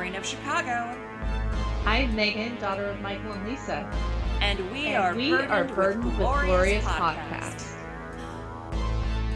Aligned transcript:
Maureen 0.00 0.14
of 0.14 0.24
Chicago. 0.24 0.98
I'm 1.84 2.16
Megan, 2.16 2.58
daughter 2.58 2.86
of 2.86 3.02
Michael 3.02 3.32
and 3.32 3.46
Lisa. 3.46 3.86
And 4.40 4.58
we 4.72 4.86
and 4.86 4.96
are 4.96 5.14
we 5.14 5.28
burdened, 5.28 5.52
are 5.52 5.64
burdened 5.64 6.04
with 6.04 6.14
with 6.14 6.20
glorious, 6.20 6.46
glorious 6.46 6.84
podcasts. 6.86 7.76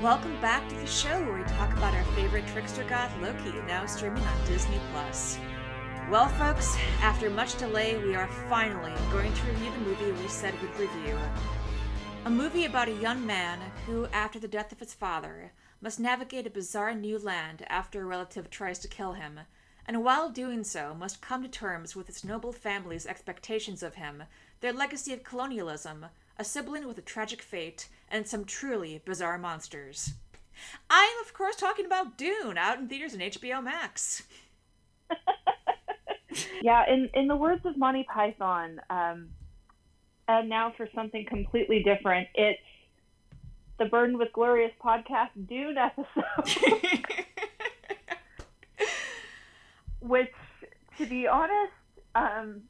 Welcome 0.03 0.41
back 0.41 0.67
to 0.71 0.75
the 0.77 0.87
show 0.87 1.23
where 1.23 1.37
we 1.37 1.45
talk 1.45 1.71
about 1.75 1.93
our 1.93 2.05
favorite 2.17 2.47
trickster 2.47 2.83
god 2.85 3.11
Loki, 3.21 3.53
now 3.67 3.85
streaming 3.85 4.23
on 4.23 4.47
Disney 4.47 4.81
Plus. 4.91 5.39
Well, 6.11 6.29
folks, 6.29 6.79
after 7.03 7.29
much 7.29 7.59
delay, 7.59 7.99
we 7.99 8.15
are 8.15 8.29
finally 8.49 8.95
going 9.13 9.35
to 9.35 9.47
review 9.47 9.71
the 9.71 9.81
movie 9.81 10.23
we 10.23 10.29
said 10.29 10.55
we'd 10.63 10.89
review. 10.89 11.19
A 12.25 12.31
movie 12.31 12.65
about 12.65 12.89
a 12.89 13.03
young 13.03 13.27
man 13.27 13.59
who, 13.85 14.07
after 14.15 14.39
the 14.39 14.49
death 14.49 14.73
of 14.73 14.81
his 14.81 14.95
father, 14.95 15.53
must 15.83 16.01
navigate 16.01 16.47
a 16.47 16.51
bizarre 16.51 16.95
new 16.95 17.19
land 17.19 17.67
after 17.69 18.01
a 18.01 18.07
relative 18.07 18.49
tries 18.49 18.79
to 18.79 18.89
kill 18.89 19.13
him, 19.13 19.41
and 19.87 20.03
while 20.05 20.31
doing 20.31 20.65
so, 20.65 20.95
must 20.95 21.21
come 21.21 21.43
to 21.43 21.49
terms 21.49 21.95
with 21.95 22.07
his 22.07 22.25
noble 22.25 22.53
family's 22.53 23.07
expectations 23.07 23.83
of 23.83 23.97
him, 23.97 24.25
their 24.61 24.73
legacy 24.73 25.13
of 25.13 25.25
colonialism, 25.25 26.07
a 26.39 26.45
sibling 26.45 26.87
with 26.87 26.99
a 26.99 27.03
tragic 27.03 27.43
fate, 27.43 27.89
and 28.09 28.27
some 28.27 28.45
truly 28.45 29.03
bizarre 29.05 29.39
monsters. 29.39 30.15
I 30.89 31.13
am, 31.17 31.27
of 31.27 31.35
course, 31.35 31.57
talking 31.57 31.85
about 31.85 32.17
Dune, 32.17 32.57
out 32.57 32.79
in 32.79 32.89
theaters 32.89 33.13
and 33.13 33.23
HBO 33.23 33.63
Max. 33.63 34.23
yeah, 36.63 36.85
in 36.91 37.11
in 37.15 37.29
the 37.29 37.37
words 37.37 37.65
of 37.67 37.77
Monty 37.77 38.05
Python, 38.05 38.81
um, 38.89 39.29
and 40.29 40.49
now 40.49 40.73
for 40.77 40.89
something 40.95 41.27
completely 41.27 41.83
different, 41.83 42.29
it's 42.35 42.61
the 43.79 43.87
Burden 43.87 44.17
with 44.17 44.33
Glorious 44.33 44.73
podcast 44.83 45.31
Dune 45.49 45.77
episode. 45.77 47.25
Which, 50.05 50.29
to 50.99 51.07
be 51.07 51.27
honest, 51.27 51.73
um, 52.15 52.63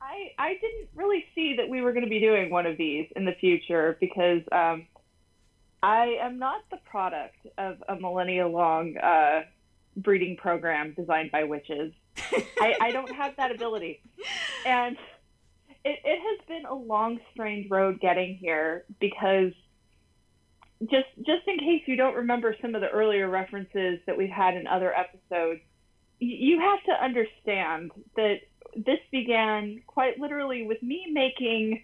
I 0.00 0.32
I 0.38 0.54
didn't 0.54 0.88
really 0.94 1.24
see 1.34 1.56
that 1.56 1.68
we 1.68 1.82
were 1.82 1.92
going 1.92 2.04
to 2.04 2.10
be 2.10 2.20
doing 2.20 2.50
one 2.50 2.66
of 2.66 2.78
these 2.78 3.06
in 3.14 3.24
the 3.24 3.34
future 3.40 3.96
because 4.00 4.40
um, 4.50 4.86
I 5.82 6.18
am 6.22 6.38
not 6.38 6.62
the 6.70 6.78
product 6.90 7.36
of 7.58 7.82
a 7.88 7.96
millennia 7.96 8.48
long 8.48 8.96
uh, 8.96 9.42
breeding 9.96 10.36
program 10.36 10.94
designed 10.96 11.30
by 11.30 11.44
witches. 11.44 11.92
I, 12.60 12.74
I 12.80 12.90
don't 12.90 13.14
have 13.14 13.36
that 13.36 13.50
ability, 13.50 14.00
and 14.64 14.96
it, 15.84 15.98
it 16.04 16.20
has 16.20 16.48
been 16.48 16.64
a 16.64 16.74
long, 16.74 17.20
strange 17.32 17.70
road 17.70 18.00
getting 18.00 18.36
here 18.36 18.84
because 18.98 19.52
just 20.82 21.08
just 21.18 21.46
in 21.46 21.58
case 21.58 21.82
you 21.86 21.96
don't 21.96 22.14
remember 22.14 22.56
some 22.60 22.74
of 22.74 22.80
the 22.80 22.88
earlier 22.88 23.28
references 23.28 24.00
that 24.06 24.16
we've 24.16 24.30
had 24.30 24.54
in 24.56 24.66
other 24.66 24.92
episodes, 24.94 25.60
you 26.20 26.60
have 26.60 26.82
to 26.84 26.92
understand 26.92 27.90
that 28.16 28.40
this 28.74 28.98
began 29.10 29.82
quite 29.86 30.18
literally 30.18 30.66
with 30.66 30.82
me 30.82 31.06
making 31.12 31.82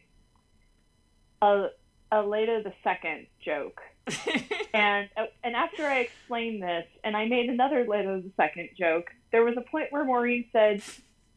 a 1.42 1.68
a 2.12 2.22
Leto 2.22 2.62
the 2.62 2.72
second 2.82 3.26
joke. 3.44 3.80
and 4.74 5.08
uh, 5.16 5.24
and 5.42 5.56
after 5.56 5.84
I 5.84 6.00
explained 6.00 6.62
this 6.62 6.86
and 7.02 7.16
I 7.16 7.26
made 7.26 7.48
another 7.48 7.86
Leto 7.88 8.20
the 8.20 8.30
second 8.36 8.70
joke, 8.78 9.10
there 9.32 9.44
was 9.44 9.56
a 9.56 9.62
point 9.62 9.90
where 9.90 10.04
Maureen 10.04 10.44
said, 10.52 10.82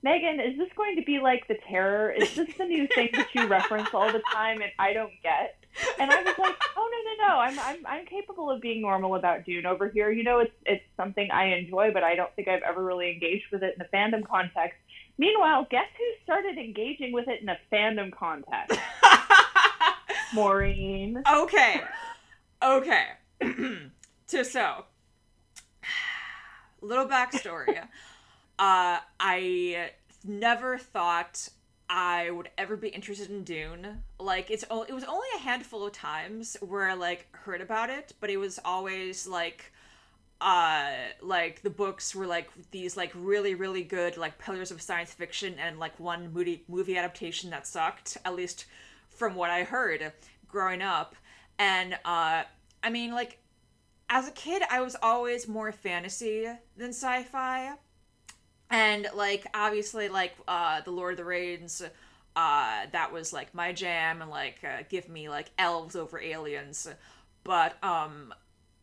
Megan, 0.04 0.40
is 0.40 0.58
this 0.58 0.70
going 0.76 0.98
to 0.98 1.02
be 1.04 1.20
like 1.20 1.48
the 1.48 1.58
terror? 1.68 2.12
Is 2.12 2.36
this 2.36 2.50
the 2.58 2.66
new 2.66 2.88
thing 2.94 3.10
that 3.14 3.28
you 3.34 3.48
reference 3.48 3.90
all 3.94 4.12
the 4.12 4.22
time 4.32 4.62
and 4.62 4.72
I 4.78 4.94
don't 4.94 5.14
get? 5.24 5.58
And 6.00 6.12
I 6.12 6.24
was 6.24 6.38
like, 6.38 6.56
oh 6.76 6.90
no 6.92 7.26
no 7.26 7.28
no, 7.28 7.40
I'm 7.40 7.60
I'm 7.60 7.86
I'm 7.86 8.06
capable 8.06 8.50
of 8.50 8.62
being 8.62 8.82
normal 8.82 9.16
about 9.16 9.46
Dune 9.46 9.66
over 9.66 9.90
here. 9.90 10.12
You 10.12 10.24
know, 10.24 10.40
it's 10.40 10.54
it's 10.66 10.84
something 10.96 11.30
I 11.32 11.56
enjoy, 11.56 11.92
but 11.92 12.04
I 12.04 12.16
don't 12.16 12.34
think 12.36 12.48
I've 12.48 12.64
ever 12.64 12.84
really 12.84 13.12
engaged 13.12 13.46
with 13.52 13.64
it 13.64 13.76
in 13.76 13.82
a 13.82 13.90
fandom 13.96 14.28
context. 14.28 14.78
Meanwhile, 15.18 15.68
guess 15.70 15.88
who 15.98 16.06
started 16.24 16.58
engaging 16.58 17.12
with 17.12 17.28
it 17.28 17.42
in 17.42 17.50
a 17.50 17.58
fandom 17.72 18.12
context? 18.12 18.80
Maureen. 20.34 21.24
Okay. 21.32 21.82
Okay. 22.64 23.06
to 24.28 24.46
so 24.46 24.86
little 26.82 27.08
backstory. 27.08 27.80
uh, 28.60 29.00
I 29.20 29.90
never 30.24 30.78
thought 30.78 31.50
I 31.90 32.32
would 32.32 32.50
ever 32.58 32.76
be 32.76 32.90
interested 32.90 33.30
in 33.30 33.44
Dune. 33.44 34.04
Like 34.20 34.52
it's 34.52 34.66
o- 34.70 34.84
it 34.84 34.94
was 34.94 35.04
only 35.06 35.28
a 35.38 35.40
handful 35.40 35.86
of 35.86 35.94
times 35.94 36.58
where 36.62 36.90
I 36.90 36.94
like 36.94 37.28
heard 37.36 37.62
about 37.62 37.90
it, 37.90 38.14
but 38.20 38.30
it 38.30 38.38
was 38.38 38.60
always 38.66 39.26
like 39.28 39.72
uh 40.40 40.92
like 41.22 41.62
the 41.64 41.70
books 41.70 42.14
were 42.14 42.28
like 42.28 42.50
these 42.72 42.96
like 42.96 43.12
really 43.16 43.56
really 43.56 43.84
good 43.84 44.18
like 44.18 44.38
pillars 44.38 44.70
of 44.70 44.80
science 44.82 45.12
fiction 45.12 45.56
and 45.60 45.80
like 45.80 46.00
one 46.00 46.32
movie 46.32 46.64
movie 46.68 46.96
adaptation 46.98 47.50
that 47.50 47.66
sucked 47.66 48.18
at 48.24 48.36
least 48.36 48.66
from 49.10 49.34
what 49.34 49.50
I 49.50 49.64
heard 49.64 50.12
growing 50.48 50.82
up. 50.82 51.16
And 51.58 51.94
uh 52.06 52.44
I 52.84 52.90
mean 52.92 53.14
like 53.14 53.40
as 54.10 54.28
a 54.28 54.32
kid 54.32 54.62
I 54.70 54.82
was 54.82 54.96
always 55.02 55.48
more 55.48 55.72
fantasy 55.72 56.48
than 56.76 56.90
sci-fi 56.90 57.74
and 58.70 59.08
like 59.16 59.48
obviously 59.54 60.10
like 60.10 60.34
uh 60.48 60.82
the 60.82 60.92
lord 60.92 61.14
of 61.14 61.18
the 61.18 61.26
rings 61.26 61.82
uh 62.36 62.86
that 62.92 63.12
was 63.12 63.34
like 63.34 63.54
my 63.54 63.72
jam 63.72 64.22
and 64.22 64.30
like 64.30 64.58
uh, 64.64 64.84
give 64.90 65.10
me 65.10 65.30
like 65.30 65.50
elves 65.58 65.96
over 65.96 66.20
aliens. 66.20 66.88
But 67.44 67.82
um 67.84 68.34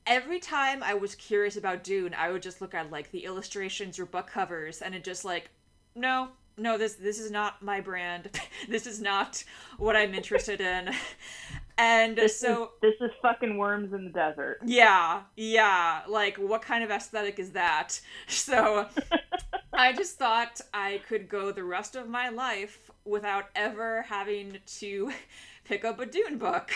every 0.07 0.39
time 0.39 0.83
i 0.83 0.93
was 0.93 1.15
curious 1.15 1.57
about 1.57 1.83
dune 1.83 2.13
i 2.15 2.31
would 2.31 2.43
just 2.43 2.61
look 2.61 2.75
at 2.75 2.91
like 2.91 3.11
the 3.11 3.25
illustrations 3.25 3.99
or 3.99 4.05
book 4.05 4.27
covers 4.27 4.83
and 4.83 4.95
it 4.95 5.03
just 5.03 5.25
like 5.25 5.49
no 5.95 6.29
no 6.59 6.77
this 6.77 6.95
this 6.95 7.19
is 7.19 7.31
not 7.31 7.63
my 7.63 7.81
brand. 7.81 8.31
This 8.69 8.87
is 8.87 9.01
not 9.01 9.45
what 9.79 9.97
i'm 9.97 10.15
interested 10.15 10.61
in 10.61 10.91
and 11.79 12.17
This 12.17 12.39
so 12.41 12.65
is, 12.65 12.69
this 12.83 12.95
is 13.01 13.11
fucking 13.23 13.57
worms 13.57 13.93
in 13.93 14.05
the 14.05 14.11
desert. 14.11 14.61
yeah, 14.65 15.23
yeah. 15.37 16.03
Like, 16.09 16.37
what 16.37 16.63
kind 16.63 16.85
of 16.85 16.91
aesthetic 16.91 17.39
is 17.39 17.51
that? 17.53 18.01
So, 18.29 18.87
I 19.73 19.93
just 19.93 20.17
thought 20.19 20.61
I 20.73 21.01
could 21.09 21.29
go 21.29 21.51
the 21.51 21.65
rest 21.65 21.97
of 21.97 22.09
my 22.09 22.29
life 22.29 22.91
without 23.05 23.47
ever 23.57 24.03
having 24.03 24.59
to 24.79 25.11
pick 25.65 25.85
up 25.85 25.99
a 26.01 26.07
Dune 26.07 26.39
book. 26.39 26.71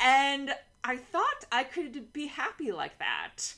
And 0.00 0.54
I 0.84 0.96
thought 0.96 1.44
I 1.50 1.64
could 1.64 2.12
be 2.12 2.26
happy 2.26 2.72
like 2.72 2.98
that. 2.98 3.54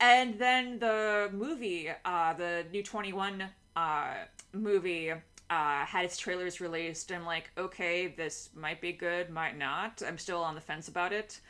And 0.00 0.38
then 0.38 0.78
the 0.80 1.30
movie, 1.32 1.90
uh, 2.04 2.32
the 2.34 2.64
new 2.72 2.82
21 2.82 3.44
uh, 3.76 4.14
movie, 4.52 5.12
uh, 5.50 5.84
had 5.84 6.04
its 6.04 6.16
trailers 6.16 6.60
released. 6.60 7.12
I'm 7.12 7.26
like, 7.26 7.50
okay, 7.56 8.08
this 8.08 8.50
might 8.54 8.80
be 8.80 8.92
good, 8.92 9.30
might 9.30 9.56
not. 9.56 10.02
I'm 10.06 10.18
still 10.18 10.42
on 10.42 10.54
the 10.54 10.60
fence 10.60 10.88
about 10.88 11.12
it. 11.12 11.40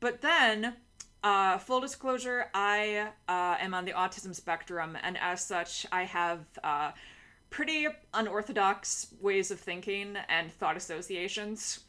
But 0.00 0.20
then, 0.20 0.74
uh, 1.22 1.58
full 1.58 1.80
disclosure, 1.80 2.46
I 2.54 3.08
uh, 3.28 3.56
am 3.58 3.74
on 3.74 3.84
the 3.84 3.92
autism 3.92 4.34
spectrum, 4.34 4.96
and 5.02 5.16
as 5.18 5.44
such, 5.44 5.86
I 5.90 6.04
have 6.04 6.40
uh, 6.62 6.92
pretty 7.50 7.86
unorthodox 8.12 9.08
ways 9.20 9.50
of 9.50 9.58
thinking 9.58 10.16
and 10.28 10.52
thought 10.52 10.76
associations. 10.76 11.80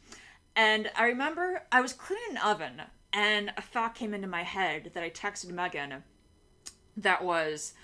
And 0.56 0.90
I 0.96 1.06
remember 1.06 1.62
I 1.70 1.80
was 1.80 1.92
cleaning 1.92 2.36
an 2.36 2.38
oven, 2.38 2.82
and 3.12 3.52
a 3.56 3.62
thought 3.62 3.94
came 3.94 4.14
into 4.14 4.26
my 4.26 4.42
head 4.42 4.92
that 4.94 5.02
I 5.02 5.10
texted 5.10 5.50
Megan 5.50 6.02
that 6.96 7.22
was, 7.22 7.74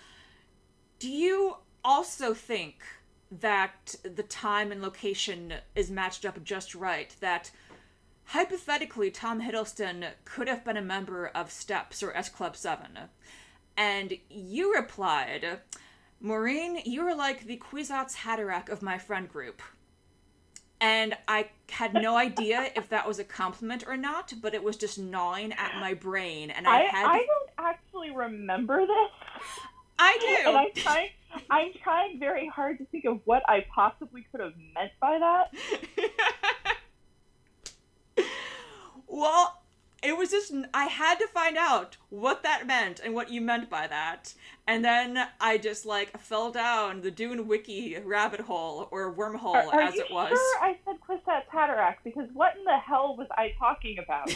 Do 0.98 1.10
you 1.10 1.56
also 1.84 2.34
think 2.34 2.76
that 3.40 3.94
the 4.02 4.22
time 4.22 4.72
and 4.72 4.82
location 4.82 5.54
is 5.74 5.90
matched 5.90 6.24
up 6.24 6.42
just 6.44 6.74
right? 6.74 7.14
That 7.20 7.50
hypothetically, 8.26 9.10
Tom 9.10 9.40
Hiddleston 9.40 10.10
could 10.24 10.48
have 10.48 10.64
been 10.64 10.76
a 10.76 10.82
member 10.82 11.28
of 11.28 11.50
Steps 11.50 12.02
or 12.02 12.16
S 12.16 12.28
Club 12.28 12.56
7. 12.56 12.86
And 13.76 14.14
you 14.30 14.74
replied, 14.74 15.60
Maureen, 16.20 16.80
you 16.84 17.02
are 17.06 17.14
like 17.14 17.46
the 17.46 17.58
Kwisatz 17.58 18.16
Haderach 18.16 18.68
of 18.68 18.82
my 18.82 18.98
friend 18.98 19.28
group. 19.28 19.60
And 20.80 21.16
I 21.28 21.48
had 21.70 21.94
no 21.94 22.16
idea 22.16 22.70
if 22.76 22.88
that 22.90 23.06
was 23.06 23.18
a 23.18 23.24
compliment 23.24 23.84
or 23.86 23.96
not, 23.96 24.34
but 24.42 24.54
it 24.54 24.62
was 24.62 24.76
just 24.76 24.98
gnawing 24.98 25.52
at 25.52 25.80
my 25.80 25.94
brain, 25.94 26.50
and 26.50 26.66
I, 26.66 26.80
I, 26.80 26.82
had. 26.82 27.06
I 27.06 27.18
don't 27.18 27.50
actually 27.58 28.10
remember 28.10 28.80
this. 28.80 29.10
I 29.98 30.18
do. 30.20 30.48
And 30.48 30.58
I'm 30.58 30.72
trying 30.74 31.08
I'm 31.50 31.72
trying 31.82 32.18
very 32.18 32.48
hard 32.48 32.78
to 32.78 32.84
think 32.86 33.04
of 33.04 33.20
what 33.24 33.42
I 33.48 33.66
possibly 33.74 34.26
could 34.30 34.40
have 34.40 34.54
meant 34.74 34.92
by 35.00 35.18
that. 35.18 35.52
well, 39.06 39.64
it 40.04 40.16
was 40.16 40.30
just 40.30 40.52
I 40.74 40.84
had 40.84 41.18
to 41.18 41.26
find 41.28 41.56
out 41.56 41.96
what 42.10 42.42
that 42.42 42.66
meant 42.66 43.00
and 43.02 43.14
what 43.14 43.30
you 43.30 43.40
meant 43.40 43.70
by 43.70 43.86
that. 43.86 44.34
And 44.66 44.84
then 44.84 45.26
I 45.40 45.56
just 45.58 45.86
like 45.86 46.18
fell 46.18 46.50
down 46.52 47.00
the 47.00 47.10
Dune 47.10 47.48
wiki 47.48 47.96
rabbit 48.04 48.40
hole 48.40 48.88
or 48.90 49.14
wormhole 49.14 49.54
Are, 49.54 49.74
are 49.74 49.80
as 49.80 49.94
it 49.94 50.10
was. 50.10 50.30
sure 50.30 50.62
I 50.62 50.76
said 50.84 50.96
Kwisatz 51.08 51.46
Haderach? 51.52 51.96
Because 52.04 52.28
what 52.34 52.54
in 52.56 52.64
the 52.64 52.78
hell 52.78 53.16
was 53.16 53.28
I 53.32 53.54
talking 53.58 53.98
about? 53.98 54.28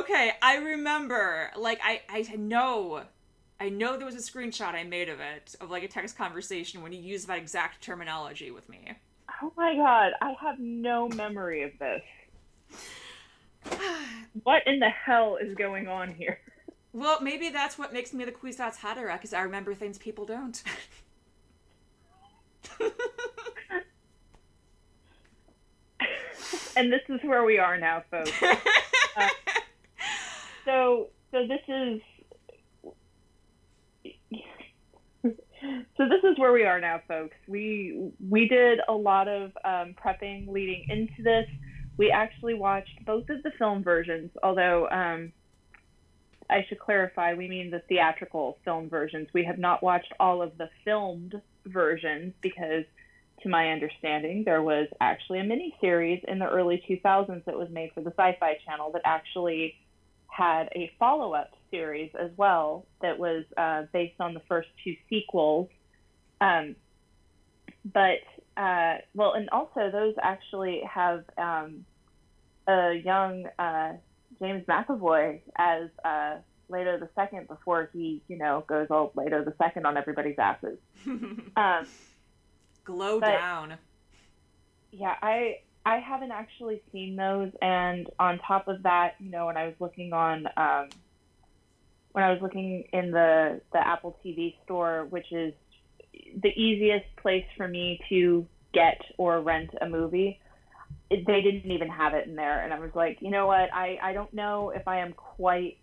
okay, 0.00 0.32
I 0.42 0.56
remember. 0.56 1.50
Like 1.56 1.80
I 1.82 2.02
I 2.08 2.22
know 2.36 3.04
I 3.60 3.68
know 3.68 3.96
there 3.96 4.06
was 4.06 4.14
a 4.14 4.18
screenshot 4.18 4.74
I 4.74 4.84
made 4.84 5.08
of 5.08 5.18
it, 5.20 5.56
of 5.60 5.70
like 5.70 5.82
a 5.82 5.88
text 5.88 6.16
conversation 6.16 6.82
when 6.82 6.92
you 6.92 7.00
used 7.00 7.26
that 7.28 7.38
exact 7.38 7.82
terminology 7.82 8.50
with 8.50 8.68
me. 8.68 8.92
Oh 9.42 9.52
my 9.56 9.74
god, 9.74 10.12
I 10.20 10.34
have 10.40 10.58
no 10.58 11.08
memory 11.08 11.62
of 11.62 11.72
this. 11.78 12.02
what 14.44 14.66
in 14.66 14.78
the 14.78 14.90
hell 14.90 15.36
is 15.40 15.54
going 15.54 15.88
on 15.88 16.14
here? 16.14 16.38
Well, 16.92 17.20
maybe 17.20 17.50
that's 17.50 17.78
what 17.78 17.92
makes 17.92 18.12
me 18.12 18.24
the 18.24 18.32
Kwisatz 18.32 18.78
Haderach, 18.78 19.14
because 19.14 19.34
I 19.34 19.42
remember 19.42 19.74
things 19.74 19.98
people 19.98 20.24
don't. 20.24 20.62
and 26.76 26.92
this 26.92 27.02
is 27.08 27.20
where 27.24 27.44
we 27.44 27.58
are 27.58 27.76
now, 27.78 28.04
folks. 28.10 28.32
Uh, 29.16 29.28
so, 30.64 31.08
so 31.32 31.44
this 31.48 31.58
is. 31.66 32.00
So 35.96 36.04
this 36.08 36.22
is 36.22 36.38
where 36.38 36.52
we 36.52 36.64
are 36.64 36.80
now, 36.80 37.00
folks. 37.08 37.36
We 37.48 38.12
we 38.30 38.46
did 38.46 38.78
a 38.88 38.92
lot 38.92 39.28
of 39.28 39.50
um, 39.64 39.94
prepping 40.02 40.48
leading 40.48 40.86
into 40.88 41.22
this. 41.22 41.46
We 41.96 42.10
actually 42.12 42.54
watched 42.54 43.04
both 43.04 43.28
of 43.28 43.42
the 43.42 43.50
film 43.58 43.82
versions, 43.82 44.30
although 44.42 44.88
um, 44.88 45.32
I 46.50 46.64
should 46.68 46.78
clarify, 46.78 47.34
we 47.34 47.48
mean 47.48 47.70
the 47.70 47.82
theatrical 47.88 48.58
film 48.64 48.88
versions. 48.88 49.28
We 49.34 49.44
have 49.44 49.58
not 49.58 49.82
watched 49.82 50.12
all 50.18 50.40
of 50.40 50.56
the 50.56 50.70
filmed 50.84 51.34
versions 51.66 52.34
because 52.40 52.84
to 53.42 53.48
my 53.48 53.70
understanding, 53.70 54.44
there 54.44 54.62
was 54.62 54.88
actually 55.00 55.40
a 55.40 55.44
mini 55.44 55.74
series 55.80 56.22
in 56.26 56.38
the 56.38 56.48
early 56.48 56.82
2000s 56.88 57.44
that 57.44 57.56
was 57.56 57.68
made 57.70 57.90
for 57.94 58.00
the 58.00 58.10
Sci 58.10 58.36
Fi 58.40 58.58
Channel 58.66 58.92
that 58.92 59.02
actually 59.04 59.74
had 60.38 60.68
a 60.76 60.90
follow 61.00 61.34
up 61.34 61.50
series 61.70 62.12
as 62.18 62.30
well 62.36 62.86
that 63.02 63.18
was 63.18 63.44
uh, 63.56 63.82
based 63.92 64.20
on 64.20 64.34
the 64.34 64.42
first 64.48 64.68
two 64.84 64.94
sequels. 65.10 65.68
Um, 66.40 66.76
but, 67.84 68.20
uh, 68.56 68.98
well, 69.14 69.32
and 69.34 69.48
also 69.50 69.90
those 69.90 70.14
actually 70.22 70.82
have 70.88 71.24
um, 71.36 71.84
a 72.68 72.94
young 73.04 73.46
uh, 73.58 73.94
James 74.40 74.64
McAvoy 74.66 75.40
as 75.56 75.88
uh, 76.04 76.36
Leto 76.68 76.98
the 77.00 77.08
Second 77.16 77.48
before 77.48 77.90
he, 77.92 78.22
you 78.28 78.38
know, 78.38 78.64
goes 78.68 78.86
all 78.90 79.10
Leto 79.16 79.44
the 79.44 79.54
Second 79.58 79.86
on 79.86 79.96
everybody's 79.96 80.38
asses. 80.38 80.78
um, 81.06 81.86
Glow 82.84 83.18
but, 83.18 83.32
down. 83.32 83.74
Yeah, 84.92 85.14
I 85.20 85.58
I 85.88 86.00
haven't 86.00 86.32
actually 86.32 86.82
seen 86.92 87.16
those, 87.16 87.50
and 87.62 88.10
on 88.18 88.38
top 88.46 88.68
of 88.68 88.82
that, 88.82 89.14
you 89.18 89.30
know, 89.30 89.46
when 89.46 89.56
I 89.56 89.64
was 89.64 89.74
looking 89.80 90.12
on 90.12 90.46
um, 90.54 90.90
when 92.12 92.22
I 92.22 92.30
was 92.30 92.42
looking 92.42 92.84
in 92.92 93.10
the 93.10 93.62
the 93.72 93.78
Apple 93.78 94.18
TV 94.22 94.54
store, 94.64 95.06
which 95.08 95.32
is 95.32 95.54
the 96.12 96.50
easiest 96.50 97.06
place 97.16 97.46
for 97.56 97.66
me 97.66 98.00
to 98.10 98.46
get 98.74 99.00
or 99.16 99.40
rent 99.40 99.70
a 99.80 99.88
movie, 99.88 100.38
it, 101.08 101.26
they 101.26 101.40
didn't 101.40 101.70
even 101.70 101.88
have 101.88 102.12
it 102.12 102.26
in 102.26 102.36
there, 102.36 102.62
and 102.62 102.74
I 102.74 102.80
was 102.80 102.90
like, 102.94 103.22
you 103.22 103.30
know 103.30 103.46
what, 103.46 103.72
I 103.72 103.98
I 104.02 104.12
don't 104.12 104.34
know 104.34 104.68
if 104.68 104.86
I 104.86 104.98
am 104.98 105.14
quite 105.14 105.78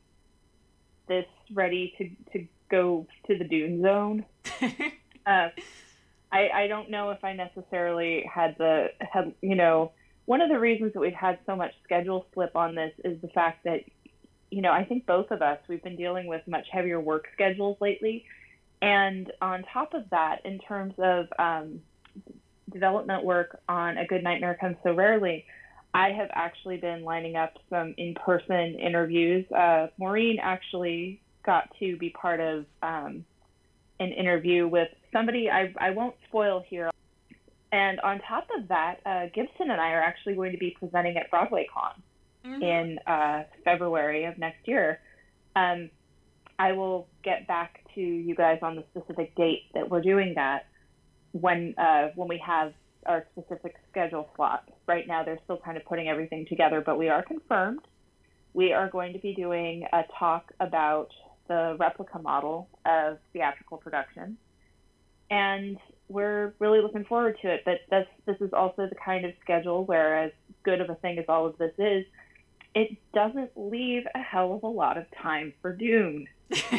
this 1.08 1.26
ready 1.52 1.96
to 1.98 2.38
to 2.38 2.48
go 2.70 3.08
to 3.26 3.38
the 3.40 3.44
Dune 3.44 3.82
Zone. 3.82 4.26
uh, 5.26 5.50
I, 6.32 6.50
I 6.54 6.68
don't 6.68 6.90
know 6.90 7.12
if 7.12 7.24
I 7.24 7.34
necessarily 7.34 8.24
had 8.32 8.56
the 8.58 8.88
had 9.00 9.34
you 9.42 9.56
know 9.56 9.92
one 10.26 10.42
of 10.42 10.50
the 10.50 10.60
reasons 10.60 10.94
that 10.94 11.00
we've 11.00 11.14
had 11.14 11.40
so 11.46 11.56
much 11.56 11.72
schedule 11.84 12.26
slip 12.34 12.56
on 12.56 12.76
this 12.76 12.92
is 13.04 13.22
the 13.22 13.28
fact 13.30 13.64
that 13.66 13.82
you 14.50 14.62
know 14.62 14.72
I 14.72 14.84
think 14.84 15.06
both 15.06 15.32
of 15.32 15.42
us 15.42 15.60
we've 15.68 15.84
been 15.84 15.96
dealing 15.96 16.28
with 16.28 16.42
much 16.48 16.68
heavier 16.72 17.00
work 17.00 17.26
schedules 17.34 17.78
lately, 17.80 18.26
and 18.82 19.32
on 19.42 19.64
top 19.74 19.94
of 19.94 20.10
that, 20.12 20.46
in 20.46 20.60
terms 20.60 20.94
of 20.98 21.28
um, 21.40 21.82
development 22.72 23.24
work 23.24 23.60
on 23.70 23.98
A 23.98 24.06
Good 24.06 24.24
Nightmare 24.24 24.58
Comes 24.60 24.78
So 24.84 24.94
Rarely, 24.94 25.46
I 25.94 26.10
have 26.10 26.30
actually 26.34 26.78
been 26.78 27.04
lining 27.04 27.36
up 27.36 27.54
some 27.70 27.96
in-person 27.98 28.76
interviews. 28.80 29.50
Uh, 29.52 29.88
Maureen 29.98 30.40
actually 30.42 31.22
got 31.46 31.70
to 31.80 31.96
be 31.98 32.10
part 32.10 32.40
of 32.40 32.66
um, 32.82 33.24
an 34.00 34.12
interview 34.12 34.68
with 34.68 34.90
somebody 35.16 35.50
I, 35.50 35.74
I 35.78 35.92
won't 35.92 36.16
spoil 36.28 36.64
here. 36.68 36.92
And 37.72 38.00
on 38.02 38.20
top 38.28 38.48
of 38.58 38.68
that, 38.68 39.00
uh, 39.06 39.26
Gibson 39.34 39.72
and 39.72 39.80
I 39.82 39.92
are 39.92 40.02
actually 40.02 40.36
going 40.36 40.52
to 40.52 40.58
be 40.58 40.76
presenting 40.78 41.18
at 41.18 41.32
BroadwayCon 41.32 41.96
mm-hmm. 42.46 42.62
in 42.62 43.00
uh, 43.08 43.44
February 43.64 44.26
of 44.26 44.38
next 44.38 44.68
year. 44.68 45.00
Um, 45.56 45.90
I 46.60 46.74
will 46.74 47.08
get 47.24 47.48
back 47.48 47.82
to 47.96 48.02
you 48.02 48.36
guys 48.36 48.60
on 48.62 48.76
the 48.76 48.84
specific 48.92 49.36
date 49.36 49.64
that 49.74 49.90
we're 49.90 50.02
doing 50.02 50.34
that 50.36 50.68
when 51.32 51.76
uh, 51.78 52.10
when 52.16 52.28
we 52.28 52.42
have 52.46 52.74
our 53.06 53.26
specific 53.32 53.76
schedule 53.92 54.30
slot. 54.36 54.70
Right 54.88 55.08
now, 55.08 55.24
they're 55.24 55.40
still 55.44 55.60
kind 55.64 55.78
of 55.78 55.86
putting 55.86 56.08
everything 56.08 56.46
together, 56.48 56.82
but 56.86 56.98
we 56.98 57.10
are 57.10 57.24
confirmed. 57.24 57.82
We 58.54 58.72
are 58.72 58.90
going 58.90 59.14
to 59.14 59.20
be 59.20 59.34
doing 59.34 59.86
a 59.92 60.04
talk 60.18 60.52
about 60.60 61.10
the 61.48 61.76
replica 61.80 62.20
model 62.20 62.70
of 62.86 63.18
theatrical 63.34 63.78
production. 63.78 64.38
And 65.30 65.78
we're 66.08 66.54
really 66.60 66.82
looking 66.82 67.06
forward 67.06 67.38
to 67.42 67.52
it. 67.52 67.64
But 67.66 67.80
this 67.90 68.08
this 68.26 68.38
is 68.42 68.54
also 68.54 68.88
the 68.88 68.96
kind 68.96 69.26
of 69.26 69.34
schedule 69.42 69.86
where, 69.86 70.26
as 70.26 70.32
good 70.64 70.82
of 70.82 70.90
a 70.90 70.96
thing 70.96 71.18
as 71.20 71.26
all 71.28 71.46
of 71.46 71.58
this 71.58 71.74
is, 71.78 72.06
it 72.74 72.98
doesn't 73.14 73.52
leave 73.56 74.04
a 74.14 74.20
hell 74.20 74.54
of 74.54 74.64
a 74.64 74.68
lot 74.68 74.98
of 74.98 75.06
time 75.22 75.54
for 75.62 75.74
Dune. 75.74 76.28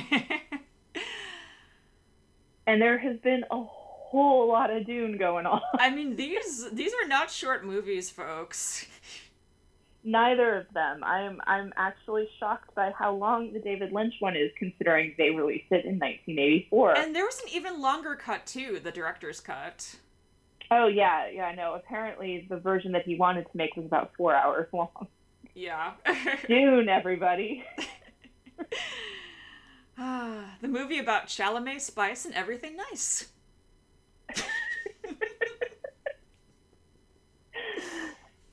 and 2.67 2.81
there 2.81 2.99
has 2.99 3.19
been 3.19 3.45
a 3.51 3.63
whole 3.63 4.49
lot 4.49 4.71
of 4.71 4.87
Dune 4.87 5.17
going 5.17 5.47
on. 5.47 5.61
I 5.79 5.91
mean, 5.91 6.17
these 6.17 6.71
these 6.71 6.93
are 6.93 7.09
not 7.09 7.31
short 7.31 7.65
movies, 7.65 8.11
folks. 8.11 8.87
Neither 10.09 10.55
of 10.55 10.73
them. 10.73 11.03
I'm 11.03 11.41
I'm 11.49 11.73
actually 11.77 12.29
shocked 12.39 12.73
by 12.77 12.93
how 12.97 13.13
long 13.13 13.53
the 13.53 13.59
David 13.59 13.91
Lynch 13.93 14.15
one 14.21 14.37
is, 14.37 14.53
considering 14.57 15.17
they 15.19 15.31
released 15.31 15.73
it 15.73 15.85
in 15.85 15.99
1984. 15.99 16.97
And 16.97 17.15
there 17.15 17.25
was 17.25 17.41
an 17.41 17.49
even 17.53 17.81
longer 17.83 18.15
cut 18.15 18.47
too, 18.47 18.79
the 18.83 18.93
director's 18.93 19.41
cut. 19.41 19.97
Oh 20.71 20.87
yeah, 20.87 21.29
yeah, 21.29 21.53
no. 21.57 21.75
Apparently, 21.75 22.47
the 22.49 22.57
version 22.57 22.93
that 22.93 23.05
he 23.05 23.17
wanted 23.17 23.51
to 23.51 23.57
make 23.57 23.75
was 23.75 23.85
about 23.85 24.13
four 24.17 24.33
hours 24.33 24.69
long. 24.73 25.09
Yeah. 25.55 25.95
Dune, 26.47 26.89
everybody. 26.89 27.65
ah, 29.99 30.57
the 30.61 30.69
movie 30.69 31.01
about 31.01 31.27
Chalamet, 31.27 31.81
spice, 31.81 32.25
and 32.25 32.35
everything 32.35 32.77
nice. 32.77 33.27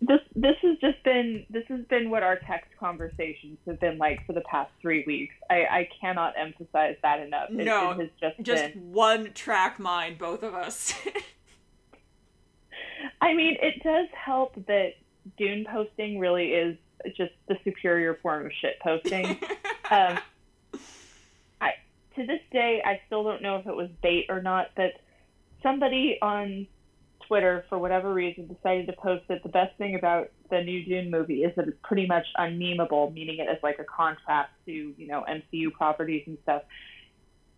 this 0.07 0.19
this 0.35 0.55
has 0.61 0.77
just 0.79 1.01
been 1.03 1.45
this 1.49 1.63
has 1.69 1.81
been 1.85 2.09
what 2.09 2.23
our 2.23 2.37
text 2.37 2.69
conversations 2.79 3.57
have 3.65 3.79
been 3.79 3.97
like 3.97 4.25
for 4.25 4.33
the 4.33 4.41
past 4.41 4.71
three 4.81 5.03
weeks. 5.07 5.33
I, 5.49 5.55
I 5.55 5.89
cannot 6.01 6.33
emphasize 6.37 6.97
that 7.01 7.21
enough. 7.21 7.49
It, 7.49 7.65
no, 7.65 7.91
it 7.91 7.99
has 7.99 8.09
just 8.19 8.41
just 8.41 8.73
been... 8.73 8.91
one 8.91 9.31
track 9.33 9.79
mind, 9.79 10.17
both 10.17 10.43
of 10.43 10.53
us. 10.53 10.93
I 13.21 13.33
mean, 13.33 13.57
it 13.61 13.81
does 13.83 14.07
help 14.13 14.55
that 14.67 14.93
Dune 15.37 15.65
posting 15.71 16.19
really 16.19 16.51
is 16.51 16.77
just 17.15 17.31
the 17.47 17.57
superior 17.63 18.19
form 18.21 18.45
of 18.45 18.51
shit 18.59 18.79
posting. 18.81 19.25
um, 19.91 20.19
I 21.61 21.75
to 22.15 22.25
this 22.25 22.41
day 22.51 22.81
I 22.85 22.99
still 23.07 23.23
don't 23.23 23.41
know 23.41 23.57
if 23.57 23.67
it 23.67 23.75
was 23.75 23.89
bait 24.01 24.25
or 24.27 24.41
not, 24.41 24.71
but 24.75 24.99
somebody 25.61 26.17
on 26.21 26.67
Twitter, 27.27 27.65
for 27.69 27.77
whatever 27.77 28.13
reason, 28.13 28.47
decided 28.47 28.87
to 28.87 28.93
post 28.93 29.23
that 29.27 29.43
the 29.43 29.49
best 29.49 29.75
thing 29.77 29.95
about 29.95 30.29
the 30.49 30.61
new 30.61 30.83
Dune 30.83 31.09
movie 31.09 31.43
is 31.43 31.55
that 31.55 31.67
it's 31.67 31.77
pretty 31.83 32.05
much 32.05 32.25
unmemeable, 32.37 33.11
meaning 33.11 33.39
it 33.39 33.49
is 33.51 33.57
like 33.63 33.79
a 33.79 33.83
contrast 33.83 34.51
to, 34.65 34.71
you 34.71 35.07
know, 35.07 35.25
MCU 35.27 35.71
properties 35.71 36.23
and 36.27 36.37
stuff. 36.43 36.63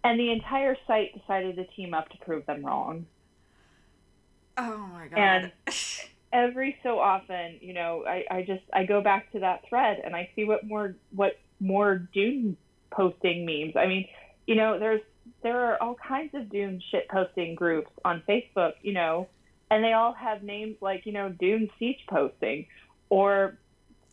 And 0.04 0.20
the 0.20 0.32
entire 0.32 0.78
site 0.86 1.20
decided 1.20 1.56
to 1.56 1.66
team 1.68 1.94
up 1.94 2.10
to 2.10 2.18
prove 2.20 2.46
them 2.46 2.66
wrong. 2.66 3.06
Oh 4.58 4.78
my 4.78 5.08
god. 5.08 5.18
And 5.18 5.52
every 6.34 6.78
so 6.84 7.00
often, 7.00 7.58
you 7.62 7.74
know, 7.74 8.04
I, 8.08 8.26
I 8.30 8.42
just 8.44 8.64
I 8.74 8.86
go 8.86 9.02
back 9.02 9.32
to 9.32 9.40
that 9.40 9.62
thread 9.68 10.02
and 10.04 10.16
I 10.16 10.30
see 10.36 10.46
what 10.46 10.66
more 10.66 10.96
what 11.16 11.40
more 11.60 11.98
Dune 12.14 12.58
posting 12.92 13.46
memes. 13.46 13.76
I 13.76 13.88
mean, 13.88 14.08
you 14.46 14.56
know, 14.56 14.80
there's 14.80 15.02
there 15.42 15.60
are 15.60 15.82
all 15.82 15.96
kinds 15.96 16.34
of 16.36 16.50
Dune 16.50 16.82
shit 16.92 17.08
posting 17.10 17.56
groups 17.56 17.92
on 18.04 18.22
Facebook, 18.28 18.74
you 18.82 18.94
know, 18.94 19.28
and 19.76 19.84
they 19.84 19.92
all 19.92 20.14
have 20.14 20.42
names 20.42 20.78
like 20.80 21.06
you 21.06 21.12
know 21.12 21.28
Dune 21.28 21.70
Siege 21.78 22.00
posting, 22.08 22.68
or 23.10 23.58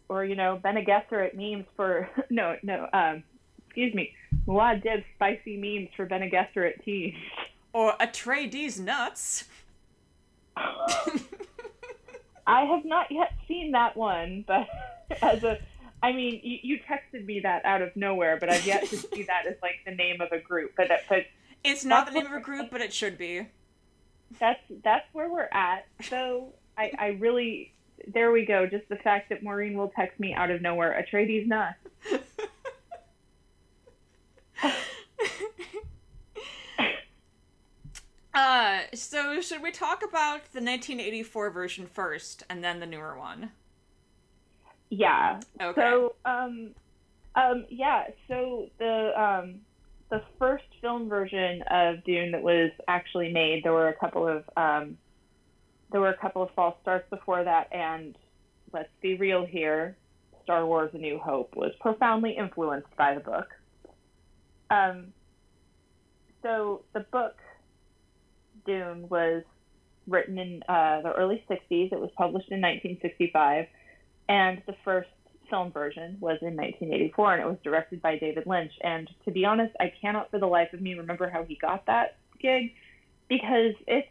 or 0.08 0.24
you 0.24 0.34
know 0.34 0.58
Bene 0.60 0.84
Gesserit 0.84 1.34
memes 1.34 1.66
for 1.76 2.10
no 2.30 2.56
no 2.64 2.88
um 2.92 3.22
excuse 3.66 3.94
me 3.94 4.12
Muad'Dib 4.46 5.04
spicy 5.14 5.56
memes 5.56 5.88
for 5.96 6.04
Bene 6.04 6.28
Gesserit 6.28 6.84
teams. 6.84 7.16
Or 7.72 7.96
Atreides 7.98 8.80
nuts. 8.80 9.44
I 10.56 12.64
have 12.64 12.84
not 12.84 13.12
yet 13.12 13.32
seen 13.46 13.70
that 13.70 13.96
one, 13.96 14.44
but 14.46 14.66
as 15.22 15.44
a 15.44 15.60
I 16.02 16.10
mean, 16.10 16.40
you, 16.42 16.58
you 16.62 16.80
texted 16.80 17.24
me 17.24 17.38
that 17.44 17.64
out 17.64 17.80
of 17.80 17.94
nowhere, 17.94 18.36
but 18.36 18.50
I've 18.50 18.66
yet 18.66 18.88
to 18.88 18.96
see 18.96 19.22
that 19.22 19.46
as 19.46 19.54
like 19.62 19.76
the 19.86 19.94
name 19.94 20.20
of 20.20 20.32
a 20.32 20.40
group. 20.40 20.72
But 20.76 20.90
but 21.08 21.26
it's 21.62 21.84
not 21.84 22.06
the 22.06 22.12
name 22.12 22.26
of 22.26 22.32
a 22.32 22.40
group, 22.40 22.72
but 22.72 22.80
it 22.80 22.92
should 22.92 23.16
be. 23.16 23.46
That's 24.38 24.60
that's 24.82 25.06
where 25.12 25.30
we're 25.30 25.48
at. 25.52 25.86
So 26.02 26.52
I 26.76 26.92
I 26.98 27.06
really 27.20 27.72
there 28.06 28.32
we 28.32 28.44
go. 28.44 28.66
Just 28.66 28.88
the 28.88 28.96
fact 28.96 29.28
that 29.28 29.42
Maureen 29.42 29.76
will 29.76 29.92
text 29.94 30.18
me 30.18 30.34
out 30.34 30.50
of 30.50 30.60
nowhere. 30.62 31.00
Atreides 31.00 31.46
not. 31.46 31.74
uh, 38.34 38.80
so 38.94 39.40
should 39.40 39.62
we 39.62 39.70
talk 39.70 40.02
about 40.02 40.52
the 40.52 40.60
1984 40.60 41.50
version 41.50 41.86
first, 41.86 42.42
and 42.48 42.64
then 42.64 42.80
the 42.80 42.86
newer 42.86 43.16
one? 43.16 43.52
Yeah. 44.90 45.40
Okay. 45.60 45.80
So, 45.80 46.14
um, 46.24 46.74
um, 47.34 47.66
yeah. 47.70 48.08
So 48.28 48.68
the 48.78 49.12
um, 49.20 49.60
the 50.12 50.22
first 50.38 50.64
film 50.82 51.08
version 51.08 51.62
of 51.70 52.04
Dune 52.04 52.32
that 52.32 52.42
was 52.42 52.70
actually 52.86 53.32
made, 53.32 53.64
there 53.64 53.72
were 53.72 53.88
a 53.88 53.94
couple 53.94 54.28
of 54.28 54.44
um, 54.58 54.98
there 55.90 56.02
were 56.02 56.10
a 56.10 56.18
couple 56.18 56.42
of 56.42 56.50
false 56.54 56.76
starts 56.82 57.08
before 57.08 57.42
that, 57.42 57.68
and 57.72 58.14
let's 58.74 58.90
be 59.00 59.16
real 59.16 59.46
here, 59.46 59.96
Star 60.44 60.66
Wars: 60.66 60.90
A 60.92 60.98
New 60.98 61.18
Hope 61.18 61.56
was 61.56 61.72
profoundly 61.80 62.36
influenced 62.36 62.94
by 62.94 63.14
the 63.14 63.20
book. 63.20 63.46
Um, 64.70 65.14
so 66.42 66.82
the 66.92 67.00
book 67.00 67.36
Dune 68.66 69.08
was 69.08 69.44
written 70.06 70.36
in 70.36 70.62
uh, 70.68 71.00
the 71.00 71.12
early 71.12 71.42
60s. 71.48 71.90
It 71.90 71.98
was 71.98 72.10
published 72.18 72.50
in 72.50 72.60
1965 72.60 73.66
and 74.28 74.62
the 74.66 74.74
first 74.84 75.08
film 75.52 75.70
version 75.70 76.16
was 76.18 76.38
in 76.40 76.56
1984 76.56 77.34
and 77.34 77.42
it 77.42 77.46
was 77.46 77.58
directed 77.62 78.00
by 78.00 78.16
David 78.16 78.46
Lynch. 78.46 78.72
And 78.80 79.08
to 79.26 79.30
be 79.30 79.44
honest, 79.44 79.76
I 79.78 79.92
cannot 80.00 80.30
for 80.30 80.38
the 80.38 80.46
life 80.46 80.72
of 80.72 80.80
me 80.80 80.94
remember 80.94 81.28
how 81.28 81.44
he 81.44 81.56
got 81.56 81.84
that 81.86 82.16
gig 82.40 82.72
because 83.28 83.74
it's 83.86 84.08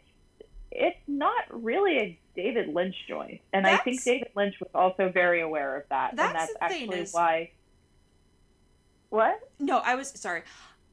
it's 0.72 1.00
not 1.08 1.44
really 1.50 1.98
a 1.98 2.20
David 2.36 2.74
Lynch 2.74 2.96
joint. 3.10 3.42
And 3.52 3.66
that's, 3.66 3.82
I 3.82 3.84
think 3.84 4.04
David 4.04 4.30
Lynch 4.36 4.56
was 4.60 4.70
also 4.76 5.10
very 5.10 5.42
aware 5.42 5.76
of 5.76 5.84
that. 5.90 6.16
That's 6.16 6.30
and 6.30 6.40
that's 6.40 6.54
actually 6.62 7.00
is, 7.00 7.12
why 7.12 7.50
What? 9.10 9.50
No, 9.60 9.80
I 9.80 9.96
was 9.96 10.10
sorry. 10.10 10.44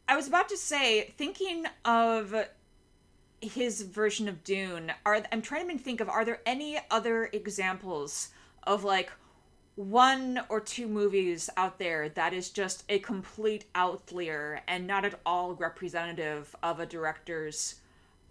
I 0.09 0.17
was 0.17 0.27
about 0.27 0.49
to 0.49 0.57
say 0.57 1.13
thinking 1.19 1.67
of 1.85 2.35
his 3.43 3.83
version 3.83 4.29
of 4.29 4.43
Dune, 4.43 4.93
are 5.05 5.23
I'm 5.31 5.43
trying 5.43 5.69
to 5.69 5.79
think 5.79 6.01
of 6.01 6.09
are 6.09 6.25
there 6.25 6.41
any 6.47 6.79
other 6.91 7.29
examples 7.35 8.31
of 8.63 8.83
like 8.83 9.13
one 9.79 10.41
or 10.49 10.61
two 10.61 10.89
movies 10.89 11.49
out 11.57 11.79
there 11.79 12.09
that 12.09 12.33
is 12.33 12.51
just 12.51 12.83
a 12.89 12.99
complete 12.99 13.65
outlier 13.77 14.61
and 14.67 14.89
not 14.89 15.05
at 15.05 15.15
all 15.25 15.55
representative 15.55 16.55
of 16.65 16.81
a 16.81 16.87
director's 16.87 17.77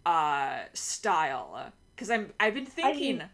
uh, 0.05 0.59
style. 0.73 1.71
Because 1.95 2.11
I'm 2.11 2.33
I've 2.37 2.53
been 2.53 2.65
thinking. 2.65 3.15
I 3.15 3.19
mean, 3.19 3.29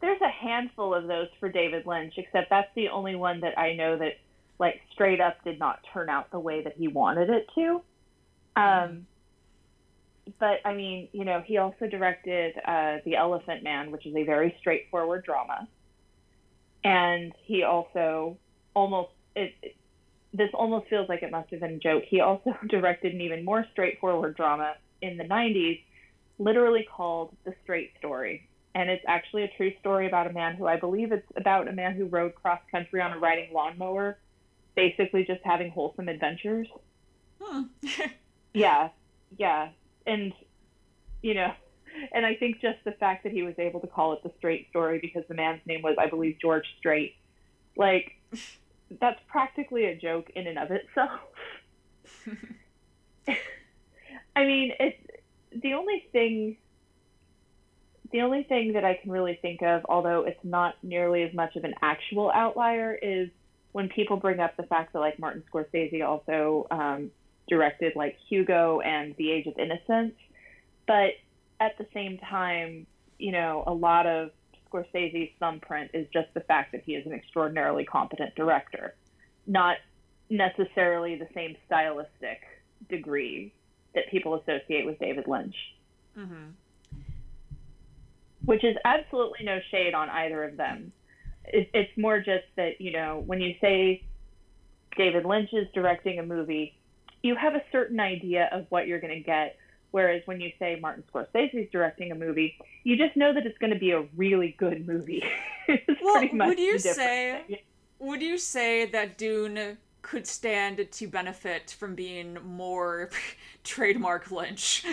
there's 0.00 0.20
a 0.22 0.30
handful 0.30 0.94
of 0.94 1.06
those 1.06 1.28
for 1.38 1.50
David 1.50 1.84
Lynch, 1.84 2.14
except 2.16 2.48
that's 2.48 2.74
the 2.74 2.88
only 2.88 3.16
one 3.16 3.40
that 3.40 3.58
I 3.58 3.74
know 3.74 3.98
that 3.98 4.14
like 4.58 4.80
straight 4.90 5.20
up 5.20 5.44
did 5.44 5.58
not 5.58 5.80
turn 5.92 6.08
out 6.08 6.30
the 6.30 6.40
way 6.40 6.62
that 6.62 6.74
he 6.78 6.88
wanted 6.88 7.28
it 7.28 7.48
to. 7.54 7.82
Um, 8.56 9.06
but 10.38 10.60
I 10.64 10.72
mean, 10.72 11.08
you 11.12 11.26
know, 11.26 11.42
he 11.44 11.58
also 11.58 11.86
directed 11.86 12.54
uh, 12.64 12.96
The 13.04 13.16
Elephant 13.16 13.62
Man, 13.62 13.90
which 13.90 14.06
is 14.06 14.16
a 14.16 14.24
very 14.24 14.56
straightforward 14.58 15.24
drama, 15.24 15.68
and 16.84 17.32
he 17.44 17.62
also 17.62 18.36
almost 18.74 19.10
it, 19.34 19.54
it, 19.62 19.76
this 20.32 20.50
almost 20.54 20.88
feels 20.88 21.08
like 21.08 21.22
it 21.22 21.30
must 21.30 21.50
have 21.50 21.60
been 21.60 21.74
a 21.74 21.78
joke. 21.78 22.04
He 22.06 22.20
also 22.20 22.56
directed 22.68 23.14
an 23.14 23.20
even 23.20 23.44
more 23.44 23.64
straightforward 23.72 24.36
drama 24.36 24.74
in 25.00 25.16
the 25.16 25.24
90s, 25.24 25.82
literally 26.38 26.86
called 26.90 27.34
The 27.44 27.54
Straight 27.62 27.92
Story. 27.98 28.48
And 28.74 28.90
it's 28.90 29.04
actually 29.08 29.44
a 29.44 29.48
true 29.56 29.72
story 29.80 30.06
about 30.06 30.26
a 30.26 30.32
man 30.32 30.54
who 30.54 30.66
I 30.66 30.78
believe 30.78 31.12
it's 31.12 31.26
about 31.36 31.66
a 31.66 31.72
man 31.72 31.94
who 31.94 32.04
rode 32.04 32.34
cross 32.34 32.60
country 32.70 33.00
on 33.00 33.12
a 33.12 33.18
riding 33.18 33.52
lawnmower, 33.52 34.18
basically 34.76 35.24
just 35.24 35.40
having 35.44 35.70
wholesome 35.70 36.08
adventures. 36.08 36.68
Hmm. 37.40 37.62
yeah, 38.54 38.90
yeah 39.36 39.70
and 40.08 40.32
you 41.22 41.34
know, 41.34 41.52
and 42.12 42.24
I 42.26 42.34
think 42.34 42.60
just 42.60 42.78
the 42.84 42.92
fact 42.92 43.24
that 43.24 43.32
he 43.32 43.42
was 43.42 43.54
able 43.58 43.80
to 43.80 43.86
call 43.86 44.12
it 44.12 44.22
the 44.22 44.32
Straight 44.38 44.68
Story 44.70 44.98
because 45.00 45.24
the 45.28 45.34
man's 45.34 45.60
name 45.66 45.82
was, 45.82 45.96
I 45.98 46.08
believe, 46.08 46.36
George 46.40 46.66
Straight, 46.78 47.16
like 47.76 48.16
that's 49.00 49.20
practically 49.28 49.86
a 49.86 49.96
joke 49.96 50.30
in 50.34 50.46
and 50.46 50.58
of 50.58 50.70
itself. 50.70 51.20
I 54.36 54.44
mean, 54.44 54.72
it's 54.78 54.98
the 55.62 55.74
only 55.74 56.06
thing. 56.12 56.56
The 58.10 58.22
only 58.22 58.42
thing 58.44 58.72
that 58.72 58.86
I 58.86 58.94
can 58.94 59.12
really 59.12 59.38
think 59.42 59.60
of, 59.60 59.84
although 59.86 60.24
it's 60.24 60.42
not 60.42 60.76
nearly 60.82 61.24
as 61.24 61.34
much 61.34 61.56
of 61.56 61.64
an 61.64 61.74
actual 61.82 62.30
outlier, 62.32 62.94
is 62.94 63.28
when 63.72 63.90
people 63.90 64.16
bring 64.16 64.40
up 64.40 64.56
the 64.56 64.62
fact 64.62 64.94
that 64.94 65.00
like 65.00 65.18
Martin 65.18 65.42
Scorsese 65.52 66.02
also 66.02 66.66
um, 66.70 67.10
directed 67.48 67.94
like 67.96 68.16
Hugo 68.28 68.80
and 68.80 69.14
The 69.18 69.30
Age 69.30 69.46
of 69.46 69.58
Innocence. 69.58 70.14
But 70.86 71.10
at 71.60 71.76
the 71.78 71.86
same 71.92 72.18
time, 72.18 72.86
you 73.18 73.32
know, 73.32 73.64
a 73.66 73.72
lot 73.72 74.06
of 74.06 74.30
Scorsese's 74.70 75.30
thumbprint 75.40 75.90
is 75.94 76.06
just 76.12 76.28
the 76.34 76.40
fact 76.40 76.72
that 76.72 76.82
he 76.84 76.94
is 76.94 77.06
an 77.06 77.12
extraordinarily 77.12 77.84
competent 77.84 78.34
director, 78.34 78.94
not 79.46 79.76
necessarily 80.30 81.16
the 81.16 81.28
same 81.34 81.56
stylistic 81.66 82.40
degree 82.88 83.52
that 83.94 84.04
people 84.10 84.34
associate 84.34 84.84
with 84.84 84.98
David 84.98 85.26
Lynch. 85.26 85.54
Mm-hmm. 86.16 86.50
Which 88.44 88.64
is 88.64 88.76
absolutely 88.84 89.44
no 89.44 89.58
shade 89.70 89.94
on 89.94 90.08
either 90.10 90.44
of 90.44 90.56
them. 90.56 90.92
it's 91.44 91.96
more 91.96 92.18
just 92.18 92.44
that, 92.56 92.80
you 92.80 92.92
know, 92.92 93.22
when 93.24 93.40
you 93.40 93.54
say 93.60 94.02
David 94.96 95.24
Lynch 95.24 95.50
is 95.52 95.66
directing 95.72 96.18
a 96.18 96.22
movie, 96.22 96.76
you 97.22 97.34
have 97.36 97.54
a 97.54 97.62
certain 97.72 98.00
idea 98.00 98.48
of 98.52 98.66
what 98.68 98.86
you're 98.86 99.00
going 99.00 99.14
to 99.14 99.24
get. 99.24 99.56
Whereas 99.90 100.22
when 100.26 100.40
you 100.40 100.50
say 100.58 100.78
Martin 100.80 101.02
Scorsese 101.12 101.54
is 101.54 101.70
directing 101.70 102.12
a 102.12 102.14
movie, 102.14 102.56
you 102.84 102.96
just 102.96 103.16
know 103.16 103.32
that 103.32 103.46
it's 103.46 103.58
going 103.58 103.72
to 103.72 103.78
be 103.78 103.92
a 103.92 104.02
really 104.16 104.54
good 104.58 104.86
movie. 104.86 105.24
well, 106.02 106.28
would 106.32 106.58
you 106.58 106.78
say 106.78 107.42
thing. 107.46 107.58
would 107.98 108.20
you 108.20 108.36
say 108.36 108.86
that 108.86 109.16
Dune 109.16 109.78
could 110.02 110.26
stand 110.26 110.86
to 110.90 111.06
benefit 111.06 111.74
from 111.78 111.94
being 111.94 112.38
more 112.44 113.10
trademark 113.64 114.30
Lynch? 114.30 114.84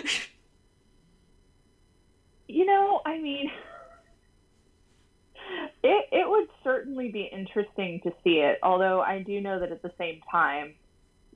you 2.48 2.64
know, 2.64 3.02
I 3.04 3.18
mean, 3.18 3.50
it 5.82 6.08
it 6.10 6.28
would 6.28 6.48
certainly 6.64 7.10
be 7.10 7.28
interesting 7.30 8.00
to 8.02 8.12
see 8.24 8.38
it. 8.38 8.58
Although 8.62 9.02
I 9.02 9.22
do 9.22 9.40
know 9.40 9.60
that 9.60 9.72
at 9.72 9.82
the 9.82 9.92
same 9.98 10.20
time, 10.30 10.74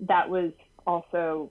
that 0.00 0.30
was 0.30 0.52
also 0.86 1.50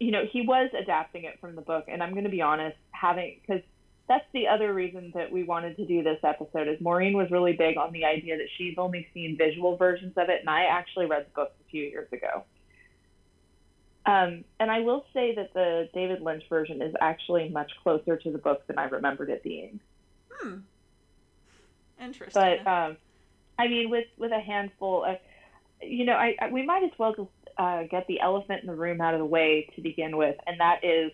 you 0.00 0.10
know 0.10 0.24
he 0.32 0.40
was 0.40 0.70
adapting 0.76 1.24
it 1.24 1.38
from 1.40 1.54
the 1.54 1.60
book 1.60 1.84
and 1.86 2.02
i'm 2.02 2.12
going 2.12 2.24
to 2.24 2.30
be 2.30 2.42
honest 2.42 2.76
having 2.90 3.38
because 3.40 3.62
that's 4.08 4.24
the 4.32 4.48
other 4.48 4.74
reason 4.74 5.12
that 5.14 5.30
we 5.30 5.44
wanted 5.44 5.76
to 5.76 5.86
do 5.86 6.02
this 6.02 6.18
episode 6.24 6.66
is 6.66 6.80
maureen 6.80 7.16
was 7.16 7.30
really 7.30 7.52
big 7.52 7.76
on 7.76 7.92
the 7.92 8.04
idea 8.04 8.36
that 8.36 8.48
she's 8.56 8.74
only 8.78 9.06
seen 9.14 9.36
visual 9.36 9.76
versions 9.76 10.14
of 10.16 10.28
it 10.30 10.40
and 10.40 10.50
i 10.50 10.64
actually 10.64 11.06
read 11.06 11.26
the 11.26 11.30
book 11.34 11.52
a 11.60 11.70
few 11.70 11.84
years 11.84 12.08
ago. 12.12 12.42
Um, 14.06 14.44
and 14.58 14.70
i 14.70 14.80
will 14.80 15.04
say 15.12 15.34
that 15.34 15.52
the 15.52 15.88
david 15.92 16.22
lynch 16.22 16.44
version 16.48 16.80
is 16.80 16.94
actually 17.00 17.50
much 17.50 17.70
closer 17.82 18.16
to 18.16 18.32
the 18.32 18.38
book 18.38 18.66
than 18.66 18.78
i 18.78 18.84
remembered 18.84 19.28
it 19.28 19.44
being. 19.44 19.78
Hmm. 20.32 20.60
Interesting. 22.02 22.42
But 22.64 22.66
um, 22.66 22.96
i 23.58 23.68
mean 23.68 23.90
with 23.90 24.06
with 24.16 24.32
a 24.32 24.40
handful 24.40 25.04
of 25.04 25.18
you 25.82 26.06
know 26.06 26.14
I, 26.14 26.34
I 26.40 26.50
we 26.50 26.64
might 26.64 26.82
as 26.82 26.98
well 26.98 27.14
just 27.14 27.28
uh, 27.60 27.82
get 27.90 28.06
the 28.06 28.20
elephant 28.20 28.62
in 28.62 28.66
the 28.66 28.74
room 28.74 29.02
out 29.02 29.12
of 29.12 29.20
the 29.20 29.26
way 29.26 29.68
to 29.76 29.82
begin 29.82 30.16
with, 30.16 30.34
and 30.46 30.58
that 30.60 30.82
is, 30.82 31.12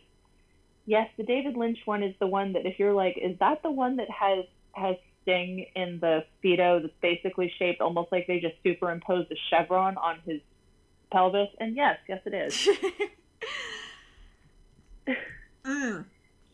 yes, 0.85 1.09
the 1.17 1.25
David 1.25 1.57
Lynch 1.57 1.79
one 1.85 2.05
is 2.05 2.15
the 2.21 2.29
one 2.29 2.53
that 2.53 2.67
if 2.67 2.79
you're 2.79 2.93
like, 2.93 3.19
is 3.21 3.37
that 3.41 3.65
the 3.65 3.71
one 3.71 3.97
that 3.97 4.09
has 4.09 4.45
has 4.73 4.95
Sting 5.23 5.67
in 5.75 5.99
the 5.99 6.25
speedo 6.39 6.81
that's 6.81 6.95
basically 7.03 7.53
shaped 7.59 7.81
almost 7.81 8.13
like 8.13 8.29
they 8.29 8.39
just 8.39 8.55
superimposed 8.63 9.33
a 9.33 9.35
chevron 9.51 9.97
on 9.97 10.21
his 10.25 10.41
pelvis? 11.11 11.49
And 11.59 11.75
yes, 11.75 11.99
yes, 12.09 12.21
it 12.25 12.35
is. 12.35 12.69
mm. 15.65 16.05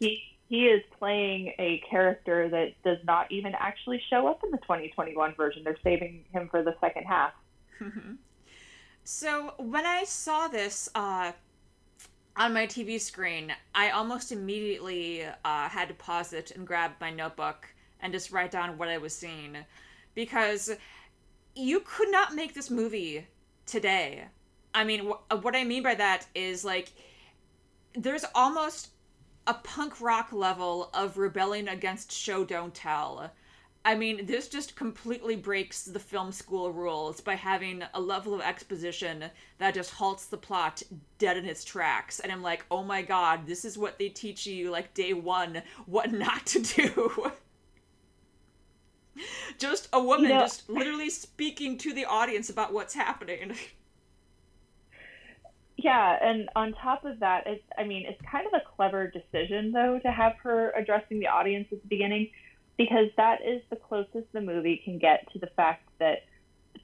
He 0.01 0.23
he 0.49 0.69
is 0.69 0.83
playing 0.99 1.53
a 1.59 1.83
character 1.91 2.49
that 2.49 2.83
does 2.83 3.05
not 3.05 3.31
even 3.31 3.53
actually 3.55 4.01
show 4.09 4.27
up 4.27 4.43
in 4.43 4.51
the 4.53 4.59
2021 4.59 5.35
version. 5.35 5.65
They're 5.65 5.77
saving 5.85 6.25
him 6.33 6.49
for 6.51 6.63
the 6.63 6.75
second 6.81 7.05
half. 7.05 7.33
So 9.05 9.55
when 9.59 9.85
I 9.87 10.05
saw 10.05 10.49
this 10.49 10.89
uh, 10.95 11.33
on 12.37 12.55
my 12.55 12.67
TV 12.67 13.01
screen, 13.01 13.53
I 13.75 13.91
almost 13.91 14.33
immediately 14.33 15.25
uh, 15.25 15.69
had 15.69 15.89
to 15.89 15.95
pause 15.95 16.33
it 16.33 16.53
and 16.53 16.67
grab 16.67 16.93
my 17.01 17.11
notebook 17.11 17.69
and 18.01 18.13
just 18.13 18.33
write 18.33 18.51
down 18.51 18.79
what 18.79 18.89
I 18.89 18.99
was 18.99 19.15
seeing. 19.15 19.57
because 20.15 20.71
you 21.55 21.81
could 21.81 22.11
not 22.11 22.35
make 22.35 22.55
this 22.55 22.71
movie 22.71 23.27
today. 23.67 24.25
I 24.75 24.85
mean, 24.85 25.11
wh- 25.11 25.45
what 25.45 25.55
I 25.55 25.65
mean 25.65 25.83
by 25.83 25.95
that 25.97 26.27
is 26.35 26.65
like 26.65 26.93
there's 27.95 28.25
almost 28.35 28.89
a 29.47 29.55
punk 29.55 30.01
rock 30.01 30.33
level 30.33 30.91
of 30.95 31.19
rebelling 31.19 31.69
against 31.69 32.11
show 32.13 32.45
don't 32.45 32.75
tell. 32.75 33.31
I 33.85 33.97
mean, 33.97 34.27
this 34.27 34.49
just 34.49 34.77
completely 34.77 35.35
breaks 35.35 35.83
the 35.85 35.99
film 35.99 36.31
school 36.31 36.71
rules 36.71 37.21
by 37.21 37.35
having 37.35 37.83
a 37.95 38.01
level 38.01 38.33
of 38.33 38.41
exposition 38.41 39.25
that 39.59 39.75
just 39.75 39.91
halts 39.91 40.27
the 40.27 40.37
plot 40.37 40.83
dead 41.19 41.37
in 41.37 41.47
its 41.47 41.65
tracks. 41.65 42.21
And 42.21 42.31
I'm 42.31 42.43
like, 42.43 42.65
oh 42.71 42.85
my 42.85 43.03
god, 43.03 43.47
this 43.47 43.65
is 43.65 43.77
what 43.77 43.99
they 43.99 44.09
teach 44.09 44.47
you, 44.47 44.71
like, 44.71 44.95
day 44.95 45.13
one, 45.13 45.63
what 45.87 46.13
not 46.13 46.47
to 46.47 46.61
do. 46.61 47.33
just 49.59 49.89
a 49.93 50.03
woman 50.03 50.31
you 50.31 50.35
know, 50.35 50.41
just 50.43 50.71
literally 50.71 51.11
speaking 51.11 51.77
to 51.79 51.93
the 51.93 52.05
audience 52.05 52.51
about 52.51 52.73
what's 52.73 52.95
happening. 52.95 53.57
Yeah, 55.79 56.17
and 56.23 56.49
on 56.55 56.75
top 56.75 57.05
of 57.05 57.19
that, 57.21 57.45
it's 57.47 57.65
I 57.77 57.83
mean, 57.83 58.07
it's 58.07 58.21
kind 58.31 58.47
of 58.47 58.53
a 58.53 58.63
clever 58.77 59.11
decision 59.11 59.73
though 59.73 59.99
to 60.05 60.13
have 60.13 60.35
her 60.45 60.71
addressing 60.77 61.19
the 61.19 61.27
audience 61.27 61.67
at 61.73 61.83
the 61.83 61.89
beginning 61.89 62.31
because 62.83 63.11
that 63.17 63.39
is 63.47 63.63
the 63.71 63.77
closest 63.77 64.27
the 64.33 64.41
movie 64.41 64.81
can 64.85 64.99
get 64.99 65.33
to 65.33 65.39
the 65.39 65.47
fact 65.55 65.89
that 66.01 66.25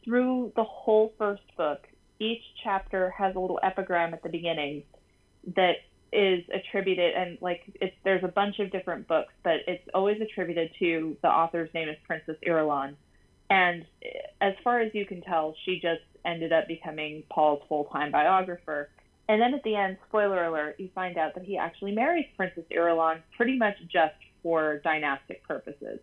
through 0.05 0.53
the 0.55 0.63
whole 0.63 1.13
first 1.19 1.43
book, 1.57 1.81
each 2.21 2.43
chapter 2.63 3.11
has 3.11 3.35
a 3.35 3.39
little 3.41 3.59
epigram 3.65 4.15
at 4.15 4.23
the 4.23 4.29
beginning 4.29 4.85
that 5.57 5.77
is 6.13 6.45
attributed 6.55 7.15
and 7.15 7.37
like 7.43 7.61
it's 7.81 7.95
there's 8.03 8.23
a 8.25 8.29
bunch 8.29 8.61
of 8.61 8.71
different 8.71 9.09
books, 9.09 9.33
but 9.43 9.57
it's 9.67 9.83
always 9.93 10.21
attributed 10.21 10.71
to 10.79 11.17
the 11.23 11.29
author's 11.29 11.69
name 11.75 11.89
is 11.89 11.97
Princess 12.07 12.37
Irulan. 12.47 12.95
And 13.51 13.85
as 14.41 14.55
far 14.63 14.81
as 14.81 14.95
you 14.95 15.05
can 15.05 15.21
tell, 15.23 15.55
she 15.65 15.81
just 15.81 16.03
ended 16.25 16.53
up 16.53 16.69
becoming 16.69 17.25
Paul's 17.29 17.63
full 17.69 17.87
time 17.87 18.13
biographer. 18.13 18.89
And 19.29 19.43
then 19.43 19.53
at 19.53 19.65
the 19.65 19.75
end, 19.75 19.99
spoiler 20.09 20.45
alert, 20.45 20.77
you 20.79 20.91
find 20.95 21.19
out 21.19 21.35
that 21.35 21.45
he 21.45 21.59
actually 21.59 21.93
marries 21.93 22.27
Princess 22.37 22.65
Irulan 22.71 23.21
pretty 23.37 23.59
much 23.59 23.75
just 23.93 24.15
for 24.43 24.79
dynastic 24.85 25.47
purposes. 25.47 26.01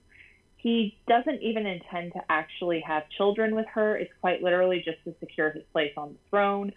He 0.58 0.98
doesn't 1.08 1.42
even 1.42 1.66
intend 1.66 2.14
to 2.14 2.22
actually 2.30 2.82
have 2.82 3.04
children 3.18 3.56
with 3.56 3.68
her. 3.74 3.96
It's 3.98 4.12
quite 4.20 4.42
literally 4.42 4.82
just 4.84 5.04
to 5.04 5.14
secure 5.20 5.52
his 5.52 5.64
place 5.72 5.94
on 5.96 6.14
the 6.14 6.30
throne. 6.30 6.74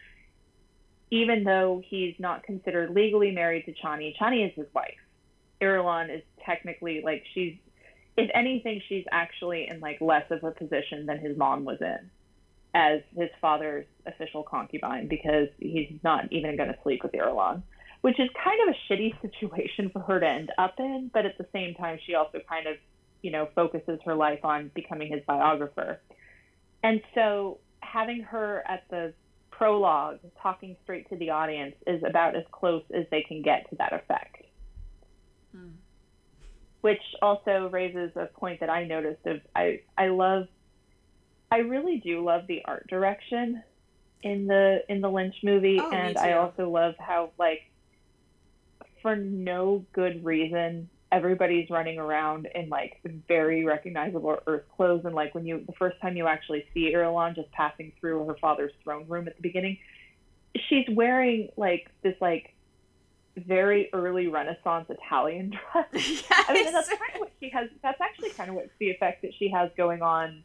Even 1.11 1.43
though 1.43 1.83
he's 1.87 2.15
not 2.19 2.43
considered 2.43 2.91
legally 2.91 3.31
married 3.31 3.65
to 3.65 3.73
Chani, 3.73 4.15
Chani 4.21 4.47
is 4.47 4.53
his 4.55 4.67
wife. 4.75 4.99
Irulan 5.63 6.15
is 6.15 6.23
technically 6.45 7.01
like 7.03 7.25
she's, 7.33 7.57
if 8.17 8.31
anything, 8.35 8.83
she's 8.89 9.05
actually 9.11 9.69
in 9.69 9.81
like 9.81 10.01
less 10.01 10.31
of 10.31 10.45
a 10.45 10.51
position 10.51 11.07
than 11.07 11.19
his 11.19 11.37
mom 11.37 11.65
was 11.65 11.81
in 11.81 12.11
as 12.75 13.01
his 13.17 13.31
father's 13.41 13.87
official 14.07 14.43
concubine 14.43 15.09
because 15.09 15.49
he's 15.59 15.99
not 16.05 16.31
even 16.33 16.57
going 16.57 16.69
to 16.69 16.79
sleep 16.83 17.03
with 17.03 17.13
Irulan, 17.13 17.63
which 18.01 18.19
is 18.21 18.29
kind 18.43 18.61
of 18.69 18.75
a 18.75 18.93
shitty 18.93 19.21
situation 19.23 19.91
for 19.91 20.01
her 20.01 20.21
to 20.21 20.27
end 20.27 20.51
up 20.59 20.75
in. 20.79 21.11
But 21.13 21.27
at 21.27 21.39
the 21.39 21.47
same 21.53 21.75
time, 21.75 21.99
she 22.05 22.15
also 22.15 22.41
kind 22.49 22.67
of, 22.67 22.77
you 23.23 23.31
know, 23.31 23.49
focuses 23.55 23.99
her 24.05 24.15
life 24.15 24.45
on 24.45 24.71
becoming 24.75 25.13
his 25.13 25.23
biographer. 25.27 26.01
And 26.83 27.01
so 27.15 27.59
having 27.81 28.23
her 28.23 28.63
at 28.69 28.85
the 28.91 29.13
prologue 29.51 30.21
talking 30.41 30.77
straight 30.85 31.09
to 31.11 31.17
the 31.17 31.31
audience 31.31 31.75
is 31.87 32.03
about 32.05 32.37
as 32.37 32.45
close 32.53 32.85
as 32.95 33.05
they 33.11 33.23
can 33.23 33.43
get 33.43 33.69
to 33.71 33.77
that 33.77 33.93
effect. 33.93 34.45
Hmm. 35.53 35.71
Which 36.81 37.03
also 37.21 37.69
raises 37.73 38.13
a 38.15 38.27
point 38.27 38.61
that 38.61 38.71
I 38.71 38.85
noticed 38.85 39.27
of 39.27 39.41
I, 39.57 39.81
I 39.97 40.09
love 40.09 40.47
I 41.51 41.59
really 41.59 41.97
do 41.99 42.23
love 42.25 42.47
the 42.47 42.63
art 42.65 42.87
direction 42.89 43.63
in 44.23 44.47
the 44.47 44.85
in 44.89 45.01
the 45.01 45.11
Lynch 45.11 45.37
movie, 45.43 45.81
oh, 45.81 45.91
and 45.91 46.17
I 46.19 46.35
also 46.35 46.69
love 46.69 46.95
how 46.99 47.31
like 47.39 47.63
for 49.03 49.17
no 49.17 49.85
good 49.93 50.25
reason 50.25 50.89
everybody's 51.11 51.71
running 51.71 51.99
around 51.99 52.49
in 52.55 52.69
like 52.69 53.01
very 53.27 53.65
recognizable 53.65 54.39
Earth 54.47 54.65
clothes, 54.77 55.05
and 55.05 55.15
like 55.15 55.35
when 55.35 55.47
you 55.47 55.65
the 55.67 55.73
first 55.73 56.01
time 56.01 56.17
you 56.17 56.27
actually 56.27 56.67
see 56.75 56.93
Irulan 56.93 57.35
just 57.35 57.51
passing 57.53 57.93
through 58.01 58.27
her 58.27 58.37
father's 58.41 58.73
throne 58.85 59.07
room 59.09 59.29
at 59.29 59.37
the 59.37 59.43
beginning, 59.43 59.79
she's 60.69 60.87
wearing 60.91 61.49
like 61.57 61.91
this 62.03 62.15
like 62.21 62.55
very 63.37 63.89
early 63.93 64.27
Renaissance 64.27 64.87
Italian 64.89 65.51
dress. 65.73 65.87
Yes. 65.93 66.25
I 66.49 66.53
mean, 66.53 66.73
that's 66.73 66.89
kind 66.89 67.01
of 67.15 67.21
what 67.21 67.33
she 67.41 67.49
has. 67.51 67.69
That's 67.83 68.01
actually 68.01 68.31
kind 68.31 68.51
of 68.51 68.57
what's 68.57 68.71
the 68.79 68.91
effect 68.91 69.23
that 69.23 69.33
she 69.39 69.49
has 69.51 69.71
going 69.77 70.03
on 70.03 70.43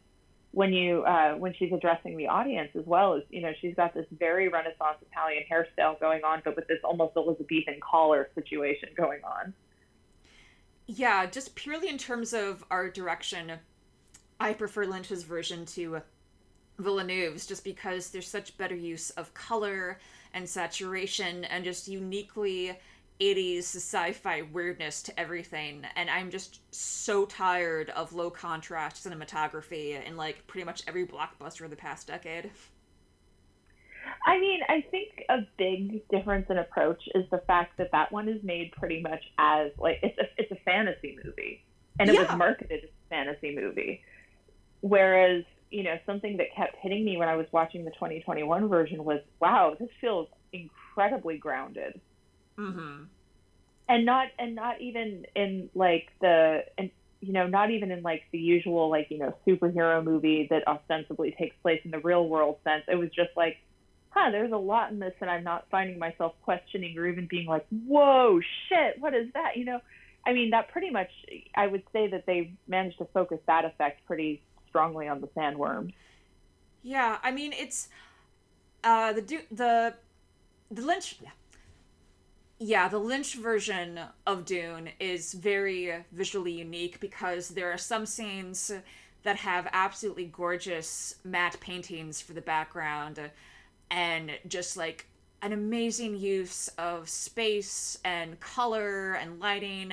when 0.54 0.72
you 0.72 1.04
uh, 1.04 1.34
when 1.34 1.54
she's 1.56 1.74
addressing 1.74 2.16
the 2.16 2.28
audience 2.28 2.70
as 2.76 2.86
well 2.86 3.16
is 3.16 3.24
you 3.32 3.42
know 3.42 3.52
she's 3.60 3.76
got 3.76 3.94
this 3.94 4.06
very 4.12 4.50
Renaissance 4.50 4.98
Italian 5.12 5.44
hairstyle 5.52 6.00
going 6.00 6.24
on, 6.24 6.42
but 6.46 6.56
with 6.56 6.68
this 6.68 6.78
almost 6.84 7.18
Elizabethan 7.18 7.80
collar 7.82 8.30
situation 8.36 8.89
going 8.96 9.22
on. 9.24 9.54
Yeah, 10.86 11.26
just 11.26 11.56
purely 11.56 11.89
in 11.89 11.98
terms 11.98 12.34
of 12.34 12.63
art 12.70 12.94
direction, 12.94 13.54
I 14.39 14.54
prefer 14.54 14.86
Lynch's 14.86 15.24
version 15.24 15.66
to 15.68 16.02
Villeneuve's 16.78 17.48
just 17.48 17.63
because 17.63 18.12
there's 18.12 18.28
such 18.28 18.56
better 18.58 18.76
use 18.76 19.10
of 19.12 19.34
color 19.34 20.00
and 20.36 20.48
saturation 20.48 21.46
and 21.46 21.63
just 21.63 21.88
uniquely 21.88 22.78
80s 23.19 23.76
sci-fi 23.76 24.41
weirdness 24.41 25.04
to 25.04 25.19
everything 25.19 25.86
and 25.95 26.10
i'm 26.10 26.30
just 26.30 26.62
so 26.73 27.26
tired 27.26 27.89
of 27.91 28.13
low 28.13 28.30
contrast 28.30 29.06
cinematography 29.06 30.04
in 30.06 30.17
like 30.17 30.45
pretty 30.47 30.65
much 30.65 30.84
every 30.88 31.06
blockbuster 31.06 31.62
of 31.62 31.69
the 31.69 31.76
past 31.76 32.08
decade. 32.08 32.49
I 34.26 34.39
mean 34.39 34.62
i 34.67 34.84
think 34.91 35.23
a 35.30 35.39
big 35.58 36.08
difference 36.10 36.47
in 36.49 36.58
approach 36.58 37.02
is 37.13 37.26
the 37.30 37.41
fact 37.45 37.78
that 37.78 37.91
that 37.91 38.12
one 38.12 38.28
is 38.28 38.43
made 38.43 38.71
pretty 38.71 39.02
much 39.02 39.23
as 39.38 39.71
like 39.78 39.99
it's 40.02 40.17
a, 40.17 40.23
it's 40.38 40.52
a 40.52 40.63
fantasy 40.65 41.17
movie. 41.23 41.63
And 41.99 42.10
it 42.10 42.15
yeah. 42.15 42.21
was 42.21 42.38
marketed 42.38 42.84
as 42.84 42.89
a 42.89 43.10
fantasy 43.10 43.56
movie. 43.56 44.02
Whereas 44.82 45.43
you 45.73 45.82
know 45.82 45.97
something 46.06 46.38
that 46.38 46.47
kept 46.56 46.76
hitting 46.78 47.04
me 47.04 47.17
when 47.17 47.28
i 47.28 47.36
was 47.36 47.47
watching 47.52 47.84
the 47.84 47.91
2021 47.91 48.69
version 48.69 49.04
was 49.04 49.19
wow 49.41 49.76
this 49.80 49.89
feels 49.99 50.28
incredibly 50.54 51.38
grounded 51.38 51.99
Mm-hmm. 52.58 53.04
And 53.89 54.06
not 54.06 54.28
and 54.39 54.56
not 54.56 54.82
even 54.82 55.26
in 55.36 55.70
like 55.76 56.10
the 56.22 56.63
and 56.78 56.89
you 57.20 57.34
know 57.34 57.48
not 57.48 57.72
even 57.72 57.92
in 57.92 58.02
like 58.02 58.24
the 58.32 58.38
usual 58.38 58.89
like 58.89 59.08
you 59.10 59.18
know 59.18 59.36
superhero 59.48 60.04
movie 60.04 60.48
that 60.50 60.68
ostensibly 60.68 61.36
takes 61.38 61.56
place 61.62 61.82
in 61.84 61.92
the 61.92 62.00
real 62.00 62.28
world 62.28 62.58
sense. 62.63 62.84
It 62.88 62.96
was 62.96 63.10
just 63.10 63.32
like, 63.36 63.58
huh, 64.10 64.32
there's 64.32 64.52
a 64.52 64.58
lot 64.58 64.92
in 64.92 65.00
this, 65.00 65.13
and 65.20 65.30
I'm 65.30 65.44
not 65.44 65.66
finding 65.70 66.00
myself 66.00 66.34
questioning 66.44 66.98
or 66.98 67.08
even 67.08 67.28
being 67.28 67.48
like, 67.48 67.66
whoa, 67.70 68.39
shit, 68.70 69.00
what 69.00 69.13
is 69.13 69.28
that? 69.34 69.58
You 69.58 69.66
know, 69.66 69.80
I 70.26 70.34
mean 70.34 70.52
that 70.52 70.70
pretty 70.70 70.89
much. 70.89 71.10
I 71.56 71.68
would 71.68 71.84
say 71.92 72.08
that 72.08 72.26
they 72.26 72.54
managed 72.68 73.00
to 73.00 73.06
focus 73.13 73.39
that 73.48 73.66
effect 73.66 74.06
pretty 74.06 74.42
strongly 74.70 75.08
on 75.08 75.22
the 75.22 75.28
sandworm. 75.28 75.94
Yeah, 76.84 77.18
I 77.22 77.32
mean 77.32 77.54
it's 77.54 77.89
uh 78.84 79.13
the 79.13 79.22
the 79.52 79.94
the 80.72 80.82
Lynch 80.82 81.18
yeah, 82.65 82.88
the 82.88 82.97
Lynch 82.97 83.36
version 83.36 83.99
of 84.26 84.45
Dune 84.45 84.88
is 84.97 85.34
very 85.34 86.06
visually 86.13 86.54
unique 86.54 87.02
because 87.02 87.49
there 87.49 87.69
are 87.73 87.78
some 87.78 88.06
scenes 88.06 88.71
that 89.23 89.36
have 89.36 89.67
absolutely 89.73 90.28
gorgeous 90.28 91.15
matte 91.26 91.60
paintings 91.60 92.21
for 92.21 92.32
the 92.32 92.41
background 92.41 93.19
and 93.91 94.32
just 94.47 94.78
like 94.78 95.08
an 95.41 95.52
amazing 95.52 96.17
use 96.17 96.69
of 96.78 97.10
space 97.10 97.97
and 98.06 98.39
color 98.39 99.15
and 99.15 99.41
lighting. 99.41 99.91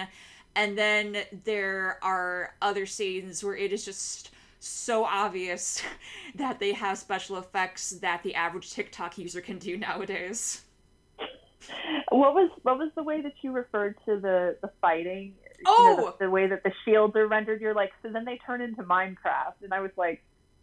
And 0.55 0.79
then 0.79 1.17
there 1.43 1.99
are 2.03 2.55
other 2.63 2.87
scenes 2.87 3.43
where 3.43 3.57
it 3.57 3.73
is 3.73 3.85
just 3.85 4.31
so 4.61 5.05
obvious 5.05 5.83
that 6.37 6.61
they 6.61 6.73
have 6.75 6.99
special 6.99 7.37
effects 7.37 7.91
that 7.91 8.23
the 8.23 8.37
average 8.37 8.71
TikTok 8.71 9.19
user 9.19 9.41
can 9.41 9.59
do 9.59 9.77
nowadays 9.77 10.63
what 12.11 12.35
was 12.35 12.51
what 12.63 12.79
was 12.79 12.91
the 12.97 13.03
way 13.03 13.21
that 13.21 13.35
you 13.43 13.53
referred 13.53 13.97
to 14.07 14.19
the 14.19 14.57
the 14.63 14.71
fighting? 14.81 15.35
Oh, 15.67 15.91
you 15.91 15.97
know, 15.97 16.15
the, 16.19 16.25
the, 16.25 16.31
way 16.31 16.47
that 16.47 16.63
the 16.63 16.73
shields 16.85 17.15
are 17.17 17.27
rendered. 17.27 17.61
You're 17.61 17.75
like, 17.75 17.91
so 18.03 18.11
then 18.11 18.25
they 18.25 18.39
turn 18.47 18.63
into 18.63 18.83
Minecraft, 18.83 19.63
and 19.63 19.75
I 19.75 19.81
was 19.81 19.91
like, 19.97 20.23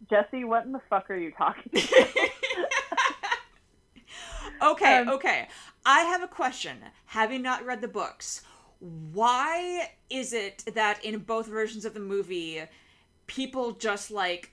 Jesse, 0.10 0.44
what 0.44 0.66
in 0.66 0.72
the 0.72 0.82
fuck 0.90 1.12
are 1.12 1.16
you 1.16 1.32
talking? 1.32 1.72
About? 1.72 2.18
Okay, 4.62 4.98
um, 4.98 5.10
okay. 5.10 5.48
I 5.86 6.02
have 6.02 6.24
a 6.24 6.28
question. 6.28 6.78
Having 7.06 7.44
not 7.44 7.66
read 7.66 7.82
the 7.82 7.88
books, 7.88 8.42
why 8.80 9.92
is 10.10 10.34
it 10.34 10.64
that 10.74 11.04
in 11.04 11.20
both 11.20 11.48
versions 11.48 11.86
of 11.86 11.94
the 11.94 12.00
movie, 12.00 12.64
people 13.28 13.74
just 13.74 14.12
like 14.12 14.52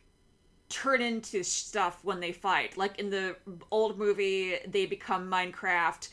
turn 0.68 1.00
into 1.00 1.42
stuff 1.42 2.00
when 2.02 2.20
they 2.20 2.32
fight? 2.32 2.76
Like 2.76 2.98
in 2.98 3.10
the 3.10 3.36
old 3.70 3.98
movie, 3.98 4.56
they 4.66 4.86
become 4.86 5.30
Minecraft 5.30 6.08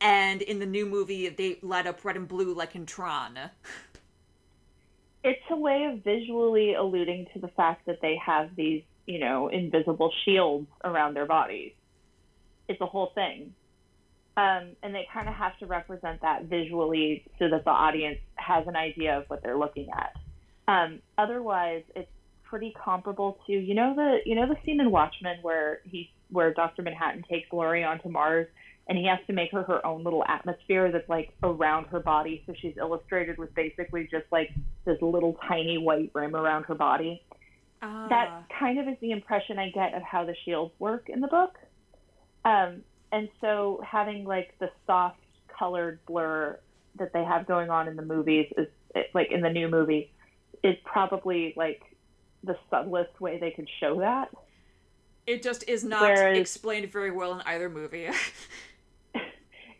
and 0.00 0.42
in 0.42 0.58
the 0.58 0.66
new 0.66 0.86
movie 0.86 1.28
they 1.28 1.58
light 1.62 1.86
up 1.86 2.04
red 2.04 2.16
and 2.16 2.28
blue 2.28 2.54
like 2.54 2.74
in 2.74 2.86
Tron. 2.86 3.38
it's 5.24 5.42
a 5.50 5.56
way 5.56 5.84
of 5.84 6.02
visually 6.04 6.74
alluding 6.74 7.26
to 7.34 7.40
the 7.40 7.48
fact 7.48 7.86
that 7.86 8.00
they 8.00 8.16
have 8.24 8.54
these, 8.56 8.82
you 9.06 9.18
know, 9.18 9.48
invisible 9.48 10.12
shields 10.24 10.68
around 10.84 11.14
their 11.14 11.26
bodies. 11.26 11.72
It's 12.68 12.80
a 12.80 12.86
whole 12.86 13.12
thing. 13.14 13.54
Um, 14.36 14.76
and 14.82 14.94
they 14.94 15.08
kind 15.12 15.28
of 15.28 15.34
have 15.34 15.58
to 15.58 15.66
represent 15.66 16.20
that 16.22 16.44
visually 16.44 17.24
so 17.40 17.48
that 17.48 17.64
the 17.64 17.70
audience 17.70 18.20
has 18.36 18.68
an 18.68 18.76
idea 18.76 19.18
of 19.18 19.24
what 19.28 19.42
they're 19.42 19.58
looking 19.58 19.88
at. 19.90 20.14
Um, 20.68 21.00
otherwise, 21.16 21.82
it's 21.96 22.10
pretty 22.44 22.74
comparable 22.82 23.38
to 23.46 23.52
you 23.52 23.74
know 23.74 23.94
the 23.94 24.18
you 24.24 24.34
know 24.34 24.46
the 24.46 24.56
scene 24.64 24.80
in 24.80 24.90
Watchmen 24.90 25.38
where 25.42 25.80
he 25.84 26.10
where 26.30 26.52
Doctor 26.54 26.82
Manhattan 26.82 27.24
takes 27.28 27.52
Laurie 27.52 27.84
onto 27.84 28.08
Mars 28.08 28.46
and 28.88 28.96
he 28.96 29.06
has 29.06 29.18
to 29.26 29.32
make 29.32 29.52
her 29.52 29.62
her 29.64 29.84
own 29.84 30.02
little 30.02 30.24
atmosphere 30.26 30.90
that's 30.90 31.08
like 31.08 31.34
around 31.42 31.86
her 31.86 32.00
body. 32.00 32.42
So 32.46 32.54
she's 32.58 32.76
illustrated 32.78 33.36
with 33.38 33.54
basically 33.54 34.08
just 34.10 34.24
like 34.32 34.50
this 34.84 34.96
little 35.02 35.36
tiny 35.46 35.76
white 35.78 36.10
rim 36.14 36.34
around 36.34 36.64
her 36.64 36.74
body. 36.74 37.22
Ah. 37.82 38.06
That 38.08 38.44
kind 38.58 38.78
of 38.78 38.88
is 38.88 38.96
the 39.00 39.10
impression 39.12 39.58
I 39.58 39.70
get 39.70 39.94
of 39.94 40.02
how 40.02 40.24
the 40.24 40.34
shields 40.44 40.72
work 40.78 41.08
in 41.08 41.20
the 41.20 41.28
book. 41.28 41.56
Um, 42.44 42.82
and 43.12 43.28
so 43.40 43.82
having 43.86 44.24
like 44.24 44.54
the 44.58 44.70
soft 44.86 45.20
colored 45.58 46.00
blur 46.06 46.58
that 46.98 47.12
they 47.12 47.24
have 47.24 47.46
going 47.46 47.70
on 47.70 47.88
in 47.88 47.96
the 47.96 48.02
movies 48.04 48.46
is 48.56 48.68
it, 48.94 49.10
like 49.14 49.30
in 49.30 49.42
the 49.42 49.50
new 49.50 49.68
movie 49.68 50.12
is 50.64 50.76
probably 50.84 51.52
like 51.56 51.82
the 52.42 52.56
subtlest 52.70 53.20
way 53.20 53.38
they 53.38 53.50
could 53.50 53.68
show 53.80 54.00
that. 54.00 54.30
It 55.26 55.42
just 55.42 55.68
is 55.68 55.84
not 55.84 56.02
Whereas- 56.02 56.38
explained 56.38 56.90
very 56.90 57.10
well 57.10 57.34
in 57.34 57.42
either 57.42 57.68
movie. 57.68 58.08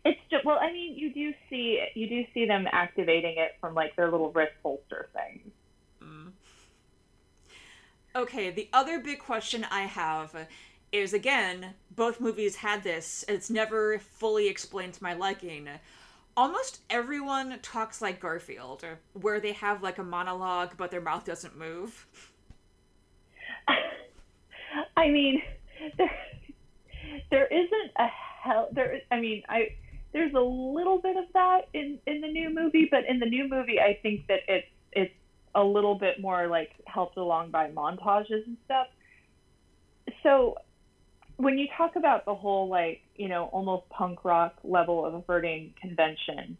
It's 0.05 0.19
just 0.29 0.45
well, 0.45 0.57
I 0.59 0.71
mean, 0.71 0.95
you 0.95 1.13
do 1.13 1.33
see 1.49 1.83
you 1.93 2.07
do 2.07 2.25
see 2.33 2.45
them 2.45 2.67
activating 2.71 3.35
it 3.37 3.55
from 3.59 3.73
like 3.73 3.95
their 3.95 4.09
little 4.09 4.31
wrist 4.31 4.53
holster 4.63 5.09
things. 5.13 5.51
Mm. 6.01 6.31
Okay, 8.15 8.49
the 8.49 8.69
other 8.73 8.99
big 8.99 9.19
question 9.19 9.65
I 9.69 9.81
have 9.81 10.47
is 10.91 11.13
again, 11.13 11.73
both 11.95 12.19
movies 12.19 12.55
had 12.55 12.83
this. 12.83 13.25
It's 13.27 13.49
never 13.49 13.99
fully 13.99 14.47
explained 14.47 14.93
to 14.93 15.03
my 15.03 15.13
liking. 15.13 15.67
Almost 16.37 16.81
everyone 16.89 17.59
talks 17.61 18.01
like 18.01 18.21
Garfield, 18.21 18.85
where 19.13 19.39
they 19.39 19.51
have 19.53 19.83
like 19.83 19.97
a 19.97 20.03
monologue 20.03 20.71
but 20.77 20.91
their 20.91 21.01
mouth 21.01 21.25
doesn't 21.25 21.57
move. 21.57 22.07
I 24.97 25.09
mean, 25.09 25.41
there 25.97 26.11
there 27.29 27.47
isn't 27.47 27.91
a 27.97 28.07
hell 28.07 28.69
there. 28.71 29.01
I 29.11 29.19
mean, 29.19 29.43
I 29.49 29.69
there's 30.11 30.33
a 30.33 30.39
little 30.39 30.99
bit 30.99 31.17
of 31.17 31.25
that 31.33 31.67
in 31.73 31.99
in 32.07 32.21
the 32.21 32.27
new 32.27 32.49
movie, 32.49 32.87
but 32.89 33.05
in 33.07 33.19
the 33.19 33.25
new 33.25 33.47
movie, 33.47 33.79
I 33.79 33.99
think 34.01 34.27
that 34.27 34.39
it's 34.47 34.67
it's 34.91 35.13
a 35.55 35.63
little 35.63 35.95
bit 35.95 36.19
more 36.19 36.47
like 36.47 36.71
helped 36.85 37.17
along 37.17 37.51
by 37.51 37.69
montages 37.69 38.45
and 38.45 38.57
stuff. 38.65 38.87
So 40.23 40.55
when 41.37 41.57
you 41.57 41.67
talk 41.77 41.95
about 41.95 42.25
the 42.25 42.35
whole 42.35 42.67
like 42.69 43.01
you 43.15 43.29
know 43.29 43.45
almost 43.45 43.87
punk 43.89 44.25
rock 44.25 44.55
level 44.63 45.05
of 45.05 45.13
averting 45.13 45.73
convention, 45.79 46.57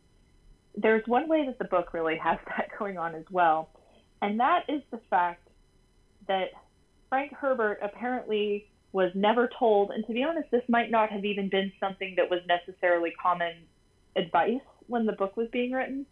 there's 0.75 1.05
one 1.07 1.27
way 1.27 1.45
that 1.47 1.57
the 1.57 1.65
book 1.65 1.93
really 1.93 2.17
has 2.17 2.37
that 2.47 2.69
going 2.77 2.97
on 2.97 3.15
as 3.15 3.25
well, 3.31 3.69
and 4.21 4.39
that 4.39 4.65
is 4.67 4.81
the 4.91 4.99
fact 5.09 5.47
that 6.27 6.49
Frank 7.09 7.33
Herbert 7.33 7.79
apparently 7.81 8.68
was 8.91 9.11
never 9.13 9.49
told, 9.59 9.91
and 9.91 10.05
to 10.07 10.13
be 10.13 10.23
honest, 10.23 10.49
this 10.51 10.63
might 10.67 10.89
not 10.89 11.11
have 11.11 11.25
even 11.25 11.49
been 11.49 11.71
something 11.79 12.15
that 12.17 12.29
was 12.29 12.39
necessarily 12.47 13.13
common 13.21 13.53
advice 14.15 14.61
when 14.87 15.05
the 15.05 15.13
book 15.13 15.37
was 15.37 15.47
being 15.51 15.71
written. 15.71 16.05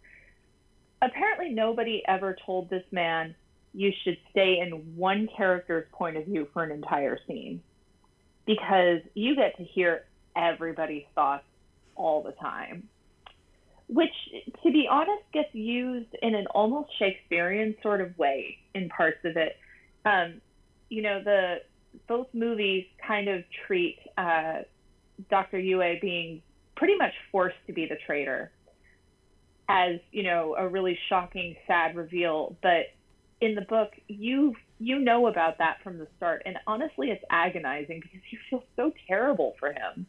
Apparently, 1.02 1.50
nobody 1.50 2.04
ever 2.08 2.36
told 2.46 2.70
this 2.70 2.84
man 2.92 3.36
you 3.74 3.92
should 4.04 4.18
stay 4.32 4.60
in 4.60 4.96
one 4.96 5.28
character's 5.36 5.86
point 5.92 6.18
of 6.18 6.26
view 6.26 6.48
for 6.54 6.64
an 6.64 6.72
entire 6.72 7.20
scene 7.28 7.62
because 8.46 9.02
you 9.14 9.36
get 9.36 9.58
to 9.58 9.64
hear 9.64 10.06
everybody's 10.36 11.06
thoughts 11.14 11.44
all 11.96 12.24
the 12.24 12.32
time. 12.32 12.88
Which, 13.90 14.14
to 14.64 14.72
be 14.72 14.88
honest, 14.90 15.24
gets 15.34 15.54
used 15.54 16.14
in 16.22 16.36
an 16.36 16.48
almost 16.48 16.90
Shakespearean 17.00 17.76
sort 17.82 18.02
of 18.02 18.18
way 18.18 18.58
in 18.76 18.90
parts 18.90 19.20
of 19.24 19.38
it. 19.38 19.58
Um, 20.06 20.42
you 20.90 21.02
know, 21.02 21.22
the 21.24 21.58
both 22.08 22.28
movies 22.34 22.86
kind 23.06 23.28
of 23.28 23.44
treat 23.66 23.98
uh, 24.18 24.60
Dr. 25.30 25.60
Yue 25.60 25.82
being 26.02 26.42
pretty 26.76 26.96
much 26.96 27.14
forced 27.32 27.58
to 27.68 27.74
be 27.74 27.86
the 27.86 27.98
traitor 28.06 28.52
as, 29.70 30.00
you 30.12 30.24
know, 30.24 30.56
a 30.58 30.68
really 30.68 30.98
shocking, 31.10 31.56
sad 31.66 31.96
reveal. 31.96 32.56
But 32.62 32.94
in 33.42 33.56
the 33.56 33.62
book, 33.62 33.92
you 34.08 34.56
you 34.80 35.00
know 35.00 35.28
about 35.28 35.58
that 35.58 35.78
from 35.84 35.98
the 35.98 36.08
start, 36.18 36.44
and 36.46 36.58
honestly, 36.68 37.10
it's 37.10 37.24
agonizing 37.32 38.00
because 38.00 38.20
you 38.30 38.38
feel 38.50 38.64
so 38.76 38.94
terrible 39.08 39.56
for 39.60 39.70
him, 39.70 40.06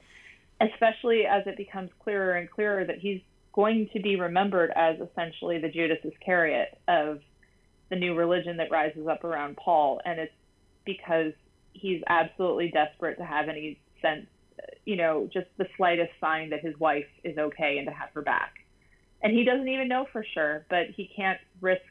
especially 0.61 1.25
as 1.25 1.47
it 1.47 1.57
becomes 1.57 1.91
clearer 2.03 2.35
and 2.35 2.51
clearer 2.51 2.85
that 2.85 2.99
he's 2.99 3.23
going 3.55 3.89
to 3.95 4.01
be 4.01 4.17
remembered 4.17 4.71
as 4.77 4.97
essentially 5.01 5.59
the 5.59 5.71
Judas 5.71 5.99
Iscariot 6.05 6.79
of 6.87 7.21
the 7.89 7.97
new 7.97 8.15
religion 8.15 8.59
that 8.59 8.71
rises 8.71 9.07
up 9.07 9.25
around 9.25 9.57
Paul, 9.57 10.01
and 10.05 10.21
it's 10.21 10.33
because 10.85 11.33
he's 11.73 12.03
absolutely 12.09 12.71
desperate 12.71 13.19
to 13.19 13.25
have 13.25 13.49
any 13.49 13.79
sense, 14.03 14.27
you 14.85 14.97
know, 14.97 15.29
just 15.33 15.47
the 15.57 15.67
slightest 15.77 16.13
sign 16.21 16.51
that 16.51 16.61
his 16.61 16.79
wife 16.79 17.07
is 17.25 17.39
okay 17.39 17.79
and 17.79 17.87
to 17.87 17.93
have 17.93 18.11
her 18.15 18.23
back. 18.23 18.55
And 19.23 19.33
he 19.33 19.45
doesn't 19.45 19.69
even 19.69 19.89
know 19.89 20.07
for 20.13 20.25
sure, 20.35 20.65
but 20.71 20.87
he 20.97 21.11
can't 21.15 21.41
risk 21.61 21.83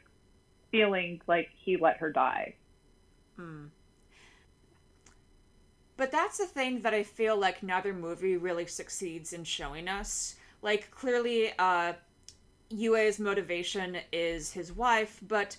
feeling 0.72 1.22
like 1.28 1.50
he 1.64 1.78
let 1.78 1.98
her 1.98 2.12
die. 2.12 2.56
But 5.98 6.12
that's 6.12 6.38
the 6.38 6.46
thing 6.46 6.82
that 6.82 6.94
I 6.94 7.04
feel 7.04 7.36
like 7.36 7.64
neither 7.64 7.94
movie 7.94 8.38
really 8.38 8.68
succeeds 8.68 9.34
in 9.34 9.44
showing 9.44 9.88
us. 9.88 10.36
Like, 10.62 10.92
clearly, 10.92 11.52
uh, 11.58 11.94
Yue's 12.70 13.20
motivation 13.20 13.98
is 14.12 14.52
his 14.52 14.72
wife, 14.72 15.20
but 15.28 15.58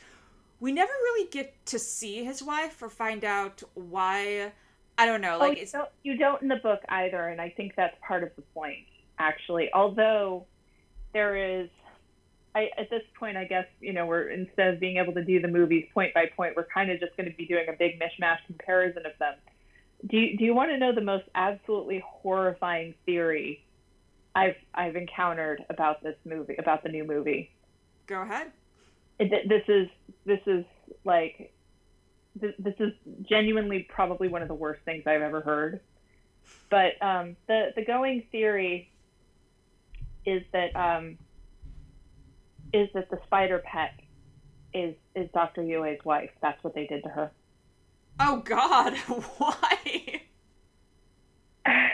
we 0.60 0.72
never 0.72 0.92
really 0.92 1.28
get 1.30 1.54
to 1.66 1.78
see 1.78 2.24
his 2.24 2.42
wife 2.42 2.82
or 2.82 2.88
find 2.88 3.24
out 3.24 3.62
why. 3.74 4.52
I 4.96 5.06
don't 5.06 5.20
know. 5.20 5.38
Like, 5.38 5.58
oh, 5.58 5.60
you 5.60 5.66
don't, 5.66 5.88
you 6.02 6.16
don't 6.16 6.42
in 6.42 6.48
the 6.48 6.56
book 6.56 6.80
either, 6.88 7.28
and 7.28 7.40
I 7.40 7.50
think 7.50 7.74
that's 7.76 7.96
part 8.06 8.24
of 8.24 8.30
the 8.36 8.42
point, 8.42 8.84
actually. 9.18 9.70
Although 9.72 10.46
there 11.12 11.36
is, 11.36 11.68
I, 12.54 12.70
at 12.76 12.90
this 12.90 13.02
point, 13.18 13.36
I 13.36 13.44
guess 13.44 13.66
you 13.80 13.92
know 13.92 14.06
we're 14.06 14.30
instead 14.30 14.74
of 14.74 14.80
being 14.80 14.96
able 14.96 15.12
to 15.14 15.24
do 15.24 15.40
the 15.40 15.48
movies 15.48 15.86
point 15.94 16.14
by 16.14 16.26
point, 16.26 16.56
we're 16.56 16.66
kind 16.66 16.90
of 16.90 16.98
just 16.98 17.16
going 17.16 17.30
to 17.30 17.36
be 17.36 17.46
doing 17.46 17.66
a 17.68 17.72
big 17.72 18.00
mishmash 18.00 18.38
comparison 18.46 19.06
of 19.06 19.12
them. 19.18 19.34
Do 20.06 20.16
you, 20.16 20.36
do 20.36 20.44
you 20.44 20.54
want 20.54 20.70
to 20.70 20.78
know 20.78 20.92
the 20.92 21.00
most 21.00 21.24
absolutely 21.34 22.02
horrifying 22.04 22.94
theory 23.06 23.64
I've 24.34 24.56
I've 24.74 24.96
encountered 24.96 25.64
about 25.70 26.02
this 26.02 26.16
movie 26.24 26.56
about 26.58 26.82
the 26.82 26.88
new 26.88 27.04
movie? 27.04 27.50
go 28.08 28.22
ahead. 28.22 28.50
It, 29.18 29.48
this 29.48 29.62
is 29.68 29.88
this 30.24 30.40
is 30.46 30.64
like 31.04 31.52
this, 32.36 32.54
this 32.58 32.74
is 32.78 32.92
genuinely 33.22 33.86
probably 33.88 34.28
one 34.28 34.42
of 34.42 34.48
the 34.48 34.54
worst 34.54 34.82
things 34.84 35.04
I've 35.06 35.22
ever 35.22 35.40
heard. 35.40 35.80
But 36.70 37.00
um, 37.02 37.36
the 37.46 37.72
the 37.74 37.84
going 37.84 38.24
theory 38.30 38.90
is 40.24 40.42
that 40.52 40.74
um, 40.76 41.18
is 42.72 42.88
that 42.94 43.10
the 43.10 43.18
spider 43.26 43.62
pet 43.64 43.94
is 44.74 44.94
is 45.14 45.28
Dr. 45.32 45.62
Yue's 45.62 46.04
wife. 46.04 46.30
That's 46.40 46.62
what 46.62 46.74
they 46.74 46.86
did 46.86 47.02
to 47.04 47.08
her. 47.08 47.30
Oh, 48.20 48.38
God. 48.44 48.96
why? 49.38 50.22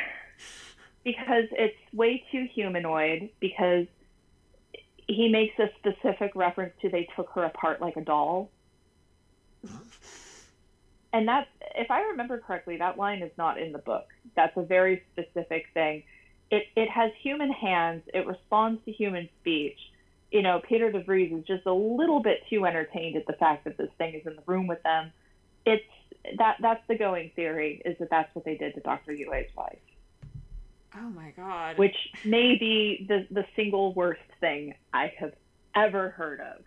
because 1.05 1.45
it's 1.53 1.77
way 1.93 2.25
too 2.33 2.47
humanoid 2.55 3.31
because 3.41 3.87
he 5.07 5.29
makes 5.29 5.59
a 5.59 5.69
specific 5.79 6.33
reference 6.35 6.73
to 6.83 6.89
they 6.89 7.07
took 7.17 7.29
her 7.31 7.45
apart 7.45 7.81
like 7.81 7.97
a 7.97 8.01
doll. 8.01 8.51
And 11.13 11.29
that, 11.29 11.49
if 11.77 11.91
i 11.91 12.03
remember 12.03 12.39
correctly 12.39 12.77
that 12.79 12.99
line 12.99 13.23
is 13.23 13.31
not 13.39 13.59
in 13.59 13.73
the 13.73 13.79
book. 13.79 14.07
That's 14.35 14.57
a 14.57 14.63
very 14.63 15.03
specific 15.13 15.67
thing. 15.75 16.03
It 16.51 16.65
it 16.77 16.91
has 16.91 17.13
human 17.23 17.51
hands. 17.53 18.03
It 18.13 18.27
responds 18.27 18.85
to 18.85 18.93
human 18.93 19.29
speech. 19.41 19.79
You 20.31 20.43
know 20.43 20.61
Piter 20.69 20.91
de 20.91 21.03
Vries 21.03 21.33
is 21.33 21.45
just 21.47 21.67
a 21.67 21.73
little 21.73 22.21
bit 22.21 22.43
too 22.51 22.67
entertained 22.67 23.17
at 23.17 23.27
the 23.27 23.35
fact 23.35 23.65
that 23.65 23.77
this 23.77 23.91
thing 23.99 24.15
is 24.15 24.27
in 24.27 24.37
the 24.37 24.43
room 24.47 24.67
with 24.67 24.83
them. 24.83 25.13
It's 25.65 25.85
that 26.39 26.57
that's 26.61 26.83
the 26.89 26.97
going 26.97 27.31
theory 27.37 27.83
is 27.85 27.97
that 27.99 28.11
that's 28.11 28.35
what 28.35 28.45
they 28.45 28.57
did 28.57 28.75
to 28.75 28.81
dr 28.81 29.13
yue's 29.13 29.47
wife 29.57 29.79
Oh, 30.97 31.11
my 31.11 31.33
God. 31.37 31.79
which 31.79 31.97
may 32.25 32.57
be 32.59 33.05
the, 33.09 33.27
the 33.31 33.45
single 33.57 33.93
worst 33.95 34.21
thing 34.41 34.75
I 34.93 35.13
have 35.19 35.33
ever 35.75 36.11
heard 36.11 36.41
of. 36.41 36.63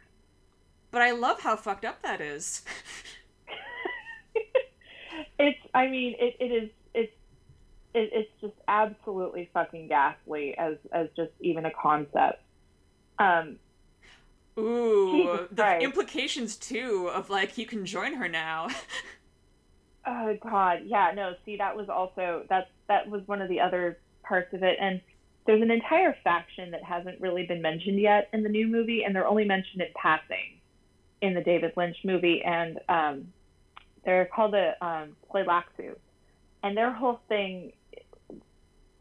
But 0.91 1.01
I 1.01 1.11
love 1.11 1.41
how 1.41 1.55
fucked 1.55 1.85
up 1.85 2.01
that 2.01 2.21
is. 2.21 2.63
It's, 5.39 5.59
I 5.73 5.87
mean, 5.87 6.15
it, 6.19 6.35
it 6.39 6.51
is, 6.51 6.69
it's, 6.93 7.13
it, 7.93 8.09
it's 8.13 8.31
just 8.41 8.53
absolutely 8.67 9.49
fucking 9.53 9.87
ghastly 9.87 10.57
as, 10.57 10.77
as 10.91 11.09
just 11.15 11.31
even 11.39 11.65
a 11.65 11.71
concept. 11.71 12.41
Um, 13.19 13.57
Ooh, 14.57 15.47
the 15.51 15.79
implications 15.79 16.55
too 16.55 17.09
of 17.13 17.29
like 17.29 17.57
you 17.57 17.65
can 17.67 17.85
join 17.85 18.13
her 18.15 18.27
now. 18.27 18.67
Oh 20.09 20.37
God, 20.41 20.83
yeah, 20.85 21.11
no. 21.13 21.33
See, 21.45 21.57
that 21.57 21.75
was 21.75 21.89
also 21.89 22.45
that 22.47 22.69
that 22.87 23.09
was 23.09 23.27
one 23.27 23.41
of 23.41 23.49
the 23.49 23.59
other 23.59 23.99
parts 24.27 24.53
of 24.53 24.63
it, 24.63 24.77
and 24.79 25.01
there's 25.45 25.61
an 25.61 25.71
entire 25.71 26.15
faction 26.23 26.71
that 26.71 26.83
hasn't 26.83 27.19
really 27.21 27.45
been 27.45 27.61
mentioned 27.61 27.99
yet 27.99 28.29
in 28.33 28.43
the 28.43 28.49
new 28.49 28.67
movie, 28.67 29.03
and 29.03 29.15
they're 29.15 29.27
only 29.27 29.45
mentioned 29.45 29.81
in 29.81 29.87
passing 29.95 30.59
in 31.21 31.33
the 31.33 31.41
David 31.41 31.71
Lynch 31.75 31.97
movie, 32.03 32.43
and 32.43 32.79
um, 32.89 33.27
they're 34.05 34.25
called 34.25 34.53
the 34.53 34.73
um, 34.85 35.15
Tleilaxu, 35.33 35.95
and 36.63 36.75
their 36.75 36.91
whole 36.91 37.19
thing, 37.27 37.71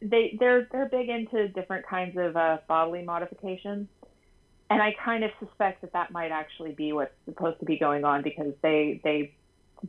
they 0.01 0.37
they're 0.39 0.69
they're 0.71 0.89
big 0.89 1.09
into 1.09 1.49
different 1.49 1.87
kinds 1.87 2.17
of 2.17 2.37
uh, 2.37 2.59
bodily 2.69 3.03
modifications, 3.03 3.89
and 4.71 4.81
I 4.81 4.95
kind 5.05 5.25
of 5.25 5.31
suspect 5.41 5.83
that 5.83 5.93
that 5.93 6.13
might 6.13 6.31
actually 6.31 6.73
be 6.73 6.93
what's 6.93 7.13
supposed 7.25 7.59
to 7.61 7.67
be 7.67 7.79
going 7.79 8.05
on 8.05 8.23
because 8.23 8.53
they 8.63 9.01
they 9.05 9.33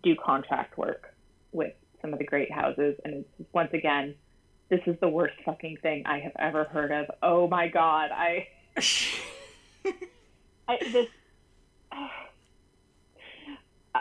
do 0.03 0.15
contract 0.15 0.77
work 0.77 1.13
with 1.51 1.73
some 2.01 2.13
of 2.13 2.19
the 2.19 2.25
great 2.25 2.51
houses, 2.51 2.95
and 3.05 3.25
once 3.53 3.69
again, 3.73 4.15
this 4.69 4.81
is 4.85 4.95
the 4.99 5.07
worst 5.09 5.35
fucking 5.45 5.77
thing 5.81 6.05
I 6.05 6.19
have 6.19 6.33
ever 6.37 6.65
heard 6.65 6.91
of. 6.91 7.05
Oh 7.21 7.47
my 7.47 7.67
god, 7.67 8.11
I, 8.11 8.47
I 10.67 10.77
this. 10.91 11.07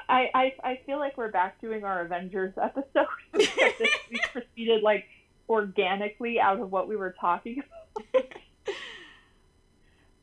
I, 0.09 0.31
I, 0.35 0.55
I 0.63 0.81
feel 0.85 0.99
like 0.99 1.17
we're 1.17 1.31
back 1.31 1.61
doing 1.61 1.85
our 1.85 2.03
Avengers 2.03 2.53
episode. 2.63 3.07
this 3.33 3.49
we 4.11 4.21
proceeded 4.33 4.83
like 4.83 5.05
organically 5.49 6.39
out 6.41 6.61
of 6.61 6.71
what 6.71 6.89
we 6.89 6.97
were 6.97 7.15
talking 7.21 7.63
about. 7.63 8.25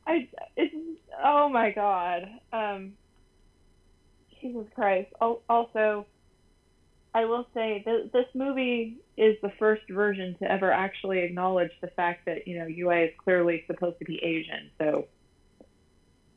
I 0.06 0.28
it's 0.56 0.74
oh 1.22 1.48
my 1.48 1.70
god. 1.70 2.28
Um 2.52 2.92
Jesus 4.40 4.66
Christ. 4.74 5.10
Al- 5.22 5.42
Also, 5.48 6.06
I 7.14 7.24
will 7.26 7.46
say 7.54 7.82
that 7.86 8.10
this 8.12 8.26
movie 8.34 8.98
is 9.16 9.36
the 9.40 9.52
first 9.58 9.82
version 9.88 10.34
to 10.40 10.50
ever 10.50 10.72
actually 10.72 11.20
acknowledge 11.20 11.70
the 11.80 11.86
fact 11.86 12.26
that, 12.26 12.48
you 12.48 12.58
know, 12.58 12.66
Yue 12.66 12.90
is 12.90 13.10
clearly 13.22 13.62
supposed 13.68 13.98
to 14.00 14.04
be 14.04 14.18
Asian. 14.22 14.70
So 14.78 15.06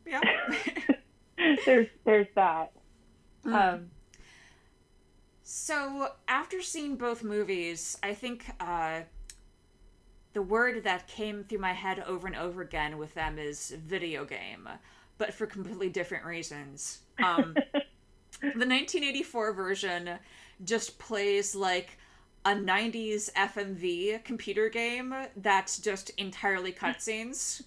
yeah. 0.06 0.22
there's 1.66 1.88
there's 2.06 2.28
that. 2.36 2.72
Mm. 3.44 3.74
Um 3.74 3.92
So 5.44 6.10
after 6.28 6.62
seeing 6.62 6.96
both 6.96 7.24
movies, 7.24 7.98
I 8.04 8.14
think 8.14 8.46
uh, 8.60 9.02
the 10.34 10.42
word 10.44 10.84
that 10.84 11.08
came 11.08 11.44
through 11.44 11.60
my 11.60 11.74
head 11.74 12.04
over 12.06 12.28
and 12.28 12.36
over 12.36 12.62
again 12.62 13.00
with 13.00 13.16
them 13.16 13.40
is 13.40 13.74
video 13.84 14.26
game, 14.26 14.70
but 15.18 15.34
for 15.34 15.48
completely 15.48 15.90
different 15.90 16.26
reasons. 16.26 17.00
Um, 17.18 17.54
the 18.42 18.68
1984 18.68 19.54
version 19.54 20.20
just 20.64 21.00
plays 21.00 21.56
like 21.56 21.98
a 22.46 22.52
90s 22.52 23.32
FMV 23.34 24.24
computer 24.24 24.70
game 24.70 25.14
that's 25.36 25.80
just 25.80 26.12
entirely 26.12 26.72
cutscenes 26.72 27.64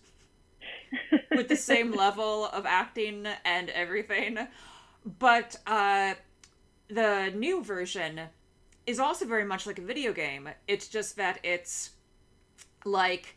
with 1.30 1.48
the 1.48 1.56
same 1.56 1.92
level 1.92 2.46
of 2.46 2.64
acting 2.66 3.26
and 3.44 3.68
everything. 3.70 4.38
But 5.18 5.56
uh, 5.66 6.14
the 6.88 7.32
new 7.34 7.62
version 7.62 8.22
is 8.86 8.98
also 8.98 9.26
very 9.26 9.44
much 9.44 9.66
like 9.66 9.78
a 9.78 9.82
video 9.82 10.12
game. 10.12 10.48
It's 10.66 10.88
just 10.88 11.16
that 11.16 11.38
it's 11.42 11.90
like 12.84 13.36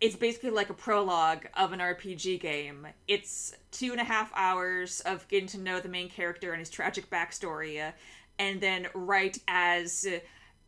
it's 0.00 0.16
basically 0.16 0.50
like 0.50 0.70
a 0.70 0.74
prologue 0.74 1.46
of 1.54 1.72
an 1.72 1.78
RPG 1.78 2.40
game. 2.40 2.86
It's 3.08 3.54
two 3.70 3.92
and 3.92 4.00
a 4.00 4.04
half 4.04 4.30
hours 4.34 5.00
of 5.00 5.26
getting 5.28 5.48
to 5.48 5.58
know 5.58 5.80
the 5.80 5.88
main 5.88 6.08
character 6.08 6.52
and 6.52 6.58
his 6.58 6.68
tragic 6.68 7.08
backstory, 7.10 7.92
and 8.38 8.60
then 8.60 8.88
right 8.94 9.38
as 9.48 10.06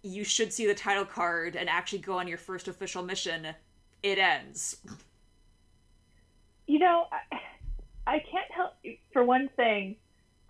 you 0.03 0.25
should 0.25 0.53
see 0.53 0.67
the 0.67 0.75
title 0.75 1.05
card 1.05 1.57
and 1.57 1.69
actually 1.69 1.99
go 1.99 2.19
on 2.19 2.29
your 2.29 2.39
first 2.39 2.69
official 2.69 3.03
mission, 3.03 3.49
it 4.03 4.19
ends. 4.19 4.77
you 6.67 6.79
know, 6.79 7.07
I, 7.11 7.37
I 8.07 8.19
can't 8.19 8.51
help 8.51 8.75
for 9.13 9.25
one 9.25 9.49
thing. 9.57 9.97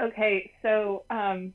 Okay, 0.01 0.53
so 0.61 1.05
um, 1.09 1.55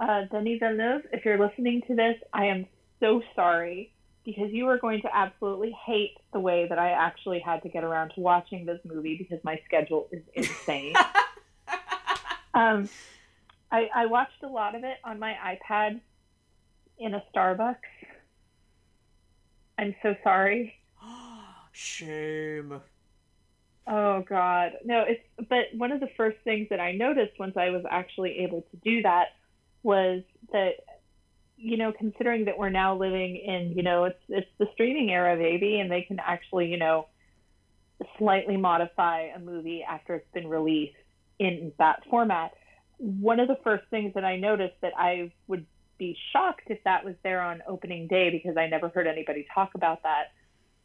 uh, 0.00 0.24
Denis 0.32 0.60
Villeneuve, 0.60 1.02
if 1.12 1.24
you're 1.24 1.38
listening 1.38 1.82
to 1.88 1.94
this, 1.94 2.16
I 2.32 2.46
am 2.46 2.66
so 3.00 3.22
sorry 3.36 3.92
because 4.24 4.50
you 4.50 4.66
are 4.68 4.78
going 4.78 5.00
to 5.02 5.08
absolutely 5.14 5.74
hate 5.86 6.16
the 6.32 6.40
way 6.40 6.66
that 6.68 6.78
I 6.78 6.90
actually 6.90 7.40
had 7.40 7.62
to 7.62 7.68
get 7.68 7.84
around 7.84 8.10
to 8.14 8.20
watching 8.20 8.66
this 8.66 8.78
movie 8.84 9.16
because 9.16 9.42
my 9.44 9.60
schedule 9.64 10.08
is 10.12 10.22
insane. 10.34 10.94
um, 12.54 12.88
I, 13.70 13.88
I 13.94 14.06
watched 14.06 14.42
a 14.42 14.48
lot 14.48 14.74
of 14.74 14.84
it 14.84 14.96
on 15.04 15.18
my 15.18 15.34
iPad 15.34 16.00
in 16.98 17.14
a 17.14 17.22
Starbucks. 17.34 17.76
I'm 19.78 19.94
so 20.02 20.14
sorry. 20.24 20.74
Shame. 21.72 22.80
Oh 23.90 24.22
God, 24.28 24.72
no! 24.84 25.04
It's 25.08 25.22
but 25.48 25.66
one 25.74 25.92
of 25.92 26.00
the 26.00 26.10
first 26.16 26.36
things 26.44 26.68
that 26.68 26.78
I 26.78 26.92
noticed 26.92 27.38
once 27.38 27.56
I 27.56 27.70
was 27.70 27.84
actually 27.90 28.40
able 28.40 28.62
to 28.70 28.76
do 28.84 29.00
that 29.02 29.28
was 29.82 30.22
that, 30.52 30.74
you 31.56 31.78
know, 31.78 31.92
considering 31.92 32.44
that 32.46 32.58
we're 32.58 32.68
now 32.68 32.96
living 32.96 33.36
in, 33.36 33.72
you 33.74 33.82
know, 33.82 34.04
it's 34.04 34.20
it's 34.28 34.50
the 34.58 34.66
streaming 34.74 35.10
era, 35.10 35.36
baby, 35.36 35.80
and 35.80 35.90
they 35.90 36.02
can 36.02 36.18
actually, 36.18 36.66
you 36.66 36.76
know, 36.76 37.06
slightly 38.18 38.58
modify 38.58 39.28
a 39.34 39.38
movie 39.38 39.82
after 39.82 40.16
it's 40.16 40.30
been 40.34 40.48
released 40.48 40.96
in 41.38 41.72
that 41.78 42.02
format. 42.10 42.52
One 42.98 43.40
of 43.40 43.48
the 43.48 43.56
first 43.64 43.84
things 43.90 44.14
that 44.14 44.24
I 44.24 44.36
noticed 44.36 44.74
that 44.82 44.92
I 44.96 45.32
would 45.46 45.66
be 45.98 46.16
shocked 46.32 46.64
if 46.68 46.82
that 46.84 47.04
was 47.04 47.14
there 47.22 47.40
on 47.40 47.62
opening 47.66 48.06
day 48.08 48.30
because 48.30 48.56
I 48.56 48.66
never 48.68 48.88
heard 48.88 49.06
anybody 49.06 49.46
talk 49.54 49.74
about 49.74 50.02
that. 50.04 50.32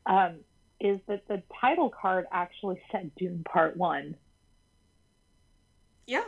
Um, 0.05 0.39
is 0.79 0.99
that 1.07 1.27
the 1.27 1.41
title 1.61 1.89
card 1.89 2.25
actually 2.31 2.81
said 2.91 3.11
Dune 3.17 3.43
Part 3.43 3.77
One. 3.77 4.15
Yeah. 6.07 6.23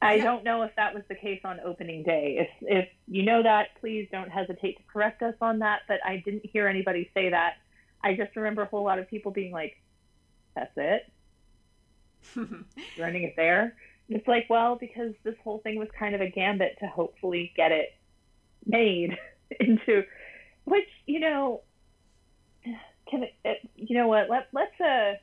I 0.00 0.14
Yeah. 0.14 0.24
don't 0.24 0.42
know 0.44 0.62
if 0.62 0.74
that 0.76 0.94
was 0.94 1.04
the 1.08 1.14
case 1.14 1.40
on 1.44 1.60
opening 1.60 2.02
day. 2.02 2.38
If 2.38 2.48
if 2.62 2.88
you 3.06 3.22
know 3.22 3.42
that, 3.42 3.68
please 3.80 4.08
don't 4.10 4.30
hesitate 4.30 4.78
to 4.78 4.82
correct 4.92 5.22
us 5.22 5.34
on 5.40 5.60
that. 5.60 5.82
But 5.86 6.00
I 6.04 6.16
didn't 6.24 6.46
hear 6.46 6.66
anybody 6.66 7.10
say 7.14 7.30
that. 7.30 7.54
I 8.02 8.14
just 8.14 8.34
remember 8.34 8.62
a 8.62 8.66
whole 8.66 8.82
lot 8.82 8.98
of 8.98 9.08
people 9.08 9.30
being 9.30 9.52
like, 9.52 9.80
"That's 10.56 10.72
it, 10.76 11.12
running 12.98 13.22
it 13.24 13.34
there." 13.36 13.76
It's 14.08 14.26
like, 14.28 14.46
well, 14.50 14.76
because 14.76 15.12
this 15.24 15.34
whole 15.42 15.58
thing 15.58 15.78
was 15.78 15.88
kind 15.98 16.14
of 16.14 16.20
a 16.20 16.28
gambit 16.28 16.76
to 16.80 16.86
hopefully 16.86 17.52
get 17.56 17.72
it 17.72 17.94
made 18.66 19.16
into, 19.60 20.04
which 20.64 20.88
you 21.06 21.20
know, 21.20 21.62
can 23.10 23.24
it, 23.24 23.34
it, 23.44 23.70
you 23.76 23.96
know 23.96 24.08
what? 24.08 24.28
Let 24.28 24.48
let's 24.52 24.80
uh 24.80 25.14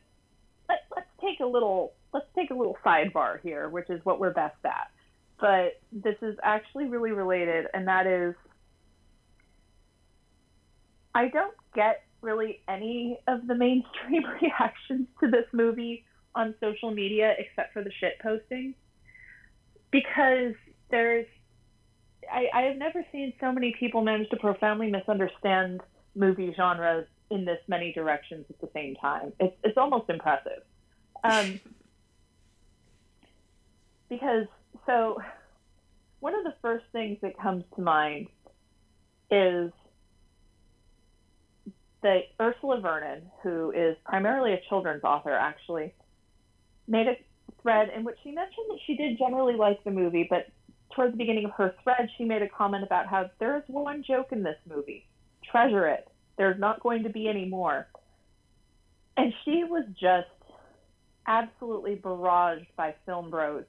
let 0.67 0.79
let's 0.95 1.09
take 1.21 1.39
a 1.39 1.45
little 1.45 1.93
let's 2.13 2.27
take 2.35 2.51
a 2.51 2.55
little 2.55 2.77
sidebar 2.85 3.41
here, 3.41 3.69
which 3.69 3.89
is 3.89 4.03
what 4.03 4.19
we're 4.19 4.33
best 4.33 4.57
at. 4.65 4.89
But 5.39 5.79
this 5.91 6.15
is 6.21 6.35
actually 6.43 6.85
really 6.85 7.11
related, 7.11 7.67
and 7.73 7.87
that 7.87 8.07
is 8.07 8.35
I 11.13 11.29
don't 11.29 11.55
get 11.75 12.03
really 12.21 12.61
any 12.67 13.19
of 13.27 13.47
the 13.47 13.55
mainstream 13.55 14.23
reactions 14.41 15.07
to 15.21 15.29
this 15.29 15.45
movie 15.51 16.05
on 16.35 16.53
social 16.59 16.91
media 16.91 17.33
except 17.37 17.73
for 17.73 17.83
the 17.83 17.91
shit 17.99 18.13
posting 18.21 18.75
because 19.91 20.53
there's 20.91 21.25
I, 22.31 22.47
I 22.53 22.61
have 22.63 22.77
never 22.77 23.03
seen 23.11 23.33
so 23.39 23.51
many 23.51 23.75
people 23.79 24.01
manage 24.01 24.29
to 24.29 24.37
profoundly 24.37 24.91
misunderstand 24.91 25.81
movie 26.15 26.53
genres 26.55 27.07
in 27.31 27.45
this 27.45 27.59
many 27.67 27.93
directions 27.93 28.45
at 28.49 28.59
the 28.59 28.69
same 28.73 28.95
time. 28.95 29.33
It's 29.39 29.55
it's 29.63 29.77
almost 29.77 30.09
impressive. 30.09 30.63
Um, 31.23 31.59
because 34.09 34.47
so 34.85 35.21
one 36.19 36.35
of 36.35 36.43
the 36.43 36.53
first 36.61 36.85
things 36.91 37.17
that 37.21 37.39
comes 37.39 37.63
to 37.75 37.81
mind 37.81 38.27
is 39.31 39.71
that 42.01 42.21
Ursula 42.39 42.79
Vernon, 42.79 43.23
who 43.43 43.71
is 43.71 43.95
primarily 44.05 44.53
a 44.53 44.61
children's 44.69 45.03
author, 45.03 45.33
actually 45.33 45.93
made 46.89 47.07
a 47.07 47.15
thread 47.61 47.89
in 47.95 48.03
which 48.03 48.17
she 48.23 48.31
mentioned 48.31 48.65
that 48.69 48.79
she 48.85 48.95
did 48.95 49.17
generally 49.17 49.55
like 49.55 49.83
the 49.83 49.91
movie, 49.91 50.27
but 50.29 50.47
towards 50.95 51.13
the 51.13 51.17
beginning 51.17 51.45
of 51.45 51.51
her 51.51 51.75
thread, 51.83 52.09
she 52.17 52.23
made 52.23 52.41
a 52.41 52.49
comment 52.49 52.83
about 52.83 53.07
how 53.07 53.29
there 53.39 53.57
is 53.57 53.63
one 53.67 54.03
joke 54.03 54.31
in 54.31 54.43
this 54.43 54.57
movie. 54.67 55.07
Treasure 55.49 55.87
it. 55.87 56.07
There's 56.37 56.59
not 56.59 56.81
going 56.81 57.03
to 57.03 57.09
be 57.09 57.27
any 57.27 57.45
more. 57.45 57.87
And 59.17 59.33
she 59.43 59.63
was 59.63 59.85
just 59.99 60.27
absolutely 61.27 61.95
barraged 61.95 62.67
by 62.75 62.95
film 63.05 63.29
bros 63.29 63.65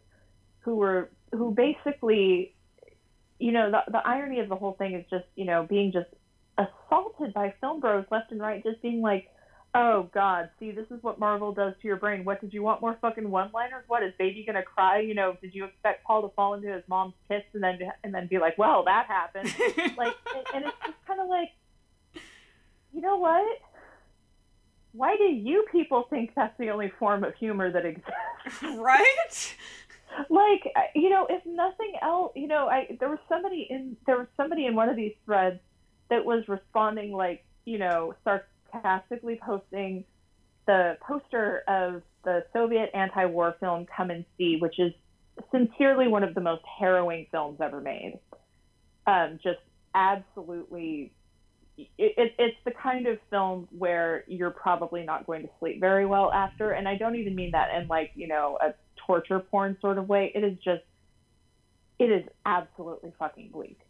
who 0.60 0.76
were 0.76 1.10
who 1.32 1.52
basically 1.52 2.54
you 3.38 3.52
know 3.52 3.70
the 3.70 3.80
the 3.90 4.06
irony 4.06 4.40
of 4.40 4.48
the 4.48 4.56
whole 4.56 4.72
thing 4.72 4.94
is 4.94 5.04
just 5.10 5.26
you 5.36 5.44
know 5.44 5.66
being 5.68 5.92
just 5.92 6.08
assaulted 6.56 7.34
by 7.34 7.52
film 7.60 7.80
bros 7.80 8.04
left 8.10 8.32
and 8.32 8.40
right 8.40 8.62
just 8.62 8.80
being 8.80 9.02
like 9.02 9.28
Oh 9.72 10.10
God! 10.12 10.50
See, 10.58 10.72
this 10.72 10.86
is 10.90 11.00
what 11.02 11.20
Marvel 11.20 11.52
does 11.52 11.74
to 11.80 11.86
your 11.86 11.96
brain. 11.96 12.24
What 12.24 12.40
did 12.40 12.52
you 12.52 12.62
want? 12.62 12.80
More 12.80 12.98
fucking 13.00 13.30
one-liners? 13.30 13.84
What 13.86 14.02
is 14.02 14.12
baby 14.18 14.42
gonna 14.44 14.64
cry? 14.64 14.98
You 14.98 15.14
know, 15.14 15.36
did 15.40 15.54
you 15.54 15.64
expect 15.64 16.04
Paul 16.04 16.22
to 16.22 16.34
fall 16.34 16.54
into 16.54 16.72
his 16.72 16.82
mom's 16.88 17.14
kiss 17.28 17.42
and 17.54 17.62
then 17.62 17.78
and 18.02 18.12
then 18.12 18.26
be 18.26 18.38
like, 18.38 18.58
"Well, 18.58 18.84
that 18.84 19.06
happened." 19.06 19.54
like, 19.96 20.14
and, 20.34 20.44
and 20.54 20.64
it's 20.64 20.76
just 20.84 21.06
kind 21.06 21.20
of 21.20 21.28
like, 21.28 21.50
you 22.92 23.00
know 23.00 23.18
what? 23.18 23.58
Why 24.92 25.16
do 25.16 25.24
you 25.24 25.64
people 25.70 26.04
think 26.10 26.32
that's 26.34 26.58
the 26.58 26.70
only 26.70 26.92
form 26.98 27.22
of 27.22 27.36
humor 27.36 27.70
that 27.70 27.86
exists? 27.86 28.62
right? 28.76 29.54
like 30.28 30.64
you 30.94 31.08
know 31.08 31.24
if 31.30 31.40
nothing 31.46 31.92
else 32.02 32.32
you 32.34 32.48
know 32.48 32.66
i 32.66 32.96
there 32.98 33.08
was 33.08 33.20
somebody 33.28 33.66
in 33.70 33.96
there 34.06 34.18
was 34.18 34.26
somebody 34.36 34.66
in 34.66 34.74
one 34.74 34.88
of 34.88 34.96
these 34.96 35.14
threads 35.24 35.60
that 36.08 36.24
was 36.24 36.42
responding 36.48 37.12
like 37.12 37.44
you 37.64 37.78
know 37.78 38.12
sarcastically 38.70 39.38
posting 39.44 40.04
the 40.66 40.96
poster 41.06 41.62
of 41.68 42.02
the 42.24 42.44
soviet 42.52 42.90
anti-war 42.94 43.54
film 43.60 43.86
come 43.96 44.10
and 44.10 44.24
see 44.36 44.58
which 44.60 44.78
is 44.78 44.92
sincerely 45.50 46.06
one 46.06 46.22
of 46.22 46.34
the 46.34 46.40
most 46.40 46.62
harrowing 46.78 47.26
films 47.30 47.58
ever 47.60 47.80
made 47.80 48.18
um, 49.06 49.38
just 49.42 49.58
absolutely 49.94 51.12
it, 51.78 51.88
it, 51.98 52.34
it's 52.38 52.56
the 52.66 52.72
kind 52.72 53.06
of 53.06 53.18
film 53.30 53.66
where 53.76 54.24
you're 54.26 54.50
probably 54.50 55.02
not 55.02 55.26
going 55.26 55.42
to 55.42 55.48
sleep 55.58 55.80
very 55.80 56.04
well 56.04 56.30
after 56.30 56.72
and 56.72 56.86
i 56.86 56.96
don't 56.96 57.16
even 57.16 57.34
mean 57.34 57.50
that 57.52 57.68
in 57.74 57.88
like 57.88 58.10
you 58.14 58.28
know 58.28 58.58
a 58.60 58.74
torture 59.10 59.40
porn 59.40 59.76
sort 59.80 59.98
of 59.98 60.08
way. 60.08 60.30
It 60.34 60.44
is 60.44 60.56
just, 60.58 60.82
it 61.98 62.04
is 62.04 62.24
absolutely 62.46 63.12
fucking 63.18 63.50
bleak. 63.52 63.80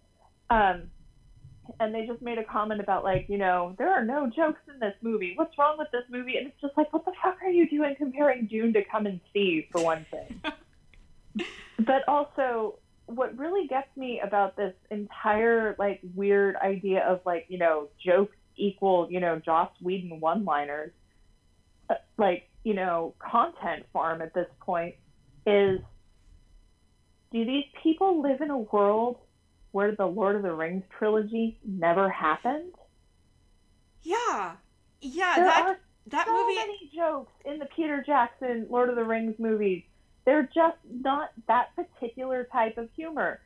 Um, 0.48 0.84
and 1.78 1.94
they 1.94 2.06
just 2.06 2.22
made 2.22 2.38
a 2.38 2.44
comment 2.44 2.80
about 2.80 3.04
like, 3.04 3.26
you 3.28 3.38
know, 3.38 3.74
there 3.78 3.92
are 3.92 4.04
no 4.04 4.28
jokes 4.28 4.60
in 4.72 4.80
this 4.80 4.94
movie. 5.02 5.34
What's 5.36 5.56
wrong 5.58 5.76
with 5.78 5.88
this 5.92 6.04
movie? 6.10 6.36
And 6.36 6.46
it's 6.46 6.60
just 6.60 6.76
like, 6.76 6.92
what 6.92 7.04
the 7.04 7.12
fuck 7.22 7.38
are 7.42 7.50
you 7.50 7.68
doing 7.68 7.94
comparing 7.96 8.46
Dune 8.46 8.72
to 8.72 8.84
Come 8.84 9.06
and 9.06 9.20
See 9.32 9.68
for 9.70 9.82
one 9.82 10.06
thing? 10.10 10.40
but 11.78 12.06
also, 12.08 12.78
what 13.06 13.36
really 13.36 13.66
gets 13.66 13.88
me 13.96 14.20
about 14.20 14.56
this 14.56 14.74
entire 14.90 15.74
like 15.78 16.00
weird 16.14 16.56
idea 16.56 17.00
of 17.00 17.20
like, 17.24 17.46
you 17.48 17.58
know, 17.58 17.88
jokes 18.04 18.36
equal, 18.56 19.08
you 19.10 19.20
know, 19.20 19.38
Joss 19.38 19.70
Whedon 19.80 20.20
one-liners, 20.20 20.92
uh, 21.88 21.94
like, 22.18 22.48
you 22.64 22.74
know, 22.74 23.14
content 23.18 23.86
farm 23.92 24.22
at 24.22 24.34
this 24.34 24.46
point 24.60 24.94
is 25.46 25.80
do 27.32 27.44
these 27.44 27.64
people 27.82 28.22
live 28.22 28.40
in 28.40 28.50
a 28.50 28.58
world 28.58 29.18
where 29.72 29.94
the 29.94 30.06
Lord 30.06 30.36
of 30.36 30.42
the 30.42 30.52
Rings 30.52 30.84
trilogy 30.98 31.58
never 31.64 32.08
happened? 32.08 32.74
Yeah. 34.02 34.52
Yeah, 35.00 35.34
there 35.36 35.44
that 35.46 35.62
are 35.62 35.80
that 36.08 36.26
so 36.26 36.32
movie 36.32 36.54
many 36.56 36.90
jokes 36.94 37.32
in 37.44 37.58
the 37.58 37.66
Peter 37.74 38.02
Jackson 38.04 38.66
Lord 38.68 38.90
of 38.90 38.96
the 38.96 39.04
Rings 39.04 39.36
movies. 39.38 39.82
They're 40.26 40.48
just 40.54 40.76
not 40.90 41.30
that 41.48 41.74
particular 41.74 42.46
type 42.52 42.76
of 42.76 42.88
humor. 42.94 43.40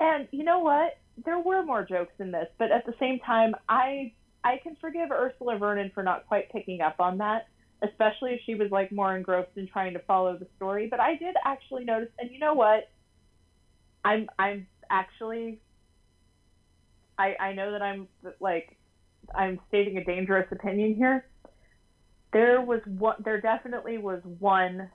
And 0.00 0.28
you 0.30 0.44
know 0.44 0.58
what? 0.60 0.98
There 1.24 1.38
were 1.38 1.64
more 1.64 1.84
jokes 1.84 2.12
in 2.18 2.30
this, 2.30 2.48
but 2.58 2.70
at 2.70 2.84
the 2.84 2.94
same 3.00 3.18
time, 3.20 3.54
I 3.68 4.12
I 4.44 4.58
can 4.62 4.76
forgive 4.80 5.10
Ursula 5.10 5.58
Vernon 5.58 5.90
for 5.94 6.02
not 6.02 6.26
quite 6.26 6.52
picking 6.52 6.80
up 6.80 7.00
on 7.00 7.18
that 7.18 7.48
especially 7.82 8.32
if 8.32 8.40
she 8.44 8.54
was 8.54 8.70
like 8.70 8.90
more 8.90 9.16
engrossed 9.16 9.56
in 9.56 9.66
trying 9.68 9.92
to 9.92 10.00
follow 10.00 10.36
the 10.36 10.46
story. 10.56 10.88
But 10.90 11.00
I 11.00 11.16
did 11.16 11.36
actually 11.44 11.84
notice, 11.84 12.08
and 12.18 12.30
you 12.30 12.38
know 12.38 12.54
what? 12.54 12.90
I'm 14.04 14.28
I'm 14.38 14.66
actually 14.90 15.60
I 17.18 17.34
I 17.40 17.52
know 17.52 17.72
that 17.72 17.82
I'm 17.82 18.08
like 18.40 18.76
I'm 19.34 19.60
stating 19.68 19.98
a 19.98 20.04
dangerous 20.04 20.46
opinion 20.50 20.94
here. 20.94 21.26
There 22.32 22.60
was 22.60 22.80
one. 22.86 23.16
There 23.24 23.40
definitely 23.40 23.98
was 23.98 24.20
one. 24.38 24.90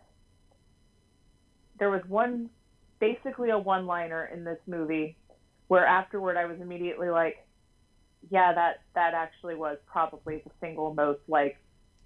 There 1.80 1.90
was 1.90 2.02
one, 2.08 2.50
basically 3.00 3.50
a 3.50 3.58
one-liner 3.58 4.30
in 4.34 4.44
this 4.44 4.60
movie, 4.68 5.18
where 5.68 5.86
afterward 5.86 6.38
I 6.38 6.46
was 6.46 6.62
immediately 6.62 7.10
like, 7.10 7.46
yeah, 8.30 8.54
that 8.54 8.82
that 8.94 9.14
actually 9.14 9.56
was 9.56 9.78
probably 9.86 10.44
the 10.46 10.52
single 10.62 10.94
most 10.94 11.22
like 11.28 11.58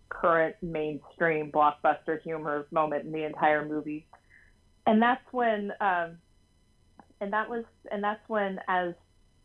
current 0.09 0.55
mainstream 0.61 1.51
blockbuster 1.51 2.21
humor 2.23 2.65
moment 2.71 3.05
in 3.05 3.11
the 3.11 3.25
entire 3.25 3.65
movie. 3.67 4.07
And 4.85 5.01
that's 5.01 5.21
when, 5.31 5.73
um, 5.81 6.17
and 7.19 7.33
that 7.33 7.49
was, 7.49 7.65
and 7.91 8.01
that's 8.01 8.27
when, 8.29 8.59
as 8.69 8.93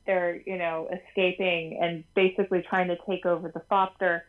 they're, 0.06 0.40
you 0.46 0.58
know, 0.58 0.88
escaping 0.92 1.78
and 1.80 2.04
basically 2.14 2.64
trying 2.68 2.88
to 2.88 2.96
take 3.08 3.26
over 3.26 3.48
the 3.48 3.62
Thopter, 3.70 4.22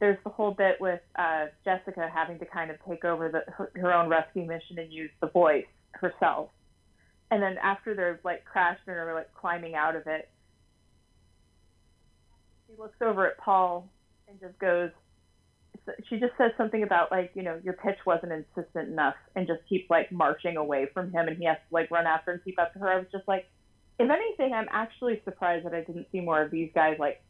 there's 0.00 0.18
the 0.24 0.30
whole 0.30 0.52
bit 0.52 0.80
with 0.80 1.00
uh, 1.16 1.46
Jessica 1.64 2.10
having 2.12 2.38
to 2.40 2.46
kind 2.46 2.70
of 2.70 2.76
take 2.88 3.04
over 3.04 3.28
the, 3.28 3.50
her, 3.52 3.70
her 3.76 3.92
own 3.92 4.08
rescue 4.08 4.44
mission 4.44 4.78
and 4.78 4.92
use 4.92 5.10
the 5.20 5.28
voice 5.28 5.64
herself. 5.92 6.50
And 7.30 7.42
then 7.42 7.56
after 7.62 7.94
they're 7.94 8.20
like 8.24 8.44
crashed 8.44 8.82
and 8.86 8.96
are 8.96 9.14
like 9.14 9.32
climbing 9.34 9.74
out 9.74 9.96
of 9.96 10.06
it, 10.06 10.28
she 12.66 12.80
looks 12.80 12.96
over 13.00 13.26
at 13.26 13.38
Paul 13.38 13.88
and 14.28 14.38
just 14.40 14.58
goes, 14.58 14.90
she 16.08 16.18
just 16.18 16.32
says 16.38 16.50
something 16.56 16.82
about 16.82 17.10
like 17.10 17.30
you 17.34 17.42
know 17.42 17.60
your 17.62 17.74
pitch 17.74 17.98
wasn't 18.06 18.32
insistent 18.32 18.88
enough 18.88 19.14
and 19.36 19.46
just 19.46 19.60
keeps 19.68 19.88
like 19.90 20.10
marching 20.10 20.56
away 20.56 20.86
from 20.94 21.10
him 21.10 21.28
and 21.28 21.36
he 21.36 21.44
has 21.44 21.56
to 21.56 21.74
like 21.74 21.90
run 21.90 22.06
after 22.06 22.30
and 22.30 22.42
keep 22.42 22.58
up 22.58 22.72
to 22.72 22.78
her 22.78 22.88
i 22.90 22.96
was 22.96 23.06
just 23.12 23.26
like 23.28 23.46
if 23.98 24.10
anything 24.10 24.52
i'm 24.52 24.68
actually 24.70 25.20
surprised 25.24 25.64
that 25.64 25.74
i 25.74 25.80
didn't 25.80 26.06
see 26.12 26.20
more 26.20 26.42
of 26.42 26.50
these 26.50 26.70
guys 26.74 26.96
like 26.98 27.22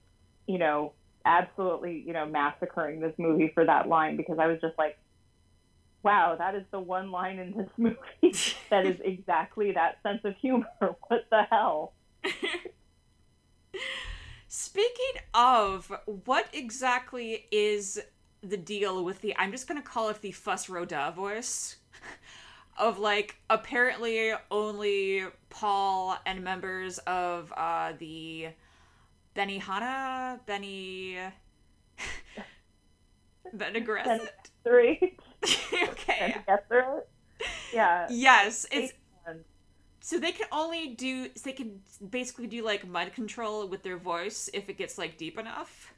you 0.46 0.58
know 0.58 0.92
absolutely 1.24 2.02
you 2.06 2.12
know 2.12 2.26
massacring 2.26 3.00
this 3.00 3.14
movie 3.18 3.50
for 3.54 3.64
that 3.64 3.88
line 3.88 4.16
because 4.16 4.38
i 4.38 4.46
was 4.46 4.60
just 4.60 4.76
like 4.78 4.98
wow 6.02 6.36
that 6.36 6.54
is 6.54 6.64
the 6.70 6.80
one 6.80 7.10
line 7.10 7.38
in 7.38 7.56
this 7.56 7.68
movie 7.78 8.34
that 8.70 8.86
is 8.86 8.96
exactly 9.02 9.72
that 9.72 9.98
sense 10.02 10.20
of 10.24 10.34
humor 10.36 10.66
what 10.80 11.24
the 11.30 11.42
hell 11.50 11.92
Speaking 14.56 15.20
of, 15.34 15.92
what 16.26 16.46
exactly 16.52 17.46
is 17.50 18.00
the 18.40 18.56
deal 18.56 19.04
with 19.04 19.20
the 19.20 19.36
I'm 19.36 19.50
just 19.50 19.66
gonna 19.66 19.82
call 19.82 20.10
it 20.10 20.20
the 20.20 20.30
Fus 20.30 20.68
Ro 20.68 20.84
Dah 20.84 21.10
voice. 21.10 21.76
of 22.76 22.98
like 22.98 23.36
apparently 23.50 24.32
only 24.50 25.24
Paul 25.50 26.16
and 26.26 26.42
members 26.42 26.98
of 26.98 27.52
uh 27.56 27.92
the 27.98 28.48
Benny 29.34 29.58
Hanna, 29.58 30.40
Benny 30.46 31.18
Bene 33.52 33.80
Gesserit. 33.80 34.28
Three. 34.64 35.16
okay. 35.88 36.36
Yeah. 37.72 38.06
Yes, 38.10 38.66
it's 38.70 38.92
so 40.00 40.18
they 40.18 40.32
can 40.32 40.46
only 40.52 40.88
do 40.88 41.28
so 41.34 41.42
they 41.44 41.52
can 41.52 41.80
basically 42.10 42.46
do 42.46 42.62
like 42.62 42.86
mind 42.86 43.14
control 43.14 43.66
with 43.66 43.82
their 43.82 43.96
voice 43.96 44.50
if 44.52 44.68
it 44.68 44.76
gets 44.76 44.98
like 44.98 45.16
deep 45.16 45.38
enough. 45.38 45.94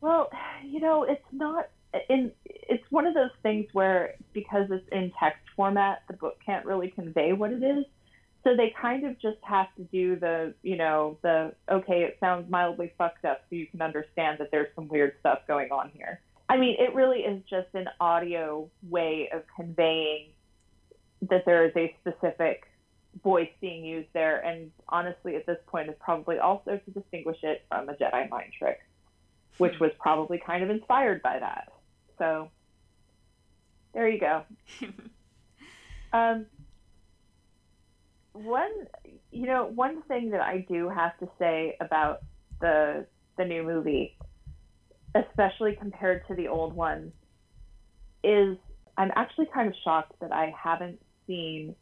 Well, 0.00 0.30
you 0.64 0.80
know, 0.80 1.04
it's 1.04 1.24
not 1.32 1.68
in 2.08 2.32
it's 2.68 2.84
one 2.90 3.06
of 3.06 3.14
those 3.14 3.30
things 3.42 3.66
where 3.72 4.14
because 4.32 4.68
it's 4.70 4.86
in 4.92 5.12
text 5.18 5.42
format, 5.56 6.02
the 6.08 6.14
book 6.14 6.38
can't 6.44 6.64
really 6.64 6.88
convey 6.88 7.32
what 7.32 7.52
it 7.52 7.62
is. 7.62 7.84
So 8.44 8.56
they 8.56 8.74
kind 8.80 9.06
of 9.06 9.20
just 9.20 9.38
have 9.42 9.66
to 9.76 9.84
do 9.84 10.16
the, 10.16 10.54
you 10.62 10.76
know, 10.76 11.18
the 11.22 11.54
okay, 11.70 12.02
it 12.02 12.16
sounds 12.18 12.50
mildly 12.50 12.92
fucked 12.98 13.24
up 13.24 13.42
so 13.48 13.56
you 13.56 13.66
can 13.66 13.80
understand 13.80 14.38
that 14.38 14.50
there's 14.50 14.74
some 14.74 14.88
weird 14.88 15.14
stuff 15.20 15.40
going 15.46 15.70
on 15.70 15.90
here. 15.94 16.20
I 16.48 16.56
mean, 16.56 16.76
it 16.78 16.94
really 16.94 17.20
is 17.20 17.42
just 17.48 17.68
an 17.74 17.88
audio 18.00 18.68
way 18.88 19.28
of 19.32 19.42
conveying 19.54 20.26
that 21.30 21.44
there 21.46 21.64
is 21.66 21.72
a 21.76 21.94
specific 22.00 22.64
voice 23.22 23.48
being 23.60 23.84
used 23.84 24.08
there 24.14 24.40
and 24.40 24.70
honestly 24.88 25.36
at 25.36 25.44
this 25.44 25.58
point 25.66 25.88
is 25.88 25.94
probably 26.00 26.38
also 26.38 26.80
to 26.82 26.90
distinguish 26.90 27.36
it 27.42 27.62
from 27.68 27.86
a 27.90 27.92
Jedi 27.92 28.28
mind 28.30 28.50
trick 28.58 28.80
which 29.58 29.74
hmm. 29.74 29.84
was 29.84 29.92
probably 29.98 30.40
kind 30.44 30.62
of 30.62 30.70
inspired 30.70 31.22
by 31.22 31.38
that. 31.38 31.72
So 32.18 32.50
there 33.94 34.08
you 34.08 34.20
go. 34.20 34.44
um, 36.12 36.46
one, 38.32 38.70
you 39.30 39.46
know, 39.46 39.70
one 39.74 40.02
thing 40.02 40.30
that 40.30 40.40
I 40.40 40.64
do 40.68 40.88
have 40.88 41.18
to 41.18 41.28
say 41.38 41.76
about 41.80 42.22
the 42.60 43.06
the 43.36 43.44
new 43.44 43.62
movie, 43.62 44.16
especially 45.14 45.76
compared 45.76 46.26
to 46.28 46.34
the 46.34 46.48
old 46.48 46.74
one, 46.74 47.12
is 48.22 48.56
I'm 48.96 49.10
actually 49.16 49.46
kind 49.52 49.68
of 49.68 49.74
shocked 49.84 50.12
that 50.20 50.32
I 50.32 50.54
haven't 50.62 51.00
seen 51.26 51.74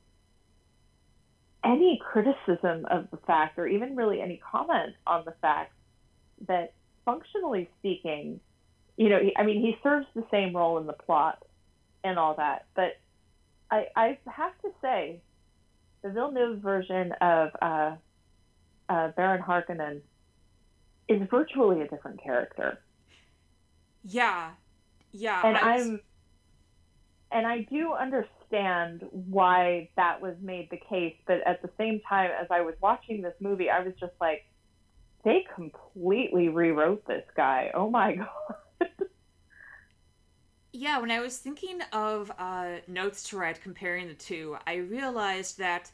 any 1.64 2.00
criticism 2.02 2.86
of 2.90 3.10
the 3.10 3.18
fact, 3.26 3.58
or 3.58 3.66
even 3.66 3.94
really 3.94 4.20
any 4.20 4.40
comment 4.50 4.94
on 5.06 5.24
the 5.24 5.34
fact 5.42 5.72
that 6.48 6.72
functionally 7.04 7.68
speaking, 7.78 8.40
you 9.00 9.08
know, 9.08 9.18
he, 9.18 9.34
I 9.34 9.44
mean, 9.44 9.62
he 9.62 9.78
serves 9.82 10.06
the 10.14 10.26
same 10.30 10.54
role 10.54 10.76
in 10.76 10.86
the 10.86 10.92
plot 10.92 11.42
and 12.04 12.18
all 12.18 12.34
that, 12.34 12.66
but 12.76 12.98
I, 13.70 13.86
I 13.96 14.18
have 14.26 14.52
to 14.60 14.68
say, 14.82 15.22
the 16.02 16.10
Villeneuve 16.10 16.58
version 16.60 17.12
of 17.20 17.48
uh, 17.62 17.96
uh, 18.90 19.08
Baron 19.16 19.42
Harkonnen 19.42 20.02
is 21.08 21.22
virtually 21.30 21.80
a 21.80 21.88
different 21.88 22.22
character. 22.22 22.78
Yeah. 24.04 24.50
Yeah. 25.12 25.40
And 25.46 25.56
I 25.56 25.76
was- 25.76 25.86
I'm 25.88 26.00
and 27.32 27.46
I 27.46 27.60
do 27.70 27.92
understand 27.94 29.04
why 29.12 29.88
that 29.96 30.20
was 30.20 30.34
made 30.42 30.68
the 30.70 30.80
case, 30.88 31.14
but 31.26 31.40
at 31.46 31.62
the 31.62 31.70
same 31.78 32.00
time 32.06 32.32
as 32.38 32.48
I 32.50 32.60
was 32.62 32.74
watching 32.82 33.22
this 33.22 33.34
movie, 33.40 33.70
I 33.70 33.80
was 33.80 33.94
just 34.00 34.14
like 34.20 34.44
they 35.24 35.46
completely 35.54 36.48
rewrote 36.48 37.06
this 37.06 37.24
guy. 37.34 37.70
Oh 37.72 37.88
my 37.88 38.16
god. 38.16 38.28
Yeah, 40.72 41.00
when 41.00 41.10
I 41.10 41.18
was 41.20 41.38
thinking 41.38 41.80
of 41.92 42.30
uh, 42.38 42.76
notes 42.86 43.24
to 43.30 43.36
write 43.36 43.60
comparing 43.60 44.06
the 44.06 44.14
two, 44.14 44.56
I 44.66 44.76
realized 44.76 45.58
that 45.58 45.90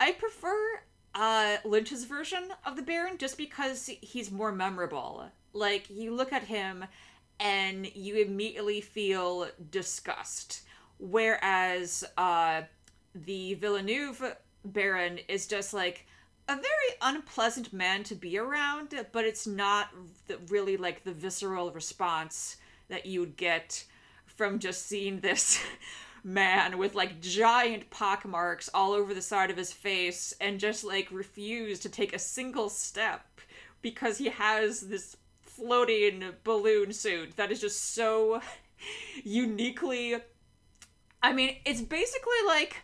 I 0.00 0.12
prefer 0.12 0.80
uh, 1.14 1.58
Lynch's 1.64 2.04
version 2.04 2.44
of 2.64 2.76
the 2.76 2.82
Baron 2.82 3.18
just 3.18 3.36
because 3.36 3.90
he's 4.00 4.30
more 4.30 4.50
memorable. 4.50 5.24
Like, 5.52 5.90
you 5.90 6.14
look 6.14 6.32
at 6.32 6.44
him 6.44 6.86
and 7.38 7.94
you 7.94 8.16
immediately 8.16 8.80
feel 8.80 9.48
disgust. 9.70 10.62
Whereas 10.98 12.02
uh, 12.16 12.62
the 13.14 13.54
Villeneuve 13.54 14.36
Baron 14.64 15.18
is 15.28 15.46
just 15.46 15.74
like 15.74 16.06
a 16.48 16.54
very 16.54 16.96
unpleasant 17.02 17.74
man 17.74 18.04
to 18.04 18.14
be 18.14 18.38
around, 18.38 18.94
but 19.12 19.26
it's 19.26 19.46
not 19.46 19.88
really 20.48 20.78
like 20.78 21.04
the 21.04 21.12
visceral 21.12 21.70
response 21.72 22.56
that 22.88 23.04
you 23.04 23.20
would 23.20 23.36
get 23.36 23.84
from 24.38 24.58
just 24.58 24.86
seeing 24.86 25.20
this 25.20 25.60
man 26.24 26.78
with 26.78 26.94
like 26.94 27.20
giant 27.20 27.90
pockmarks 27.90 28.70
all 28.72 28.92
over 28.92 29.12
the 29.12 29.20
side 29.20 29.50
of 29.50 29.56
his 29.56 29.72
face 29.72 30.32
and 30.40 30.58
just 30.58 30.82
like 30.84 31.08
refuse 31.10 31.78
to 31.80 31.88
take 31.88 32.14
a 32.14 32.18
single 32.18 32.70
step 32.70 33.26
because 33.82 34.18
he 34.18 34.28
has 34.28 34.80
this 34.80 35.16
floating 35.42 36.24
balloon 36.44 36.92
suit 36.92 37.36
that 37.36 37.52
is 37.52 37.60
just 37.60 37.94
so 37.94 38.40
uniquely 39.24 40.16
I 41.22 41.32
mean, 41.32 41.56
it's 41.64 41.80
basically 41.80 42.46
like 42.46 42.76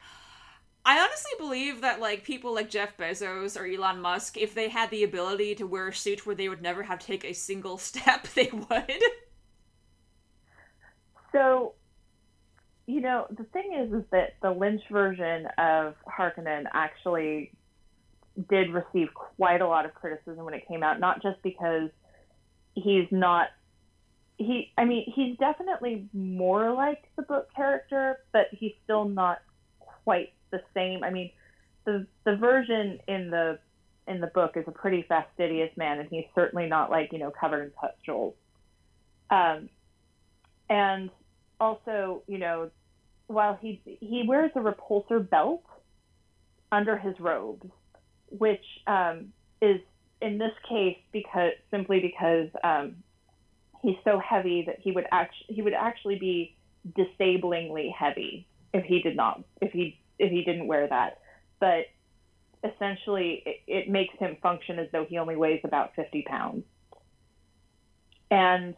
I 0.85 0.99
honestly 1.01 1.31
believe 1.39 1.81
that 1.81 2.01
like 2.01 2.25
people 2.25 2.55
like 2.55 2.69
Jeff 2.69 2.97
Bezos 2.97 3.59
or 3.59 3.67
Elon 3.67 4.01
Musk, 4.01 4.37
if 4.37 4.55
they 4.55 4.69
had 4.69 4.91
the 4.91 5.05
ability 5.05 5.55
to 5.57 5.67
wear 5.67 5.89
a 5.89 5.95
suit 5.95 6.27
where 6.27 6.35
they 6.35 6.49
would 6.49 6.61
never 6.61 6.83
have 6.83 6.99
to 6.99 7.07
take 7.07 7.25
a 7.25 7.33
single 7.33 7.79
step, 7.79 8.27
they 8.35 8.51
would. 8.53 9.03
So, 11.35 11.75
you 12.87 13.01
know, 13.01 13.27
the 13.31 13.45
thing 13.45 13.73
is, 13.79 13.93
is 13.93 14.05
that 14.13 14.37
the 14.41 14.51
Lynch 14.51 14.83
version 14.91 15.47
of 15.59 15.95
Harkonnen 16.07 16.65
actually 16.73 17.53
did 18.49 18.73
receive 18.73 19.09
quite 19.15 19.61
a 19.61 19.67
lot 19.67 19.85
of 19.85 19.95
criticism 19.95 20.45
when 20.45 20.55
it 20.55 20.67
came 20.69 20.83
out, 20.83 21.01
not 21.01 21.23
just 21.23 21.43
because 21.43 21.91
he's 22.75 23.07
not 23.11 23.49
he 24.37 24.73
I 24.77 24.85
mean, 24.85 25.05
he's 25.15 25.39
definitely 25.39 26.09
more 26.13 26.73
like 26.73 27.05
the 27.17 27.23
book 27.23 27.49
character, 27.55 28.19
but 28.33 28.47
he's 28.51 28.73
still 28.83 29.05
not 29.05 29.39
quite 29.79 30.33
the 30.51 30.61
same. 30.75 31.05
I 31.05 31.11
mean, 31.11 31.31
the 31.85 32.07
the 32.25 32.37
version 32.37 32.99
in 33.07 33.31
the 33.31 33.59
in 34.07 34.21
the 34.21 34.27
book 34.29 34.53
is 34.57 34.65
a 34.67 34.73
pretty 34.73 35.05
fastidious 35.09 35.71
man 35.77 35.99
and 35.99 36.09
he's 36.11 36.27
certainly 36.35 36.67
not 36.67 36.91
like, 36.91 37.13
you 37.13 37.19
know, 37.19 37.31
covered 37.31 37.63
in 37.65 37.71
pustules. 37.71 38.35
Um 39.31 39.69
and 40.69 41.11
also, 41.61 42.23
you 42.27 42.39
know, 42.39 42.71
while 43.27 43.59
he 43.61 43.81
he 43.85 44.25
wears 44.27 44.51
a 44.55 44.61
repulsor 44.61 45.29
belt 45.29 45.65
under 46.71 46.97
his 46.97 47.19
robes, 47.21 47.67
which 48.31 48.65
um, 48.87 49.33
is 49.63 49.81
in 50.21 50.39
this 50.39 50.53
case 50.69 50.99
because 51.13 51.53
simply 51.71 52.01
because 52.01 52.49
um, 52.63 52.97
he's 53.83 53.97
so 54.05 54.19
heavy 54.19 54.65
that 54.67 54.79
he 54.81 54.93
would 54.93 55.07
actually 55.13 55.55
he 55.55 55.63
would 55.63 55.75
actually 55.75 56.19
be 56.19 56.57
disablingly 56.99 57.93
heavy 57.93 58.47
if 58.73 58.85
he 58.85 59.01
did 59.01 59.17
not 59.17 59.43
if 59.61 59.73
he 59.73 59.99
if 60.19 60.31
he 60.31 60.45
didn't 60.45 60.67
wear 60.67 60.87
that. 60.89 61.19
But 61.61 61.87
essentially, 62.63 63.43
it, 63.47 63.61
it 63.67 63.89
makes 63.89 64.15
him 64.19 64.37
function 64.43 64.79
as 64.79 64.89
though 64.93 65.05
he 65.05 65.19
only 65.19 65.37
weighs 65.37 65.61
about 65.65 65.95
50 65.95 66.23
pounds. 66.23 66.65
And 68.31 68.75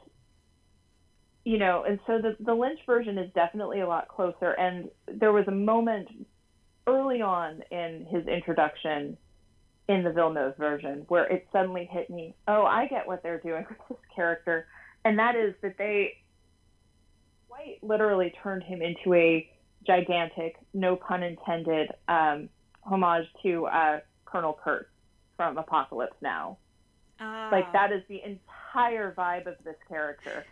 you 1.46 1.58
know, 1.58 1.84
and 1.86 2.00
so 2.08 2.18
the 2.20 2.36
the 2.40 2.52
Lynch 2.52 2.80
version 2.86 3.18
is 3.18 3.32
definitely 3.32 3.80
a 3.80 3.86
lot 3.86 4.08
closer. 4.08 4.50
And 4.58 4.90
there 5.06 5.32
was 5.32 5.44
a 5.46 5.52
moment 5.52 6.08
early 6.88 7.22
on 7.22 7.62
in 7.70 8.04
his 8.10 8.26
introduction 8.26 9.16
in 9.88 10.02
the 10.02 10.10
Villeneuve 10.10 10.56
version 10.56 11.04
where 11.06 11.24
it 11.26 11.46
suddenly 11.52 11.88
hit 11.88 12.10
me, 12.10 12.34
oh, 12.48 12.64
I 12.64 12.88
get 12.88 13.06
what 13.06 13.22
they're 13.22 13.38
doing 13.38 13.64
with 13.68 13.78
this 13.88 13.98
character, 14.14 14.66
and 15.04 15.20
that 15.20 15.36
is 15.36 15.54
that 15.62 15.78
they 15.78 16.14
quite 17.48 17.78
literally 17.80 18.34
turned 18.42 18.64
him 18.64 18.82
into 18.82 19.14
a 19.14 19.48
gigantic, 19.86 20.56
no 20.74 20.96
pun 20.96 21.22
intended, 21.22 21.92
um, 22.08 22.48
homage 22.82 23.26
to 23.44 23.66
uh, 23.66 24.00
Colonel 24.24 24.58
Kurtz 24.64 24.88
from 25.36 25.58
Apocalypse 25.58 26.16
Now. 26.20 26.58
Like 27.52 27.72
that 27.72 27.92
is 27.92 28.02
the 28.08 28.20
entire 28.24 29.14
vibe 29.16 29.46
of 29.46 29.54
this 29.64 29.76
character. 29.88 30.44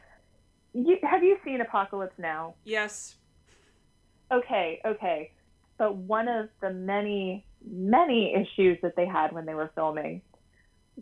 You, 0.75 0.99
have 1.03 1.23
you 1.23 1.39
seen 1.45 1.61
Apocalypse 1.61 2.19
Now? 2.19 2.55
Yes. 2.65 3.15
Okay, 4.31 4.81
okay. 4.85 5.31
But 5.79 5.97
one 5.97 6.29
of 6.29 6.49
the 6.61 6.71
many, 6.71 7.47
many 7.67 8.35
issues 8.35 8.79
that 8.83 8.97
they 8.97 9.07
had 9.07 9.33
when 9.33 9.47
they 9.47 9.55
were 9.55 9.71
filming 9.75 10.23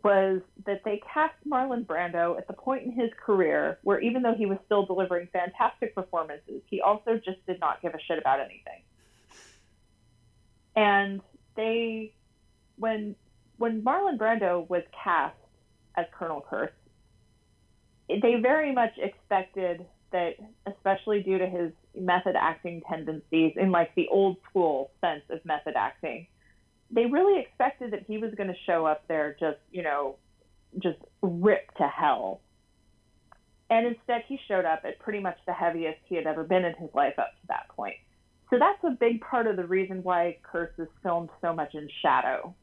was 0.02 0.40
that 0.64 0.82
they 0.84 1.02
cast 1.12 1.34
Marlon 1.46 1.84
Brando 1.84 2.38
at 2.38 2.46
the 2.46 2.54
point 2.54 2.84
in 2.84 2.92
his 2.92 3.10
career 3.24 3.78
where 3.82 4.00
even 4.00 4.22
though 4.22 4.34
he 4.34 4.46
was 4.46 4.58
still 4.64 4.86
delivering 4.86 5.28
fantastic 5.32 5.94
performances, 5.94 6.62
he 6.66 6.80
also 6.80 7.20
just 7.22 7.44
did 7.46 7.60
not 7.60 7.82
give 7.82 7.94
a 7.94 8.00
shit 8.06 8.18
about 8.18 8.40
anything. 8.40 8.82
And 10.74 11.20
they 11.56 12.14
when 12.76 13.14
when 13.58 13.82
Marlon 13.82 14.18
Brando 14.18 14.68
was 14.68 14.82
cast 15.04 15.36
as 15.94 16.06
Colonel 16.18 16.44
Kurtz, 16.48 16.72
they 18.08 18.36
very 18.40 18.72
much 18.72 18.92
expected 18.98 19.86
that, 20.12 20.34
especially 20.66 21.22
due 21.22 21.38
to 21.38 21.46
his 21.46 21.72
method 21.98 22.34
acting 22.38 22.82
tendencies 22.88 23.54
in 23.56 23.70
like 23.70 23.94
the 23.94 24.08
old 24.08 24.36
school 24.48 24.90
sense 25.00 25.22
of 25.30 25.44
method 25.44 25.74
acting, 25.76 26.26
they 26.90 27.06
really 27.06 27.40
expected 27.40 27.92
that 27.92 28.04
he 28.06 28.18
was 28.18 28.32
going 28.36 28.48
to 28.48 28.56
show 28.66 28.84
up 28.84 29.06
there 29.08 29.36
just, 29.40 29.58
you 29.70 29.82
know, 29.82 30.16
just 30.78 30.98
ripped 31.22 31.76
to 31.78 31.88
hell. 31.88 32.40
And 33.70 33.86
instead, 33.86 34.22
he 34.28 34.38
showed 34.48 34.66
up 34.66 34.82
at 34.84 34.98
pretty 34.98 35.20
much 35.20 35.38
the 35.46 35.54
heaviest 35.54 35.98
he 36.04 36.16
had 36.16 36.26
ever 36.26 36.44
been 36.44 36.64
in 36.64 36.74
his 36.74 36.90
life 36.94 37.18
up 37.18 37.30
to 37.40 37.46
that 37.48 37.68
point. 37.70 37.96
So 38.50 38.58
that's 38.58 38.84
a 38.84 38.90
big 38.90 39.22
part 39.22 39.46
of 39.46 39.56
the 39.56 39.64
reason 39.64 40.02
why 40.02 40.36
Kurtz 40.42 40.78
is 40.78 40.88
filmed 41.02 41.30
so 41.40 41.54
much 41.54 41.74
in 41.74 41.88
shadow. 42.02 42.54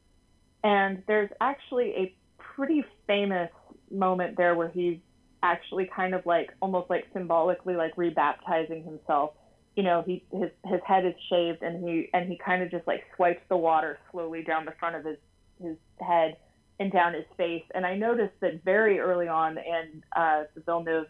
And 0.64 1.02
there's 1.08 1.32
actually 1.42 1.90
a 1.96 2.16
pretty 2.38 2.86
famous 3.08 3.50
moment 3.90 4.38
there 4.38 4.54
where 4.54 4.70
he's 4.70 5.00
actually 5.44 5.90
kind 5.96 6.14
of 6.14 6.26
like 6.26 6.52
almost 6.62 6.90
like 6.90 7.06
symbolically 7.14 7.76
like 7.76 7.96
rebaptizing 7.96 8.84
himself. 8.84 9.32
You 9.76 9.84
know, 9.84 10.04
he 10.06 10.24
his 10.32 10.50
his 10.66 10.82
head 10.86 11.06
is 11.06 11.14
shaved 11.30 11.62
and 11.62 11.88
he 11.88 12.10
and 12.14 12.30
he 12.30 12.38
kind 12.38 12.62
of 12.64 12.72
just 12.72 12.86
like 12.88 13.04
swipes 13.16 13.42
the 13.50 13.58
water 13.58 14.00
slowly 14.12 14.44
down 14.44 14.66
the 14.66 14.74
front 14.80 14.96
of 14.96 15.06
his 15.06 15.18
his 15.62 15.78
head 16.00 16.38
and 16.80 16.92
down 16.92 17.14
his 17.14 17.26
face. 17.38 17.64
And 17.74 17.86
I 17.86 17.96
noticed 17.96 18.34
that 18.42 18.64
very 18.64 19.00
early 19.00 19.28
on 19.28 19.58
in 19.58 20.04
uh, 20.16 20.44
the 20.56 20.62
Villeneuve 20.62 21.08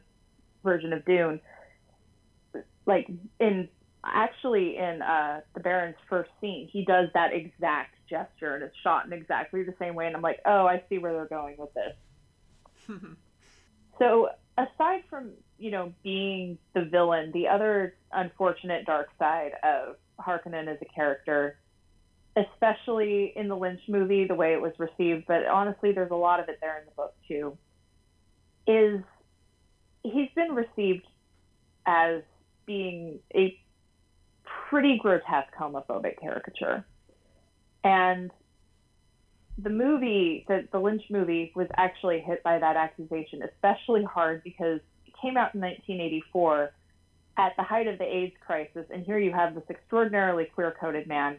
version 0.63 0.93
of 0.93 1.05
Dune, 1.05 1.39
like 2.85 3.07
in 3.39 3.69
actually 4.03 4.77
in 4.77 5.01
uh, 5.01 5.41
the 5.53 5.59
Baron's 5.59 5.95
first 6.09 6.29
scene, 6.41 6.67
he 6.71 6.85
does 6.85 7.09
that 7.13 7.33
exact 7.33 7.95
gesture 8.09 8.55
and 8.55 8.63
it's 8.63 8.75
shot 8.83 9.05
in 9.05 9.13
exactly 9.13 9.63
the 9.63 9.75
same 9.79 9.95
way. 9.95 10.07
And 10.07 10.15
I'm 10.15 10.21
like, 10.21 10.39
oh, 10.45 10.65
I 10.65 10.83
see 10.89 10.97
where 10.97 11.13
they're 11.13 11.25
going 11.25 11.57
with 11.57 11.69
this. 11.73 12.97
So 13.99 14.29
aside 14.57 15.03
from 15.09 15.31
you 15.57 15.71
know 15.71 15.93
being 16.03 16.57
the 16.73 16.85
villain, 16.85 17.31
the 17.33 17.47
other 17.47 17.95
unfortunate 18.11 18.85
dark 18.85 19.09
side 19.19 19.51
of 19.63 19.95
Harkonnen 20.19 20.67
as 20.67 20.77
a 20.81 20.85
character, 20.85 21.57
especially 22.35 23.33
in 23.35 23.47
the 23.47 23.55
Lynch 23.55 23.81
movie, 23.87 24.25
the 24.25 24.35
way 24.35 24.53
it 24.53 24.61
was 24.61 24.73
received, 24.77 25.25
but 25.27 25.45
honestly, 25.45 25.91
there's 25.91 26.11
a 26.11 26.15
lot 26.15 26.39
of 26.39 26.49
it 26.49 26.59
there 26.61 26.77
in 26.79 26.85
the 26.85 26.91
book 26.91 27.13
too, 27.27 27.57
is 28.67 29.01
he's 30.03 30.29
been 30.35 30.53
received 30.53 31.05
as 31.85 32.21
being 32.65 33.19
a 33.33 33.57
pretty 34.69 34.97
grotesque 34.97 35.53
homophobic 35.59 36.19
caricature. 36.19 36.85
And 37.83 38.31
the 39.61 39.69
movie, 39.69 40.45
the, 40.47 40.67
the 40.71 40.79
Lynch 40.79 41.03
movie, 41.09 41.51
was 41.55 41.67
actually 41.75 42.19
hit 42.19 42.43
by 42.43 42.59
that 42.59 42.75
accusation 42.75 43.41
especially 43.43 44.03
hard 44.03 44.43
because 44.43 44.79
it 45.05 45.13
came 45.21 45.37
out 45.37 45.53
in 45.55 45.61
1984 45.61 46.71
at 47.37 47.55
the 47.55 47.63
height 47.63 47.87
of 47.87 47.97
the 47.97 48.03
AIDS 48.03 48.35
crisis, 48.45 48.85
and 48.93 49.05
here 49.05 49.17
you 49.17 49.31
have 49.31 49.55
this 49.55 49.63
extraordinarily 49.69 50.45
queer 50.53 50.75
coded 50.79 51.07
man 51.07 51.37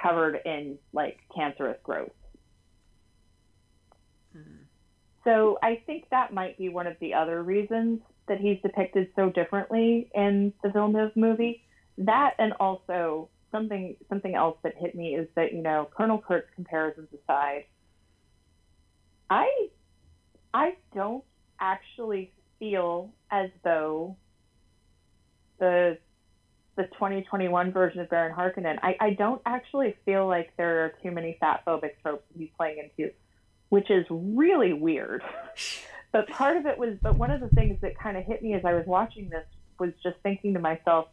covered 0.00 0.38
in 0.44 0.78
like 0.92 1.18
cancerous 1.34 1.76
growth. 1.82 2.10
So 5.24 5.58
I 5.62 5.82
think 5.86 6.04
that 6.10 6.32
might 6.32 6.58
be 6.58 6.68
one 6.68 6.86
of 6.86 6.96
the 7.00 7.14
other 7.14 7.42
reasons 7.42 8.00
that 8.28 8.38
he's 8.38 8.60
depicted 8.62 9.08
so 9.16 9.30
differently 9.30 10.10
in 10.14 10.52
the 10.62 10.68
Villeneuve 10.68 11.16
movie. 11.16 11.62
That 11.98 12.34
and 12.38 12.52
also 12.60 13.30
something 13.54 13.96
something 14.08 14.34
else 14.34 14.58
that 14.64 14.74
hit 14.76 14.94
me 14.94 15.14
is 15.14 15.28
that 15.36 15.52
you 15.52 15.62
know 15.62 15.88
Colonel 15.96 16.18
Kurtz 16.18 16.48
comparisons 16.54 17.08
aside, 17.22 17.64
I 19.30 19.68
I 20.52 20.76
don't 20.94 21.24
actually 21.60 22.32
feel 22.58 23.10
as 23.30 23.50
though 23.62 24.16
the 25.58 25.98
the 26.76 26.84
2021 26.84 27.72
version 27.72 28.00
of 28.00 28.10
Baron 28.10 28.34
Harkonnen, 28.34 28.78
I, 28.82 28.96
I 29.00 29.10
don't 29.10 29.40
actually 29.46 29.94
feel 30.04 30.26
like 30.26 30.52
there 30.56 30.84
are 30.84 30.92
too 31.04 31.12
many 31.12 31.36
fat 31.38 31.62
phobic 31.64 31.92
tropes 32.02 32.24
he's 32.36 32.48
playing 32.56 32.90
into, 32.98 33.12
which 33.68 33.90
is 33.90 34.04
really 34.10 34.72
weird. 34.72 35.22
but 36.12 36.28
part 36.28 36.56
of 36.56 36.66
it 36.66 36.76
was, 36.76 36.96
but 37.00 37.16
one 37.16 37.30
of 37.30 37.40
the 37.40 37.48
things 37.50 37.78
that 37.82 37.96
kind 37.96 38.16
of 38.16 38.24
hit 38.24 38.42
me 38.42 38.54
as 38.54 38.64
I 38.64 38.74
was 38.74 38.84
watching 38.86 39.28
this 39.28 39.44
was 39.78 39.92
just 40.02 40.16
thinking 40.24 40.54
to 40.54 40.60
myself, 40.60 41.06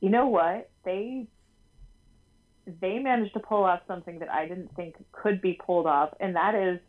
you 0.00 0.10
know 0.10 0.26
what? 0.26 0.70
They 0.84 1.26
they 2.80 2.98
managed 2.98 3.34
to 3.34 3.40
pull 3.40 3.64
off 3.64 3.80
something 3.86 4.20
that 4.20 4.30
I 4.30 4.46
didn't 4.46 4.74
think 4.76 4.94
could 5.12 5.40
be 5.40 5.58
pulled 5.64 5.86
off, 5.86 6.10
and 6.20 6.36
that 6.36 6.54
is 6.54 6.80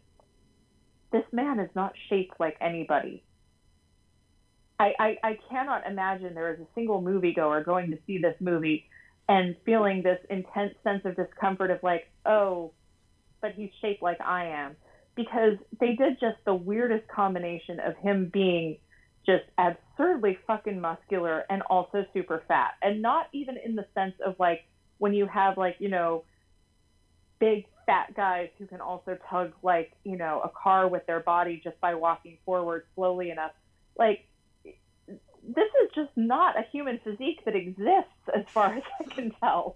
this 1.12 1.24
man 1.32 1.60
is 1.60 1.70
not 1.76 1.94
shaped 2.10 2.40
like 2.40 2.58
anybody. 2.62 3.24
I, 4.80 4.94
I, 4.98 5.18
I 5.24 5.40
cannot 5.50 5.86
imagine 5.86 6.34
there 6.34 6.54
is 6.54 6.60
a 6.60 6.66
single 6.74 7.04
moviegoer 7.04 7.64
going 7.64 7.92
to 7.92 8.00
see 8.08 8.18
this 8.18 8.36
movie 8.40 8.88
and 9.30 9.56
feeling 9.64 10.02
this 10.02 10.20
intense 10.30 10.74
sense 10.84 11.04
of 11.06 11.16
discomfort 11.16 11.70
of 11.70 11.84
like, 11.84 12.10
oh, 12.26 12.72
but 13.42 13.52
he's 13.54 13.70
shaped 13.80 14.02
like 14.02 14.20
I 14.20 14.48
am. 14.48 14.76
Because 15.16 15.58
they 15.80 15.94
did 15.94 16.20
just 16.20 16.38
the 16.46 16.56
weirdest 16.56 17.08
combination 17.10 17.80
of 17.80 17.96
him 17.98 18.32
being 18.34 18.78
just 19.26 19.44
absurdly 19.58 20.38
fucking 20.48 20.80
muscular 20.80 21.46
and 21.50 21.62
also 21.64 22.06
super 22.14 22.44
fat. 22.48 22.72
And 22.82 23.02
not 23.02 23.28
even 23.34 23.58
in 23.64 23.76
the 23.76 23.86
sense 23.94 24.16
of 24.26 24.36
like 24.40 24.66
when 24.98 25.14
you 25.14 25.28
have 25.28 25.58
like, 25.58 25.76
you 25.80 25.90
know, 25.90 26.24
big 27.40 27.66
fat 27.86 28.16
guys 28.16 28.50
who 28.58 28.68
can 28.68 28.82
also 28.82 29.18
tug 29.30 29.54
like, 29.64 29.94
you 30.04 30.18
know, 30.18 30.42
a 30.44 30.50
car 30.50 30.88
with 30.88 31.06
their 31.08 31.20
body 31.20 31.62
just 31.64 31.80
by 31.82 31.96
walking 31.96 32.38
forward 32.46 32.86
slowly 32.96 33.30
enough. 33.30 33.52
Like 33.98 34.28
this 35.44 35.70
is 35.84 35.90
just 35.96 36.12
not 36.16 36.58
a 36.58 36.64
human 36.72 37.00
physique 37.04 37.44
that 37.46 37.56
exists 37.56 38.30
as 38.36 38.46
far 38.48 38.76
as 38.76 38.84
I 39.00 39.14
can 39.14 39.32
tell. 39.40 39.76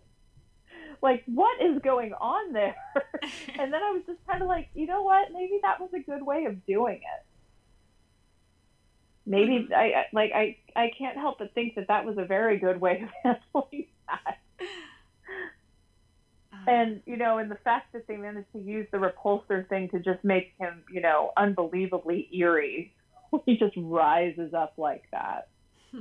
Like, 1.02 1.24
what 1.26 1.62
is 1.62 1.82
going 1.84 2.14
on 2.14 2.54
there? 2.54 2.76
and 3.60 3.74
then 3.74 3.82
I 3.84 3.91
was 3.91 4.04
just 4.08 4.20
kind 4.28 4.41
of 4.41 4.48
like, 4.48 4.70
you 4.74 4.88
know 4.88 5.04
what? 5.04 5.32
Maybe 5.34 5.60
that 5.62 5.80
was 5.80 5.89
a 5.93 6.00
good 6.00 6.26
way 6.26 6.46
of 6.46 6.66
doing 6.66 6.98
it. 6.98 7.34
Maybe. 9.26 9.67
I 9.76 10.05
like 10.13 10.32
I 10.34 10.57
I 10.76 10.91
can't 10.97 11.17
help 11.17 11.39
but 11.39 11.53
think 11.53 11.76
that 11.76 11.88
that 11.88 12.05
was 12.05 12.17
a 12.17 12.26
very 12.26 12.57
good 12.59 12.80
way 12.80 13.03
of 13.03 13.09
handling 13.53 13.88
that. 14.07 14.38
Uh-huh. 16.53 16.71
and 16.71 17.01
you 17.05 17.17
know, 17.17 17.39
and 17.39 17.49
the 17.49 17.57
fact 17.63 17.93
that 17.93 18.07
they 18.07 18.17
managed 18.17 18.51
to 18.53 18.59
use 18.59 18.88
the 18.91 18.97
repulsor 18.97 19.67
thing 19.67 19.89
to 19.89 19.99
just 19.99 20.23
make 20.23 20.53
him, 20.59 20.84
you 20.91 21.01
know, 21.01 21.32
unbelievably 21.38 22.30
eerie. 22.34 22.93
he 23.45 23.57
just 23.57 23.73
rises 23.78 24.53
up 24.53 24.73
like 24.78 25.03
that. 25.11 25.47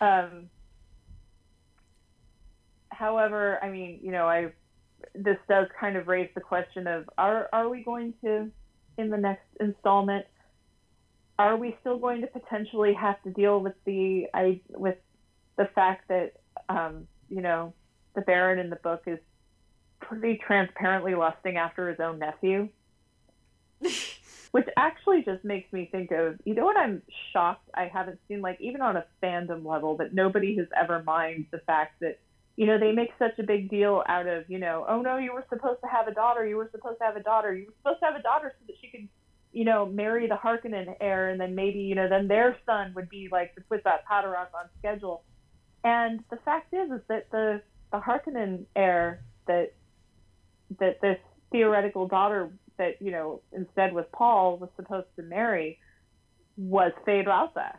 um, 0.00 0.50
however, 2.90 3.58
I 3.62 3.70
mean, 3.70 4.00
you 4.02 4.12
know, 4.12 4.26
I 4.26 4.52
this 5.14 5.38
does 5.48 5.66
kind 5.78 5.96
of 5.96 6.06
raise 6.06 6.28
the 6.34 6.40
question 6.42 6.86
of 6.86 7.08
are 7.16 7.48
are 7.52 7.70
we 7.70 7.82
going 7.82 8.12
to 8.22 8.50
in 8.98 9.08
the 9.08 9.16
next 9.16 9.46
installment 9.58 10.26
are 11.40 11.56
we 11.56 11.74
still 11.80 11.98
going 11.98 12.20
to 12.20 12.26
potentially 12.26 12.92
have 12.92 13.20
to 13.22 13.30
deal 13.30 13.60
with 13.60 13.72
the 13.86 14.26
I 14.34 14.60
with 14.68 14.98
the 15.56 15.66
fact 15.74 16.08
that 16.08 16.32
um, 16.68 17.06
you 17.30 17.40
know 17.40 17.72
the 18.14 18.20
Baron 18.20 18.58
in 18.58 18.68
the 18.68 18.76
book 18.76 19.04
is 19.06 19.18
pretty 20.00 20.38
transparently 20.46 21.14
lusting 21.14 21.56
after 21.56 21.88
his 21.88 21.98
own 21.98 22.18
nephew? 22.18 22.68
Which 24.50 24.66
actually 24.76 25.22
just 25.22 25.44
makes 25.44 25.72
me 25.72 25.88
think 25.90 26.10
of 26.10 26.38
you 26.44 26.54
know 26.54 26.64
what 26.64 26.76
I'm 26.76 27.00
shocked 27.32 27.70
I 27.74 27.86
haven't 27.86 28.18
seen 28.28 28.42
like 28.42 28.60
even 28.60 28.82
on 28.82 28.96
a 28.96 29.06
fandom 29.22 29.64
level 29.64 29.96
that 29.96 30.12
nobody 30.12 30.56
has 30.58 30.66
ever 30.78 31.02
mined 31.02 31.46
the 31.52 31.60
fact 31.60 32.00
that 32.00 32.18
you 32.56 32.66
know 32.66 32.78
they 32.78 32.92
make 32.92 33.10
such 33.18 33.38
a 33.38 33.44
big 33.44 33.70
deal 33.70 34.02
out 34.06 34.26
of 34.26 34.44
you 34.50 34.58
know 34.58 34.84
oh 34.86 35.00
no 35.00 35.16
you 35.16 35.32
were 35.32 35.46
supposed 35.48 35.80
to 35.80 35.88
have 35.88 36.08
a 36.08 36.12
daughter 36.12 36.44
you 36.44 36.56
were 36.56 36.68
supposed 36.72 36.98
to 36.98 37.04
have 37.04 37.16
a 37.16 37.22
daughter 37.22 37.54
you 37.54 37.66
were 37.66 37.74
supposed 37.80 38.00
to 38.00 38.06
have 38.06 38.16
a 38.16 38.22
daughter 38.22 38.52
so 38.58 38.66
that 38.66 38.74
she 38.82 38.88
could 38.88 39.08
you 39.52 39.64
know 39.64 39.86
marry 39.86 40.28
the 40.28 40.36
Harkonnen 40.36 40.94
heir 41.00 41.28
and 41.28 41.40
then 41.40 41.54
maybe 41.54 41.80
you 41.80 41.94
know 41.94 42.08
then 42.08 42.28
their 42.28 42.56
son 42.66 42.92
would 42.94 43.08
be 43.08 43.28
like 43.30 43.54
the 43.54 43.80
that 43.84 44.04
Haderach 44.10 44.54
on 44.54 44.68
schedule 44.78 45.24
and 45.84 46.20
the 46.30 46.36
fact 46.44 46.72
is 46.72 46.90
is 46.90 47.00
that 47.08 47.30
the 47.30 47.62
the 47.92 47.98
Harkonnen 47.98 48.66
heir 48.76 49.22
that 49.46 49.72
that 50.78 51.00
this 51.00 51.18
theoretical 51.50 52.06
daughter 52.06 52.50
that 52.78 53.00
you 53.00 53.10
know 53.10 53.40
instead 53.52 53.92
with 53.92 54.10
Paul 54.12 54.58
was 54.58 54.70
supposed 54.76 55.08
to 55.16 55.22
marry 55.22 55.78
was 56.56 56.92
Feyd-Rautha. 57.06 57.76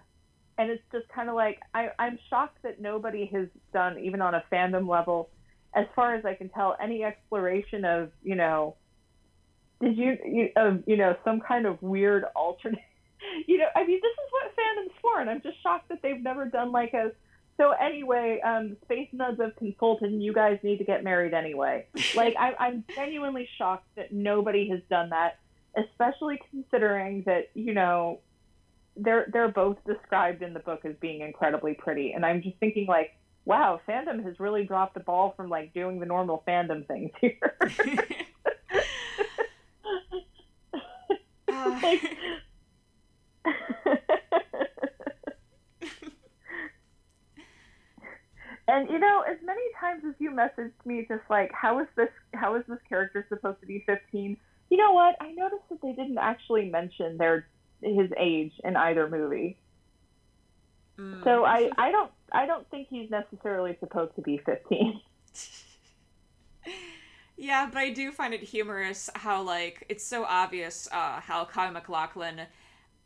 And 0.57 0.69
it's 0.69 0.84
just 0.91 1.07
kind 1.09 1.30
of 1.30 1.36
like 1.36 1.59
I, 1.74 1.89
I'm 1.97 2.19
shocked 2.30 2.59
that 2.63 2.82
nobody 2.82 3.30
has 3.34 3.47
done, 3.74 3.99
even 3.99 4.22
on 4.22 4.36
a 4.36 4.43
fandom 4.51 4.88
level, 4.88 5.30
as 5.76 5.86
far 5.95 6.15
as 6.15 6.26
I 6.26 6.34
can 6.34 6.49
tell, 6.49 6.76
any 6.82 7.03
exploration 7.03 7.86
of 7.86 8.11
you 8.24 8.36
know, 8.36 8.76
did 9.82 9.98
you 9.98 10.18
you 10.24 10.50
of 10.56 10.84
you 10.86 10.98
know 10.98 11.16
some 11.26 11.40
kind 11.40 11.66
of 11.66 11.82
weird 11.82 12.26
alternate, 12.36 12.80
you 13.48 13.58
know, 13.58 13.68
I 13.76 13.86
mean 13.86 14.00
this 14.02 14.12
is 14.12 14.32
what 14.32 14.56
fandom's 14.56 14.98
for, 15.02 15.20
and 15.20 15.30
I'm 15.30 15.42
just 15.42 15.62
shocked 15.62 15.90
that 15.90 16.02
they've 16.02 16.22
never 16.22 16.46
done 16.46 16.72
like 16.72 16.94
a 16.94 17.12
so 17.62 17.72
anyway, 17.72 18.40
um, 18.44 18.76
Space 18.86 19.10
Nuds 19.12 19.40
have 19.40 19.56
consulted, 19.56 20.12
and 20.12 20.24
you 20.24 20.34
guys 20.34 20.58
need 20.64 20.78
to 20.78 20.84
get 20.84 21.04
married 21.04 21.34
anyway. 21.34 21.86
Like 22.16 22.36
I, 22.38 22.54
I'm 22.60 22.84
genuinely 22.96 23.48
shocked 23.58 23.88
that 23.96 24.12
nobody 24.12 24.68
has 24.70 24.82
done 24.90 25.12
that, 25.12 25.38
especially 25.78 26.40
considering 26.50 27.24
that 27.26 27.50
you 27.54 27.74
know 27.74 28.20
they're 28.98 29.28
they're 29.32 29.48
both 29.52 29.78
described 29.86 30.42
in 30.42 30.54
the 30.54 30.60
book 30.60 30.82
as 30.84 30.96
being 31.00 31.22
incredibly 31.22 31.74
pretty, 31.74 32.14
and 32.14 32.26
I'm 32.26 32.42
just 32.42 32.58
thinking 32.58 32.88
like, 32.88 33.16
wow, 33.46 33.80
fandom 33.88 34.24
has 34.26 34.40
really 34.40 34.66
dropped 34.66 34.96
the 34.96 35.00
ball 35.00 35.34
from 35.38 35.50
like 35.50 35.74
doing 35.74 36.00
the 36.00 36.06
normal 36.06 36.44
fandom 36.48 36.86
things 36.88 37.12
here. 37.22 37.56
uh. 41.52 41.80
like, 41.84 42.02
And 48.72 48.89
you 48.89 48.99
know, 48.99 49.24
as 49.30 49.38
many 49.43 49.62
times 49.82 50.04
as 50.08 50.14
you 50.20 50.32
messaged 50.32 50.72
me, 50.86 51.06
just 51.06 51.24
like, 51.30 51.52
how 51.52 51.80
is 51.80 51.88
this? 51.97 52.08
How 52.34 52.56
is 52.56 52.64
this 52.70 52.80
character 52.88 53.26
supposed 53.28 53.60
to 53.60 53.66
be 53.66 53.84
15? 53.86 54.38
You 54.70 54.78
know 54.78 54.93
what? 54.93 55.18
I 55.20 55.34
noticed 55.34 55.64
that 55.70 55.82
they 55.82 55.91
didn't 55.91 56.18
actually 56.18 56.70
mention 56.70 57.18
their 57.18 57.47
his 57.82 58.10
age 58.18 58.54
in 58.64 58.78
either 58.78 59.10
movie. 59.10 59.58
Mm. 60.97 61.22
So 61.26 61.43
I, 61.43 61.70
I 61.78 61.91
don't 61.91 62.12
I 62.32 62.45
don't 62.45 62.66
think 62.70 62.88
he's 62.89 63.10
necessarily 63.10 63.76
supposed 63.82 64.16
to 64.16 64.22
be 64.22 64.38
15. 64.45 65.02
yeah, 67.42 67.66
but 67.66 67.80
I 67.80 67.89
do 67.89 68.12
find 68.12 68.36
it 68.36 68.44
humorous 68.44 69.10
how 69.16 69.42
like 69.42 69.84
it's 69.89 70.06
so 70.06 70.24
obvious 70.26 70.88
uh, 70.92 71.20
how 71.20 71.44
Kyle 71.46 71.72
MacLachlan 71.72 72.42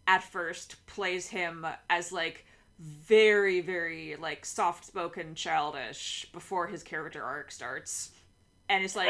at 0.08 0.24
first 0.24 0.86
plays 0.88 1.28
him 1.28 1.66
as 1.90 2.12
like 2.12 2.46
very 2.78 3.62
very 3.62 4.18
like 4.20 4.46
soft 4.46 4.84
spoken 4.84 5.36
childish 5.36 6.28
before 6.34 6.68
his 6.68 6.84
character 6.84 7.24
arc 7.24 7.50
starts 7.50 8.12
and 8.68 8.84
it's 8.84 8.98
like 8.98 9.10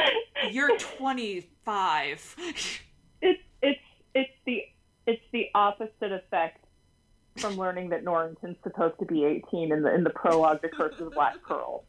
you're 0.52 0.78
25 0.98 2.36
it's 3.22 3.40
it's 3.64 3.80
it's 4.14 4.32
the 4.46 4.62
it's 5.08 5.24
the 5.34 5.48
opposite 5.56 6.12
effect 6.12 6.64
from 7.38 7.58
learning 7.58 7.90
that 7.90 8.04
Norrington's 8.04 8.58
supposed 8.64 9.00
to 9.00 9.06
be 9.06 9.26
18 9.26 9.72
in 9.72 9.82
the 9.82 9.94
in 9.94 10.04
the 10.04 10.12
prologue 10.12 10.62
to 10.62 10.70
Curse 10.70 11.00
of 11.00 11.06
the 11.06 11.16
Black 11.16 11.36
Pearl. 11.48 11.84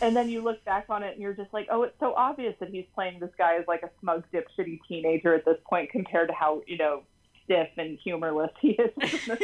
And 0.00 0.16
then 0.16 0.28
you 0.28 0.42
look 0.42 0.64
back 0.64 0.86
on 0.88 1.02
it 1.02 1.14
and 1.14 1.22
you're 1.22 1.34
just 1.34 1.52
like, 1.52 1.66
oh, 1.70 1.82
it's 1.82 1.98
so 1.98 2.14
obvious 2.14 2.54
that 2.60 2.70
he's 2.70 2.86
playing 2.94 3.18
this 3.18 3.30
guy 3.36 3.56
as 3.56 3.64
like 3.66 3.82
a 3.82 3.90
smug, 4.00 4.24
dipshitty 4.32 4.80
teenager 4.88 5.34
at 5.34 5.44
this 5.44 5.58
point 5.68 5.90
compared 5.90 6.28
to 6.28 6.34
how, 6.34 6.62
you 6.66 6.76
know, 6.76 7.02
stiff 7.44 7.68
and 7.76 7.98
humorless 8.02 8.50
he 8.60 8.70
is. 8.70 8.90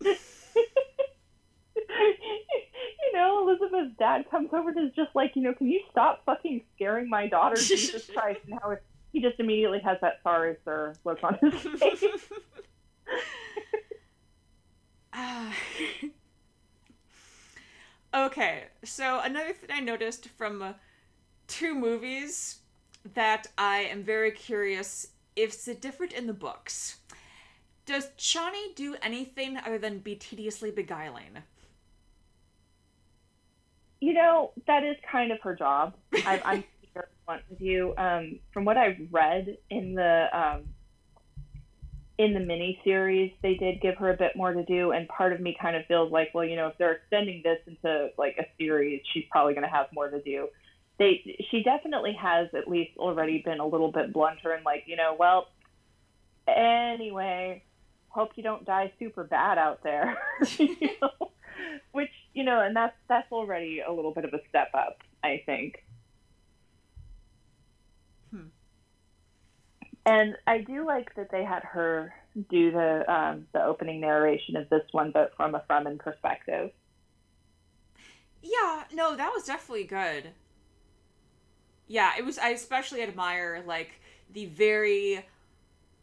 you 0.00 0.16
know, 3.12 3.48
Elizabeth's 3.48 3.96
dad 3.98 4.30
comes 4.30 4.50
over 4.52 4.70
and 4.70 4.88
is 4.88 4.94
just 4.94 5.14
like, 5.14 5.32
you 5.34 5.42
know, 5.42 5.52
can 5.54 5.66
you 5.66 5.80
stop 5.90 6.22
fucking 6.24 6.62
scaring 6.76 7.08
my 7.08 7.26
daughter, 7.26 7.56
Jesus 7.56 8.08
Christ? 8.14 8.40
And 8.46 8.58
how 8.62 8.76
he 9.12 9.20
just 9.20 9.40
immediately 9.40 9.80
has 9.80 9.98
that 10.00 10.20
sorry, 10.22 10.56
sir 10.64 10.94
look 11.04 11.18
on 11.24 11.36
his 11.40 11.54
face. 11.80 12.04
okay, 18.14 18.64
so 18.84 19.20
another 19.20 19.52
thing 19.52 19.70
I 19.72 19.80
noticed 19.80 20.28
from 20.28 20.62
uh, 20.62 20.72
two 21.46 21.74
movies 21.74 22.60
that 23.14 23.46
I 23.56 23.78
am 23.80 24.02
very 24.02 24.30
curious 24.30 25.08
if 25.36 25.54
it's 25.54 25.64
different 25.80 26.12
in 26.12 26.26
the 26.26 26.32
books. 26.32 26.98
Does 27.86 28.10
Chani 28.18 28.74
do 28.74 28.96
anything 29.02 29.56
other 29.56 29.78
than 29.78 29.98
be 29.98 30.14
tediously 30.14 30.70
beguiling? 30.70 31.38
You 34.00 34.14
know, 34.14 34.52
that 34.66 34.84
is 34.84 34.96
kind 35.10 35.32
of 35.32 35.40
her 35.42 35.54
job. 35.54 35.94
I, 36.14 36.40
I'm 36.44 36.64
here 36.94 37.08
with 37.26 37.60
you. 37.60 37.94
Um, 37.96 38.38
from 38.52 38.64
what 38.64 38.76
I've 38.76 38.98
read 39.10 39.56
in 39.70 39.94
the 39.94 40.26
um, 40.32 40.64
in 42.20 42.34
the 42.34 42.40
mini 42.40 42.78
series, 42.84 43.32
they 43.40 43.54
did 43.54 43.80
give 43.80 43.96
her 43.96 44.10
a 44.10 44.16
bit 44.16 44.36
more 44.36 44.52
to 44.52 44.62
do, 44.64 44.90
and 44.90 45.08
part 45.08 45.32
of 45.32 45.40
me 45.40 45.56
kind 45.58 45.74
of 45.74 45.86
feels 45.86 46.12
like, 46.12 46.28
well, 46.34 46.44
you 46.44 46.54
know, 46.54 46.66
if 46.66 46.76
they're 46.76 46.92
extending 46.92 47.40
this 47.42 47.58
into 47.66 48.10
like 48.18 48.36
a 48.38 48.44
series, 48.58 49.00
she's 49.10 49.24
probably 49.30 49.54
going 49.54 49.64
to 49.64 49.72
have 49.72 49.86
more 49.94 50.10
to 50.10 50.20
do. 50.20 50.48
They, 50.98 51.38
she 51.50 51.62
definitely 51.62 52.12
has 52.20 52.48
at 52.52 52.68
least 52.68 52.98
already 52.98 53.40
been 53.42 53.58
a 53.58 53.66
little 53.66 53.90
bit 53.90 54.12
blunter 54.12 54.52
and 54.52 54.62
like, 54.66 54.84
you 54.86 54.96
know, 54.96 55.16
well, 55.18 55.48
anyway, 56.46 57.64
hope 58.08 58.32
you 58.34 58.42
don't 58.42 58.66
die 58.66 58.92
super 58.98 59.24
bad 59.24 59.56
out 59.56 59.82
there, 59.82 60.18
you 60.58 60.76
know? 61.02 61.32
which 61.92 62.10
you 62.34 62.44
know, 62.44 62.60
and 62.60 62.76
that's 62.76 62.96
that's 63.08 63.32
already 63.32 63.80
a 63.80 63.90
little 63.90 64.12
bit 64.12 64.26
of 64.26 64.34
a 64.34 64.40
step 64.50 64.68
up, 64.74 64.98
I 65.24 65.42
think. 65.46 65.82
And 70.06 70.36
I 70.46 70.58
do 70.58 70.86
like 70.86 71.14
that 71.16 71.30
they 71.30 71.44
had 71.44 71.62
her 71.62 72.12
do 72.48 72.70
the 72.70 73.12
um, 73.12 73.46
the 73.52 73.62
opening 73.64 74.00
narration 74.00 74.56
of 74.56 74.68
this 74.70 74.84
one, 74.92 75.10
but 75.10 75.32
from 75.36 75.54
a 75.54 75.62
Fremen 75.68 75.98
perspective. 75.98 76.70
Yeah, 78.42 78.84
no, 78.92 79.16
that 79.16 79.32
was 79.34 79.44
definitely 79.44 79.84
good. 79.84 80.30
Yeah, 81.86 82.12
it 82.16 82.24
was. 82.24 82.38
I 82.38 82.50
especially 82.50 83.02
admire 83.02 83.62
like 83.66 84.00
the 84.32 84.46
very 84.46 85.26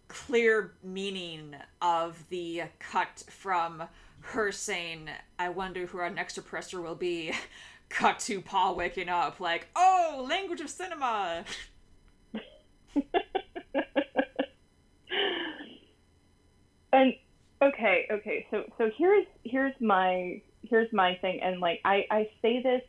clear 0.07 0.73
meaning 0.83 1.55
of 1.81 2.23
the 2.29 2.63
cut 2.79 3.23
from 3.29 3.83
her 4.19 4.51
saying, 4.51 5.09
"I 5.39 5.49
wonder 5.49 5.87
who 5.87 5.97
our 5.99 6.09
next 6.09 6.37
oppressor 6.37 6.81
will 6.81 6.95
be." 6.95 7.33
Cut 7.89 8.19
to 8.19 8.41
Paul 8.41 8.75
waking 8.75 9.07
up, 9.07 9.39
like, 9.39 9.69
"Oh, 9.73 10.25
language 10.29 10.59
of 10.59 10.69
cinema." 10.69 11.45
and 16.93 17.13
okay, 17.61 18.07
okay, 18.11 18.47
so 18.51 18.63
so 18.77 18.89
here's 18.97 19.25
here's 19.43 19.73
my 19.79 20.41
here's 20.63 20.91
my 20.93 21.15
thing, 21.15 21.41
and 21.41 21.59
like 21.59 21.81
I 21.85 22.05
I 22.09 22.29
say 22.41 22.61
this 22.61 22.81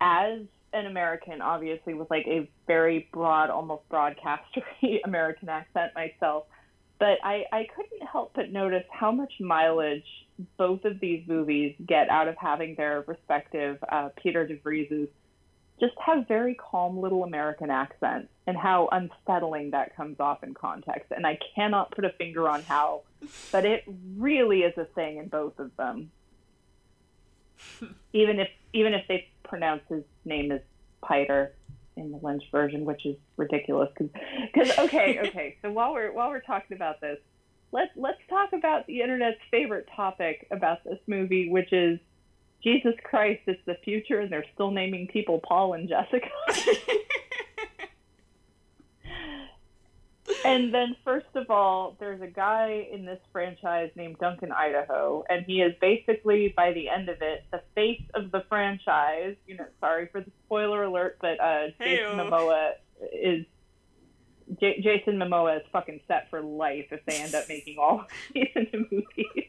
as 0.00 0.40
an 0.72 0.86
American, 0.86 1.40
obviously 1.40 1.94
with 1.94 2.10
like 2.10 2.26
a 2.26 2.48
very 2.66 3.08
broad, 3.12 3.50
almost 3.50 3.88
broadcastery 3.90 5.00
American 5.04 5.48
accent 5.48 5.92
myself, 5.94 6.44
but 6.98 7.18
I 7.22 7.44
I 7.52 7.66
couldn't 7.74 8.06
help 8.06 8.32
but 8.34 8.52
notice 8.52 8.84
how 8.90 9.12
much 9.12 9.32
mileage 9.40 10.04
both 10.56 10.84
of 10.84 11.00
these 11.00 11.26
movies 11.26 11.74
get 11.86 12.08
out 12.08 12.28
of 12.28 12.36
having 12.36 12.74
their 12.76 13.04
respective 13.06 13.82
uh, 13.90 14.10
Piter 14.22 14.46
de 14.46 14.56
Vries's 14.56 15.08
just 15.80 15.94
have 16.04 16.26
very 16.26 16.54
calm 16.54 17.00
little 17.00 17.24
American 17.24 17.70
accents 17.70 18.28
and 18.46 18.56
how 18.56 18.88
unsettling 18.90 19.70
that 19.70 19.96
comes 19.96 20.18
off 20.20 20.42
in 20.42 20.54
context. 20.54 21.12
And 21.14 21.26
I 21.26 21.38
cannot 21.54 21.90
put 21.92 22.04
a 22.04 22.10
finger 22.10 22.48
on 22.48 22.62
how, 22.62 23.02
but 23.52 23.64
it 23.64 23.84
really 24.16 24.60
is 24.60 24.76
a 24.76 24.84
thing 24.84 25.18
in 25.18 25.28
both 25.28 25.58
of 25.58 25.74
them. 25.76 26.10
even 28.12 28.38
if 28.38 28.48
even 28.72 28.94
if 28.94 29.06
they 29.08 29.28
pronounce 29.44 29.82
his 29.88 30.04
name 30.24 30.52
as 30.52 30.60
Piter 31.02 31.54
in 31.96 32.12
the 32.12 32.18
Lynch 32.18 32.44
version, 32.50 32.84
which 32.84 33.04
is 33.04 33.16
ridiculous. 33.36 33.90
Because 33.98 34.78
okay, 34.78 35.18
okay. 35.26 35.56
So 35.62 35.70
while 35.70 35.92
we're 35.92 36.12
while 36.12 36.30
we're 36.30 36.40
talking 36.40 36.76
about 36.76 37.00
this, 37.00 37.18
let's 37.72 37.90
let's 37.96 38.20
talk 38.28 38.52
about 38.52 38.86
the 38.86 39.02
internet's 39.02 39.40
favorite 39.50 39.88
topic 39.94 40.46
about 40.50 40.84
this 40.84 40.98
movie, 41.06 41.50
which 41.50 41.72
is 41.72 41.98
Jesus 42.62 42.94
Christ, 43.04 43.42
it's 43.46 43.60
the 43.66 43.76
future, 43.84 44.20
and 44.20 44.30
they're 44.32 44.44
still 44.54 44.70
naming 44.70 45.06
people 45.06 45.40
Paul 45.46 45.74
and 45.74 45.88
Jessica. 45.88 46.28
and 50.44 50.74
then, 50.74 50.96
first 51.04 51.26
of 51.34 51.50
all, 51.50 51.96
there's 52.00 52.20
a 52.20 52.26
guy 52.26 52.88
in 52.92 53.04
this 53.04 53.20
franchise 53.32 53.90
named 53.94 54.18
Duncan 54.18 54.50
Idaho, 54.50 55.24
and 55.28 55.44
he 55.46 55.60
is 55.60 55.74
basically, 55.80 56.52
by 56.56 56.72
the 56.72 56.88
end 56.88 57.08
of 57.08 57.22
it, 57.22 57.44
the 57.52 57.62
face 57.76 58.02
of 58.14 58.32
the 58.32 58.44
franchise. 58.48 59.36
You 59.46 59.56
know, 59.56 59.66
sorry 59.80 60.08
for 60.10 60.20
the 60.20 60.32
spoiler 60.44 60.82
alert, 60.82 61.18
but 61.20 61.40
uh, 61.40 61.68
Jason 61.78 62.16
Momoa 62.16 62.72
is 63.12 63.46
J- 64.60 64.80
Jason 64.80 65.16
Momoa 65.16 65.58
is 65.60 65.66
fucking 65.72 66.00
set 66.08 66.30
for 66.30 66.40
life 66.40 66.86
if 66.90 67.04
they 67.06 67.16
end 67.16 67.34
up 67.34 67.48
making 67.48 67.78
all 67.78 68.04
these 68.34 68.48
into 68.54 68.78
movies. 68.90 69.44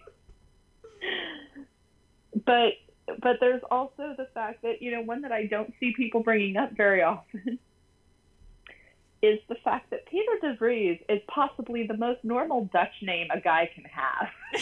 but 2.45 2.73
but 3.21 3.37
there's 3.39 3.61
also 3.69 4.15
the 4.17 4.27
fact 4.33 4.61
that 4.63 4.81
you 4.81 4.91
know 4.91 5.01
one 5.01 5.21
that 5.21 5.31
I 5.31 5.45
don't 5.45 5.73
see 5.79 5.93
people 5.95 6.21
bringing 6.21 6.57
up 6.57 6.75
very 6.75 7.03
often 7.03 7.59
is 9.21 9.39
the 9.49 9.55
fact 9.63 9.89
that 9.91 10.05
Peter 10.05 10.31
DeVries 10.43 11.01
is 11.09 11.21
possibly 11.27 11.85
the 11.87 11.97
most 11.97 12.23
normal 12.23 12.65
Dutch 12.65 12.93
name 13.01 13.27
a 13.31 13.39
guy 13.39 13.69
can 13.73 13.83
have. 13.85 14.29
and 14.53 14.61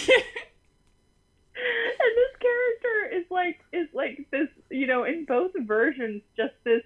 this 2.16 2.34
character 2.40 3.16
is 3.16 3.26
like 3.30 3.60
is 3.72 3.88
like 3.94 4.28
this, 4.32 4.50
you 4.70 4.88
know, 4.88 5.04
in 5.04 5.26
both 5.26 5.52
versions, 5.56 6.22
just 6.36 6.54
this 6.64 6.84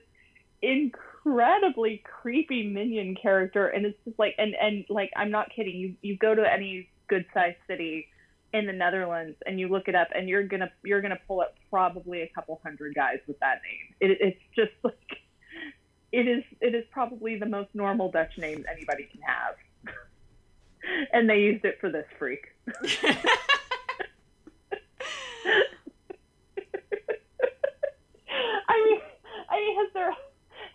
incredibly 0.62 2.04
creepy 2.22 2.68
minion 2.68 3.16
character, 3.16 3.68
and 3.68 3.86
it's 3.86 3.98
just 4.06 4.20
like, 4.20 4.36
and 4.38 4.54
and 4.56 4.86
like, 4.90 5.12
I'm 5.16 5.32
not 5.32 5.50
kidding. 5.56 5.76
You 5.76 5.96
you 6.02 6.18
go 6.18 6.36
to 6.36 6.42
any 6.42 6.90
good 7.08 7.26
sized 7.34 7.58
city 7.68 8.08
in 8.54 8.66
the 8.66 8.74
Netherlands 8.74 9.38
and 9.46 9.60
you 9.60 9.68
look 9.68 9.88
it 9.88 9.96
up 9.96 10.10
and 10.14 10.28
you're 10.28 10.44
gonna 10.44 10.72
you're 10.84 11.02
gonna 11.02 11.20
pull 11.28 11.42
up 11.42 11.56
probably 11.70 12.22
a 12.22 12.28
couple 12.28 12.60
hundred 12.64 12.94
guys 12.94 13.20
with 13.28 13.40
that 13.40 13.62
name. 13.64 13.96
It, 14.12 14.18
it's 14.20 14.42
just 14.56 14.72
like 14.84 15.20
it 16.12 16.28
is 16.28 16.44
it 16.60 16.76
is 16.76 16.84
probably 16.92 17.38
the 17.38 17.46
most 17.46 17.70
normal 17.74 18.12
Dutch 18.12 18.38
name 18.38 18.66
anybody 18.72 19.08
can 19.12 19.22
have. 19.22 19.56
and 21.14 21.30
they 21.30 21.40
used 21.40 21.66
it 21.66 21.78
for 21.80 21.90
this 21.90 22.06
freak. 22.20 22.48
I 28.68 28.86
mean 28.86 29.00
I 29.50 29.60
mean 29.60 29.78
has 29.78 29.94
there 29.94 30.12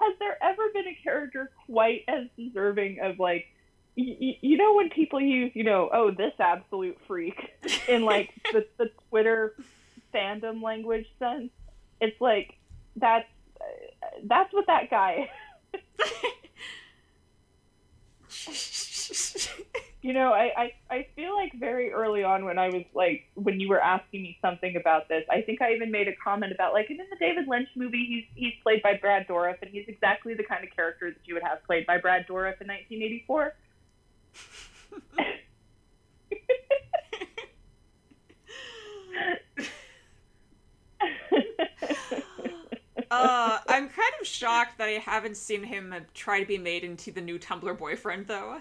has 0.01 0.15
there 0.19 0.43
ever 0.43 0.71
been 0.73 0.89
a 0.89 0.99
character 1.03 1.51
quite 1.67 2.05
as 2.09 2.27
deserving 2.37 3.01
of 3.03 3.19
like 3.19 3.47
you, 3.97 4.35
you 4.41 4.57
know 4.57 4.75
when 4.75 4.91
people 4.91 5.21
use 5.21 5.51
you 5.55 5.65
know 5.65 5.91
oh 5.93 6.11
this 6.11 6.35
absolute 6.39 6.99
freak 7.07 7.51
in 7.89 8.05
like 8.05 8.31
the, 8.53 8.67
the 8.79 8.91
twitter 9.09 9.57
fandom 10.15 10.63
language 10.63 11.07
sense 11.19 11.51
it's 12.01 12.21
like 12.21 12.55
that's 12.97 13.29
uh, 13.61 13.65
that's 14.25 14.53
what 14.53 14.67
that 14.67 14.91
guy 14.91 15.29
you 20.03 20.13
know 20.13 20.33
I, 20.33 20.53
I 20.57 20.73
i 20.91 21.07
feel 21.17 21.35
like 21.35 21.53
very 21.59 21.91
early 21.91 22.23
on 22.23 22.45
when 22.45 22.59
i 22.59 22.69
was 22.69 22.85
like 22.95 23.25
when 23.35 23.59
you 23.59 23.69
were 23.69 23.81
asking 23.81 24.23
me 24.23 24.39
something 24.43 24.77
about 24.77 25.09
this 25.09 25.25
i 25.31 25.41
think 25.41 25.63
i 25.63 25.73
even 25.75 25.91
made 25.91 26.07
a 26.07 26.15
comment 26.17 26.53
about 26.53 26.75
like 26.75 26.91
and 26.91 27.01
in 27.01 27.07
the 27.11 27.17
david 27.17 27.49
lynch 27.49 27.69
movie 27.75 28.05
he's 28.07 28.25
he's 28.35 28.55
played 28.63 28.83
by 28.83 28.95
brad 28.95 29.27
dourif 29.27 29.57
and 29.63 29.71
he's 29.71 29.89
exactly 29.89 30.35
the 30.35 30.45
kind 30.45 30.65
of 30.65 30.71
character 30.75 31.11
that 31.11 31.21
you 31.25 31.35
would 31.35 31.43
have 31.43 31.65
played 31.65 31.87
by 31.87 31.99
brad 31.99 32.27
dourif 32.27 32.61
in 32.61 32.69
1984 32.69 33.55
uh, 43.11 43.59
I'm 43.69 43.89
kind 43.89 44.13
of 44.21 44.27
shocked 44.27 44.79
that 44.79 44.89
I 44.89 44.93
haven't 44.93 45.37
seen 45.37 45.63
him 45.63 45.95
try 46.15 46.41
to 46.41 46.47
be 46.47 46.59
made 46.59 46.85
into 46.85 47.13
the 47.13 47.21
new 47.21 47.39
Tumblr 47.39 47.79
boyfriend, 47.79 48.27
though. 48.27 48.59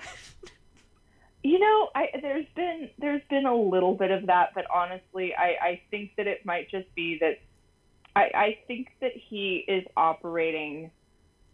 you 1.44 1.60
know, 1.60 1.90
I 1.96 2.10
there's 2.22 2.48
been 2.56 2.90
there's 2.98 3.22
been 3.30 3.46
a 3.46 3.56
little 3.56 3.96
bit 3.96 4.12
of 4.12 4.28
that, 4.28 4.52
but 4.56 4.66
honestly, 4.74 5.34
I 5.36 5.56
I 5.62 5.82
think 5.92 6.12
that 6.18 6.28
it 6.28 6.46
might 6.46 6.70
just 6.70 6.94
be 6.96 7.20
that 7.20 7.40
I 8.16 8.32
I 8.34 8.58
think 8.68 8.90
that 9.02 9.12
he 9.14 9.66
is 9.68 9.84
operating 9.98 10.92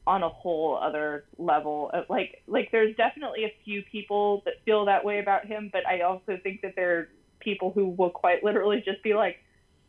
on 0.07 0.23
a 0.23 0.29
whole 0.29 0.77
other 0.77 1.25
level. 1.37 1.89
Of, 1.93 2.05
like 2.09 2.43
like 2.47 2.69
there's 2.71 2.95
definitely 2.95 3.45
a 3.45 3.53
few 3.63 3.83
people 3.83 4.41
that 4.45 4.55
feel 4.65 4.85
that 4.85 5.05
way 5.05 5.19
about 5.19 5.45
him 5.45 5.69
but 5.71 5.87
i 5.87 6.01
also 6.01 6.39
think 6.41 6.61
that 6.61 6.73
there 6.75 6.97
are 6.97 7.09
people 7.39 7.71
who 7.71 7.89
will 7.89 8.09
quite 8.09 8.43
literally 8.43 8.81
just 8.85 9.03
be 9.03 9.13
like 9.13 9.37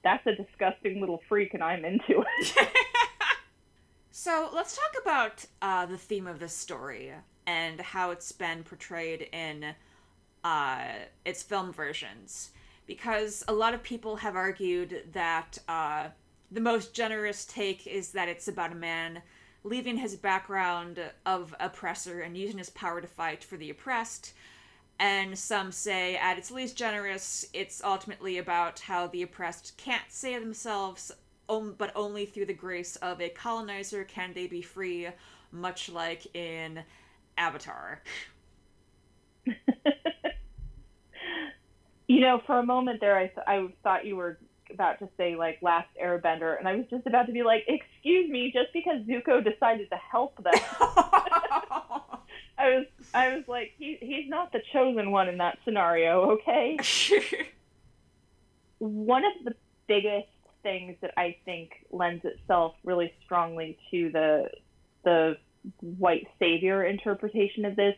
that's 0.04 0.26
a 0.26 0.34
disgusting 0.34 1.00
little 1.00 1.22
freak 1.28 1.54
and 1.54 1.62
i'm 1.62 1.84
into 1.84 2.24
it. 2.38 2.68
So 4.14 4.50
let's 4.52 4.76
talk 4.76 5.02
about 5.02 5.46
uh, 5.62 5.86
the 5.86 5.96
theme 5.96 6.26
of 6.26 6.38
this 6.38 6.54
story 6.54 7.12
and 7.46 7.80
how 7.80 8.10
it's 8.10 8.30
been 8.30 8.62
portrayed 8.62 9.22
in 9.32 9.74
uh, 10.44 10.84
its 11.24 11.42
film 11.42 11.72
versions. 11.72 12.50
Because 12.86 13.42
a 13.48 13.54
lot 13.54 13.72
of 13.72 13.82
people 13.82 14.16
have 14.16 14.36
argued 14.36 15.04
that 15.12 15.56
uh, 15.66 16.08
the 16.50 16.60
most 16.60 16.92
generous 16.92 17.46
take 17.46 17.86
is 17.86 18.12
that 18.12 18.28
it's 18.28 18.48
about 18.48 18.70
a 18.70 18.76
man 18.76 19.22
leaving 19.64 19.96
his 19.96 20.16
background 20.16 21.00
of 21.24 21.54
oppressor 21.60 22.20
and 22.20 22.36
using 22.36 22.58
his 22.58 22.70
power 22.70 23.00
to 23.00 23.06
fight 23.06 23.44
for 23.44 23.56
the 23.56 23.70
oppressed. 23.70 24.32
And 24.98 25.38
some 25.38 25.72
say, 25.72 26.16
at 26.16 26.38
its 26.38 26.50
least 26.50 26.76
generous, 26.76 27.46
it's 27.52 27.82
ultimately 27.82 28.38
about 28.38 28.80
how 28.80 29.06
the 29.06 29.22
oppressed 29.22 29.76
can't 29.76 30.04
save 30.08 30.40
themselves, 30.40 31.12
but 31.48 31.92
only 31.94 32.26
through 32.26 32.46
the 32.46 32.54
grace 32.54 32.96
of 32.96 33.20
a 33.20 33.28
colonizer 33.28 34.04
can 34.04 34.32
they 34.32 34.46
be 34.46 34.62
free, 34.62 35.08
much 35.50 35.88
like 35.88 36.34
in 36.36 36.82
Avatar. 37.36 38.02
you 42.06 42.20
know, 42.20 42.40
for 42.46 42.58
a 42.58 42.66
moment 42.66 43.00
there, 43.00 43.16
I, 43.16 43.26
th- 43.26 43.46
I 43.46 43.68
thought 43.82 44.06
you 44.06 44.16
were 44.16 44.38
about 44.75 44.99
to 45.01 45.09
say 45.16 45.37
like 45.37 45.59
Last 45.62 45.89
Airbender, 46.03 46.59
and 46.59 46.68
I 46.68 46.77
was 46.77 46.87
just 46.91 47.07
about 47.07 47.27
to 47.27 47.33
be 47.33 47.43
like, 47.43 47.64
"Excuse 47.68 48.31
me," 48.31 48.53
just 48.53 48.73
because 48.73 49.03
Zuko 49.03 49.45
decided 49.45 49.91
to 49.91 49.97
help 49.97 50.43
them. 50.43 50.55
I 52.59 52.77
was, 52.77 52.87
I 53.12 53.35
was 53.35 53.45
like, 53.49 53.73
he, 53.79 53.99
he's 54.01 54.29
not 54.29 54.53
the 54.53 54.61
chosen 54.73 55.11
one 55.11 55.29
in 55.29 55.39
that 55.39 55.59
scenario, 55.64 56.33
okay? 56.33 56.79
one 58.79 59.25
of 59.25 59.33
the 59.45 59.55
biggest 59.89 60.29
things 60.62 60.97
that 61.01 61.12
I 61.16 61.37
think 61.45 61.73
lends 61.91 62.25
itself 62.25 62.75
really 62.85 63.12
strongly 63.25 63.79
to 63.91 64.11
the 64.11 64.51
the 65.05 65.37
white 65.81 66.29
savior 66.39 66.85
interpretation 66.85 67.64
of 67.64 67.75
this 67.75 67.97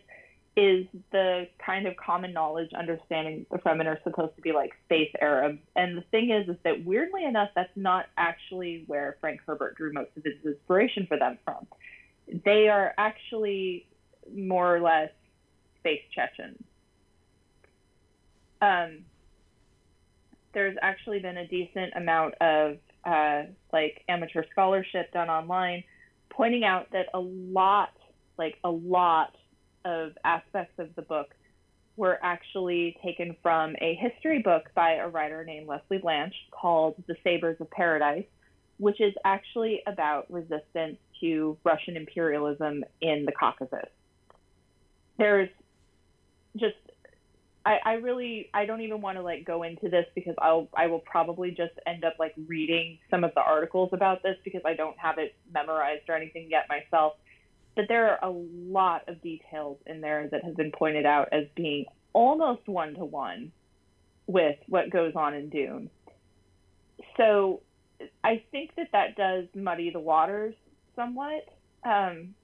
is 0.57 0.87
the 1.11 1.49
kind 1.65 1.87
of 1.87 1.97
common 1.97 2.33
knowledge 2.33 2.71
understanding 2.75 3.45
the 3.51 3.59
Fremen 3.59 3.87
are 3.87 3.99
supposed 4.05 4.37
to 4.37 4.43
be 4.43 4.53
like 4.53 4.71
space 4.85 5.11
Arabs. 5.21 5.59
And 5.75 5.99
the 5.99 6.03
thing 6.13 6.31
is, 6.31 6.49
is 6.49 6.57
that 6.63 6.85
weirdly 6.85 7.25
enough, 7.25 7.51
that's 7.57 7.77
not 7.77 8.07
actually 8.17 8.85
where 8.87 9.17
Frank 9.21 9.41
Herbert 9.45 9.77
drew 9.77 9.93
most 9.93 10.11
of 10.17 10.23
his 10.25 10.35
inspiration 10.45 11.07
for 11.09 11.19
them 11.19 11.39
from. 11.45 11.67
They 12.45 12.69
are 12.69 12.95
actually 12.99 13.87
more 14.33 14.77
or 14.77 14.81
less 14.81 15.11
space 15.81 16.03
Chechens. 16.15 16.63
Um, 18.63 19.01
there's 20.55 20.77
actually 20.81 21.19
been 21.19 21.37
a 21.37 21.49
decent 21.49 21.93
amount 21.97 22.35
of 22.41 22.79
uh, 23.05 23.43
like 23.73 24.03
amateur 24.09 24.45
scholarship 24.53 25.13
done 25.13 25.29
online 25.29 25.83
pointing 26.31 26.65
out 26.65 26.91
that 26.93 27.07
a 27.13 27.21
lot, 27.21 27.91
like 28.39 28.57
a 28.65 28.71
lot 28.71 29.35
of 29.85 30.13
aspects 30.25 30.79
of 30.79 30.95
the 30.97 31.03
book 31.03 31.35
were 31.97 32.19
actually 32.23 32.97
taken 33.05 33.37
from 33.43 33.77
a 33.81 33.95
history 33.95 34.43
book 34.43 34.65
by 34.75 34.95
a 34.95 35.09
writer 35.09 35.45
named 35.45 35.69
Lesley 35.69 35.99
Blanch 35.99 36.35
called 36.51 36.95
The 37.07 37.15
Sabers 37.23 37.57
of 37.61 37.71
Paradise, 37.71 38.25
which 38.79 39.01
is 39.01 39.15
actually 39.25 39.83
about 39.87 40.31
resistance 40.31 40.97
to 41.21 41.57
Russian 41.65 41.97
imperialism 41.97 42.85
in 43.01 43.25
the 43.25 43.33
Caucasus. 43.33 43.89
There's 45.19 45.49
just 46.57 46.75
I, 47.65 47.79
I 47.85 47.93
really 47.95 48.51
I 48.53 48.67
don't 48.67 48.83
even 48.83 49.01
want 49.01 49.17
to 49.17 49.23
like 49.23 49.45
go 49.45 49.63
into 49.63 49.89
this 49.89 50.07
because 50.15 50.35
I'll 50.39 50.69
I 50.77 50.89
will 50.89 50.99
probably 50.99 51.51
just 51.51 51.73
end 51.87 52.05
up 52.05 52.15
like 52.19 52.35
reading 52.47 52.99
some 53.11 53.25
of 53.25 53.33
the 53.35 53.41
articles 53.41 53.91
about 53.93 54.23
this 54.23 54.37
because 54.45 54.63
I 54.65 54.75
don't 54.75 54.99
have 54.99 55.19
it 55.19 55.35
memorized 55.53 56.09
or 56.09 56.17
anything 56.17 56.49
yet 56.51 56.67
myself 56.69 57.15
but 57.77 57.87
there 57.89 58.11
are 58.11 58.29
a 58.29 58.33
lot 58.33 59.09
of 59.09 59.21
details 59.23 59.79
in 59.87 60.01
there 60.01 60.29
that 60.29 60.45
have 60.45 60.57
been 60.57 60.73
pointed 60.73 61.07
out 61.07 61.29
as 61.33 61.45
being 61.57 61.87
almost 62.13 62.67
one 62.69 62.95
to 62.95 63.05
one 63.05 63.53
with 64.27 64.57
what 64.69 64.91
goes 64.91 65.13
on 65.17 65.35
in 65.35 65.49
Dune. 65.49 65.91
So 67.17 67.61
I 68.23 68.43
think 68.51 68.75
that 68.77 68.89
that 68.93 69.17
does 69.17 69.47
muddy 69.55 69.91
the 69.91 70.01
waters 70.01 70.55
somewhat. 70.97 71.49
Um, 71.85 72.35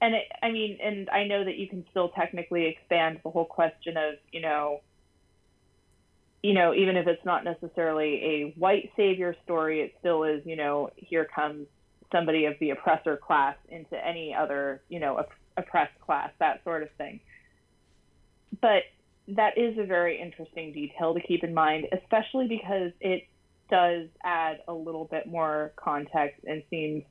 and 0.00 0.14
it, 0.14 0.24
I 0.42 0.50
mean, 0.50 0.78
and 0.82 1.10
I 1.10 1.24
know 1.24 1.44
that 1.44 1.56
you 1.56 1.68
can 1.68 1.84
still 1.90 2.08
technically 2.08 2.66
expand 2.66 3.20
the 3.22 3.30
whole 3.30 3.44
question 3.44 3.96
of, 3.96 4.14
you 4.32 4.40
know, 4.40 4.80
you 6.42 6.54
know, 6.54 6.72
even 6.72 6.96
if 6.96 7.06
it's 7.06 7.24
not 7.24 7.44
necessarily 7.44 8.14
a 8.24 8.54
white 8.58 8.90
savior 8.96 9.36
story, 9.44 9.82
it 9.82 9.94
still 10.00 10.24
is, 10.24 10.40
you 10.46 10.56
know, 10.56 10.88
here 10.96 11.26
comes 11.26 11.66
somebody 12.12 12.46
of 12.46 12.54
the 12.60 12.70
oppressor 12.70 13.16
class 13.16 13.56
into 13.68 13.96
any 14.04 14.34
other, 14.34 14.82
you 14.88 15.00
know, 15.00 15.18
op- 15.18 15.32
oppressed 15.56 15.98
class, 16.00 16.30
that 16.38 16.62
sort 16.64 16.82
of 16.82 16.90
thing. 16.98 17.20
But 18.60 18.82
that 19.28 19.56
is 19.56 19.78
a 19.78 19.84
very 19.84 20.20
interesting 20.20 20.72
detail 20.72 21.14
to 21.14 21.20
keep 21.20 21.44
in 21.44 21.54
mind, 21.54 21.86
especially 21.92 22.48
because 22.48 22.92
it 23.00 23.26
does 23.70 24.08
add 24.24 24.58
a 24.66 24.72
little 24.72 25.04
bit 25.04 25.26
more 25.26 25.72
context 25.76 26.40
and 26.44 26.62
seems, 26.70 27.04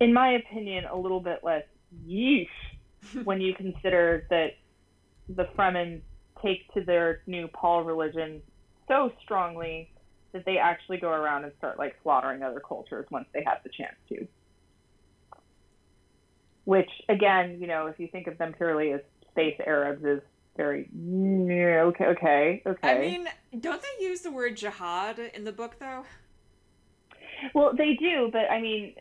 in 0.00 0.12
my 0.12 0.32
opinion, 0.32 0.84
a 0.86 0.96
little 0.96 1.20
bit 1.20 1.40
less 1.42 1.64
yeesh 2.06 2.48
when 3.24 3.40
you 3.40 3.54
consider 3.54 4.26
that 4.30 4.54
the 5.28 5.44
Fremen 5.56 6.00
take 6.42 6.72
to 6.74 6.82
their 6.82 7.20
new 7.26 7.46
Paul 7.48 7.84
religion 7.84 8.42
so 8.88 9.12
strongly 9.22 9.92
that 10.32 10.44
they 10.44 10.58
actually 10.58 10.98
go 10.98 11.10
around 11.10 11.44
and 11.44 11.52
start 11.58 11.78
like 11.78 11.96
slaughtering 12.02 12.42
other 12.42 12.60
cultures 12.60 13.06
once 13.10 13.26
they 13.32 13.42
have 13.44 13.58
the 13.62 13.70
chance 13.70 13.96
to. 14.08 14.26
Which 16.64 16.90
again, 17.08 17.58
you 17.60 17.66
know, 17.66 17.86
if 17.86 17.98
you 17.98 18.08
think 18.08 18.26
of 18.26 18.38
them 18.38 18.52
purely 18.52 18.92
as 18.92 19.00
space 19.30 19.58
Arabs, 19.66 20.04
is 20.04 20.20
very 20.56 20.88
okay, 20.92 22.04
okay, 22.04 22.62
okay. 22.66 22.88
I 22.88 23.00
mean, 23.00 23.28
don't 23.58 23.82
they 23.82 24.04
use 24.04 24.20
the 24.20 24.30
word 24.30 24.56
jihad 24.56 25.18
in 25.18 25.44
the 25.44 25.52
book 25.52 25.76
though? 25.80 26.04
Well, 27.54 27.72
they 27.76 27.94
do, 27.94 28.28
but 28.30 28.50
I 28.50 28.60
mean, 28.60 28.94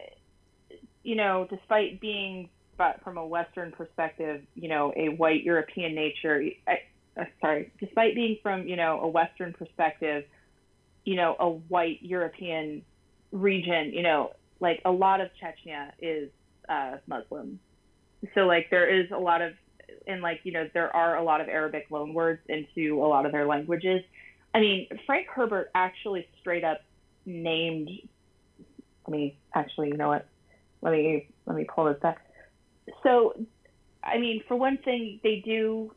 you 1.04 1.16
know, 1.16 1.48
despite 1.50 2.00
being, 2.00 2.50
but 2.78 3.02
from 3.04 3.18
a 3.18 3.26
Western 3.26 3.72
perspective, 3.72 4.42
you 4.56 4.70
know, 4.70 4.94
a 4.96 5.10
white 5.10 5.44
European 5.44 5.94
nature. 5.94 6.44
I, 6.68 6.80
uh, 7.20 7.26
sorry, 7.42 7.72
despite 7.80 8.16
being 8.16 8.38
from 8.42 8.68
you 8.68 8.76
know 8.76 9.02
a 9.02 9.08
Western 9.08 9.54
perspective, 9.54 10.24
you 11.06 11.16
know, 11.16 11.36
a 11.40 11.50
white 11.50 12.00
European 12.02 12.84
region, 13.32 13.92
you 13.94 14.04
know, 14.04 14.32
like 14.60 14.82
a 14.86 14.92
lot 14.92 15.22
of 15.22 15.30
Chechnya 15.42 15.92
is 16.00 16.30
uh, 16.68 16.98
Muslim. 17.08 17.60
So 18.36 18.42
like 18.42 18.70
there 18.70 18.90
is 18.90 19.10
a 19.12 19.18
lot 19.18 19.42
of, 19.42 19.54
and 20.08 20.22
like 20.22 20.42
you 20.44 20.52
know 20.52 20.70
there 20.74 20.94
are 20.96 21.18
a 21.18 21.24
lot 21.24 21.42
of 21.42 21.48
Arabic 21.48 21.90
loanwords 21.90 22.40
into 22.48 23.04
a 23.04 23.08
lot 23.08 23.26
of 23.26 23.32
their 23.32 23.46
languages. 23.46 24.02
I 24.54 24.60
mean, 24.60 24.88
Frank 25.06 25.28
Herbert 25.28 25.72
actually 25.74 26.28
straight 26.40 26.64
up 26.64 26.82
named. 27.26 27.90
Let 29.08 29.12
me 29.12 29.38
actually, 29.54 29.90
you 29.90 29.98
know 29.98 30.10
what? 30.10 30.28
Let 30.82 30.92
me 30.92 31.30
let 31.46 31.56
me 31.56 31.66
pull 31.66 31.86
this 31.86 31.98
back. 32.02 32.26
So, 33.04 33.34
I 34.04 34.18
mean, 34.18 34.44
for 34.48 34.56
one 34.56 34.78
thing, 34.78 35.20
they 35.24 35.42
do 35.46 35.92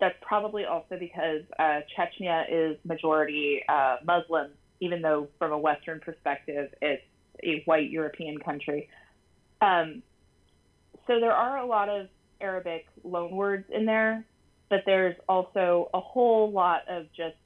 that's 0.00 0.16
probably 0.20 0.64
also 0.64 0.98
because 0.98 1.42
uh, 1.58 1.80
Chechnya 1.96 2.44
is 2.50 2.76
majority 2.84 3.62
uh, 3.68 3.96
Muslim, 4.04 4.50
even 4.80 5.00
though 5.00 5.28
from 5.38 5.52
a 5.52 5.58
Western 5.58 6.00
perspective 6.00 6.70
it's 6.82 7.02
a 7.42 7.62
white 7.64 7.90
European 7.90 8.38
country. 8.38 8.88
Um, 9.60 10.02
so 11.06 11.20
there 11.20 11.32
are 11.32 11.58
a 11.58 11.66
lot 11.66 11.88
of 11.88 12.08
Arabic 12.40 12.86
loanwords 13.04 13.70
in 13.70 13.86
there, 13.86 14.24
but 14.68 14.80
there's 14.84 15.16
also 15.28 15.88
a 15.94 16.00
whole 16.00 16.50
lot 16.50 16.82
of 16.88 17.06
just 17.16 17.36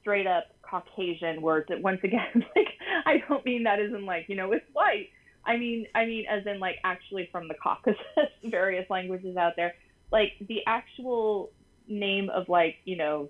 straight 0.00 0.26
up 0.26 0.44
Caucasian 0.62 1.40
words 1.40 1.66
that 1.68 1.80
once 1.80 2.00
again, 2.02 2.28
like 2.56 2.68
I 3.06 3.22
don't 3.28 3.44
mean 3.44 3.64
that 3.64 3.80
as 3.80 3.92
in 3.92 4.04
like, 4.04 4.26
you 4.28 4.36
know, 4.36 4.52
it's 4.52 4.66
white. 4.72 5.08
I 5.46 5.56
mean 5.56 5.86
I 5.94 6.04
mean 6.04 6.26
as 6.28 6.46
in 6.46 6.58
like 6.60 6.76
actually 6.84 7.28
from 7.32 7.48
the 7.48 7.54
Caucasus, 7.54 7.96
various 8.44 8.88
languages 8.90 9.36
out 9.36 9.54
there 9.56 9.74
like 10.14 10.32
the 10.48 10.60
actual 10.66 11.50
name 11.88 12.30
of 12.30 12.48
like 12.48 12.76
you 12.84 12.96
know 12.96 13.28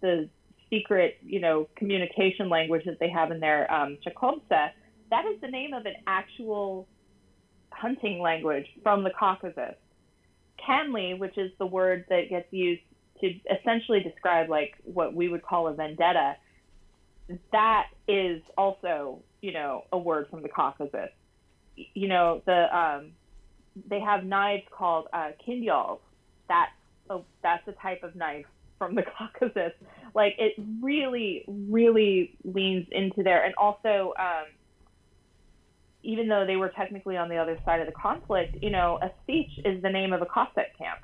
the 0.00 0.28
secret 0.70 1.18
you 1.22 1.38
know 1.38 1.68
communication 1.76 2.48
language 2.48 2.82
that 2.86 2.98
they 2.98 3.10
have 3.10 3.30
in 3.30 3.38
their 3.38 3.72
um 3.72 3.98
Chakobsa, 4.04 4.70
that 5.10 5.24
is 5.26 5.40
the 5.40 5.48
name 5.48 5.74
of 5.74 5.84
an 5.84 5.94
actual 6.06 6.88
hunting 7.70 8.20
language 8.20 8.66
from 8.82 9.04
the 9.04 9.10
Caucasus. 9.10 9.76
Kanli, 10.66 11.18
which 11.18 11.36
is 11.36 11.50
the 11.58 11.66
word 11.66 12.06
that 12.08 12.30
gets 12.30 12.50
used 12.50 12.82
to 13.20 13.34
essentially 13.50 14.00
describe 14.00 14.48
like 14.48 14.74
what 14.84 15.14
we 15.14 15.28
would 15.28 15.42
call 15.42 15.68
a 15.68 15.74
vendetta, 15.74 16.36
that 17.50 17.86
is 18.08 18.40
also, 18.56 19.20
you 19.40 19.52
know, 19.52 19.84
a 19.92 19.98
word 19.98 20.28
from 20.30 20.42
the 20.42 20.48
Caucasus. 20.48 21.10
You 21.76 22.08
know, 22.08 22.42
the 22.46 22.76
um, 22.76 23.12
they 23.88 24.00
have 24.00 24.24
knives 24.24 24.64
called 24.70 25.08
uh, 25.12 25.30
kindjals, 25.46 26.00
that's 26.52 26.72
a 27.10 27.20
that's 27.42 27.66
a 27.68 27.72
type 27.72 28.02
of 28.02 28.14
knife 28.14 28.46
from 28.78 28.94
the 28.94 29.02
Caucasus. 29.18 29.72
Like 30.14 30.34
it 30.38 30.54
really, 30.80 31.44
really 31.48 32.36
leans 32.44 32.86
into 32.90 33.22
there, 33.22 33.44
and 33.44 33.54
also. 33.56 34.12
Um, 34.18 34.46
even 36.04 36.26
though 36.26 36.44
they 36.44 36.56
were 36.56 36.68
technically 36.68 37.16
on 37.16 37.28
the 37.28 37.36
other 37.36 37.56
side 37.64 37.78
of 37.78 37.86
the 37.86 37.92
conflict, 37.92 38.56
you 38.60 38.70
know, 38.70 38.98
a 39.00 39.12
sietch 39.24 39.64
is 39.64 39.80
the 39.82 39.88
name 39.88 40.12
of 40.12 40.20
a 40.20 40.26
Cossack 40.26 40.76
camp. 40.76 40.98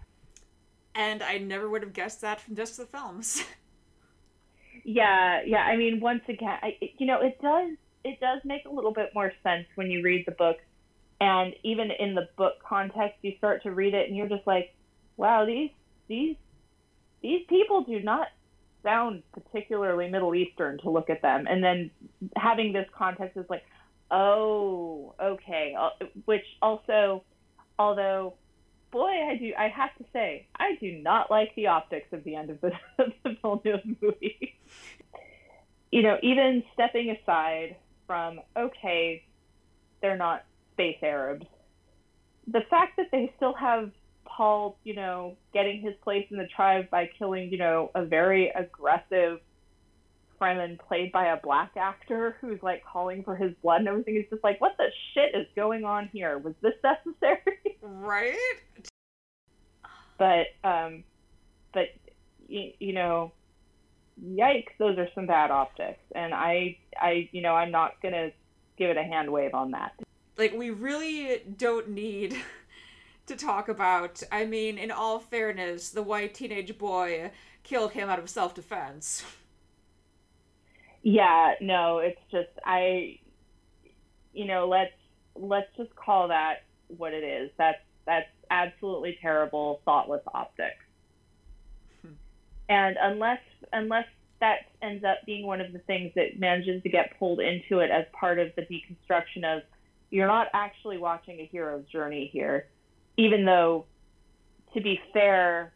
And 0.96 1.22
I 1.22 1.38
never 1.38 1.70
would 1.70 1.82
have 1.82 1.92
guessed 1.92 2.20
that 2.22 2.40
from 2.40 2.56
just 2.56 2.76
the 2.76 2.84
films. 2.84 3.44
yeah, 4.84 5.40
yeah. 5.46 5.62
I 5.62 5.76
mean, 5.76 6.00
once 6.00 6.24
again, 6.28 6.58
I, 6.60 6.76
you 6.98 7.06
know, 7.06 7.20
it 7.20 7.40
does 7.40 7.76
it 8.04 8.18
does 8.20 8.40
make 8.44 8.64
a 8.64 8.70
little 8.70 8.92
bit 8.92 9.10
more 9.14 9.32
sense 9.44 9.66
when 9.76 9.88
you 9.88 10.02
read 10.02 10.24
the 10.26 10.32
book 10.32 10.56
And 11.20 11.54
even 11.62 11.90
in 11.90 12.14
the 12.14 12.28
book 12.36 12.54
context, 12.66 13.18
you 13.22 13.34
start 13.38 13.62
to 13.64 13.70
read 13.70 13.94
it 13.94 14.08
and 14.08 14.16
you're 14.16 14.28
just 14.28 14.46
like, 14.46 14.74
wow, 15.18 15.44
these 15.44 15.70
these 16.08 16.36
these 17.20 17.42
people 17.48 17.82
do 17.82 18.00
not 18.00 18.28
sound 18.82 19.22
particularly 19.32 20.08
Middle 20.08 20.34
Eastern 20.34 20.78
to 20.78 20.88
look 20.88 21.10
at 21.10 21.20
them. 21.20 21.46
And 21.48 21.62
then 21.62 21.90
having 22.36 22.72
this 22.72 22.86
context 22.96 23.36
is 23.36 23.44
like, 23.50 23.64
oh, 24.10 25.14
okay. 25.20 25.74
Uh, 25.78 26.06
which 26.24 26.44
also, 26.62 27.24
although, 27.78 28.34
boy, 28.90 29.10
I 29.10 29.36
do, 29.36 29.52
I 29.58 29.68
have 29.68 29.94
to 29.98 30.04
say, 30.12 30.46
I 30.56 30.76
do 30.80 30.92
not 30.92 31.30
like 31.30 31.54
the 31.56 31.66
optics 31.66 32.12
of 32.12 32.24
the 32.24 32.36
end 32.36 32.50
of 32.50 32.60
the, 32.60 32.72
of 32.98 33.12
the 33.24 33.36
Villeneuve 33.42 33.96
movie. 34.00 34.56
you 35.90 36.02
know, 36.02 36.16
even 36.22 36.62
stepping 36.74 37.10
aside 37.10 37.76
from, 38.06 38.40
okay, 38.56 39.24
they're 40.00 40.16
not 40.16 40.44
space 40.72 40.98
Arabs, 41.02 41.46
the 42.46 42.62
fact 42.70 42.96
that 42.96 43.10
they 43.10 43.32
still 43.36 43.52
have 43.52 43.90
Paul, 44.28 44.78
you 44.84 44.94
know, 44.94 45.36
getting 45.52 45.80
his 45.80 45.94
place 46.04 46.26
in 46.30 46.36
the 46.36 46.46
tribe 46.46 46.90
by 46.90 47.10
killing, 47.18 47.50
you 47.50 47.58
know, 47.58 47.90
a 47.94 48.04
very 48.04 48.50
aggressive 48.50 49.40
Fremen 50.40 50.78
played 50.78 51.10
by 51.10 51.26
a 51.26 51.36
black 51.36 51.72
actor 51.76 52.36
who's 52.40 52.62
like 52.62 52.84
calling 52.84 53.24
for 53.24 53.34
his 53.34 53.52
blood 53.62 53.80
and 53.80 53.88
everything. 53.88 54.16
Is 54.16 54.26
just 54.30 54.44
like, 54.44 54.60
what 54.60 54.76
the 54.78 54.86
shit 55.12 55.34
is 55.34 55.46
going 55.56 55.84
on 55.84 56.08
here? 56.12 56.38
Was 56.38 56.54
this 56.60 56.74
necessary? 56.84 57.76
Right. 57.82 58.36
But, 60.18 60.46
um, 60.62 61.04
but 61.72 61.88
you, 62.48 62.72
you 62.78 62.92
know, 62.92 63.32
yikes, 64.24 64.70
those 64.78 64.98
are 64.98 65.08
some 65.14 65.26
bad 65.26 65.50
optics, 65.50 66.00
and 66.14 66.34
I, 66.34 66.76
I, 67.00 67.28
you 67.32 67.40
know, 67.40 67.54
I'm 67.54 67.70
not 67.70 68.00
gonna 68.02 68.30
give 68.76 68.90
it 68.90 68.96
a 68.96 69.02
hand 69.02 69.30
wave 69.30 69.54
on 69.54 69.72
that. 69.72 69.92
Like, 70.36 70.54
we 70.54 70.70
really 70.70 71.40
don't 71.56 71.90
need 71.90 72.36
to 73.28 73.36
talk 73.36 73.68
about. 73.68 74.22
I 74.32 74.44
mean, 74.44 74.78
in 74.78 74.90
all 74.90 75.18
fairness, 75.18 75.90
the 75.90 76.02
white 76.02 76.34
teenage 76.34 76.76
boy 76.78 77.30
killed 77.62 77.92
him 77.92 78.08
out 78.08 78.18
of 78.18 78.28
self 78.28 78.54
defense. 78.54 79.24
Yeah, 81.02 81.54
no, 81.60 81.98
it's 81.98 82.20
just 82.30 82.50
I 82.64 83.18
you 84.32 84.46
know, 84.46 84.68
let's 84.68 84.92
let's 85.34 85.68
just 85.76 85.94
call 85.96 86.28
that 86.28 86.64
what 86.88 87.12
it 87.12 87.24
is. 87.24 87.50
That's 87.56 87.78
that's 88.06 88.28
absolutely 88.50 89.18
terrible, 89.20 89.80
thoughtless 89.84 90.22
optics. 90.32 90.84
Hmm. 92.02 92.12
And 92.68 92.96
unless 93.00 93.40
unless 93.72 94.06
that 94.40 94.70
ends 94.82 95.04
up 95.04 95.18
being 95.26 95.46
one 95.46 95.60
of 95.60 95.72
the 95.72 95.80
things 95.80 96.12
that 96.14 96.38
manages 96.38 96.82
to 96.84 96.88
get 96.88 97.18
pulled 97.18 97.40
into 97.40 97.80
it 97.80 97.90
as 97.90 98.04
part 98.12 98.38
of 98.38 98.48
the 98.54 98.62
deconstruction 98.62 99.44
of 99.44 99.62
you're 100.10 100.28
not 100.28 100.46
actually 100.54 100.96
watching 100.96 101.40
a 101.40 101.46
hero's 101.50 101.84
journey 101.86 102.30
here 102.32 102.66
even 103.18 103.44
though, 103.44 103.84
to 104.72 104.80
be 104.80 104.98
fair, 105.12 105.74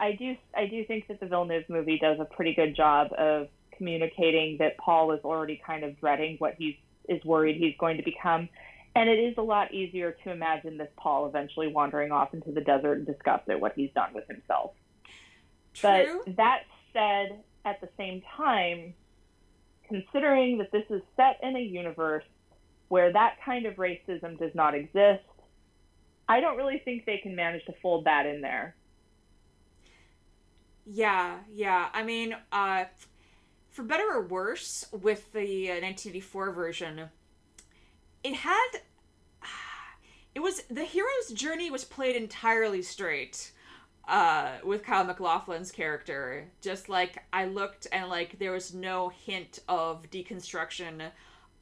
I 0.00 0.12
do 0.12 0.36
I 0.56 0.66
do 0.66 0.84
think 0.84 1.08
that 1.08 1.20
the 1.20 1.26
Villeneuve 1.26 1.68
movie 1.68 1.98
does 1.98 2.18
a 2.20 2.24
pretty 2.24 2.54
good 2.54 2.74
job 2.74 3.08
of 3.18 3.48
communicating 3.76 4.56
that 4.58 4.78
Paul 4.78 5.12
is 5.12 5.20
already 5.24 5.60
kind 5.64 5.84
of 5.84 5.98
dreading 6.00 6.36
what 6.38 6.54
he's 6.56 6.76
is 7.08 7.22
worried 7.24 7.56
he's 7.56 7.74
going 7.78 7.96
to 7.96 8.02
become. 8.02 8.48
And 8.94 9.08
it 9.08 9.18
is 9.18 9.34
a 9.38 9.42
lot 9.42 9.72
easier 9.74 10.16
to 10.24 10.30
imagine 10.30 10.78
this 10.78 10.88
Paul 10.96 11.26
eventually 11.26 11.68
wandering 11.68 12.12
off 12.12 12.32
into 12.32 12.52
the 12.52 12.60
desert 12.60 12.98
and 12.98 13.06
disgust 13.06 13.48
at 13.48 13.60
what 13.60 13.72
he's 13.74 13.90
done 13.94 14.12
with 14.14 14.26
himself. 14.28 14.72
True. 15.74 16.22
But 16.26 16.36
that 16.36 16.62
said, 16.92 17.40
at 17.64 17.80
the 17.80 17.88
same 17.96 18.22
time, 18.36 18.94
considering 19.88 20.58
that 20.58 20.72
this 20.72 20.84
is 20.90 21.02
set 21.16 21.38
in 21.42 21.56
a 21.56 21.60
universe 21.60 22.24
where 22.88 23.12
that 23.12 23.36
kind 23.44 23.66
of 23.66 23.76
racism 23.76 24.38
does 24.38 24.54
not 24.54 24.74
exist, 24.74 25.24
I 26.28 26.40
don't 26.40 26.56
really 26.56 26.78
think 26.84 27.06
they 27.06 27.18
can 27.18 27.34
manage 27.34 27.64
to 27.64 27.72
fold 27.80 28.04
that 28.04 28.26
in 28.26 28.42
there. 28.42 28.76
Yeah, 30.84 31.38
yeah. 31.52 31.88
I 31.92 32.02
mean, 32.02 32.36
uh, 32.52 32.84
for 33.70 33.82
better 33.82 34.04
or 34.10 34.26
worse, 34.26 34.86
with 34.92 35.32
the 35.32 35.70
uh, 35.70 35.80
1984 35.80 36.52
version, 36.52 37.08
it 38.22 38.34
had. 38.34 38.68
It 40.34 40.40
was 40.40 40.62
the 40.70 40.84
hero's 40.84 41.32
journey 41.34 41.68
was 41.68 41.84
played 41.84 42.14
entirely 42.14 42.80
straight 42.82 43.50
uh, 44.06 44.52
with 44.62 44.84
Kyle 44.84 45.02
MacLachlan's 45.02 45.72
character. 45.72 46.46
Just 46.60 46.88
like 46.88 47.24
I 47.32 47.46
looked 47.46 47.88
and 47.90 48.08
like 48.08 48.38
there 48.38 48.52
was 48.52 48.72
no 48.72 49.08
hint 49.08 49.58
of 49.68 50.08
deconstruction 50.10 51.10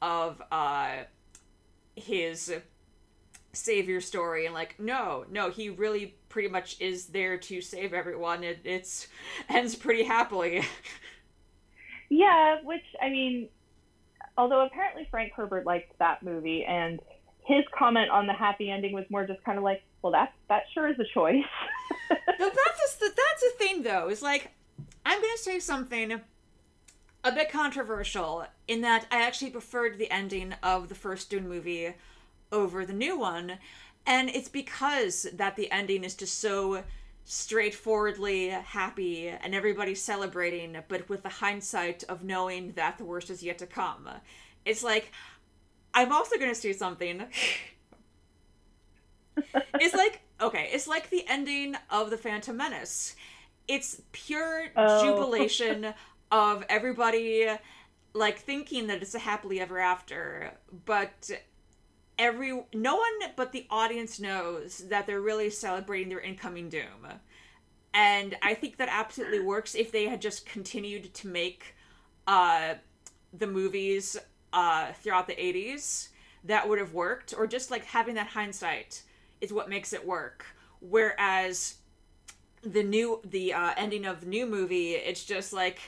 of 0.01 0.41
uh, 0.51 1.05
his 1.95 2.53
savior 3.57 4.01
story. 4.01 4.45
And 4.45 4.53
like 4.53 4.79
no 4.79 5.25
no 5.29 5.49
he 5.49 5.69
really 5.69 6.15
pretty 6.29 6.49
much 6.49 6.79
is 6.79 7.07
there 7.07 7.37
to 7.37 7.61
save 7.61 7.93
everyone. 7.93 8.43
It 8.43 8.59
it's 8.63 9.07
ends 9.49 9.75
pretty 9.75 10.03
happily. 10.03 10.63
Yeah 12.09 12.61
which 12.63 12.83
i 13.01 13.09
mean 13.09 13.49
although 14.37 14.65
apparently 14.65 15.07
frank 15.11 15.33
herbert 15.35 15.65
liked 15.65 15.97
that 15.99 16.23
movie 16.23 16.63
and 16.63 17.01
his 17.45 17.63
comment 17.77 18.09
on 18.09 18.27
the 18.27 18.33
happy 18.33 18.69
ending 18.69 18.93
was 18.93 19.05
more 19.09 19.25
just 19.25 19.43
kind 19.43 19.57
of 19.57 19.63
like 19.63 19.83
well 20.01 20.11
that 20.11 20.33
that 20.49 20.63
sure 20.73 20.87
is 20.87 20.99
a 20.99 21.05
choice. 21.13 21.43
But 22.09 22.53
that's 22.53 22.95
the, 22.97 23.09
that's 23.09 23.41
the 23.41 23.51
thing 23.57 23.83
though 23.83 24.09
is 24.09 24.21
like 24.21 24.51
i'm 25.05 25.19
gonna 25.19 25.37
say 25.37 25.59
something 25.59 26.21
a 27.23 27.31
bit 27.31 27.51
controversial 27.51 28.45
in 28.67 28.81
that 28.81 29.07
i 29.11 29.21
actually 29.21 29.49
preferred 29.49 29.97
the 29.97 30.09
ending 30.11 30.53
of 30.61 30.87
the 30.87 30.95
first 30.95 31.29
dune 31.29 31.49
movie 31.49 31.93
over 32.51 32.85
the 32.85 32.93
new 32.93 33.17
one. 33.17 33.57
And 34.05 34.29
it's 34.29 34.49
because 34.49 35.27
that 35.33 35.55
the 35.55 35.69
ending 35.71 36.03
is 36.03 36.15
just 36.15 36.39
so 36.39 36.83
straightforwardly 37.25 38.47
happy 38.49 39.27
and 39.27 39.53
everybody's 39.53 40.01
celebrating, 40.01 40.77
but 40.87 41.09
with 41.09 41.23
the 41.23 41.29
hindsight 41.29 42.03
of 42.07 42.23
knowing 42.23 42.71
that 42.73 42.97
the 42.97 43.03
worst 43.03 43.29
is 43.29 43.43
yet 43.43 43.57
to 43.57 43.67
come. 43.67 44.09
It's 44.63 44.81
like, 44.81 45.11
I'm 45.93 46.13
also 46.13 46.37
going 46.37 46.51
to 46.51 46.55
say 46.55 46.71
something. 46.71 47.25
it's 49.79 49.93
like, 49.93 50.21
okay, 50.39 50.69
it's 50.71 50.87
like 50.87 51.09
the 51.09 51.25
ending 51.27 51.75
of 51.89 52.09
The 52.09 52.17
Phantom 52.17 52.55
Menace. 52.55 53.15
It's 53.67 54.01
pure 54.13 54.67
oh. 54.77 55.03
jubilation 55.03 55.93
of 56.31 56.63
everybody 56.69 57.49
like 58.13 58.39
thinking 58.39 58.87
that 58.87 59.01
it's 59.01 59.15
a 59.15 59.19
happily 59.19 59.59
ever 59.59 59.79
after, 59.79 60.51
but 60.85 61.29
every 62.19 62.63
no 62.73 62.95
one 62.95 63.31
but 63.35 63.51
the 63.51 63.65
audience 63.69 64.19
knows 64.19 64.79
that 64.89 65.07
they're 65.07 65.21
really 65.21 65.49
celebrating 65.49 66.09
their 66.09 66.19
incoming 66.19 66.69
doom. 66.69 67.07
And 67.93 68.37
I 68.41 68.53
think 68.53 68.77
that 68.77 68.89
absolutely 68.91 69.39
works 69.39 69.73
if 69.73 69.91
they 69.91 70.05
had 70.05 70.21
just 70.21 70.45
continued 70.45 71.13
to 71.15 71.27
make 71.27 71.75
uh, 72.27 72.75
the 73.33 73.47
movies 73.47 74.17
uh, 74.53 74.91
throughout 74.93 75.27
the 75.27 75.35
80s. 75.35 76.09
That 76.43 76.69
would 76.69 76.79
have 76.79 76.93
worked. 76.93 77.33
Or 77.35 77.47
just 77.47 77.71
like 77.71 77.85
having 77.85 78.15
that 78.15 78.27
hindsight 78.27 79.01
is 79.41 79.51
what 79.51 79.69
makes 79.69 79.93
it 79.93 80.05
work. 80.05 80.45
Whereas 80.79 81.75
the 82.61 82.83
new 82.83 83.21
the 83.23 83.53
uh, 83.53 83.73
ending 83.77 84.05
of 84.05 84.21
the 84.21 84.27
new 84.27 84.45
movie, 84.45 84.91
it's 84.91 85.23
just 85.23 85.53
like 85.53 85.79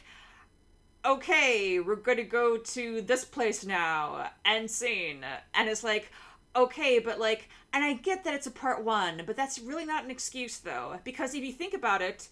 okay, 1.06 1.80
we're 1.80 1.95
gonna 1.95 2.24
go 2.24 2.58
to 2.58 3.02
this 3.02 3.26
place 3.26 3.66
now 3.66 4.32
and 4.45 4.70
scene. 4.70 5.26
And 5.54 5.70
it's 5.70 5.84
like, 5.84 6.12
okay, 6.56 7.00
but 7.00 7.20
like, 7.20 7.50
and 7.74 7.84
I 7.84 7.93
get 7.93 8.24
that 8.24 8.34
it's 8.34 8.47
a 8.47 8.52
part 8.52 8.84
one, 8.84 9.24
but 9.26 9.36
that's 9.36 9.60
really 9.60 9.86
not 9.86 10.04
an 10.04 10.12
excuse 10.12 10.58
though, 10.58 11.00
because 11.04 11.34
if 11.34 11.43
you 11.43 11.54
think 11.54 11.74
about 11.74 12.02
it, 12.02 12.28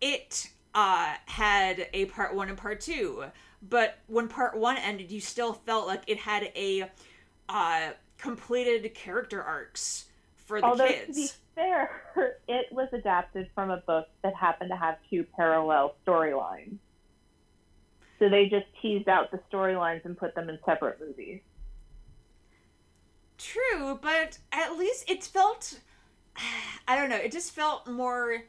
it 0.00 0.50
uh, 0.74 1.14
had 1.26 1.88
a 1.92 2.04
part 2.06 2.34
one 2.34 2.48
and 2.48 2.58
part 2.58 2.80
two, 2.80 3.24
but 3.68 3.98
when 4.06 4.28
part 4.28 4.56
one 4.56 4.76
ended, 4.76 5.10
you 5.10 5.20
still 5.20 5.54
felt 5.54 5.86
like 5.86 6.02
it 6.06 6.18
had 6.18 6.50
a 6.54 6.90
uh, 7.48 7.90
completed 8.18 8.94
character 8.94 9.42
arcs 9.42 10.06
for 10.36 10.60
the 10.60 10.66
Although, 10.66 10.86
kids. 10.86 11.06
To 11.06 11.14
be 11.14 11.28
fair, 11.54 12.02
it 12.48 12.66
was 12.70 12.88
adapted 12.92 13.48
from 13.54 13.70
a 13.70 13.78
book 13.78 14.08
that 14.22 14.34
happened 14.34 14.70
to 14.70 14.76
have 14.76 14.98
two 15.10 15.24
parallel 15.36 15.94
storylines. 16.06 16.78
So 18.18 18.28
they 18.28 18.48
just 18.48 18.66
teased 18.80 19.08
out 19.08 19.30
the 19.30 19.40
storylines 19.50 20.04
and 20.04 20.16
put 20.16 20.34
them 20.34 20.48
in 20.48 20.58
separate 20.64 21.00
movies. 21.00 21.40
True, 23.38 23.98
but 24.00 24.38
at 24.52 24.78
least 24.78 25.10
it 25.10 25.24
felt. 25.24 25.80
I 26.88 26.96
don't 26.96 27.10
know. 27.10 27.16
It 27.16 27.32
just 27.32 27.54
felt 27.54 27.86
more 27.86 28.44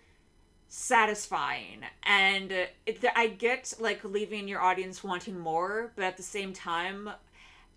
satisfying, 0.70 1.82
and 2.04 2.52
it, 2.52 3.04
I 3.16 3.28
get 3.28 3.74
like 3.80 4.04
leaving 4.04 4.48
your 4.48 4.62
audience 4.62 5.04
wanting 5.04 5.40
more, 5.40 5.92
but 5.96 6.06
at 6.06 6.18
the 6.18 6.24
same 6.24 6.54
time, 6.54 7.10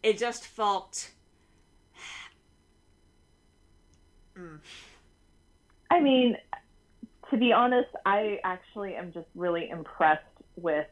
it 0.03 0.19
just 0.19 0.47
felt. 0.47 1.11
mm. 4.39 4.59
I 5.91 6.01
mean, 6.01 6.37
to 7.31 7.37
be 7.37 7.53
honest, 7.53 7.91
I 8.07 8.39
actually 8.45 8.95
am 8.95 9.13
just 9.13 9.27
really 9.35 9.71
impressed 9.71 10.23
with 10.57 10.87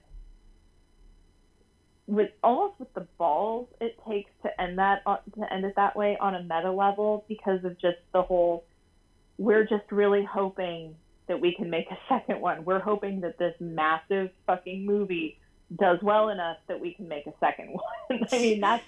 with 2.08 2.30
almost 2.42 2.80
with 2.80 2.92
the 2.94 3.06
balls 3.18 3.68
it 3.80 3.96
takes 4.08 4.30
to 4.42 4.60
end 4.60 4.78
that 4.78 5.02
uh, 5.06 5.18
to 5.38 5.52
end 5.52 5.64
it 5.64 5.74
that 5.76 5.94
way 5.94 6.16
on 6.20 6.34
a 6.34 6.42
meta 6.42 6.72
level 6.72 7.24
because 7.28 7.62
of 7.64 7.78
just 7.78 7.98
the 8.12 8.22
whole 8.22 8.64
we're 9.36 9.64
just 9.64 9.84
really 9.92 10.24
hoping 10.24 10.96
that 11.28 11.38
we 11.40 11.54
can 11.54 11.68
make 11.70 11.86
a 11.90 11.98
second 12.08 12.40
one. 12.40 12.64
We're 12.64 12.80
hoping 12.80 13.20
that 13.20 13.38
this 13.38 13.54
massive 13.60 14.30
fucking 14.46 14.84
movie 14.86 15.38
does 15.78 15.98
well 16.02 16.30
enough 16.30 16.56
that 16.66 16.80
we 16.80 16.94
can 16.94 17.06
make 17.08 17.26
a 17.26 17.34
second 17.38 17.68
one. 18.10 18.26
I 18.32 18.38
mean, 18.38 18.60
that's 18.60 18.82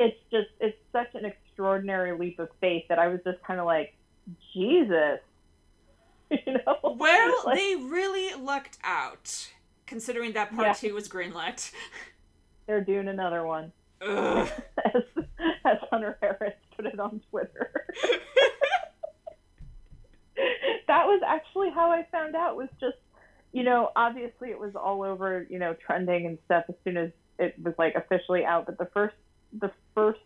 it's 0.00 0.18
just 0.32 0.48
it's 0.60 0.76
such 0.92 1.14
an 1.14 1.24
extraordinary 1.24 2.18
leap 2.18 2.40
of 2.40 2.48
faith 2.60 2.84
that 2.88 2.98
I 2.98 3.06
was 3.06 3.20
just 3.24 3.40
kind 3.44 3.60
of 3.60 3.66
like, 3.66 3.94
Jesus. 4.52 5.20
You 6.30 6.54
know? 6.54 6.78
Well, 6.98 7.42
Like- 7.46 7.58
they 7.58 7.76
really 7.76 8.34
lucked 8.42 8.78
out, 8.82 9.52
considering 9.86 10.32
that 10.32 10.52
part 10.52 10.66
Yeah. 10.66 10.72
two 10.72 10.94
was 10.94 11.08
greenlit. 11.08 11.70
They're 12.66 12.84
doing 12.84 13.08
another 13.08 13.46
one. 13.46 13.72
As, 14.02 15.02
as 15.64 15.78
Hunter 15.90 16.18
Harris 16.20 16.52
put 16.76 16.84
it 16.84 17.00
on 17.00 17.22
Twitter. 17.30 17.72
that 20.86 21.06
was 21.06 21.22
actually 21.26 21.70
how 21.70 21.90
I 21.90 22.06
found 22.12 22.36
out 22.36 22.56
was 22.56 22.68
just 22.80 22.96
you 23.54 23.62
know, 23.62 23.90
obviously 23.94 24.50
it 24.50 24.58
was 24.58 24.72
all 24.74 25.04
over, 25.04 25.46
you 25.48 25.60
know, 25.60 25.76
trending 25.86 26.26
and 26.26 26.38
stuff 26.44 26.64
as 26.68 26.74
soon 26.82 26.96
as 26.96 27.10
it 27.38 27.54
was 27.62 27.72
like 27.78 27.94
officially 27.94 28.44
out, 28.44 28.66
but 28.66 28.76
the 28.78 28.88
first 28.92 29.14
the 29.60 29.70
first 29.94 30.20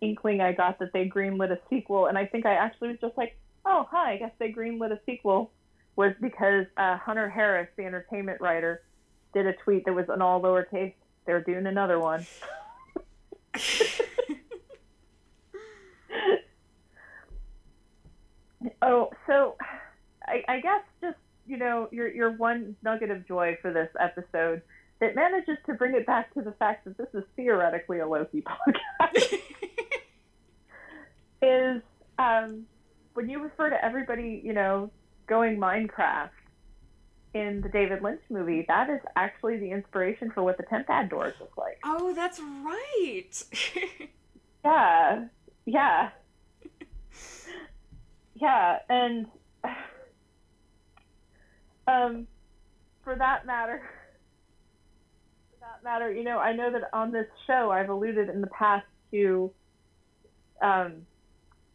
inkling 0.00 0.40
I 0.40 0.52
got 0.52 0.80
that 0.80 0.92
they 0.92 1.08
greenlit 1.08 1.52
a 1.52 1.58
sequel 1.70 2.06
and 2.06 2.18
I 2.18 2.26
think 2.26 2.46
I 2.46 2.54
actually 2.54 2.88
was 2.88 2.98
just 3.00 3.16
like, 3.16 3.38
Oh, 3.64 3.86
hi, 3.90 4.14
I 4.14 4.16
guess 4.18 4.32
they 4.38 4.52
greenlit 4.52 4.90
a 4.90 4.98
sequel 5.06 5.52
was 5.96 6.12
because 6.20 6.66
uh, 6.76 6.98
Hunter 6.98 7.30
Harris, 7.30 7.68
the 7.76 7.84
entertainment 7.84 8.40
writer, 8.40 8.82
did 9.32 9.46
a 9.46 9.52
tweet 9.64 9.84
that 9.84 9.94
was 9.94 10.06
in 10.12 10.20
all 10.20 10.42
lowercase, 10.42 10.94
they're 11.26 11.42
doing 11.42 11.66
another 11.66 11.98
one. 11.98 12.26
Oh, 18.82 19.10
so 19.26 19.56
I, 20.26 20.42
I 20.48 20.60
guess 20.60 20.82
just 21.00 21.16
you 21.46 21.56
know 21.56 21.88
your 21.90 22.12
your 22.12 22.32
one 22.32 22.76
nugget 22.82 23.10
of 23.10 23.26
joy 23.26 23.56
for 23.60 23.72
this 23.72 23.88
episode 23.98 24.62
that 25.00 25.14
manages 25.14 25.56
to 25.66 25.74
bring 25.74 25.94
it 25.94 26.06
back 26.06 26.32
to 26.34 26.42
the 26.42 26.52
fact 26.52 26.84
that 26.84 26.96
this 26.96 27.08
is 27.14 27.24
theoretically 27.36 28.00
a 28.00 28.06
Loki 28.06 28.42
podcast 29.12 29.38
is 31.42 31.82
um, 32.18 32.64
when 33.14 33.28
you 33.28 33.42
refer 33.42 33.70
to 33.70 33.84
everybody 33.84 34.40
you 34.44 34.52
know 34.52 34.90
going 35.26 35.56
Minecraft 35.58 36.28
in 37.34 37.60
the 37.60 37.68
David 37.68 38.02
Lynch 38.02 38.22
movie. 38.30 38.64
That 38.68 38.88
is 38.88 39.00
actually 39.16 39.58
the 39.58 39.70
inspiration 39.70 40.30
for 40.30 40.42
what 40.42 40.56
the 40.56 40.62
Tempad 40.62 41.10
doors 41.10 41.34
look 41.40 41.56
like. 41.56 41.78
oh, 41.84 42.14
that's 42.14 42.40
right. 42.40 43.44
Yeah, 44.64 45.24
yeah, 45.66 46.10
yeah, 48.34 48.78
and 48.88 49.26
um, 51.86 52.26
for 53.02 53.14
that 53.14 53.44
matter, 53.44 53.82
for 55.50 55.58
that 55.60 55.84
matter, 55.84 56.10
you 56.10 56.24
know, 56.24 56.38
I 56.38 56.54
know 56.54 56.72
that 56.72 56.88
on 56.94 57.12
this 57.12 57.26
show 57.46 57.70
I've 57.70 57.90
alluded 57.90 58.30
in 58.30 58.40
the 58.40 58.46
past 58.46 58.86
to 59.10 59.52
um, 60.62 61.06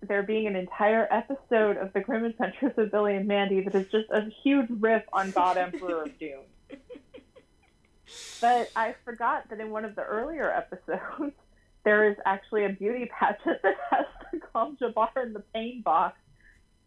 there 0.01 0.23
being 0.23 0.47
an 0.47 0.55
entire 0.55 1.07
episode 1.11 1.77
of 1.77 1.93
the 1.93 1.99
Grim 1.99 2.23
Adventures 2.23 2.73
of 2.77 2.91
Billy 2.91 3.15
and 3.15 3.27
Mandy 3.27 3.61
that 3.61 3.75
is 3.75 3.87
just 3.91 4.09
a 4.11 4.29
huge 4.43 4.67
riff 4.69 5.03
on 5.11 5.31
God 5.31 5.57
Emperor 5.57 6.03
of 6.03 6.17
Doom. 6.19 6.43
But 8.41 8.71
I 8.75 8.95
forgot 9.05 9.49
that 9.49 9.59
in 9.59 9.69
one 9.69 9.85
of 9.85 9.95
the 9.95 10.03
earlier 10.03 10.51
episodes, 10.51 11.35
there 11.83 12.09
is 12.09 12.17
actually 12.25 12.65
a 12.65 12.69
beauty 12.69 13.09
pageant 13.19 13.61
that 13.63 13.75
has 13.91 14.05
to 14.31 14.39
gom 14.53 14.77
jabbar 14.81 15.25
in 15.25 15.33
the 15.33 15.43
pain 15.53 15.81
box 15.81 16.17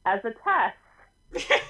as 0.05 0.21
a 0.25 0.33
test. 0.45 0.77
and 1.35 1.61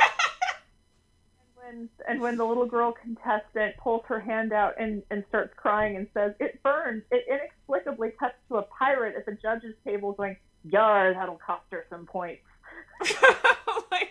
when 1.56 1.88
and 2.08 2.20
when 2.20 2.36
the 2.36 2.44
little 2.44 2.66
girl 2.66 2.92
contestant 2.92 3.76
pulls 3.76 4.02
her 4.06 4.20
hand 4.20 4.52
out 4.52 4.74
and, 4.78 5.02
and 5.10 5.24
starts 5.28 5.52
crying 5.56 5.96
and 5.96 6.06
says, 6.14 6.32
It 6.40 6.62
burns, 6.62 7.02
it 7.10 7.24
inexplicably 7.28 8.12
cuts 8.18 8.36
to 8.48 8.56
a 8.56 8.62
pirate 8.62 9.16
at 9.16 9.26
the 9.26 9.36
judge's 9.40 9.74
table 9.84 10.12
going, 10.12 10.36
Yar, 10.64 11.14
that'll 11.14 11.36
cost 11.36 11.64
her 11.70 11.84
some 11.90 12.06
points. 12.06 12.42
oh, 13.04 13.84
my, 13.90 14.02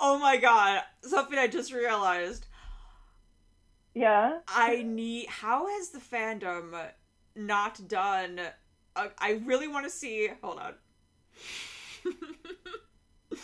oh 0.00 0.18
my 0.18 0.36
god. 0.36 0.82
Something 1.02 1.38
I 1.38 1.46
just 1.46 1.72
realized. 1.72 2.46
Yeah. 3.94 4.38
I 4.46 4.82
need. 4.82 5.28
How 5.28 5.66
has 5.66 5.90
the 5.90 5.98
fandom 5.98 6.74
not 7.34 7.88
done? 7.88 8.40
Uh, 8.94 9.08
I 9.18 9.40
really 9.44 9.68
want 9.68 9.86
to 9.86 9.90
see. 9.90 10.28
Hold 10.42 10.58
on. 10.58 10.74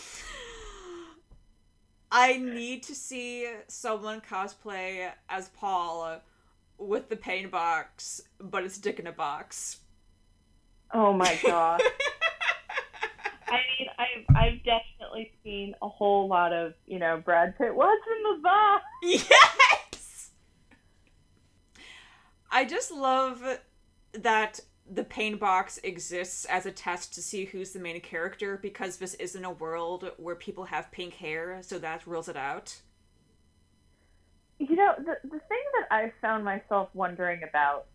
I 2.16 2.36
need 2.36 2.84
to 2.84 2.94
see 2.94 3.50
someone 3.66 4.20
cosplay 4.20 5.10
as 5.28 5.48
Paul 5.48 6.20
with 6.78 7.08
the 7.08 7.16
pain 7.16 7.48
box, 7.48 8.22
but 8.38 8.62
it's 8.62 8.78
dick 8.78 9.00
in 9.00 9.08
a 9.08 9.12
box. 9.12 9.78
Oh 10.92 11.12
my 11.12 11.36
god. 11.44 11.82
I 13.54 13.60
mean, 13.78 13.88
I've 13.98 14.36
I've 14.36 14.64
definitely 14.64 15.32
seen 15.44 15.74
a 15.80 15.88
whole 15.88 16.28
lot 16.28 16.52
of, 16.52 16.74
you 16.86 16.98
know, 16.98 17.22
Brad 17.24 17.56
Pitt, 17.56 17.74
what's 17.74 18.02
in 18.06 18.36
the 18.36 18.42
box? 18.42 18.84
Yes! 19.02 20.30
I 22.50 22.64
just 22.64 22.90
love 22.90 23.42
that 24.12 24.60
the 24.90 25.04
pain 25.04 25.36
box 25.36 25.78
exists 25.82 26.44
as 26.44 26.66
a 26.66 26.70
test 26.70 27.14
to 27.14 27.22
see 27.22 27.46
who's 27.46 27.72
the 27.72 27.78
main 27.78 28.00
character 28.00 28.58
because 28.60 28.96
this 28.96 29.14
isn't 29.14 29.44
a 29.44 29.50
world 29.50 30.10
where 30.18 30.34
people 30.34 30.64
have 30.64 30.90
pink 30.92 31.14
hair, 31.14 31.58
so 31.62 31.78
that 31.78 32.06
rules 32.06 32.28
it 32.28 32.36
out. 32.36 32.80
You 34.58 34.76
know, 34.76 34.94
the 34.98 35.16
the 35.24 35.40
thing 35.48 35.64
that 35.78 35.86
I 35.90 36.12
found 36.20 36.44
myself 36.44 36.88
wondering 36.94 37.42
about, 37.48 37.86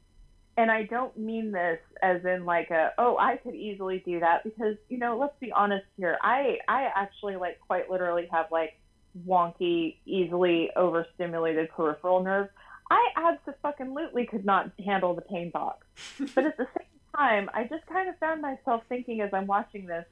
and 0.60 0.70
I 0.70 0.84
don't 0.84 1.18
mean 1.18 1.53
this 1.53 1.80
as 2.03 2.26
in 2.26 2.43
like 2.43 2.70
a 2.70 2.91
oh 2.97 3.18
I 3.18 3.38
could 3.38 3.55
easily 3.55 4.03
do 4.05 4.20
that 4.20 4.43
because 4.43 4.76
you 4.89 4.97
know 4.97 5.18
let's 5.18 5.34
be 5.39 5.53
honest 5.53 5.86
here 5.95 6.18
I 6.22 6.57
I 6.68 6.91
actually 6.93 7.38
like 7.38 7.62
quite 7.66 7.89
literally 7.89 8.28
have 8.30 8.47
like 8.51 8.78
wonky 9.26 9.95
easily 10.05 10.70
overstimulated 10.76 11.70
peripheral 11.70 12.22
nerves. 12.22 12.49
I 12.91 13.07
absolutely 13.16 14.26
could 14.26 14.45
not 14.45 14.72
handle 14.84 15.14
the 15.14 15.22
pain 15.22 15.49
box, 15.49 15.86
but 16.36 16.45
at 16.45 16.57
the 16.57 16.68
same 16.78 16.88
time 17.16 17.49
I 17.53 17.64
just 17.64 17.86
kind 17.86 18.10
of 18.10 18.18
found 18.18 18.41
myself 18.41 18.84
thinking 18.89 19.22
as 19.22 19.30
I'm 19.34 19.47
watching 19.47 19.86
this, 19.86 20.05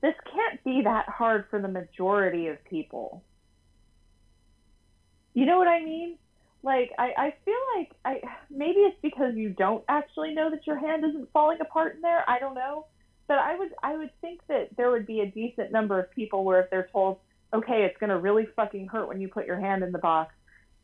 this 0.00 0.14
can't 0.32 0.62
be 0.62 0.82
that 0.82 1.08
hard 1.08 1.46
for 1.50 1.60
the 1.60 1.68
majority 1.68 2.46
of 2.46 2.64
people. 2.66 3.24
You 5.34 5.44
know 5.44 5.58
what 5.58 5.68
I 5.68 5.82
mean? 5.82 6.18
Like 6.62 6.90
I, 6.98 7.12
I 7.16 7.34
feel 7.44 7.54
like 7.76 7.90
I 8.04 8.20
maybe 8.50 8.80
it's 8.80 8.96
because 9.02 9.34
you 9.34 9.50
don't 9.50 9.84
actually 9.88 10.34
know 10.34 10.50
that 10.50 10.66
your 10.66 10.78
hand 10.78 11.04
isn't 11.08 11.32
falling 11.32 11.58
apart 11.60 11.96
in 11.96 12.02
there. 12.02 12.28
I 12.28 12.38
don't 12.38 12.54
know. 12.54 12.86
But 13.28 13.38
I 13.38 13.56
would 13.56 13.70
I 13.82 13.96
would 13.96 14.10
think 14.20 14.40
that 14.48 14.70
there 14.76 14.90
would 14.90 15.06
be 15.06 15.20
a 15.20 15.26
decent 15.26 15.72
number 15.72 15.98
of 15.98 16.10
people 16.10 16.44
where 16.44 16.60
if 16.62 16.70
they're 16.70 16.88
told, 16.92 17.18
okay, 17.54 17.84
it's 17.84 17.96
gonna 17.98 18.18
really 18.18 18.46
fucking 18.56 18.88
hurt 18.88 19.08
when 19.08 19.20
you 19.20 19.28
put 19.28 19.46
your 19.46 19.58
hand 19.58 19.82
in 19.82 19.92
the 19.92 19.98
box, 19.98 20.34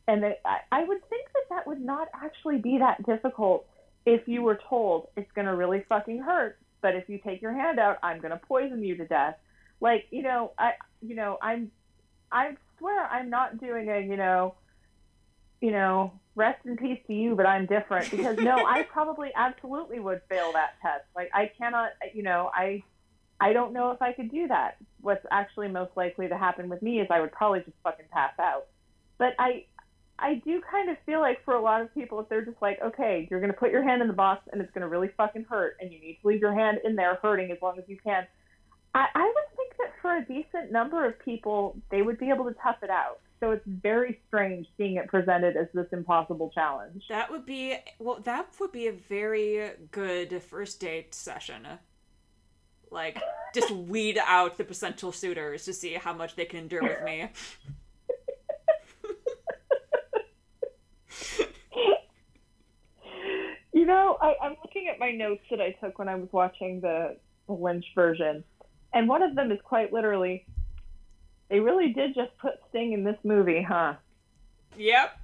and 0.07 0.23
they, 0.23 0.37
I, 0.45 0.59
I 0.71 0.83
would 0.83 1.07
think 1.09 1.27
that 1.33 1.43
that 1.49 1.67
would 1.67 1.81
not 1.81 2.07
actually 2.13 2.57
be 2.57 2.79
that 2.79 3.05
difficult 3.05 3.67
if 4.05 4.27
you 4.27 4.41
were 4.41 4.59
told 4.69 5.09
it's 5.15 5.31
gonna 5.35 5.55
really 5.55 5.83
fucking 5.89 6.19
hurt, 6.19 6.57
but 6.81 6.95
if 6.95 7.09
you 7.09 7.19
take 7.19 7.41
your 7.41 7.53
hand 7.53 7.79
out, 7.79 7.97
I'm 8.01 8.19
gonna 8.19 8.41
poison 8.47 8.83
you 8.83 8.95
to 8.97 9.05
death. 9.05 9.35
Like 9.79 10.07
you 10.09 10.23
know 10.23 10.53
I 10.57 10.71
you 11.01 11.15
know 11.15 11.37
I'm 11.41 11.69
I 12.31 12.55
swear 12.77 13.05
I'm 13.07 13.29
not 13.29 13.59
doing 13.59 13.89
a, 13.89 13.99
you 13.99 14.17
know, 14.17 14.55
you 15.61 15.71
know, 15.71 16.11
rest 16.35 16.65
in 16.65 16.77
peace 16.77 16.99
to 17.07 17.13
you, 17.13 17.35
but 17.35 17.45
I'm 17.45 17.65
different 17.65 18.11
because 18.11 18.37
no, 18.37 18.65
I 18.65 18.83
probably 18.91 19.31
absolutely 19.35 19.99
would 19.99 20.21
fail 20.29 20.53
that 20.53 20.75
test. 20.81 21.05
Like 21.15 21.29
I 21.33 21.51
cannot, 21.57 21.91
you 22.13 22.23
know, 22.23 22.51
I 22.53 22.83
I 23.39 23.53
don't 23.53 23.73
know 23.73 23.91
if 23.91 24.01
I 24.01 24.13
could 24.13 24.31
do 24.31 24.47
that. 24.47 24.77
What's 25.01 25.25
actually 25.31 25.67
most 25.67 25.91
likely 25.95 26.27
to 26.27 26.37
happen 26.37 26.69
with 26.69 26.81
me 26.81 26.99
is 26.99 27.07
I 27.09 27.21
would 27.21 27.31
probably 27.31 27.59
just 27.59 27.77
fucking 27.83 28.05
pass 28.11 28.33
out. 28.39 28.67
But 29.17 29.33
I 29.39 29.65
I 30.19 30.35
do 30.45 30.61
kind 30.69 30.89
of 30.89 30.97
feel 31.05 31.19
like 31.19 31.43
for 31.43 31.53
a 31.53 31.61
lot 31.61 31.81
of 31.81 31.93
people 31.93 32.19
if 32.19 32.29
they're 32.29 32.45
just 32.45 32.61
like, 32.61 32.79
okay, 32.81 33.27
you're 33.29 33.39
going 33.39 33.51
to 33.51 33.57
put 33.57 33.71
your 33.71 33.83
hand 33.83 34.01
in 34.01 34.07
the 34.07 34.13
box 34.13 34.47
and 34.51 34.61
it's 34.61 34.71
going 34.71 34.81
to 34.81 34.87
really 34.87 35.09
fucking 35.17 35.45
hurt 35.49 35.77
and 35.79 35.91
you 35.91 35.99
need 35.99 36.17
to 36.21 36.27
leave 36.27 36.41
your 36.41 36.53
hand 36.53 36.79
in 36.83 36.95
there 36.95 37.19
hurting 37.21 37.51
as 37.51 37.57
long 37.61 37.77
as 37.77 37.83
you 37.87 37.97
can. 38.03 38.25
I, 38.95 39.07
I 39.13 39.23
would 39.23 39.55
think 39.55 39.73
that 39.77 39.93
for 40.01 40.15
a 40.15 40.25
decent 40.25 40.71
number 40.71 41.05
of 41.05 41.19
people, 41.19 41.77
they 41.91 42.01
would 42.01 42.17
be 42.19 42.29
able 42.29 42.45
to 42.45 42.55
tough 42.63 42.77
it 42.81 42.89
out. 42.89 43.19
So 43.39 43.51
it's 43.51 43.65
very 43.67 44.19
strange 44.27 44.67
seeing 44.77 44.95
it 44.95 45.07
presented 45.07 45.55
as 45.55 45.67
this 45.73 45.85
impossible 45.91 46.51
challenge. 46.53 47.03
That 47.09 47.29
would 47.29 47.45
be 47.45 47.75
well. 47.99 48.19
That 48.23 48.47
would 48.59 48.71
be 48.71 48.87
a 48.87 48.91
very 48.91 49.71
good 49.91 50.41
first 50.41 50.79
date 50.79 51.13
session. 51.13 51.67
Like, 52.89 53.21
just 53.53 53.69
weed 53.71 54.19
out 54.25 54.57
the 54.57 54.63
potential 54.63 55.11
suitors 55.11 55.65
to 55.65 55.73
see 55.73 55.93
how 55.93 56.13
much 56.13 56.35
they 56.35 56.45
can 56.45 56.59
endure 56.59 56.81
with 56.81 57.03
me. 57.03 57.29
You 63.77 63.85
know, 63.85 64.17
I, 64.19 64.33
I'm 64.41 64.55
looking 64.63 64.87
at 64.91 64.97
my 64.97 65.11
notes 65.11 65.43
that 65.51 65.61
I 65.61 65.71
took 65.73 65.99
when 65.99 66.09
I 66.09 66.15
was 66.15 66.29
watching 66.31 66.81
the, 66.81 67.15
the 67.45 67.53
Lynch 67.53 67.85
version, 67.93 68.43
and 68.91 69.07
one 69.07 69.21
of 69.21 69.35
them 69.35 69.51
is 69.51 69.59
quite 69.63 69.93
literally, 69.93 70.47
they 71.49 71.59
really 71.59 71.93
did 71.93 72.15
just 72.15 72.37
put 72.37 72.53
Sting 72.69 72.93
in 72.93 73.03
this 73.03 73.17
movie, 73.23 73.61
huh? 73.61 73.95
Yep. 74.77 75.19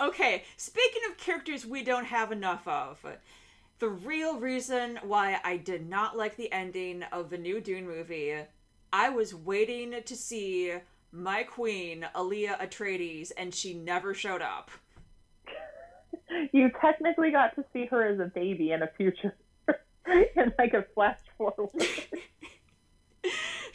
Okay, 0.00 0.44
speaking 0.56 1.02
of 1.10 1.16
characters 1.16 1.64
we 1.64 1.82
don't 1.82 2.04
have 2.04 2.30
enough 2.30 2.68
of, 2.68 3.04
the 3.78 3.88
real 3.88 4.38
reason 4.38 4.98
why 5.02 5.40
I 5.42 5.56
did 5.56 5.88
not 5.88 6.16
like 6.16 6.36
the 6.36 6.52
ending 6.52 7.02
of 7.04 7.30
the 7.30 7.38
new 7.38 7.60
Dune 7.60 7.86
movie, 7.86 8.34
I 8.92 9.08
was 9.08 9.34
waiting 9.34 9.94
to 10.04 10.16
see 10.16 10.74
my 11.12 11.42
queen, 11.42 12.06
Alia 12.16 12.58
Atreides, 12.60 13.32
and 13.36 13.54
she 13.54 13.74
never 13.74 14.14
showed 14.14 14.42
up. 14.42 14.70
You 16.52 16.72
technically 16.80 17.30
got 17.30 17.54
to 17.54 17.64
see 17.72 17.86
her 17.86 18.04
as 18.04 18.18
a 18.18 18.24
baby 18.24 18.72
in 18.72 18.82
a 18.82 18.88
future, 18.96 19.36
in 20.06 20.52
like 20.58 20.74
a 20.74 20.84
flash 20.92 21.20
forward. 21.38 21.70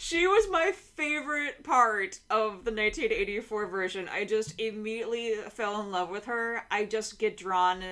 she 0.02 0.26
was 0.26 0.49
my 0.49 0.72
favorite 0.72 1.64
part 1.64 2.20
of 2.32 2.66
the 2.66 2.72
1984 2.72 3.68
version. 3.68 4.10
I 4.10 4.26
just 4.26 4.60
immediately 4.60 5.34
fell 5.52 5.80
in 5.80 5.91
love 5.91 6.10
with 6.10 6.26
her. 6.26 6.64
I 6.72 6.86
just 6.86 7.20
get 7.20 7.38
drawn 7.38 7.84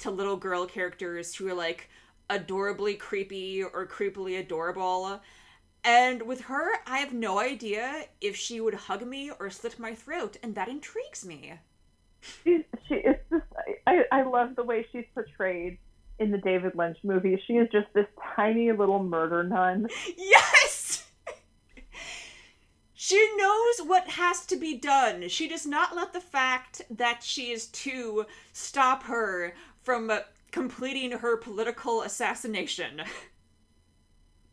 to 0.00 0.10
little 0.10 0.36
girl 0.36 0.66
characters 0.66 1.36
who 1.36 1.46
are 1.46 1.54
like 1.54 1.88
adorably 2.28 2.94
creepy 2.94 3.62
or 3.62 3.86
creepily 3.86 4.40
adorable. 4.40 5.20
And 5.84 6.22
with 6.22 6.40
her, 6.42 6.68
I 6.84 6.98
have 6.98 7.12
no 7.12 7.38
idea 7.38 8.06
if 8.20 8.34
she 8.34 8.60
would 8.60 8.74
hug 8.74 9.06
me 9.06 9.30
or 9.38 9.48
slit 9.48 9.78
my 9.78 9.94
throat, 9.94 10.38
and 10.42 10.56
that 10.56 10.68
intrigues 10.68 11.24
me. 11.24 11.54
She, 12.20 12.64
she 12.88 12.94
is 12.94 13.16
just, 13.30 13.44
I, 13.86 14.02
I 14.10 14.22
love 14.22 14.56
the 14.56 14.64
way 14.64 14.84
she's 14.90 15.04
portrayed 15.14 15.78
in 16.18 16.32
the 16.32 16.38
David 16.38 16.74
Lynch 16.74 16.98
movie. 17.04 17.40
She 17.46 17.54
is 17.54 17.68
just 17.70 17.86
this 17.94 18.06
tiny 18.34 18.72
little 18.72 19.02
murder 19.02 19.44
nun. 19.44 19.86
Yes! 20.18 20.81
She 23.04 23.34
knows 23.36 23.78
what 23.84 24.10
has 24.10 24.46
to 24.46 24.54
be 24.54 24.78
done. 24.78 25.28
She 25.28 25.48
does 25.48 25.66
not 25.66 25.96
let 25.96 26.12
the 26.12 26.20
fact 26.20 26.82
that 26.88 27.24
she 27.24 27.50
is 27.50 27.66
two 27.66 28.26
stop 28.52 29.02
her 29.02 29.54
from 29.82 30.08
uh, 30.08 30.20
completing 30.52 31.10
her 31.10 31.36
political 31.36 32.02
assassination. 32.02 33.02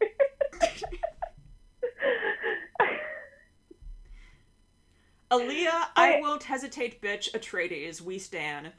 Alia, 5.32 5.90
I, 5.96 6.16
I 6.16 6.20
won't 6.20 6.42
hesitate, 6.42 7.04
bitch. 7.04 7.32
Atreides, 7.34 8.02
we 8.02 8.18
stan. 8.18 8.72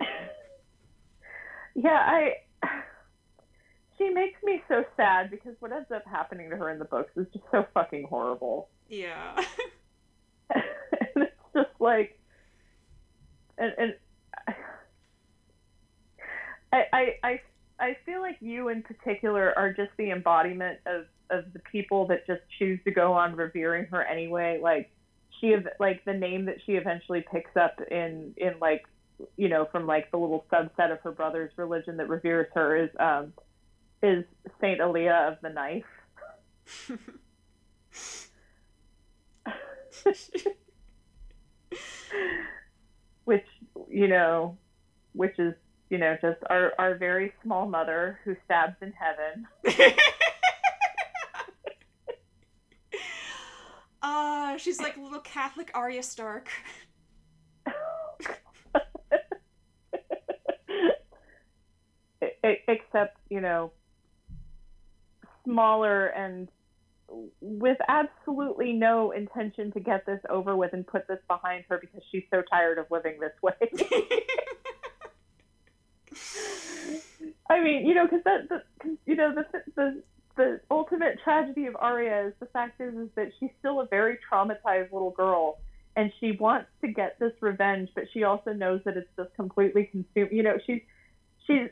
Yeah, 1.74 1.90
I. 1.90 2.34
She 4.00 4.08
makes 4.08 4.42
me 4.42 4.62
so 4.66 4.84
sad 4.96 5.30
because 5.30 5.54
what 5.60 5.72
ends 5.72 5.90
up 5.94 6.06
happening 6.06 6.48
to 6.48 6.56
her 6.56 6.70
in 6.70 6.78
the 6.78 6.86
books 6.86 7.10
is 7.16 7.26
just 7.34 7.44
so 7.50 7.66
fucking 7.74 8.06
horrible. 8.08 8.70
Yeah. 8.88 9.36
and 10.54 10.62
it's 11.16 11.32
just 11.54 11.68
like, 11.78 12.18
and 13.58 13.74
and 13.76 13.94
I, 16.72 16.84
I 16.92 17.14
I 17.22 17.40
I 17.78 17.96
feel 18.06 18.20
like 18.20 18.38
you 18.40 18.68
in 18.68 18.82
particular 18.82 19.52
are 19.58 19.72
just 19.72 19.90
the 19.98 20.10
embodiment 20.12 20.78
of 20.86 21.04
of 21.28 21.52
the 21.52 21.58
people 21.58 22.06
that 22.06 22.26
just 22.26 22.40
choose 22.58 22.80
to 22.84 22.90
go 22.90 23.12
on 23.12 23.36
revering 23.36 23.84
her 23.86 24.02
anyway. 24.02 24.60
Like 24.62 24.90
she 25.40 25.54
like 25.78 26.06
the 26.06 26.14
name 26.14 26.46
that 26.46 26.56
she 26.64 26.72
eventually 26.72 27.22
picks 27.30 27.54
up 27.54 27.80
in 27.90 28.32
in 28.38 28.54
like 28.62 28.84
you 29.36 29.50
know 29.50 29.68
from 29.70 29.86
like 29.86 30.10
the 30.10 30.16
little 30.16 30.46
subset 30.50 30.90
of 30.90 31.00
her 31.00 31.12
brother's 31.12 31.52
religion 31.58 31.98
that 31.98 32.08
reveres 32.08 32.46
her 32.54 32.76
is 32.76 32.90
um 32.98 33.34
is 34.02 34.24
Saint 34.60 34.80
Alia 34.80 35.28
of 35.32 35.38
the 35.42 35.50
Knife. 35.50 35.84
which 43.24 43.44
you 43.88 44.08
know 44.08 44.56
which 45.12 45.38
is 45.38 45.54
you 45.90 45.98
know 45.98 46.16
just 46.20 46.38
our 46.48 46.72
our 46.78 46.96
very 46.96 47.32
small 47.42 47.68
mother 47.68 48.18
who 48.24 48.34
stabs 48.44 48.76
in 48.80 48.92
heaven 48.92 49.46
Uh, 54.02 54.56
she's 54.56 54.80
like 54.80 54.96
a 54.96 55.00
little 55.00 55.20
Catholic 55.20 55.70
Arya 55.74 56.02
Stark. 56.02 56.48
Except, 62.42 63.18
you 63.28 63.40
know, 63.40 63.72
smaller 65.44 66.06
and 66.06 66.48
with 67.40 67.78
absolutely 67.88 68.72
no 68.72 69.10
intention 69.10 69.72
to 69.72 69.80
get 69.80 70.06
this 70.06 70.20
over 70.30 70.56
with 70.56 70.72
and 70.72 70.86
put 70.86 71.08
this 71.08 71.18
behind 71.26 71.64
her 71.68 71.78
because 71.78 72.02
she's 72.12 72.22
so 72.30 72.42
tired 72.50 72.78
of 72.78 72.86
living 72.90 73.18
this 73.18 73.32
way. 73.42 73.54
I 77.50 77.60
mean, 77.60 77.86
you 77.86 77.94
know, 77.94 78.04
because 78.04 78.22
that, 78.24 78.48
the, 78.48 78.62
you 79.06 79.16
know, 79.16 79.34
the 79.34 79.44
the 79.74 80.02
the 80.36 80.60
ultimate 80.70 81.18
tragedy 81.24 81.66
of 81.66 81.76
Arya 81.76 82.28
is 82.28 82.34
the 82.38 82.46
fact 82.46 82.80
is, 82.80 82.94
is 82.94 83.08
that 83.16 83.32
she's 83.40 83.50
still 83.58 83.80
a 83.80 83.86
very 83.86 84.18
traumatized 84.30 84.92
little 84.92 85.10
girl 85.10 85.58
and 85.96 86.12
she 86.20 86.32
wants 86.32 86.68
to 86.80 86.88
get 86.88 87.18
this 87.18 87.32
revenge, 87.40 87.88
but 87.94 88.04
she 88.12 88.22
also 88.22 88.52
knows 88.52 88.80
that 88.84 88.96
it's 88.96 89.10
just 89.16 89.34
completely 89.34 89.84
consumed. 89.84 90.30
You 90.30 90.42
know, 90.42 90.58
she's 90.66 90.80
she's 91.46 91.68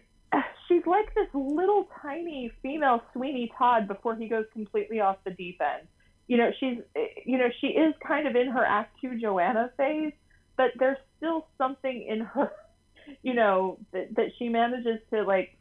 she's 0.68 0.86
like 0.86 1.14
this 1.14 1.28
little 1.34 1.88
tiny 2.02 2.52
female 2.62 3.02
Sweeney 3.12 3.50
Todd 3.58 3.88
before 3.88 4.14
he 4.14 4.28
goes 4.28 4.44
completely 4.52 5.00
off 5.00 5.16
the 5.24 5.30
deep 5.30 5.60
end. 5.60 5.88
You 6.26 6.36
know, 6.36 6.50
she's 6.60 6.78
you 7.24 7.38
know 7.38 7.48
she 7.60 7.68
is 7.68 7.94
kind 8.06 8.28
of 8.28 8.36
in 8.36 8.48
her 8.48 8.64
Act 8.64 8.96
Two 9.00 9.18
Joanna 9.18 9.70
phase, 9.76 10.12
but 10.56 10.72
there's 10.78 10.98
still 11.16 11.46
something 11.56 12.06
in 12.06 12.20
her, 12.20 12.52
you 13.22 13.34
know, 13.34 13.78
that 13.92 14.14
that 14.16 14.26
she 14.38 14.48
manages 14.48 15.00
to 15.12 15.22
like, 15.22 15.56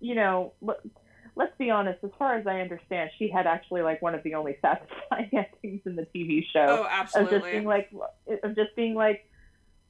you 0.00 0.14
know. 0.14 0.52
Look, 0.60 0.82
let's 1.34 1.56
be 1.58 1.70
honest, 1.70 2.04
as 2.04 2.10
far 2.18 2.36
as 2.36 2.46
I 2.46 2.60
understand, 2.60 3.10
she 3.18 3.30
had 3.30 3.46
actually 3.46 3.82
like 3.82 4.02
one 4.02 4.14
of 4.14 4.22
the 4.22 4.34
only 4.34 4.58
satisfying 4.62 5.30
endings 5.32 5.80
in 5.86 5.96
the 5.96 6.06
TV 6.14 6.44
show. 6.52 6.84
Oh, 6.84 6.86
absolutely. 6.88 7.36
Of 7.36 7.42
just 7.42 7.52
being 7.52 7.64
like, 7.64 7.90
of 8.42 8.54
just 8.54 8.76
being 8.76 8.94
like, 8.94 9.28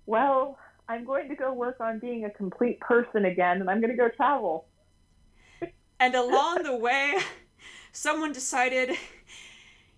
well, 0.06 0.58
I'm 0.88 1.04
going 1.04 1.28
to 1.28 1.34
go 1.34 1.52
work 1.52 1.80
on 1.80 1.98
being 1.98 2.24
a 2.24 2.30
complete 2.30 2.80
person 2.80 3.24
again, 3.24 3.60
and 3.60 3.70
I'm 3.70 3.80
going 3.80 3.90
to 3.90 3.96
go 3.96 4.08
travel. 4.08 4.66
and 6.00 6.14
along 6.14 6.64
the 6.64 6.76
way, 6.76 7.14
someone 7.92 8.32
decided. 8.32 8.96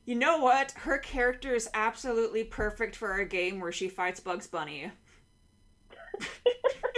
You 0.05 0.15
know 0.15 0.39
what? 0.39 0.73
Her 0.73 0.99
character 0.99 1.55
is 1.55 1.69
absolutely 1.73 2.45
perfect 2.45 2.95
for 2.95 3.15
a 3.15 3.25
game 3.25 3.59
where 3.59 3.73
she 3.73 3.89
fights 3.89 4.21
Bugs 4.21 4.47
Bunny. 4.47 4.93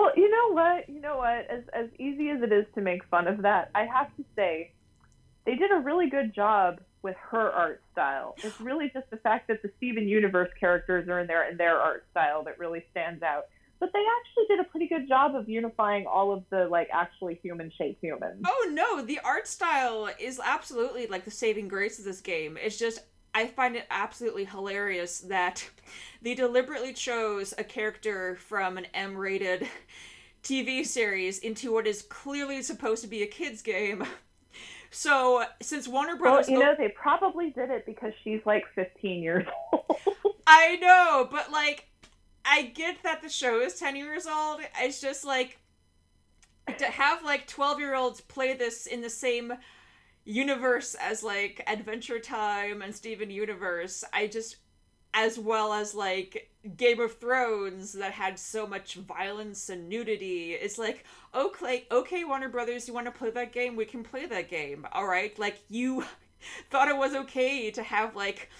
Well, 0.00 0.12
you 0.16 0.30
know 0.30 0.54
what? 0.54 0.88
You 0.88 1.00
know 1.00 1.18
what? 1.18 1.46
As 1.50 1.62
as 1.72 1.88
easy 1.98 2.30
as 2.30 2.42
it 2.42 2.52
is 2.52 2.64
to 2.74 2.80
make 2.80 3.04
fun 3.04 3.26
of 3.28 3.42
that, 3.42 3.70
I 3.74 3.84
have 3.84 4.14
to 4.16 4.24
say 4.36 4.72
they 5.44 5.56
did 5.56 5.70
a 5.70 5.78
really 5.78 6.08
good 6.08 6.34
job 6.34 6.80
with 7.02 7.16
her 7.30 7.50
art 7.50 7.82
style. 7.92 8.34
It's 8.42 8.60
really 8.60 8.90
just 8.92 9.08
the 9.10 9.16
fact 9.18 9.48
that 9.48 9.62
the 9.62 9.70
Steven 9.76 10.06
Universe 10.06 10.50
characters 10.58 11.08
are 11.08 11.20
in 11.20 11.26
there 11.26 11.48
and 11.48 11.58
their 11.58 11.76
art 11.76 12.04
style 12.10 12.44
that 12.44 12.58
really 12.58 12.84
stands 12.90 13.22
out. 13.22 13.44
But 13.78 13.90
they 13.94 14.04
actually 14.18 14.44
did 14.54 14.60
a 14.60 14.68
pretty 14.68 14.88
good 14.88 15.08
job 15.08 15.34
of 15.34 15.48
unifying 15.48 16.06
all 16.06 16.32
of 16.32 16.44
the 16.50 16.66
like 16.66 16.88
actually 16.92 17.40
human 17.42 17.72
shaped 17.78 18.02
humans. 18.02 18.42
Oh 18.46 18.70
no, 18.70 19.02
the 19.02 19.20
art 19.24 19.48
style 19.48 20.10
is 20.18 20.38
absolutely 20.44 21.06
like 21.06 21.24
the 21.24 21.30
saving 21.30 21.68
grace 21.68 21.98
of 21.98 22.04
this 22.04 22.20
game. 22.20 22.58
It's 22.60 22.78
just 22.78 23.00
I 23.34 23.46
find 23.46 23.76
it 23.76 23.86
absolutely 23.90 24.44
hilarious 24.44 25.20
that 25.20 25.68
they 26.22 26.34
deliberately 26.34 26.92
chose 26.92 27.54
a 27.56 27.64
character 27.64 28.36
from 28.36 28.76
an 28.76 28.86
M 28.92 29.16
rated 29.16 29.66
TV 30.42 30.86
series 30.86 31.38
into 31.38 31.72
what 31.72 31.86
is 31.86 32.02
clearly 32.02 32.62
supposed 32.62 33.02
to 33.02 33.08
be 33.08 33.22
a 33.22 33.26
kid's 33.26 33.62
game. 33.62 34.04
So, 34.90 35.44
since 35.62 35.86
Warner 35.86 36.16
Brothers. 36.16 36.48
Well, 36.48 36.58
you 36.58 36.64
know, 36.64 36.74
they 36.76 36.88
probably 36.88 37.50
did 37.50 37.70
it 37.70 37.86
because 37.86 38.12
she's 38.24 38.40
like 38.44 38.64
15 38.74 39.22
years 39.22 39.46
old. 39.72 39.84
I 40.46 40.76
know, 40.76 41.28
but 41.30 41.52
like, 41.52 41.88
I 42.44 42.62
get 42.62 43.02
that 43.04 43.22
the 43.22 43.28
show 43.28 43.60
is 43.60 43.74
10 43.74 43.96
years 43.96 44.26
old. 44.26 44.60
It's 44.80 45.00
just 45.00 45.24
like. 45.24 45.58
To 46.78 46.84
have 46.84 47.24
like 47.24 47.48
12 47.48 47.80
year 47.80 47.96
olds 47.96 48.20
play 48.20 48.54
this 48.54 48.86
in 48.86 49.00
the 49.00 49.10
same 49.10 49.52
universe 50.24 50.94
as 51.00 51.22
like 51.22 51.62
Adventure 51.66 52.20
Time 52.20 52.82
and 52.82 52.94
Steven 52.94 53.30
Universe, 53.30 54.04
I 54.12 54.26
just 54.28 54.56
as 55.14 55.38
well 55.38 55.72
as 55.72 55.94
like 55.94 56.50
Game 56.76 57.00
of 57.00 57.18
Thrones 57.18 57.92
that 57.94 58.12
had 58.12 58.38
so 58.38 58.66
much 58.66 58.94
violence 58.94 59.68
and 59.70 59.88
nudity. 59.88 60.52
It's 60.52 60.78
like, 60.78 61.04
okay, 61.34 61.86
okay, 61.90 62.24
Warner 62.24 62.48
Brothers, 62.48 62.86
you 62.86 62.94
want 62.94 63.06
to 63.06 63.12
play 63.12 63.30
that 63.30 63.52
game? 63.52 63.76
We 63.76 63.86
can 63.86 64.04
play 64.04 64.26
that 64.26 64.50
game. 64.50 64.86
All 64.92 65.06
right, 65.06 65.36
like 65.38 65.60
you 65.68 66.04
thought 66.70 66.88
it 66.88 66.96
was 66.96 67.14
okay 67.14 67.70
to 67.70 67.82
have 67.82 68.14
like 68.14 68.50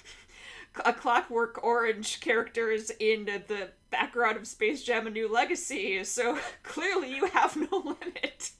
a 0.84 0.92
Clockwork 0.92 1.62
Orange 1.62 2.20
characters 2.20 2.90
in 3.00 3.26
the 3.26 3.70
background 3.90 4.36
of 4.36 4.46
Space 4.46 4.82
Jam: 4.82 5.06
A 5.06 5.10
New 5.10 5.30
Legacy. 5.30 6.02
So 6.04 6.38
clearly, 6.62 7.14
you 7.14 7.26
have 7.26 7.56
no 7.56 7.78
limit. 8.00 8.52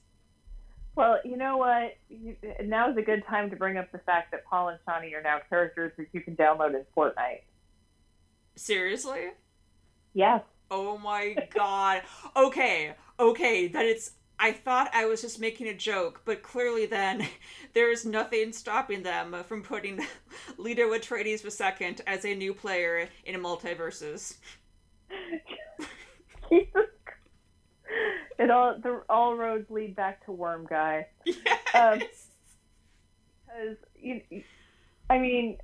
Well, 0.96 1.18
you 1.24 1.36
know 1.36 1.56
what? 1.56 1.96
Now 2.62 2.90
is 2.90 2.96
a 2.96 3.02
good 3.02 3.24
time 3.26 3.48
to 3.50 3.56
bring 3.56 3.78
up 3.78 3.90
the 3.90 3.98
fact 3.98 4.32
that 4.32 4.44
Paul 4.44 4.68
and 4.68 4.78
Chani 4.86 5.14
are 5.14 5.22
now 5.22 5.38
characters 5.48 5.92
that 5.96 6.08
you 6.12 6.20
can 6.20 6.36
download 6.36 6.74
in 6.74 6.84
Fortnite. 6.94 7.40
Seriously? 8.60 9.28
Yes. 10.12 10.42
Oh 10.70 10.98
my 10.98 11.34
god. 11.54 12.02
okay, 12.36 12.92
okay, 13.18 13.68
that 13.68 13.86
it's 13.86 14.12
I 14.38 14.52
thought 14.52 14.90
I 14.92 15.06
was 15.06 15.22
just 15.22 15.40
making 15.40 15.68
a 15.68 15.74
joke, 15.74 16.20
but 16.26 16.42
clearly 16.42 16.84
then 16.84 17.26
there's 17.72 18.04
nothing 18.04 18.52
stopping 18.52 19.02
them 19.02 19.34
from 19.48 19.62
putting 19.62 20.06
Leto 20.58 20.90
Atreides 20.90 21.42
II 21.42 21.96
as 22.06 22.26
a 22.26 22.34
new 22.34 22.52
player 22.52 23.08
in 23.24 23.40
multiverses. 23.40 24.36
it 26.50 26.68
all 28.50 28.78
the 28.78 29.02
all 29.08 29.36
roads 29.36 29.70
lead 29.70 29.96
back 29.96 30.22
to 30.26 30.32
Worm 30.32 30.66
Guy. 30.68 31.06
Yes. 31.24 31.38
Um, 31.74 32.02
because 33.46 33.76
you, 33.98 34.20
I 35.08 35.18
mean, 35.18 35.56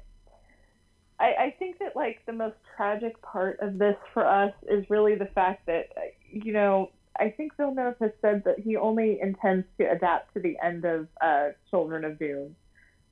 I 1.19 1.25
I 1.25 1.57
think 1.59 1.79
that 1.79 1.97
like 1.97 2.21
the 2.27 2.33
most 2.33 2.57
tragic 2.77 3.21
part 3.23 3.61
of 3.61 3.79
this 3.79 3.97
for 4.13 4.27
us 4.27 4.53
is 4.69 4.89
really 4.91 5.15
the 5.15 5.27
fact 5.27 5.67
that 5.67 5.89
you 6.31 6.53
know 6.53 6.91
I 7.19 7.31
think 7.31 7.57
Villeneuve 7.57 7.97
has 8.01 8.11
said 8.21 8.45
that 8.45 8.59
he 8.59 8.77
only 8.77 9.21
intends 9.21 9.67
to 9.79 9.91
adapt 9.91 10.35
to 10.35 10.41
the 10.41 10.57
end 10.63 10.85
of 10.85 11.09
uh, 11.21 11.49
Children 11.71 12.05
of 12.05 12.19
Dune, 12.19 12.55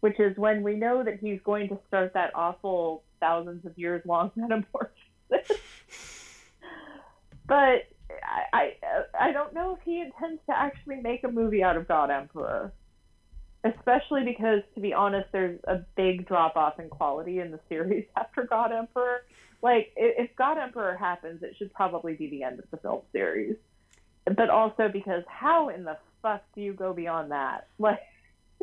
which 0.00 0.20
is 0.20 0.36
when 0.36 0.62
we 0.62 0.74
know 0.74 1.02
that 1.02 1.20
he's 1.20 1.40
going 1.42 1.68
to 1.68 1.78
start 1.88 2.12
that 2.14 2.32
awful 2.34 3.02
thousands 3.20 3.64
of 3.64 3.78
years 3.78 4.02
long 4.04 4.30
metamorphosis. 4.36 4.92
but 7.46 7.88
I, 8.22 8.44
I 8.52 8.72
I 9.18 9.32
don't 9.32 9.54
know 9.54 9.74
if 9.74 9.82
he 9.84 10.00
intends 10.00 10.40
to 10.46 10.56
actually 10.56 10.96
make 10.96 11.24
a 11.24 11.28
movie 11.28 11.62
out 11.62 11.76
of 11.76 11.88
God 11.88 12.10
Emperor. 12.10 12.72
Especially 13.64 14.24
because, 14.24 14.60
to 14.74 14.80
be 14.80 14.92
honest, 14.92 15.28
there's 15.32 15.58
a 15.64 15.80
big 15.96 16.28
drop 16.28 16.54
off 16.56 16.78
in 16.78 16.88
quality 16.90 17.40
in 17.40 17.50
the 17.50 17.60
series 17.68 18.04
after 18.16 18.44
God 18.44 18.72
Emperor. 18.72 19.24
Like, 19.62 19.92
if 19.96 20.36
God 20.36 20.58
Emperor 20.58 20.94
happens, 20.94 21.42
it 21.42 21.54
should 21.56 21.72
probably 21.72 22.14
be 22.14 22.28
the 22.28 22.42
end 22.42 22.58
of 22.58 22.66
the 22.70 22.76
film 22.76 23.00
series 23.12 23.56
but 24.36 24.50
also 24.50 24.88
because 24.88 25.22
how 25.28 25.68
in 25.68 25.84
the 25.84 25.96
fuck 26.22 26.42
do 26.54 26.60
you 26.60 26.72
go 26.72 26.92
beyond 26.92 27.30
that? 27.30 27.68
Like, 27.78 28.00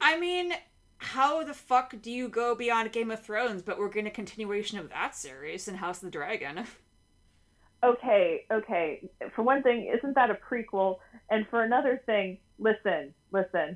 I 0.02 0.18
mean, 0.18 0.53
how 0.98 1.44
the 1.44 1.53
fuck 1.53 2.02
do 2.02 2.10
you 2.10 2.28
go 2.30 2.56
beyond 2.56 2.91
Game 2.91 3.11
of 3.11 3.22
Thrones? 3.22 3.61
But 3.61 3.78
we're 3.78 3.90
getting 3.90 4.07
a 4.07 4.11
continuation 4.11 4.80
of 4.80 4.90
that 4.90 5.15
series 5.15 5.68
in 5.68 5.76
House 5.76 5.98
of 5.98 6.03
the 6.03 6.11
Dragon. 6.11 6.65
Okay, 7.84 8.45
okay. 8.52 9.10
For 9.36 9.41
one 9.41 9.64
thing, 9.64 9.91
isn't 9.91 10.14
that 10.14 10.30
a 10.30 10.36
prequel? 10.36 10.99
And 11.32 11.48
for 11.48 11.64
another 11.64 11.99
thing, 12.06 12.38
listen, 12.60 13.11
listen. 13.32 13.76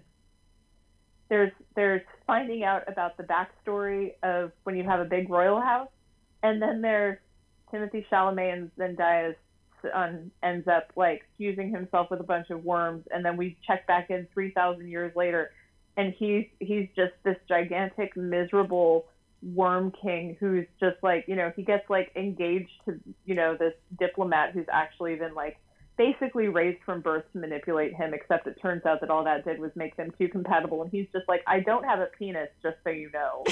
There's 1.29 1.51
there's 1.75 2.01
finding 2.27 2.63
out 2.63 2.83
about 2.87 3.17
the 3.17 3.23
backstory 3.23 4.13
of 4.23 4.51
when 4.63 4.75
you 4.75 4.83
have 4.83 4.99
a 4.99 5.05
big 5.05 5.29
royal 5.29 5.59
house, 5.59 5.89
and 6.43 6.61
then 6.61 6.81
there's 6.81 7.17
Timothée 7.71 8.05
Chalamet 8.11 8.53
and 8.53 8.71
Zendaya's 8.77 9.35
son 9.81 10.31
ends 10.43 10.67
up 10.67 10.91
like 10.95 11.23
fusing 11.37 11.71
himself 11.71 12.09
with 12.11 12.19
a 12.19 12.23
bunch 12.23 12.49
of 12.49 12.63
worms, 12.63 13.05
and 13.11 13.25
then 13.25 13.37
we 13.37 13.57
check 13.65 13.87
back 13.87 14.09
in 14.09 14.27
three 14.33 14.51
thousand 14.51 14.87
years 14.87 15.15
later, 15.15 15.51
and 15.97 16.13
he's 16.17 16.45
he's 16.59 16.87
just 16.95 17.13
this 17.23 17.37
gigantic, 17.47 18.15
miserable 18.15 19.05
worm 19.53 19.91
king 20.01 20.35
who's 20.39 20.65
just 20.79 20.95
like 21.03 21.25
you 21.27 21.35
know 21.35 21.51
he 21.55 21.61
gets 21.61 21.87
like 21.89 22.11
engaged 22.15 22.71
to 22.85 22.99
you 23.25 23.35
know 23.35 23.55
this 23.55 23.73
diplomat 23.99 24.51
who's 24.53 24.65
actually 24.71 25.15
been 25.15 25.35
like 25.35 25.57
basically 25.97 26.47
raised 26.47 26.81
from 26.85 27.01
birth 27.01 27.23
to 27.33 27.39
manipulate 27.39 27.93
him 27.93 28.13
except 28.13 28.47
it 28.47 28.57
turns 28.61 28.85
out 28.85 28.99
that 29.01 29.09
all 29.09 29.23
that 29.23 29.45
did 29.45 29.59
was 29.59 29.71
make 29.75 29.95
them 29.97 30.11
too 30.17 30.27
compatible 30.27 30.81
and 30.81 30.91
he's 30.91 31.07
just 31.13 31.27
like 31.27 31.41
i 31.47 31.59
don't 31.59 31.83
have 31.85 31.99
a 31.99 32.07
penis 32.17 32.49
just 32.61 32.77
so 32.83 32.89
you 32.89 33.09
know 33.13 33.43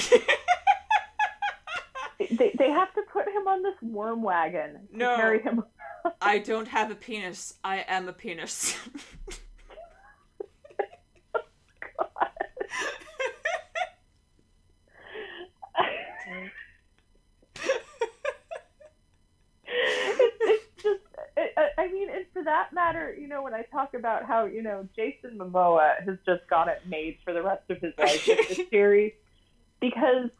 they, 2.18 2.52
they 2.58 2.70
have 2.70 2.92
to 2.94 3.02
put 3.12 3.26
him 3.28 3.46
on 3.48 3.62
this 3.62 3.74
worm 3.82 4.22
wagon 4.22 4.78
No. 4.92 5.16
carry 5.16 5.42
him 5.42 5.62
I 6.20 6.38
don't 6.38 6.68
have 6.68 6.90
a 6.90 6.94
penis. 6.94 7.54
I 7.64 7.78
am 7.88 8.08
a 8.08 8.12
penis. 8.12 8.76
it's, 20.18 20.36
it's 20.40 20.82
just, 20.82 21.00
it, 21.36 21.52
I- 21.78 21.88
mean, 21.88 22.08
and 22.10 22.24
for 22.32 22.42
that 22.44 22.72
matter, 22.72 23.14
you 23.18 23.28
know, 23.28 23.42
when 23.42 23.54
I 23.54 23.62
talk 23.62 23.94
about 23.94 24.24
how, 24.24 24.46
you 24.46 24.62
know, 24.62 24.88
Jason 24.96 25.38
Momoa 25.38 26.02
has 26.04 26.18
just 26.26 26.46
got 26.48 26.68
it 26.68 26.82
made 26.86 27.18
for 27.24 27.32
the 27.32 27.42
rest 27.42 27.70
of 27.70 27.78
his 27.80 27.92
life 27.98 28.26
with 28.26 28.48
this 28.48 28.68
series, 28.70 29.12
because, 29.80 30.30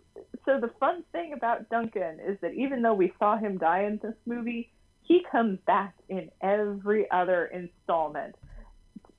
so 0.44 0.61
the 0.61 0.70
fun 0.81 1.05
thing 1.12 1.32
about 1.32 1.69
Duncan 1.69 2.20
is 2.20 2.39
that 2.40 2.55
even 2.55 2.82
though 2.82 2.94
we 2.94 3.12
saw 3.19 3.36
him 3.36 3.59
die 3.59 3.85
in 3.85 3.98
this 4.02 4.15
movie, 4.27 4.70
he 5.02 5.24
comes 5.31 5.59
back 5.66 5.94
in 6.09 6.31
every 6.40 7.11
other 7.11 7.47
installment. 7.47 8.35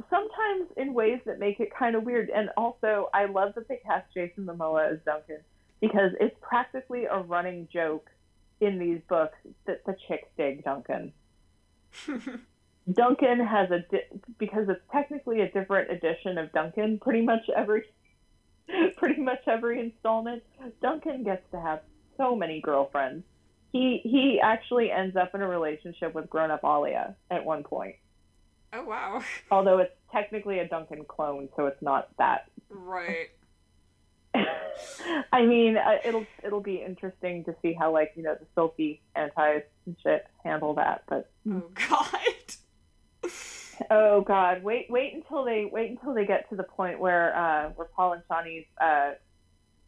Sometimes 0.10 0.70
in 0.78 0.94
ways 0.94 1.20
that 1.26 1.40
make 1.40 1.60
it 1.60 1.70
kind 1.78 1.96
of 1.96 2.04
weird. 2.04 2.30
And 2.30 2.50
also, 2.58 3.10
I 3.14 3.26
love 3.26 3.56
that 3.56 3.68
they 3.68 3.78
cast 3.86 4.14
Jason 4.14 4.46
Momoa 4.46 4.92
as 4.94 5.00
Duncan 5.06 5.40
because 5.82 6.12
it's 6.20 6.36
practically 6.42 7.06
a 7.06 7.20
running 7.20 7.68
joke 7.72 8.10
in 8.62 8.80
these 8.80 9.02
books 9.08 9.38
that 9.68 9.86
the 9.86 9.96
chicks 10.08 10.28
dig 10.38 10.64
Duncan. 10.64 11.12
Duncan 12.92 13.40
has 13.40 13.72
a 13.72 13.80
di- 13.80 14.20
because 14.38 14.70
it's 14.70 14.82
technically 14.92 15.42
a 15.42 15.52
different 15.52 15.92
edition 15.92 16.38
of 16.38 16.52
Duncan. 16.52 17.00
Pretty 17.00 17.22
much 17.22 17.50
every, 17.56 17.84
pretty 18.98 19.22
much 19.22 19.48
every 19.48 19.80
installment, 19.80 20.44
Duncan 20.82 21.24
gets 21.24 21.50
to 21.52 21.60
have 21.60 21.82
so 22.18 22.36
many 22.36 22.62
girlfriends. 22.62 23.24
He 23.72 24.00
he 24.04 24.40
actually 24.42 24.92
ends 24.92 25.16
up 25.16 25.36
in 25.36 25.42
a 25.42 25.48
relationship 25.48 26.14
with 26.14 26.30
grown 26.30 26.52
up 26.52 26.62
Alia 26.64 27.16
at 27.30 27.44
one 27.44 27.64
point. 27.64 27.96
oh 28.72 28.84
wow. 28.84 29.22
Although 29.52 29.80
it's 29.80 29.96
technically 30.12 30.60
a 30.60 30.68
Duncan 30.68 31.04
clone, 31.06 31.50
so 31.58 31.66
it's 31.66 31.82
not 31.82 32.10
that 32.18 32.50
Right. 32.70 33.30
I 35.32 35.46
mean, 35.46 35.78
uh, 35.78 35.98
it'll 36.04 36.26
it'll 36.44 36.62
be 36.62 36.76
interesting 36.76 37.46
to 37.46 37.56
see 37.62 37.74
how 37.74 37.94
like 37.94 38.12
you 38.16 38.24
know 38.24 38.36
the 38.36 38.46
silky 38.54 39.02
antis 39.16 39.64
and 39.86 39.95
shit 40.03 40.26
handle 40.44 40.74
that. 40.76 41.03
But 41.07 41.30
Oh 41.49 41.64
god. 41.74 43.32
oh 43.91 44.22
god, 44.22 44.64
wait 44.64 44.88
wait 44.90 45.14
until 45.14 45.44
they 45.44 45.70
wait 45.72 45.91
until 45.91 46.14
they 46.14 46.26
get 46.26 46.49
to 46.49 46.56
the 46.56 46.64
point 46.64 46.99
where 46.99 47.36
uh, 47.36 47.70
where 47.76 47.88
Paul 47.95 48.14
and 48.14 48.24
Chani's 48.30 48.66
uh, 48.82 49.12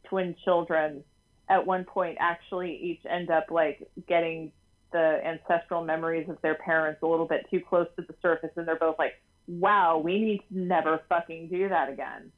twin 0.06 0.36
children 0.44 1.03
at 1.49 1.65
one 1.65 1.86
point 1.86 2.18
actually 2.19 2.76
each 2.76 3.02
end 3.10 3.30
up 3.30 3.45
like 3.49 3.88
getting 4.07 4.52
the 4.91 5.19
ancestral 5.26 5.84
memories 5.84 6.30
of 6.30 6.41
their 6.41 6.56
parents 6.56 7.02
a 7.03 7.07
little 7.07 7.26
bit 7.28 7.45
too 7.52 7.60
close 7.60 7.88
to 7.98 8.02
the 8.03 8.15
surface, 8.22 8.52
and 8.56 8.68
they're 8.68 8.76
both 8.78 8.98
like, 8.98 9.14
"Wow, 9.48 9.99
we 9.99 10.19
need 10.19 10.38
to 10.49 10.57
never 10.57 11.02
fucking 11.10 11.49
do 11.49 11.69
that 11.69 11.90
again." 11.90 12.32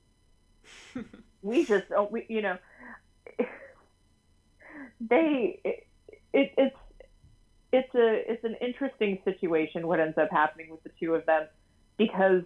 we 1.41 1.65
just 1.65 1.85
oh, 1.95 2.07
we, 2.11 2.25
you 2.27 2.41
know 2.41 2.57
they 4.99 5.59
it, 5.63 5.87
it, 6.33 6.53
it's 6.57 6.75
it's 7.71 7.93
a 7.95 8.31
it's 8.31 8.43
an 8.43 8.55
interesting 8.61 9.19
situation 9.23 9.87
what 9.87 9.99
ends 9.99 10.17
up 10.17 10.29
happening 10.31 10.69
with 10.69 10.81
the 10.83 10.91
two 10.99 11.13
of 11.13 11.25
them 11.25 11.47
because 11.97 12.43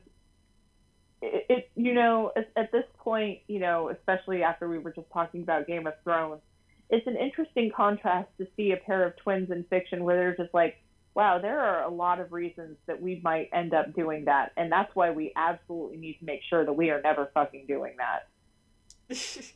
it, 1.21 1.45
it 1.49 1.71
you 1.75 1.93
know 1.93 2.31
at, 2.35 2.49
at 2.55 2.71
this 2.71 2.85
point 2.99 3.39
you 3.47 3.59
know 3.59 3.89
especially 3.89 4.43
after 4.43 4.67
we 4.67 4.77
were 4.77 4.91
just 4.91 5.09
talking 5.11 5.41
about 5.41 5.67
Game 5.67 5.87
of 5.87 5.93
Thrones 6.03 6.41
it's 6.89 7.07
an 7.07 7.15
interesting 7.15 7.71
contrast 7.75 8.29
to 8.37 8.47
see 8.55 8.71
a 8.71 8.77
pair 8.77 9.05
of 9.05 9.15
twins 9.17 9.49
in 9.49 9.63
fiction 9.65 10.03
where 10.03 10.17
they're 10.17 10.35
just 10.35 10.53
like 10.53 10.77
wow 11.15 11.39
there 11.39 11.59
are 11.59 11.83
a 11.83 11.89
lot 11.89 12.19
of 12.19 12.31
reasons 12.31 12.77
that 12.87 13.01
we 13.01 13.21
might 13.23 13.49
end 13.53 13.73
up 13.73 13.93
doing 13.93 14.25
that. 14.25 14.51
And 14.57 14.71
that's 14.71 14.93
why 14.95 15.11
we 15.11 15.31
absolutely 15.35 15.97
need 15.97 16.17
to 16.19 16.25
make 16.25 16.41
sure 16.49 16.65
that 16.65 16.73
we 16.73 16.89
are 16.89 17.01
never 17.01 17.29
fucking 17.33 17.65
doing 17.67 17.95
that. 17.97 19.15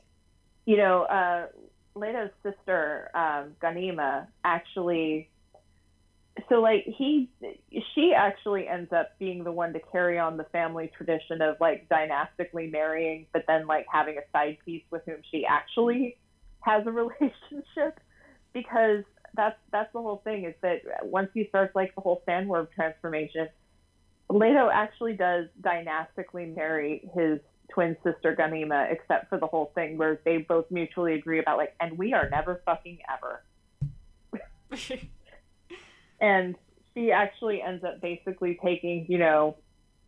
You 0.68 0.76
know, 0.76 1.04
uh, 1.04 1.48
Leto's 1.96 2.32
sister, 2.44 3.10
um, 3.16 3.56
Ghanima, 3.64 4.28
actually, 4.44 5.30
so 6.50 6.62
like 6.62 6.84
he, 6.86 7.30
she 7.96 8.14
actually 8.14 8.68
ends 8.68 8.92
up 8.92 9.18
being 9.20 9.44
the 9.44 9.52
one 9.52 9.74
to 9.74 9.80
carry 9.92 10.20
on 10.20 10.38
the 10.38 10.44
family 10.46 10.92
tradition 10.96 11.42
of 11.42 11.58
like 11.60 11.90
dynastically 11.90 12.68
marrying, 12.68 13.26
but 13.34 13.46
then 13.48 13.68
like 13.68 13.86
having 13.92 14.18
a 14.18 14.22
side 14.32 14.58
piece 14.66 14.84
with 14.92 15.02
whom 15.06 15.18
she 15.32 15.46
actually 15.46 16.18
has 16.62 16.86
a 16.86 16.92
relationship, 16.92 18.00
because 18.54 19.04
that's 19.36 19.58
that's 19.72 19.92
the 19.94 20.02
whole 20.02 20.22
thing 20.24 20.46
is 20.46 20.56
that 20.62 20.82
once 21.04 21.30
he 21.34 21.48
starts 21.50 21.76
like 21.76 21.94
the 21.96 22.02
whole 22.02 22.24
sandworm 22.28 22.68
transformation, 22.74 23.48
Leto 24.30 24.70
actually 24.72 25.14
does 25.14 25.48
dynastically 25.62 26.46
marry 26.48 27.10
his 27.16 27.40
twin 27.70 27.96
sister 28.04 28.36
Ghanima, 28.38 28.92
except 28.92 29.30
for 29.30 29.38
the 29.40 29.48
whole 29.48 29.72
thing 29.76 29.98
where 29.98 30.20
they 30.26 30.38
both 30.38 30.66
mutually 30.72 31.14
agree 31.14 31.40
about 31.40 31.58
like, 31.58 31.76
and 31.80 31.98
we 31.98 32.14
are 32.14 32.30
never 32.30 32.62
fucking 32.66 33.00
ever. 33.12 33.44
and 36.20 36.56
she 36.94 37.12
actually 37.12 37.62
ends 37.62 37.84
up 37.84 38.02
basically 38.02 38.60
taking, 38.64 39.06
you 39.08 39.18
know, 39.18 39.58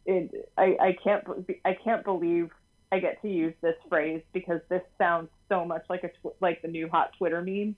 it, 0.06 0.49
I, 0.57 0.76
I 0.80 0.98
can't 1.03 1.26
I 1.65 1.73
can't 1.73 2.03
believe 2.03 2.49
I 2.91 2.99
get 2.99 3.22
to 3.22 3.30
use 3.30 3.53
this 3.61 3.76
phrase 3.88 4.22
because 4.34 4.61
this 4.69 4.81
sounds 4.98 5.30
so 5.48 5.65
much 5.65 5.84
like 5.90 6.03
a 6.03 6.10
tw- 6.10 6.36
like 6.41 6.61
the 6.61 6.68
new 6.68 6.90
hot 6.90 7.11
Twitter 7.18 7.41
meme. 7.41 7.76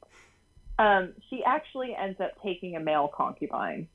Um, 0.80 1.14
she 1.30 1.44
actually 1.44 1.95
ends 1.95 2.20
up 2.22 2.32
taking 2.41 2.76
a 2.76 2.80
male 2.80 3.12
concubine. 3.14 3.88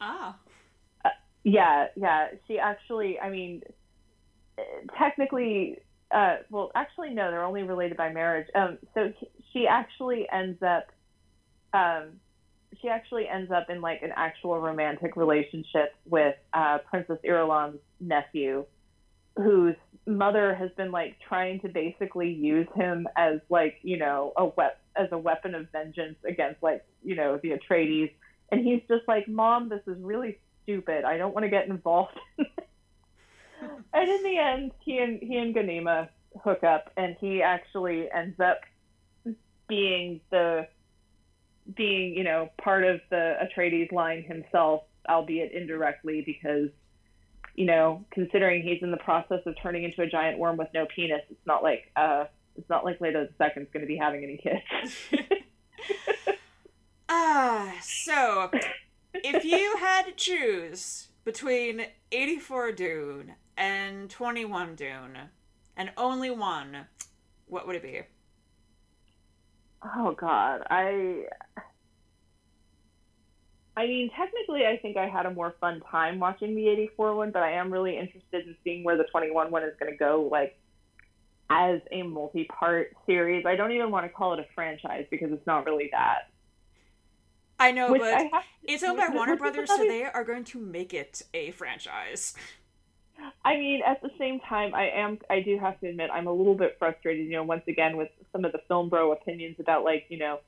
Ah. 0.00 0.36
Uh, 1.04 1.10
yeah, 1.44 1.86
yeah. 1.96 2.28
She 2.46 2.58
actually, 2.58 3.18
I 3.20 3.30
mean, 3.30 3.62
technically, 4.98 5.78
uh, 6.10 6.38
well, 6.50 6.70
actually, 6.74 7.10
no, 7.10 7.30
they're 7.30 7.44
only 7.44 7.62
related 7.62 7.96
by 7.96 8.10
marriage. 8.12 8.48
Um, 8.54 8.78
so 8.94 9.12
she 9.52 9.66
actually 9.66 10.28
ends 10.30 10.62
up, 10.62 10.90
um, 11.72 12.20
she 12.80 12.88
actually 12.88 13.28
ends 13.28 13.50
up 13.50 13.70
in 13.70 13.80
like 13.80 14.02
an 14.02 14.12
actual 14.14 14.58
romantic 14.60 15.16
relationship 15.16 15.94
with 16.06 16.36
uh, 16.52 16.78
Princess 16.90 17.18
Irulan's 17.24 17.80
nephew, 18.00 18.66
whose 19.36 19.76
mother 20.06 20.54
has 20.54 20.70
been 20.76 20.90
like 20.90 21.16
trying 21.26 21.60
to 21.60 21.68
basically 21.68 22.30
use 22.30 22.68
him 22.74 23.06
as 23.16 23.40
like 23.48 23.76
you 23.82 23.98
know 23.98 24.32
a 24.36 24.46
wep- 24.46 24.80
as 24.96 25.08
a 25.12 25.18
weapon 25.18 25.54
of 25.54 25.70
vengeance 25.70 26.16
against 26.26 26.62
like 26.62 26.84
you 27.02 27.14
know 27.14 27.38
the 27.42 27.50
Atreides, 27.50 28.12
and 28.50 28.64
he's 28.64 28.82
just 28.88 29.06
like, 29.08 29.28
"Mom, 29.28 29.68
this 29.68 29.82
is 29.86 29.96
really 30.02 30.38
stupid. 30.62 31.04
I 31.04 31.16
don't 31.16 31.34
want 31.34 31.44
to 31.44 31.50
get 31.50 31.68
involved." 31.68 32.18
and 32.38 34.08
in 34.08 34.22
the 34.22 34.38
end, 34.38 34.72
he 34.80 34.98
and 34.98 35.20
he 35.20 35.36
and 35.36 35.54
Ghanima 35.54 36.08
hook 36.42 36.64
up, 36.64 36.92
and 36.96 37.16
he 37.20 37.42
actually 37.42 38.10
ends 38.10 38.38
up 38.40 38.60
being 39.68 40.20
the 40.30 40.66
being 41.76 42.14
you 42.14 42.24
know 42.24 42.50
part 42.62 42.84
of 42.84 43.00
the 43.10 43.36
Atreides 43.42 43.92
line 43.92 44.22
himself, 44.22 44.82
albeit 45.08 45.52
indirectly, 45.52 46.22
because 46.24 46.70
you 47.54 47.66
know 47.66 48.04
considering 48.10 48.62
he's 48.62 48.82
in 48.82 48.90
the 48.90 48.98
process 48.98 49.40
of 49.46 49.54
turning 49.62 49.84
into 49.84 50.02
a 50.02 50.06
giant 50.06 50.38
worm 50.38 50.56
with 50.56 50.68
no 50.74 50.86
penis, 50.94 51.22
it's 51.30 51.46
not 51.46 51.62
like 51.62 51.90
uh 51.96 52.24
it's 52.56 52.68
not 52.68 52.84
like 52.84 53.00
Leto 53.00 53.24
the 53.24 53.32
Second's 53.38 53.70
going 53.72 53.82
to 53.82 53.86
be 53.86 53.96
having 53.96 54.24
any 54.24 54.36
kids. 54.36 55.22
Ah, 57.08 57.74
so 57.80 58.50
if 59.14 59.44
you 59.44 59.76
had 59.78 60.02
to 60.04 60.12
choose 60.12 61.08
between 61.24 61.86
84 62.12 62.72
Dune 62.72 63.34
and 63.56 64.10
21 64.10 64.74
Dune, 64.74 65.18
and 65.76 65.90
only 65.96 66.30
one, 66.30 66.86
what 67.46 67.66
would 67.66 67.76
it 67.76 67.82
be? 67.82 68.02
Oh 69.82 70.14
God, 70.18 70.62
I. 70.70 71.24
I 73.76 73.86
mean, 73.86 74.10
technically, 74.10 74.66
I 74.66 74.76
think 74.78 74.96
I 74.96 75.08
had 75.08 75.24
a 75.24 75.30
more 75.30 75.54
fun 75.60 75.80
time 75.88 76.18
watching 76.18 76.56
the 76.56 76.66
'84 76.68 77.14
one, 77.14 77.30
but 77.30 77.44
I 77.44 77.52
am 77.52 77.72
really 77.72 77.96
interested 77.96 78.46
in 78.46 78.56
seeing 78.64 78.82
where 78.82 78.96
the 78.96 79.04
'21 79.04 79.52
one 79.52 79.62
is 79.62 79.72
going 79.78 79.92
to 79.92 79.96
go, 79.96 80.28
like 80.32 80.58
as 81.48 81.80
a 81.92 82.02
multi-part 82.02 82.94
series. 83.06 83.46
I 83.46 83.54
don't 83.56 83.72
even 83.72 83.90
want 83.90 84.04
to 84.04 84.10
call 84.10 84.34
it 84.34 84.40
a 84.40 84.46
franchise 84.54 85.06
because 85.10 85.30
it's 85.32 85.46
not 85.46 85.64
really 85.64 85.90
that. 85.92 86.30
I 87.60 87.72
know, 87.72 87.92
Which 87.92 88.00
but 88.00 88.14
I 88.14 88.42
it's 88.62 88.82
owned 88.82 88.98
by 88.98 89.08
Warner 89.08 89.36
Brothers, 89.36 89.70
so 89.70 89.78
they 89.78 90.04
are 90.04 90.24
going 90.24 90.44
to 90.44 90.58
make 90.58 90.94
it 90.94 91.22
a 91.34 91.50
franchise. 91.52 92.34
I 93.44 93.56
mean, 93.56 93.82
at 93.84 94.00
the 94.02 94.10
same 94.18 94.40
time, 94.40 94.74
I 94.74 94.90
am. 94.90 95.18
I 95.28 95.40
do 95.40 95.58
have 95.58 95.80
to 95.80 95.88
admit, 95.88 96.10
I'm 96.12 96.26
a 96.26 96.32
little 96.32 96.54
bit 96.54 96.76
frustrated. 96.78 97.26
You 97.26 97.32
know, 97.32 97.42
once 97.44 97.64
again 97.66 97.96
with 97.96 98.10
some 98.32 98.44
of 98.44 98.52
the 98.52 98.60
film 98.68 98.88
bro 98.88 99.12
opinions 99.12 99.56
about 99.58 99.84
like, 99.84 100.06
you 100.08 100.18
know, 100.18 100.40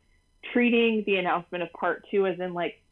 treating 0.52 1.04
the 1.06 1.16
announcement 1.16 1.62
of 1.62 1.72
part 1.72 2.04
two 2.10 2.26
as 2.26 2.38
in 2.40 2.54
like, 2.54 2.82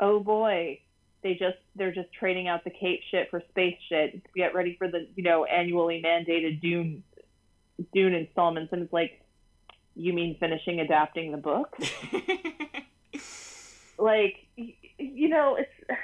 oh 0.00 0.20
boy, 0.20 0.80
they 1.22 1.34
just 1.34 1.58
they're 1.76 1.94
just 1.94 2.12
trading 2.12 2.48
out 2.48 2.64
the 2.64 2.70
cape 2.70 3.00
shit 3.10 3.30
for 3.30 3.42
space 3.50 3.76
shit. 3.88 4.22
Get 4.34 4.54
ready 4.54 4.76
for 4.76 4.88
the 4.88 5.06
you 5.14 5.22
know 5.22 5.44
annually 5.44 6.02
mandated 6.04 6.60
Dune 6.60 7.02
Dune 7.92 8.14
installments, 8.14 8.72
and 8.72 8.82
it's 8.82 8.92
like, 8.92 9.22
you 9.94 10.12
mean 10.12 10.36
finishing 10.38 10.80
adapting 10.80 11.30
the 11.30 11.38
book? 11.38 11.76
like 13.98 14.46
y- 14.58 14.74
you 14.98 15.28
know 15.28 15.56
it's 15.56 16.00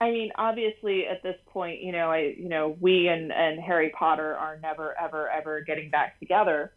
i 0.00 0.10
mean 0.10 0.30
obviously 0.36 1.06
at 1.06 1.22
this 1.22 1.36
point 1.46 1.80
you 1.80 1.92
know 1.92 2.10
i 2.10 2.34
you 2.36 2.48
know 2.48 2.76
we 2.80 3.08
and 3.08 3.32
and 3.32 3.60
harry 3.60 3.90
potter 3.90 4.34
are 4.36 4.58
never 4.62 4.98
ever 5.00 5.28
ever 5.28 5.60
getting 5.60 5.90
back 5.90 6.18
together 6.18 6.72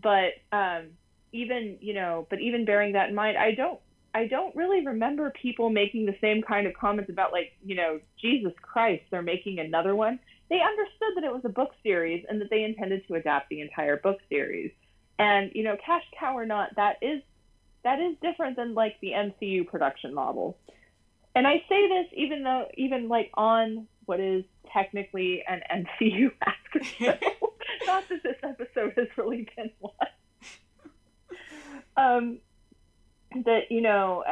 but 0.00 0.32
um 0.52 0.88
even 1.32 1.78
you 1.80 1.94
know 1.94 2.26
but 2.30 2.40
even 2.40 2.64
bearing 2.64 2.92
that 2.92 3.08
in 3.08 3.14
mind 3.14 3.36
i 3.36 3.52
don't 3.52 3.80
i 4.14 4.26
don't 4.26 4.54
really 4.54 4.86
remember 4.86 5.30
people 5.30 5.70
making 5.70 6.06
the 6.06 6.14
same 6.20 6.42
kind 6.42 6.66
of 6.66 6.74
comments 6.74 7.10
about 7.10 7.32
like 7.32 7.52
you 7.64 7.74
know 7.74 8.00
jesus 8.20 8.52
christ 8.62 9.02
they're 9.10 9.22
making 9.22 9.58
another 9.58 9.94
one 9.94 10.18
they 10.48 10.60
understood 10.60 11.16
that 11.16 11.24
it 11.24 11.32
was 11.32 11.42
a 11.44 11.48
book 11.48 11.70
series 11.82 12.24
and 12.28 12.40
that 12.40 12.50
they 12.50 12.62
intended 12.62 13.06
to 13.06 13.14
adapt 13.14 13.48
the 13.48 13.60
entire 13.60 13.96
book 13.96 14.18
series 14.28 14.70
and 15.18 15.50
you 15.54 15.62
know 15.62 15.76
cash 15.84 16.04
cow 16.18 16.36
or 16.36 16.46
not 16.46 16.74
that 16.76 16.96
is 17.02 17.22
that 17.84 18.00
is 18.00 18.16
different 18.22 18.56
than 18.56 18.74
like 18.74 18.96
the 19.00 19.10
MCU 19.10 19.66
production 19.66 20.14
model. 20.14 20.56
And 21.34 21.46
I 21.46 21.62
say 21.68 21.88
this 21.88 22.06
even 22.14 22.42
though 22.42 22.66
even 22.74 23.08
like 23.08 23.30
on 23.34 23.86
what 24.04 24.20
is 24.20 24.44
technically 24.72 25.42
an 25.48 25.62
MCU 26.00 26.32
after 26.42 26.84
show. 26.84 27.51
Not 27.86 28.08
that 28.08 28.22
this 28.22 28.36
episode 28.42 28.92
has 28.96 29.08
really 29.16 29.48
been 29.56 29.70
one. 29.80 29.94
Um, 31.96 32.38
that 33.44 33.70
you 33.70 33.80
know, 33.80 34.24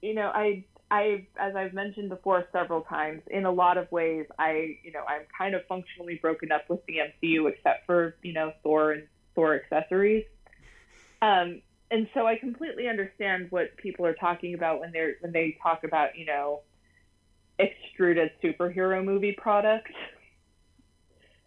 you 0.00 0.14
know, 0.14 0.30
I 0.34 0.64
I 0.90 1.26
as 1.38 1.56
I've 1.56 1.72
mentioned 1.72 2.10
before 2.10 2.46
several 2.52 2.82
times, 2.82 3.22
in 3.30 3.46
a 3.46 3.50
lot 3.50 3.78
of 3.78 3.90
ways, 3.90 4.26
I 4.38 4.78
you 4.82 4.92
know 4.92 5.04
I'm 5.08 5.22
kind 5.36 5.54
of 5.54 5.62
functionally 5.66 6.18
broken 6.20 6.52
up 6.52 6.68
with 6.68 6.84
the 6.86 6.98
MCU 6.98 7.48
except 7.48 7.86
for 7.86 8.16
you 8.22 8.32
know 8.32 8.52
Thor 8.62 8.92
and 8.92 9.08
Thor 9.34 9.54
accessories. 9.54 10.26
Um, 11.22 11.62
and 11.90 12.08
so 12.14 12.26
I 12.26 12.36
completely 12.36 12.88
understand 12.88 13.46
what 13.50 13.76
people 13.76 14.04
are 14.06 14.14
talking 14.14 14.54
about 14.54 14.80
when 14.80 14.92
they're 14.92 15.14
when 15.20 15.32
they 15.32 15.56
talk 15.62 15.84
about 15.84 16.18
you 16.18 16.26
know 16.26 16.60
extruded 17.58 18.30
superhero 18.42 19.04
movie 19.04 19.32
product. 19.32 19.92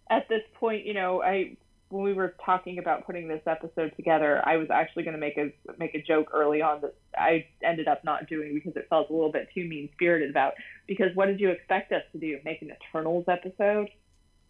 At 0.09 0.29
this 0.29 0.43
point, 0.59 0.85
you 0.85 0.93
know, 0.93 1.21
I 1.21 1.57
when 1.89 2.03
we 2.03 2.13
were 2.13 2.35
talking 2.43 2.79
about 2.79 3.05
putting 3.05 3.27
this 3.27 3.41
episode 3.45 3.93
together, 3.95 4.41
I 4.45 4.57
was 4.57 4.69
actually 4.69 5.03
going 5.03 5.13
to 5.13 5.19
make 5.19 5.37
a 5.37 5.51
make 5.77 5.95
a 5.95 6.01
joke 6.01 6.29
early 6.33 6.61
on 6.61 6.81
that 6.81 6.95
I 7.17 7.45
ended 7.63 7.87
up 7.87 8.03
not 8.03 8.27
doing 8.27 8.53
because 8.53 8.75
it 8.75 8.87
felt 8.89 9.09
a 9.09 9.13
little 9.13 9.31
bit 9.31 9.49
too 9.53 9.67
mean 9.67 9.89
spirited 9.93 10.29
about. 10.29 10.53
Because 10.87 11.15
what 11.15 11.27
did 11.27 11.39
you 11.39 11.49
expect 11.49 11.91
us 11.91 12.03
to 12.11 12.17
do? 12.17 12.39
Make 12.43 12.61
an 12.61 12.71
Eternals 12.71 13.25
episode? 13.27 13.89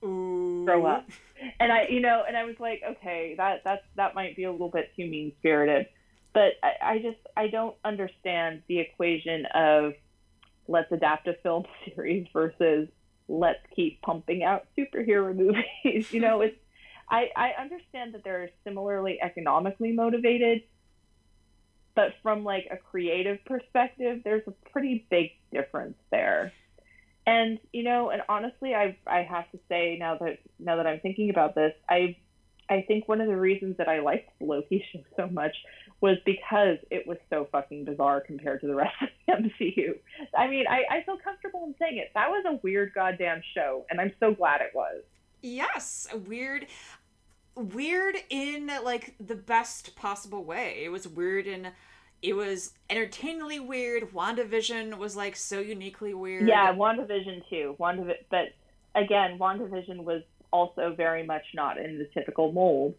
Ooh. 0.04 0.64
Grow 0.66 0.86
up. 0.86 1.08
and 1.60 1.72
I, 1.72 1.88
you 1.90 2.00
know, 2.00 2.24
and 2.28 2.38
I 2.38 2.46
was 2.46 2.56
like, 2.60 2.82
okay, 2.88 3.36
that 3.38 3.62
that's 3.64 3.84
that 3.96 4.16
might 4.16 4.36
be 4.36 4.46
a 4.46 4.52
little 4.52 4.70
bit 4.70 4.92
too 4.96 5.06
mean 5.06 5.34
spirited, 5.40 5.88
but 6.34 6.54
I, 6.64 6.94
I 6.94 7.00
just 7.00 7.20
I 7.36 7.48
don't 7.48 7.76
understand 7.84 8.62
the 8.68 8.80
equation 8.80 9.46
of 9.54 9.94
let's 10.68 10.92
adapt 10.92 11.28
a 11.28 11.34
film 11.44 11.66
series 11.96 12.28
versus 12.32 12.88
let's 13.28 13.60
keep 13.76 14.02
pumping 14.02 14.44
out 14.44 14.68
superhero 14.78 15.36
movies. 15.84 16.12
you 16.12 16.20
know, 16.20 16.42
it's 16.42 16.58
I 17.10 17.30
I 17.36 17.52
understand 17.60 18.14
that 18.14 18.24
they're 18.24 18.50
similarly 18.64 19.20
economically 19.22 19.92
motivated, 19.92 20.64
but 21.96 22.14
from 22.24 22.44
like 22.44 22.68
a 22.72 22.78
creative 22.78 23.44
perspective, 23.46 24.22
there's 24.24 24.48
a 24.48 24.70
pretty 24.72 25.06
big 25.10 25.32
difference 25.52 25.98
there. 26.12 26.52
And 27.28 27.60
you 27.72 27.84
know, 27.84 28.10
and 28.10 28.22
honestly, 28.30 28.76
I 28.76 28.98
I 29.08 29.24
have 29.24 29.50
to 29.52 29.60
say 29.70 29.98
now 30.00 30.18
that 30.18 30.40
now 30.60 30.78
that 30.78 30.88
I'm 30.88 31.00
thinking 31.00 31.30
about 31.30 31.56
this, 31.56 31.74
I 31.90 32.18
I 32.70 32.82
think 32.88 33.08
one 33.08 33.22
of 33.22 33.28
the 33.28 33.38
reasons 33.38 33.78
that 33.78 33.88
I 33.88 34.00
liked 34.00 34.30
the 34.40 34.46
Loki 34.46 34.84
show 34.92 35.00
so 35.18 35.28
much 35.28 35.56
was 36.02 36.18
because 36.26 36.78
it 36.92 37.08
was 37.08 37.18
so 37.30 37.48
fucking 37.52 37.86
bizarre 37.86 38.22
compared 38.22 38.62
to 38.62 38.68
the 38.68 38.76
rest 38.76 38.96
of 39.02 39.10
the 39.28 39.34
MCU. 39.66 39.98
I 40.38 40.48
mean, 40.48 40.66
I, 40.68 40.84
I 40.90 41.04
feel 41.04 41.18
comfortable 41.18 41.64
in 41.66 41.76
saying 41.80 41.98
it. 41.98 42.12
That 42.14 42.30
was 42.30 42.44
a 42.48 42.60
weird 42.62 42.94
goddamn 42.94 43.42
show, 43.54 43.86
and 43.90 44.02
I'm 44.02 44.12
so 44.20 44.34
glad 44.34 44.62
it 44.62 44.72
was. 44.74 45.04
Yes, 45.42 46.08
weird 46.28 46.68
weird 47.56 48.18
in 48.30 48.70
like 48.84 49.16
the 49.20 49.36
best 49.36 49.96
possible 49.96 50.44
way. 50.44 50.82
It 50.84 50.90
was 50.90 51.08
weird 51.08 51.48
and 51.48 51.72
it 52.22 52.34
was 52.34 52.74
entertainingly 52.90 53.60
weird. 53.60 54.12
WandaVision 54.12 54.98
was 54.98 55.16
like 55.16 55.36
so 55.36 55.60
uniquely 55.60 56.14
weird. 56.14 56.48
Yeah, 56.48 56.74
WandaVision 56.74 57.48
too. 57.50 57.76
WandaVision, 57.80 58.26
but 58.30 58.54
again, 58.96 59.38
WandaVision 59.40 60.04
was 60.04 60.24
also 60.52 60.94
very 60.96 61.24
much 61.26 61.44
not 61.54 61.78
in 61.78 61.98
the 61.98 62.06
typical 62.14 62.52
mold. 62.52 62.96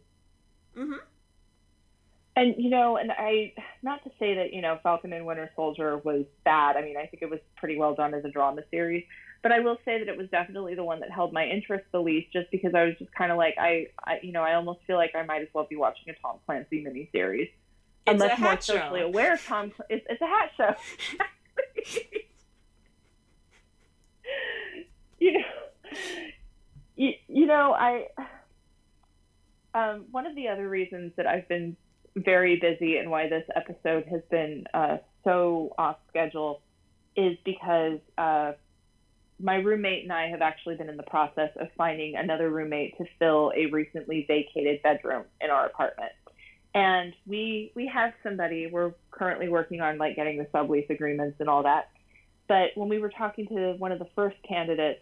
Mhm. 0.76 0.98
And 2.36 2.54
you 2.58 2.68
know, 2.70 2.96
and 2.98 3.10
I 3.12 3.54
not 3.82 4.04
to 4.04 4.10
say 4.18 4.34
that 4.34 4.52
you 4.52 4.60
know 4.60 4.78
Falcon 4.82 5.12
and 5.12 5.24
Winter 5.24 5.50
Soldier 5.56 5.96
was 5.98 6.26
bad. 6.44 6.76
I 6.76 6.82
mean, 6.82 6.96
I 6.96 7.06
think 7.06 7.22
it 7.22 7.30
was 7.30 7.40
pretty 7.56 7.78
well 7.78 7.94
done 7.94 8.12
as 8.14 8.24
a 8.24 8.28
drama 8.30 8.62
series. 8.70 9.04
but 9.42 9.52
I 9.52 9.60
will 9.60 9.78
say 9.84 9.98
that 10.00 10.08
it 10.08 10.16
was 10.18 10.28
definitely 10.30 10.74
the 10.74 10.82
one 10.82 10.98
that 11.00 11.10
held 11.10 11.32
my 11.32 11.46
interest 11.46 11.84
the 11.92 12.00
least, 12.02 12.32
just 12.32 12.50
because 12.50 12.74
I 12.74 12.82
was 12.84 12.96
just 12.98 13.12
kind 13.12 13.30
of 13.30 13.38
like 13.38 13.54
I, 13.58 13.86
I, 14.04 14.18
you 14.22 14.32
know, 14.32 14.42
I 14.42 14.54
almost 14.54 14.80
feel 14.86 14.96
like 14.96 15.14
I 15.14 15.22
might 15.22 15.40
as 15.42 15.48
well 15.54 15.66
be 15.70 15.76
watching 15.76 16.08
a 16.10 16.14
Tom 16.20 16.38
Clancy 16.46 16.82
miniseries. 16.84 17.50
It's 17.50 17.52
Unless 18.08 18.38
a 18.38 18.40
more 18.40 18.50
hat 18.50 18.64
show. 18.64 18.72
socially 18.74 19.02
aware 19.02 19.34
of 19.34 19.44
Tom, 19.44 19.72
it's, 19.88 20.04
it's 20.08 20.20
a 20.20 20.26
hat 20.26 20.50
show. 20.56 20.74
you 25.20 25.32
know, 25.32 25.44
you, 26.96 27.12
you 27.28 27.46
know, 27.46 27.72
I. 27.72 28.06
Um, 29.74 30.06
one 30.10 30.26
of 30.26 30.34
the 30.34 30.48
other 30.48 30.66
reasons 30.70 31.12
that 31.18 31.26
I've 31.26 31.46
been 31.48 31.76
very 32.16 32.58
busy 32.58 32.96
and 32.96 33.10
why 33.10 33.28
this 33.28 33.44
episode 33.54 34.06
has 34.10 34.22
been 34.30 34.64
uh, 34.72 34.96
so 35.22 35.74
off 35.76 35.98
schedule 36.08 36.62
is 37.14 37.36
because 37.44 37.98
uh, 38.16 38.52
my 39.38 39.56
roommate 39.56 40.04
and 40.04 40.12
I 40.12 40.28
have 40.28 40.40
actually 40.40 40.76
been 40.76 40.88
in 40.88 40.96
the 40.96 41.02
process 41.02 41.50
of 41.60 41.68
finding 41.76 42.16
another 42.16 42.50
roommate 42.50 42.96
to 42.98 43.04
fill 43.18 43.52
a 43.54 43.66
recently 43.66 44.24
vacated 44.26 44.82
bedroom 44.82 45.24
in 45.40 45.50
our 45.50 45.66
apartment. 45.66 46.12
And 46.74 47.14
we 47.26 47.72
we 47.74 47.86
have 47.92 48.12
somebody 48.22 48.66
we're 48.66 48.92
currently 49.10 49.48
working 49.48 49.80
on 49.80 49.98
like 49.98 50.16
getting 50.16 50.38
the 50.38 50.44
sublease 50.44 50.88
agreements 50.90 51.36
and 51.40 51.48
all 51.48 51.62
that. 51.62 51.90
But 52.48 52.70
when 52.74 52.88
we 52.88 52.98
were 52.98 53.10
talking 53.10 53.46
to 53.48 53.74
one 53.78 53.92
of 53.92 53.98
the 53.98 54.08
first 54.14 54.36
candidates, 54.46 55.00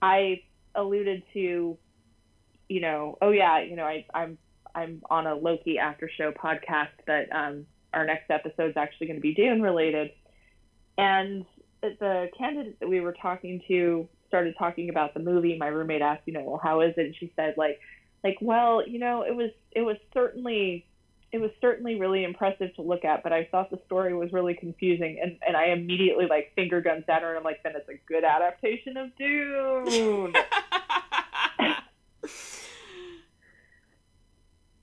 I 0.00 0.42
alluded 0.78 1.22
to, 1.34 1.76
you 2.68 2.80
know, 2.80 3.18
oh 3.20 3.30
yeah, 3.30 3.60
you 3.60 3.76
know, 3.76 3.84
I, 3.84 4.06
I'm 4.14 4.38
I'm 4.74 5.02
on 5.10 5.26
a 5.26 5.34
Loki 5.34 5.78
after 5.78 6.08
show 6.08 6.32
podcast, 6.32 6.90
but 7.06 7.34
um, 7.34 7.66
our 7.92 8.06
next 8.06 8.30
episode 8.30 8.70
is 8.70 8.76
actually 8.76 9.08
going 9.08 9.16
to 9.16 9.22
be 9.22 9.34
Dune 9.34 9.60
related. 9.60 10.12
And 10.96 11.44
the 11.82 12.28
candidate 12.36 12.80
that 12.80 12.88
we 12.88 13.00
were 13.00 13.14
talking 13.20 13.62
to 13.68 14.08
started 14.28 14.54
talking 14.58 14.88
about 14.90 15.14
the 15.14 15.20
movie. 15.20 15.56
My 15.58 15.68
roommate 15.68 16.02
asked, 16.02 16.22
you 16.26 16.32
know, 16.32 16.42
well, 16.42 16.60
how 16.62 16.80
is 16.80 16.94
it? 16.96 17.06
And 17.06 17.16
she 17.16 17.32
said, 17.36 17.54
like, 17.56 17.80
like, 18.24 18.36
well, 18.40 18.86
you 18.86 18.98
know, 18.98 19.22
it 19.22 19.34
was 19.34 19.50
it 19.72 19.82
was 19.82 19.96
certainly 20.12 20.86
it 21.30 21.40
was 21.40 21.50
certainly 21.60 22.00
really 22.00 22.24
impressive 22.24 22.74
to 22.76 22.82
look 22.82 23.04
at, 23.04 23.22
but 23.22 23.32
I 23.32 23.44
thought 23.50 23.70
the 23.70 23.78
story 23.86 24.14
was 24.14 24.32
really 24.32 24.54
confusing, 24.54 25.20
and 25.22 25.38
and 25.46 25.56
I 25.56 25.66
immediately 25.66 26.26
like 26.26 26.52
finger 26.54 26.80
guns 26.80 27.04
at 27.08 27.22
her, 27.22 27.28
and 27.28 27.38
I'm 27.38 27.44
like, 27.44 27.62
then 27.62 27.74
it's 27.76 27.88
a 27.88 27.98
good 28.06 28.24
adaptation 28.24 28.96
of 28.96 29.14
Dune. 29.16 30.34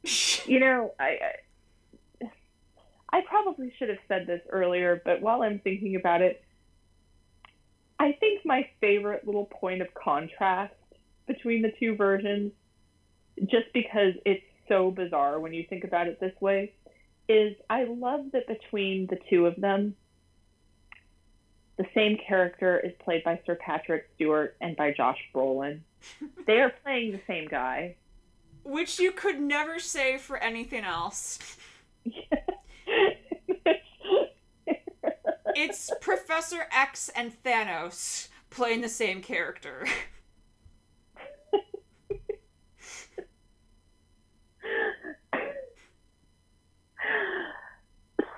you 0.46 0.60
know, 0.60 0.94
I, 1.00 1.06
I 1.06 1.34
I 3.12 3.22
probably 3.22 3.74
should 3.80 3.90
have 3.90 3.98
said 4.08 4.28
this 4.28 4.42
earlier, 4.50 5.02
but 5.04 5.22
while 5.22 5.42
I'm 5.42 5.60
thinking 5.60 5.96
about 5.96 6.22
it, 6.22 6.44
I 7.98 8.12
think 8.20 8.46
my 8.46 8.70
favorite 8.82 9.26
little 9.26 9.46
point 9.46 9.82
of 9.82 9.88
contrast 9.94 10.74
between 11.26 11.62
the 11.64 11.72
two 11.80 11.96
versions, 11.96 12.52
just 13.48 13.72
because 13.74 14.14
it's 14.26 14.44
so 14.68 14.92
bizarre 14.92 15.40
when 15.40 15.54
you 15.54 15.66
think 15.70 15.84
about 15.84 16.08
it 16.08 16.20
this 16.20 16.34
way, 16.40 16.74
is 17.28 17.56
I 17.70 17.86
love 17.86 18.32
that 18.34 18.48
between 18.48 19.08
the 19.08 19.18
two 19.30 19.46
of 19.46 19.56
them, 19.56 19.96
the 21.78 21.86
same 21.94 22.18
character 22.28 22.80
is 22.80 22.94
played 23.04 23.24
by 23.24 23.40
Sir 23.46 23.56
Patrick 23.56 24.10
Stewart 24.16 24.56
and 24.62 24.76
by 24.76 24.92
Josh 24.92 25.20
Brolin. 25.34 25.80
they 26.48 26.62
are 26.62 26.72
playing 26.84 27.12
the 27.12 27.22
same 27.28 27.48
guy. 27.48 27.96
Which 28.64 29.00
you 29.00 29.12
could 29.12 29.40
never 29.40 29.80
say 29.80 30.18
for 30.18 30.38
anything 30.38 30.84
else. 30.84 31.40
It's 35.58 35.90
Professor 36.02 36.68
X 36.70 37.10
and 37.16 37.32
Thanos 37.44 38.28
playing 38.50 38.82
the 38.82 38.90
same 38.90 39.22
character. 39.22 39.88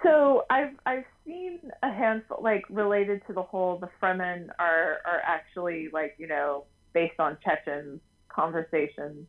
So 0.07 0.45
I've 0.49 0.73
I've 0.85 1.05
seen 1.25 1.59
a 1.83 1.91
handful 1.91 2.39
like 2.41 2.63
related 2.69 3.21
to 3.27 3.33
the 3.33 3.41
whole 3.41 3.77
the 3.77 3.89
Fremen 4.01 4.49
are 4.59 4.99
are 5.05 5.21
actually 5.25 5.89
like 5.91 6.15
you 6.17 6.27
know 6.27 6.65
based 6.93 7.19
on 7.19 7.37
Chechen 7.43 7.99
conversations. 8.29 9.27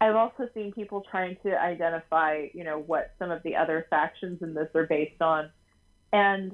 I've 0.00 0.16
also 0.16 0.48
seen 0.54 0.72
people 0.72 1.04
trying 1.10 1.36
to 1.42 1.60
identify 1.60 2.46
you 2.52 2.64
know 2.64 2.82
what 2.86 3.14
some 3.18 3.30
of 3.30 3.42
the 3.42 3.56
other 3.56 3.86
factions 3.90 4.42
in 4.42 4.54
this 4.54 4.68
are 4.74 4.86
based 4.86 5.20
on, 5.20 5.50
and 6.12 6.52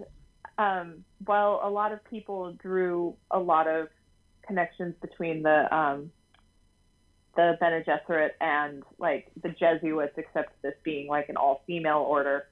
um, 0.59 1.05
while 1.25 1.61
a 1.63 1.71
lot 1.71 1.93
of 1.93 2.03
people 2.05 2.53
drew 2.63 3.15
a 3.31 3.39
lot 3.39 3.67
of 3.67 3.89
connections 4.47 4.95
between 5.01 5.43
the 5.43 5.75
um, 5.75 6.11
the 7.37 7.57
Bene 7.61 7.85
Gesserit 7.85 8.31
and 8.41 8.83
like 8.99 9.31
the 9.43 9.51
Jesuits, 9.51 10.15
except 10.17 10.61
this 10.63 10.75
being 10.83 11.09
like 11.09 11.29
an 11.29 11.37
all 11.37 11.63
female 11.67 12.05
order. 12.09 12.47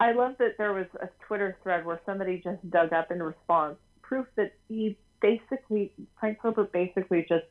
I 0.00 0.12
love 0.12 0.36
that 0.38 0.56
there 0.56 0.72
was 0.72 0.86
a 1.00 1.08
Twitter 1.26 1.56
thread 1.62 1.84
where 1.84 2.00
somebody 2.06 2.40
just 2.42 2.68
dug 2.70 2.92
up 2.92 3.10
in 3.10 3.22
response 3.22 3.76
proof 4.10 4.26
that 4.36 4.52
he 4.68 4.96
basically 5.22 5.92
Frank 6.18 6.38
Herbert 6.42 6.72
basically 6.72 7.24
just 7.28 7.44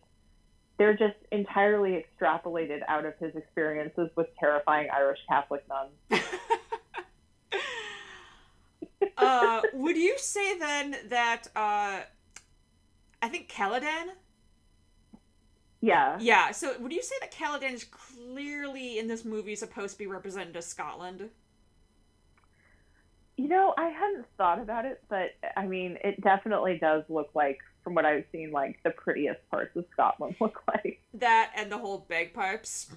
they're 0.78 0.98
just 0.98 1.16
entirely 1.32 2.04
extrapolated 2.04 2.80
out 2.88 3.06
of 3.06 3.14
his 3.20 3.36
experiences 3.36 4.10
with 4.16 4.28
terrifying 4.40 4.88
Irish 4.94 5.20
Catholic 5.28 5.64
nuns. 5.70 6.24
uh, 9.18 9.62
would 9.74 9.98
you 9.98 10.18
say 10.18 10.58
then 10.58 10.96
that 11.10 11.48
uh, 11.56 12.00
I 13.22 13.30
think 13.30 13.50
Caladan? 13.50 14.08
Yeah. 15.82 16.18
Yeah. 16.20 16.52
So 16.52 16.78
would 16.80 16.92
you 16.92 17.04
say 17.04 17.16
that 17.22 17.32
Caladan 17.32 17.74
is 17.74 17.86
clearly 17.86 19.00
in 19.00 19.08
this 19.08 19.24
movie 19.24 19.56
supposed 19.56 19.94
to 19.94 20.00
be 20.00 20.08
represented 20.08 20.58
as 20.58 20.66
Scotland? 20.66 21.30
You 23.40 23.48
know, 23.48 23.74
I 23.78 23.88
hadn't 23.88 24.26
thought 24.38 24.60
about 24.60 24.84
it, 24.84 25.02
but 25.08 25.30
I 25.56 25.66
mean, 25.66 25.98
it 26.04 26.20
definitely 26.20 26.78
does 26.78 27.06
look 27.08 27.30
like, 27.34 27.60
from 27.86 27.96
what 27.96 28.04
I've 28.04 28.26
seen, 28.34 28.52
like 28.52 28.80
the 28.84 28.90
prettiest 28.90 29.40
parts 29.50 29.74
of 29.78 29.86
Scotland 29.94 30.36
look 30.42 30.62
like. 30.68 31.02
That 31.14 31.54
and 31.56 31.72
the 31.72 31.78
whole 31.78 32.06
bagpipes. 32.10 32.92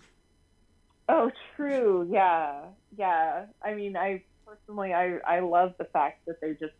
Oh, 1.09 1.31
true. 1.55 2.09
Yeah, 2.11 2.63
yeah. 2.99 3.45
I 3.65 3.75
mean, 3.75 3.97
I 3.97 4.25
personally, 4.45 4.93
I 4.93 5.19
I 5.25 5.39
love 5.39 5.75
the 5.79 5.85
fact 5.85 6.27
that 6.27 6.41
they 6.41 6.55
just 6.55 6.75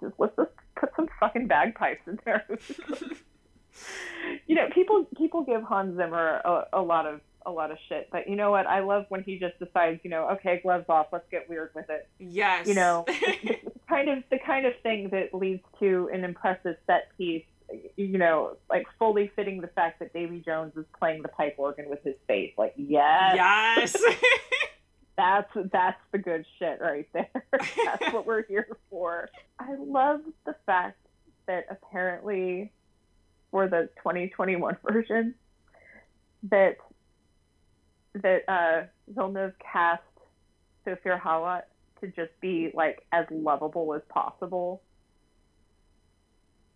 just 0.00 0.14
let's 0.18 0.36
just 0.36 0.50
put 0.76 0.90
some 0.94 1.08
fucking 1.18 1.48
bagpipes 1.48 2.06
in 2.06 2.20
there. 2.24 2.46
you 4.46 4.54
know, 4.54 4.68
people 4.72 5.06
people 5.18 5.42
give 5.42 5.64
Hans 5.64 5.96
Zimmer 5.96 6.40
a, 6.44 6.66
a 6.74 6.80
lot 6.80 7.06
of 7.06 7.20
a 7.46 7.50
lot 7.50 7.70
of 7.70 7.78
shit, 7.88 8.08
but 8.10 8.28
you 8.28 8.36
know 8.36 8.50
what? 8.50 8.66
I 8.66 8.80
love 8.80 9.06
when 9.08 9.22
he 9.22 9.38
just 9.38 9.58
decides, 9.58 10.00
you 10.04 10.10
know, 10.10 10.28
okay, 10.30 10.60
gloves 10.62 10.86
off, 10.88 11.08
let's 11.12 11.28
get 11.30 11.48
weird 11.48 11.70
with 11.74 11.88
it. 11.90 12.08
Yes. 12.18 12.66
You 12.66 12.74
know, 12.74 13.04
kind 13.88 14.08
of 14.08 14.22
the 14.30 14.38
kind 14.38 14.66
of 14.66 14.74
thing 14.82 15.08
that 15.10 15.34
leads 15.34 15.62
to 15.80 16.10
an 16.12 16.24
impressive 16.24 16.76
set 16.86 17.08
piece. 17.16 17.44
You 17.96 18.18
know, 18.18 18.56
like 18.68 18.86
fully 18.98 19.32
fitting 19.34 19.62
the 19.62 19.68
fact 19.68 20.00
that 20.00 20.12
Davy 20.12 20.40
Jones 20.40 20.72
is 20.76 20.84
playing 20.98 21.22
the 21.22 21.28
pipe 21.28 21.54
organ 21.56 21.88
with 21.88 22.02
his 22.02 22.16
face. 22.26 22.52
Like, 22.58 22.74
yes, 22.76 23.34
yes. 23.34 23.96
that's 25.16 25.50
that's 25.72 26.00
the 26.10 26.18
good 26.18 26.44
shit 26.58 26.80
right 26.82 27.08
there. 27.14 27.30
that's 27.52 28.12
what 28.12 28.26
we're 28.26 28.44
here 28.44 28.66
for. 28.90 29.30
I 29.58 29.74
love 29.78 30.20
the 30.44 30.54
fact 30.66 30.98
that 31.46 31.64
apparently 31.70 32.72
for 33.50 33.68
the 33.68 33.88
2021 33.98 34.76
version 34.84 35.34
that 36.50 36.76
that 38.14 38.48
uh, 38.48 38.82
Villeneuve 39.08 39.54
cast 39.58 40.02
Thufir 40.86 41.20
Hawat 41.20 41.62
to 42.00 42.08
just 42.08 42.32
be 42.40 42.70
like 42.74 43.04
as 43.12 43.26
lovable 43.30 43.94
as 43.94 44.02
possible. 44.08 44.82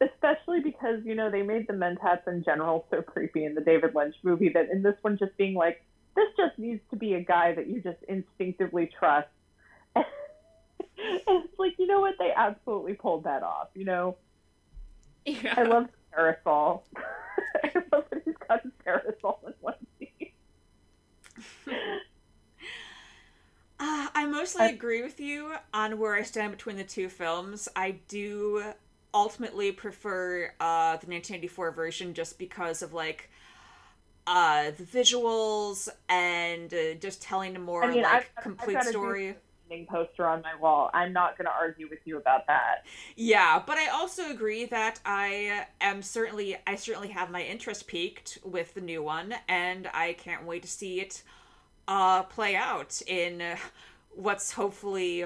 Especially 0.00 0.60
because, 0.60 1.04
you 1.04 1.14
know, 1.14 1.30
they 1.30 1.42
made 1.42 1.66
the 1.66 1.72
Mentats 1.72 2.26
in 2.26 2.42
general 2.44 2.86
so 2.90 3.02
creepy 3.02 3.44
in 3.44 3.54
the 3.54 3.60
David 3.60 3.94
Lynch 3.94 4.16
movie 4.22 4.48
that 4.50 4.70
in 4.70 4.82
this 4.82 4.96
one 5.02 5.16
just 5.18 5.36
being 5.36 5.54
like, 5.54 5.84
this 6.14 6.28
just 6.36 6.58
needs 6.58 6.80
to 6.90 6.96
be 6.96 7.14
a 7.14 7.20
guy 7.20 7.54
that 7.54 7.68
you 7.68 7.80
just 7.80 8.02
instinctively 8.08 8.90
trust. 8.98 9.28
and 9.96 10.04
it's 11.26 11.58
like, 11.58 11.74
you 11.78 11.86
know 11.86 12.00
what? 12.00 12.16
They 12.18 12.32
absolutely 12.34 12.94
pulled 12.94 13.24
that 13.24 13.42
off, 13.42 13.68
you 13.74 13.84
know? 13.84 14.16
yeah. 15.24 15.54
I 15.56 15.62
love 15.62 15.88
parasol. 16.12 16.84
I 17.64 17.72
love 18.52 18.60
that 18.62 18.62
he's 18.62 18.72
got 18.84 19.04
his 19.04 19.14
parasol 19.22 19.40
in 19.46 19.52
one 19.60 19.74
scene. 19.98 20.30
Uh, 23.80 24.08
I 24.14 24.26
mostly 24.26 24.62
I- 24.62 24.68
agree 24.70 25.02
with 25.02 25.18
you 25.20 25.54
on 25.74 25.98
where 25.98 26.14
I 26.14 26.22
stand 26.22 26.52
between 26.52 26.76
the 26.76 26.84
two 26.84 27.08
films. 27.08 27.68
I 27.74 27.96
do 28.08 28.62
ultimately 29.14 29.72
prefer 29.72 30.52
uh, 30.60 30.92
the 30.98 31.06
1984 31.06 31.70
version 31.72 32.14
just 32.14 32.38
because 32.38 32.82
of 32.82 32.92
like 32.94 33.28
uh, 34.26 34.70
the 34.70 34.84
visuals 34.84 35.88
and 36.08 36.72
uh, 36.72 36.94
just 37.00 37.20
telling 37.20 37.56
a 37.56 37.58
more 37.58 37.84
I 37.84 37.88
mean, 37.90 38.02
like 38.02 38.12
I've- 38.14 38.26
I've 38.36 38.42
complete 38.42 38.74
gotta 38.74 38.92
do- 38.92 38.98
poster 39.88 40.26
on 40.26 40.42
my 40.42 40.54
wall. 40.60 40.90
I'm 40.94 41.12
not 41.12 41.36
going 41.36 41.46
to 41.46 41.52
argue 41.52 41.88
with 41.88 42.00
you 42.04 42.18
about 42.18 42.46
that. 42.46 42.84
Yeah, 43.16 43.62
but 43.66 43.78
I 43.78 43.88
also 43.88 44.30
agree 44.30 44.64
that 44.66 45.00
I 45.04 45.66
am 45.80 46.02
certainly 46.02 46.56
I 46.66 46.76
certainly 46.76 47.08
have 47.08 47.30
my 47.30 47.42
interest 47.42 47.86
peaked 47.86 48.38
with 48.44 48.74
the 48.74 48.80
new 48.80 49.02
one, 49.02 49.34
and 49.48 49.88
I 49.92 50.14
can't 50.14 50.44
wait 50.44 50.62
to 50.62 50.68
see 50.68 51.00
it 51.00 51.22
uh, 51.88 52.22
play 52.24 52.54
out 52.56 53.00
in 53.06 53.42
what's 54.10 54.52
hopefully 54.52 55.24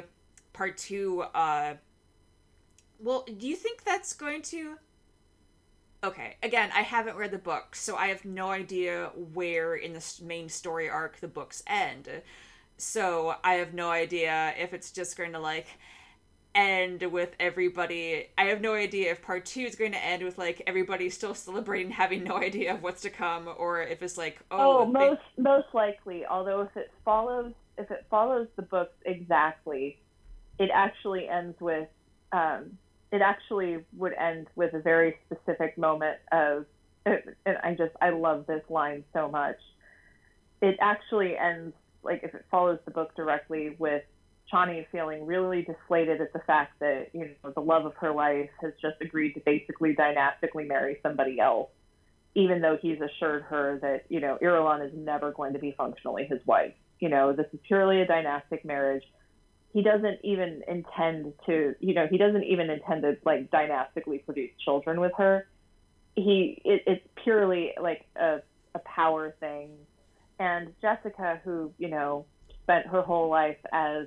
part 0.53 0.77
two. 0.79 1.23
Uh, 1.35 1.75
well, 2.99 3.27
do 3.39 3.47
you 3.47 3.57
think 3.57 3.85
that's 3.85 4.13
going 4.15 4.43
to? 4.43 4.77
Okay, 6.05 6.37
again, 6.43 6.71
I 6.75 6.83
haven't 6.83 7.17
read 7.17 7.31
the 7.31 7.39
book, 7.39 7.75
so 7.75 7.97
I 7.97 8.09
have 8.09 8.25
no 8.25 8.51
idea 8.51 9.11
where 9.35 9.75
in 9.75 9.93
the 9.93 10.15
main 10.23 10.49
story 10.49 10.89
arc 10.89 11.19
the 11.21 11.29
books 11.29 11.63
end. 11.67 12.09
So 12.79 13.35
I 13.43 13.55
have 13.55 13.75
no 13.75 13.91
idea 13.91 14.55
if 14.59 14.75
it's 14.75 14.91
just 14.91 15.17
going 15.17 15.33
to 15.33 15.39
like 15.39 15.67
end 16.55 17.03
with 17.03 17.35
everybody. 17.39 18.29
I 18.37 18.45
have 18.45 18.61
no 18.61 18.75
idea 18.75 19.13
if 19.13 19.23
part 19.23 19.45
two 19.45 19.61
is 19.61 19.77
going 19.77 19.93
to 19.93 20.05
end 20.05 20.23
with 20.23 20.39
like 20.39 20.63
everybody 20.67 21.11
still 21.11 21.35
celebrating, 21.35 21.91
having 21.91 22.25
no 22.25 22.37
idea 22.37 22.75
of 22.75 22.83
what's 22.83 23.03
to 23.03 23.11
come, 23.11 23.49
or 23.57 23.83
if 23.83 24.03
it's 24.03 24.19
like 24.19 24.41
oh, 24.51 24.81
oh 24.81 24.87
most 24.87 25.21
they... 25.37 25.43
most 25.43 25.69
likely. 25.73 26.27
Although 26.27 26.63
if 26.63 26.77
it 26.77 26.91
follows 27.05 27.53
if 27.79 27.91
it 27.91 28.07
follows 28.11 28.49
the 28.57 28.63
books 28.63 28.97
exactly, 29.05 29.99
it 30.59 30.71
actually 30.73 31.29
ends 31.29 31.61
with 31.61 31.89
um, 32.33 32.79
it 33.13 33.21
actually 33.23 33.79
would 33.97 34.15
end 34.15 34.49
with 34.57 34.75
a 34.75 34.81
very 34.81 35.17
specific 35.27 35.79
moment 35.79 36.19
of 36.33 36.67
and 37.05 37.59
I 37.63 37.75
just 37.75 37.95
I 38.01 38.11
love 38.11 38.47
this 38.47 38.63
line 38.69 39.05
so 39.13 39.29
much. 39.29 39.57
It 40.63 40.77
actually 40.81 41.37
ends 41.37 41.75
like 42.03 42.23
if 42.23 42.35
it 42.35 42.45
follows 42.51 42.79
the 42.85 42.91
book 42.91 43.15
directly 43.17 43.77
with 43.79 44.03
Chani 44.53 44.87
feeling 44.93 45.27
really 45.27 45.63
deflated 45.63 46.21
at 46.21 46.33
the 46.33 46.39
fact 46.41 46.79
that 46.81 47.09
you 47.13 47.31
know 47.43 47.53
the 47.53 47.61
love 47.61 47.85
of 47.85 47.95
her 47.97 48.13
life 48.13 48.51
has 48.61 48.73
just 48.81 48.97
agreed 49.01 49.33
to 49.35 49.41
basically 49.41 49.95
dynastically 49.95 50.65
marry 50.65 50.99
somebody 51.03 51.41
else, 51.41 51.71
even 52.35 52.61
though 52.61 52.79
he's 52.81 52.99
assured 53.01 53.43
her 53.45 53.79
that 53.83 54.05
you 54.09 54.21
know 54.21 54.39
Irulan 54.41 54.87
is 54.87 54.93
never 54.95 55.33
going 55.33 55.53
to 55.55 55.59
be 55.59 55.75
functionally 55.77 56.27
his 56.27 56.41
wife. 56.47 56.75
You 57.01 57.09
know 57.09 57.33
this 57.33 57.47
is 57.53 57.61
purely 57.67 58.01
a 58.01 58.07
dynastic 58.07 58.65
marriage 58.65 59.03
he 59.77 59.83
doesn't 59.83 60.21
even 60.25 60.63
intend 60.67 61.35
to 61.45 61.75
you 61.81 61.93
know 61.93 62.07
he 62.11 62.17
doesn't 62.17 62.45
even 62.45 62.71
intend 62.71 63.03
to 63.03 63.19
like 63.27 63.51
dynastically 63.51 64.17
produce 64.17 64.51
children 64.65 65.01
with 65.01 65.13
her 65.19 65.47
he 66.15 66.61
it, 66.65 66.83
it's 66.87 67.07
purely 67.23 67.73
like 67.79 68.07
a, 68.17 68.39
a 68.75 68.79
power 68.79 69.35
thing 69.39 69.69
and 70.39 70.73
jessica 70.81 71.41
who 71.45 71.73
you 71.79 71.89
know 71.89 72.25
spent 72.63 72.87
her 72.87 73.03
whole 73.03 73.29
life 73.29 73.59
as 73.73 74.07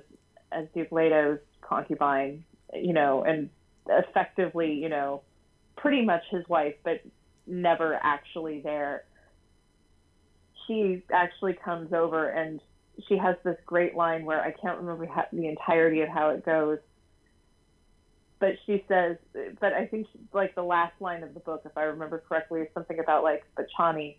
as 0.52 0.66
duke 0.74 0.90
leto's 0.90 1.38
concubine 1.60 2.44
you 2.74 2.92
know 2.92 3.22
and 3.22 3.50
effectively 3.88 4.72
you 4.74 4.88
know 4.88 5.22
pretty 5.76 6.04
much 6.04 6.22
his 6.30 6.46
wife 6.48 6.74
but 6.84 7.00
never 7.50 7.98
actually 8.02 8.60
there. 8.60 9.04
She 10.66 11.02
actually 11.12 11.54
comes 11.54 11.92
over 11.92 12.28
and 12.28 12.60
she 13.08 13.16
has 13.16 13.36
this 13.44 13.56
great 13.66 13.94
line 13.94 14.24
where 14.24 14.40
I 14.40 14.52
can't 14.52 14.78
remember 14.78 15.08
the 15.32 15.48
entirety 15.48 16.02
of 16.02 16.08
how 16.08 16.30
it 16.30 16.44
goes, 16.44 16.78
but 18.38 18.52
she 18.66 18.84
says, 18.88 19.16
but 19.60 19.72
I 19.72 19.86
think 19.86 20.06
like 20.32 20.54
the 20.54 20.62
last 20.62 20.92
line 21.00 21.22
of 21.22 21.34
the 21.34 21.40
book, 21.40 21.62
if 21.64 21.76
I 21.76 21.82
remember 21.82 22.22
correctly, 22.26 22.60
is 22.60 22.68
something 22.72 22.98
about 22.98 23.24
like, 23.24 23.44
but 23.56 23.66
Chani, 23.78 24.16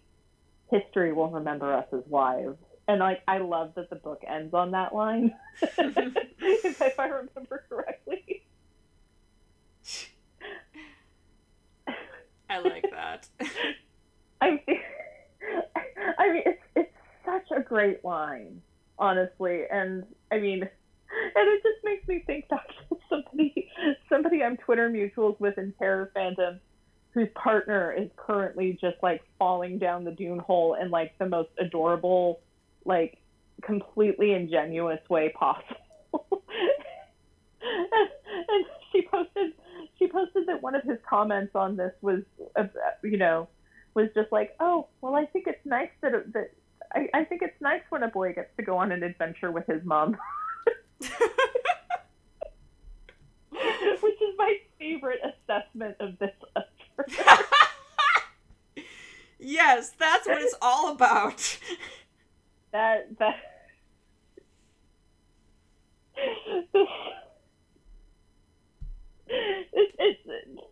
history 0.72 1.14
will 1.14 1.30
remember 1.30 1.73
us 1.73 1.85
as 1.93 2.02
wives. 2.07 2.57
And 2.88 2.99
like, 2.99 3.22
I 3.27 3.38
love 3.38 3.73
that 3.76 3.89
the 3.89 3.95
book 3.95 4.22
ends 4.27 4.53
on 4.53 4.72
that 4.72 4.93
line, 4.93 5.34
if, 5.61 6.99
I 6.99 7.06
remember 7.06 7.64
correctly. 7.69 8.43
I 12.49 12.60
like 12.60 12.85
that. 12.91 13.27
I, 14.41 14.60
I 16.18 16.34
mean, 16.34 16.43
it's 16.45 16.64
it's 16.76 16.93
such 17.23 17.57
a 17.57 17.61
great 17.61 18.03
line 18.03 18.61
honestly. 19.02 19.64
And 19.69 20.06
I 20.31 20.38
mean, 20.38 20.61
and 20.61 20.69
it 21.35 21.64
just 21.64 21.84
makes 21.84 22.07
me 22.07 22.23
think 22.26 22.48
back 22.48 22.68
to 22.89 22.98
somebody, 23.10 23.69
somebody 24.07 24.43
I'm 24.43 24.56
Twitter 24.56 24.89
mutuals 24.89 25.38
with 25.39 25.57
in 25.57 25.73
Terror 25.77 26.11
Fandom, 26.15 26.60
whose 27.14 27.28
partner 27.36 27.94
is 27.94 28.10
currently 28.16 28.78
just 28.80 28.98
like 29.04 29.22
falling 29.38 29.78
down 29.78 30.04
the 30.04 30.12
dune 30.12 30.40
hole 30.40 30.76
in 30.76 30.90
like 30.90 31.18
the 31.18 31.28
most 31.28 31.50
adorable, 31.60 32.40
like 32.86 33.18
completely 33.62 34.34
ingenuous 34.34 35.02
way 35.10 35.30
possible. 35.38 36.44
and, 37.62 38.10
and 38.50 38.66
she 38.92 39.02
posted, 39.02 39.54
she 40.00 40.08
posted 40.08 40.48
that 40.48 40.62
one 40.62 40.76
of 40.76 40.84
his 40.84 40.98
comments 41.08 41.56
on 41.56 41.76
this 41.76 41.94
was, 42.02 42.22
uh, 42.56 42.64
you 43.04 43.18
know, 43.18 43.48
was 43.94 44.08
just 44.16 44.32
like, 44.32 44.56
oh, 44.60 44.88
well, 45.02 45.16
I 45.16 45.26
think 45.26 45.48
it's 45.48 45.66
nice 45.66 45.90
that 46.02 46.32
that 46.34 46.52
I, 46.94 47.10
I 47.14 47.24
think 47.26 47.42
it's 47.42 47.60
nice 47.62 47.82
when 47.90 48.04
a 48.04 48.08
boy 48.08 48.34
gets 48.34 48.56
to 48.58 48.64
go 48.64 48.78
on 48.78 48.92
an 48.92 49.04
adventure 49.04 49.52
with 49.52 49.66
his 49.68 49.84
mom. 49.84 50.18
Which 54.02 54.22
is 54.22 54.36
my 54.38 54.56
favorite 54.80 55.20
assessment 55.24 55.98
of 56.00 56.18
this 56.20 56.32
yes, 59.40 59.91
that's 59.99 60.28
what 60.28 60.41
it's 60.41 60.56
all 60.61 60.91
about. 60.91 61.60
That 62.73 63.19
that 63.19 63.36
it's, 69.28 69.91
it's, 69.99 70.19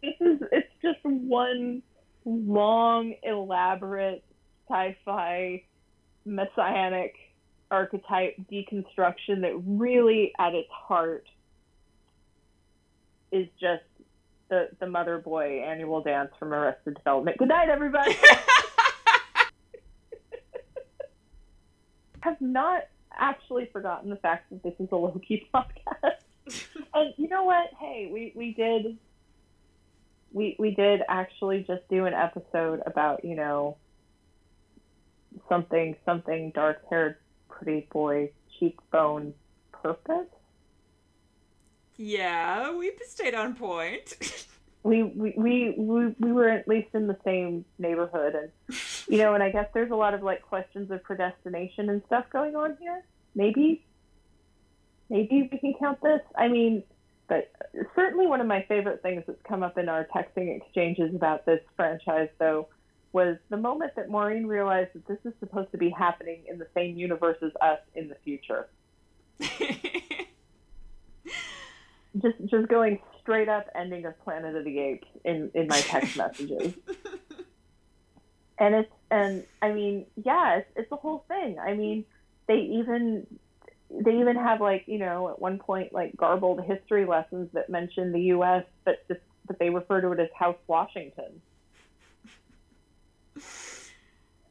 it's, 0.01 0.43
it's 0.51 0.67
just 0.81 0.99
one 1.03 1.81
long, 2.25 3.15
elaborate 3.23 4.23
sci-fi 4.69 5.63
messianic 6.25 7.15
archetype 7.71 8.35
deconstruction 8.51 9.41
that 9.41 9.61
really 9.65 10.31
at 10.39 10.53
its 10.53 10.69
heart 10.71 11.25
is 13.31 13.47
just 13.59 13.83
the 14.49 14.69
the 14.79 14.87
mother 14.87 15.17
boy 15.19 15.63
annual 15.65 16.01
dance 16.01 16.31
from 16.39 16.53
Arrested 16.53 16.95
Development. 16.95 17.37
Good 17.37 17.49
night, 17.49 17.69
everybody. 17.69 18.17
have 22.21 22.39
not 22.41 22.83
actually 23.17 23.69
forgotten 23.71 24.09
the 24.09 24.15
fact 24.17 24.49
that 24.49 24.63
this 24.63 24.73
is 24.79 24.89
a 24.91 24.95
Loki 24.95 25.47
podcast. 25.53 26.19
and 26.93 27.13
you 27.17 27.27
know 27.27 27.43
what? 27.43 27.69
Hey, 27.79 28.09
we 28.11 28.33
we 28.35 28.53
did 28.53 28.97
we 30.31 30.55
we 30.59 30.71
did 30.71 31.01
actually 31.07 31.63
just 31.67 31.87
do 31.89 32.05
an 32.05 32.13
episode 32.13 32.81
about 32.85 33.23
you 33.23 33.35
know 33.35 33.77
something 35.47 35.95
something 36.05 36.51
dark 36.53 36.81
haired 36.89 37.17
pretty 37.49 37.87
boy 37.91 38.31
cheekbone 38.59 39.33
purpose. 39.71 40.27
Yeah, 42.01 42.77
we 42.77 42.93
stayed 43.05 43.35
on 43.35 43.55
point. 43.55 44.15
we, 44.83 45.03
we, 45.03 45.33
we, 45.35 45.73
we, 45.77 46.15
we 46.17 46.31
were 46.31 46.47
at 46.47 46.65
least 46.65 46.87
in 46.93 47.07
the 47.07 47.17
same 47.25 47.65
neighborhood 47.77 48.35
and 48.35 48.79
you 49.09 49.17
know, 49.17 49.33
and 49.33 49.43
I 49.43 49.51
guess 49.51 49.67
there's 49.73 49.91
a 49.91 49.95
lot 49.95 50.13
of 50.13 50.23
like 50.23 50.41
questions 50.41 50.91
of 50.91 51.03
predestination 51.03 51.89
and 51.89 52.01
stuff 52.05 52.23
going 52.31 52.55
on 52.55 52.77
here. 52.79 53.03
Maybe 53.35 53.83
maybe 55.09 55.49
we 55.51 55.57
can 55.57 55.73
count 55.77 56.01
this. 56.01 56.21
I 56.37 56.47
mean, 56.47 56.83
but 57.27 57.51
certainly 57.97 58.27
one 58.27 58.39
of 58.39 58.47
my 58.47 58.63
favorite 58.69 59.01
things 59.01 59.25
that's 59.27 59.41
come 59.45 59.61
up 59.61 59.77
in 59.77 59.89
our 59.89 60.07
texting 60.15 60.55
exchanges 60.55 61.13
about 61.13 61.45
this 61.45 61.59
franchise 61.75 62.29
though 62.39 62.69
was 63.11 63.35
the 63.49 63.57
moment 63.57 63.97
that 63.97 64.09
Maureen 64.09 64.45
realized 64.45 64.91
that 64.93 65.05
this 65.05 65.19
is 65.25 65.33
supposed 65.41 65.71
to 65.73 65.77
be 65.77 65.89
happening 65.89 66.43
in 66.47 66.59
the 66.59 66.67
same 66.73 66.95
universe 66.95 67.39
as 67.41 67.51
us 67.59 67.79
in 67.93 68.07
the 68.07 68.15
future. 68.23 68.69
just 72.21 72.37
just 72.45 72.67
going 72.67 72.99
straight 73.21 73.49
up 73.49 73.67
ending 73.75 74.05
of 74.05 74.19
Planet 74.23 74.55
of 74.55 74.63
the 74.63 74.79
Apes 74.79 75.07
in 75.23 75.51
in 75.53 75.67
my 75.67 75.79
text 75.81 76.17
messages. 76.17 76.73
and 78.57 78.75
it's 78.75 78.91
and 79.11 79.45
I 79.61 79.71
mean, 79.71 80.05
yeah, 80.23 80.57
it's, 80.57 80.69
it's 80.75 80.89
the 80.89 80.95
whole 80.95 81.25
thing. 81.27 81.57
I 81.59 81.73
mean, 81.73 82.05
they 82.47 82.59
even 82.59 83.27
they 83.89 84.19
even 84.19 84.35
have 84.35 84.61
like 84.61 84.83
you 84.87 84.99
know 84.99 85.29
at 85.29 85.39
one 85.39 85.59
point 85.59 85.93
like 85.93 86.15
garbled 86.15 86.63
history 86.63 87.05
lessons 87.05 87.49
that 87.53 87.69
mention 87.69 88.11
the 88.11 88.21
U.S. 88.21 88.65
but 88.85 89.07
just 89.07 89.21
but 89.47 89.59
they 89.59 89.69
refer 89.69 90.01
to 90.01 90.11
it 90.11 90.19
as 90.19 90.29
House 90.37 90.57
Washington 90.67 91.41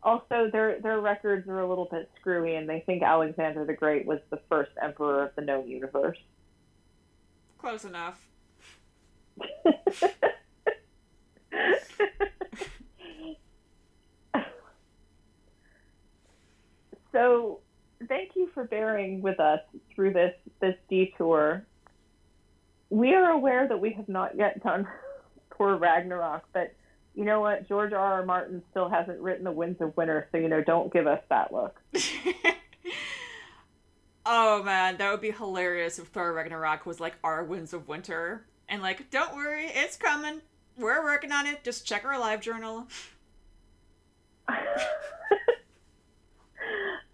also, 0.03 0.49
their 0.51 0.81
their 0.81 1.01
records 1.01 1.49
are 1.49 1.61
a 1.61 1.69
little 1.69 1.89
bit 1.91 2.11
screwy, 2.19 2.55
and 2.55 2.69
they 2.69 2.81
think 2.87 3.03
Alexander 3.03 3.65
the 3.65 3.75
Great 3.75 4.07
was 4.07 4.21
the 4.31 4.41
first 4.49 4.71
emperor 4.81 5.25
of 5.25 5.35
the 5.35 5.43
known 5.43 5.69
universe. 5.69 6.19
Close 7.59 7.85
enough. 7.85 8.29
so 17.13 17.61
thank 18.09 18.31
you 18.37 18.49
for 18.55 18.65
bearing 18.65 19.21
with 19.23 19.41
us 19.41 19.61
through 19.95 20.13
this 20.13 20.35
this 20.61 20.77
detour. 20.89 21.65
We 22.91 23.15
are 23.15 23.31
aware 23.31 23.69
that 23.69 23.81
we 23.81 23.93
have 23.93 24.09
not 24.09 24.37
yet 24.37 24.63
done 24.63 24.87
Thor 25.57 25.77
Ragnarok, 25.77 26.45
but 26.53 26.75
you 27.15 27.25
know 27.25 27.41
what? 27.41 27.69
George 27.69 27.93
R. 27.93 27.99
R. 27.99 28.25
Martin 28.25 28.63
still 28.71 28.89
hasn't 28.89 29.21
written 29.21 29.45
The 29.45 29.51
Winds 29.51 29.81
of 29.81 29.97
Winter, 29.97 30.29
so 30.31 30.39
you 30.39 30.49
know, 30.49 30.63
don't 30.63 30.93
give 30.93 31.09
us 31.09 31.21
that 31.29 31.53
look. 31.53 31.81
oh 34.29 34.63
man, 34.63 34.99
that 34.99 35.11
would 35.11 35.23
be 35.23 35.33
hilarious 35.33 35.99
if 35.99 36.09
Thor 36.09 36.33
Ragnarok 36.33 36.87
was 36.87 37.01
like 37.01 37.15
our 37.25 37.43
Winds 37.43 37.73
of 37.73 37.89
Winter. 37.89 38.45
And 38.69 38.83
like, 38.83 39.11
don't 39.11 39.35
worry, 39.35 39.67
it's 39.67 39.97
coming. 39.97 40.43
We're 40.77 41.03
working 41.03 41.33
on 41.33 41.47
it. 41.47 41.65
Just 41.65 41.87
check 41.87 42.05
our 42.05 42.21
live 42.21 42.41
journal. 42.41 42.87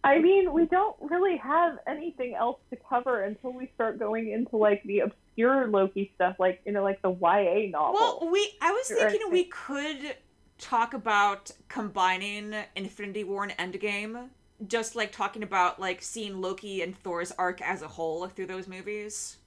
I 0.05 0.19
mean, 0.19 0.53
we 0.53 0.67
don't 0.67 0.97
really 1.01 1.39
have 1.39 1.79
anything 1.87 2.35
else 2.35 2.59
to 2.71 2.77
cover 2.89 3.23
until 3.23 3.55
we 3.55 3.71
start 3.75 3.99
going 3.99 4.33
into 4.33 4.59
like 4.59 4.83
the 4.83 5.01
obscure 5.01 5.67
Loki 5.69 6.13
stuff, 6.15 6.37
like 6.39 6.61
you 6.67 6.73
know, 6.73 6.83
like 6.83 7.01
the 7.01 7.11
YA 7.11 7.71
novel. 7.71 7.95
Well, 7.95 8.29
we 8.31 8.53
I 8.61 8.73
was 8.73 8.89
thinking 8.89 9.31
we 9.31 9.45
could 9.45 10.17
talk 10.59 10.93
about 10.93 11.53
combining 11.69 12.55
Infinity 12.77 13.25
War 13.25 13.45
and 13.45 13.73
Endgame, 13.73 14.29
just 14.67 14.95
like 14.95 15.13
talking 15.13 15.43
about 15.43 15.81
like 15.81 16.03
seeing 16.03 16.41
Loki 16.41 16.83
and 16.83 16.97
Thor's 16.97 17.33
arc 17.33 17.61
as 17.61 17.83
a 17.83 17.89
whole 17.89 18.27
through 18.29 18.47
those 18.47 18.69
movies. 18.69 19.39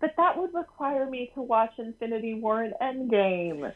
But 0.00 0.14
that 0.16 0.36
would 0.36 0.52
require 0.52 1.08
me 1.08 1.30
to 1.34 1.42
watch 1.42 1.74
Infinity 1.78 2.34
War 2.34 2.62
and 2.62 2.74
Endgame. 2.82 3.72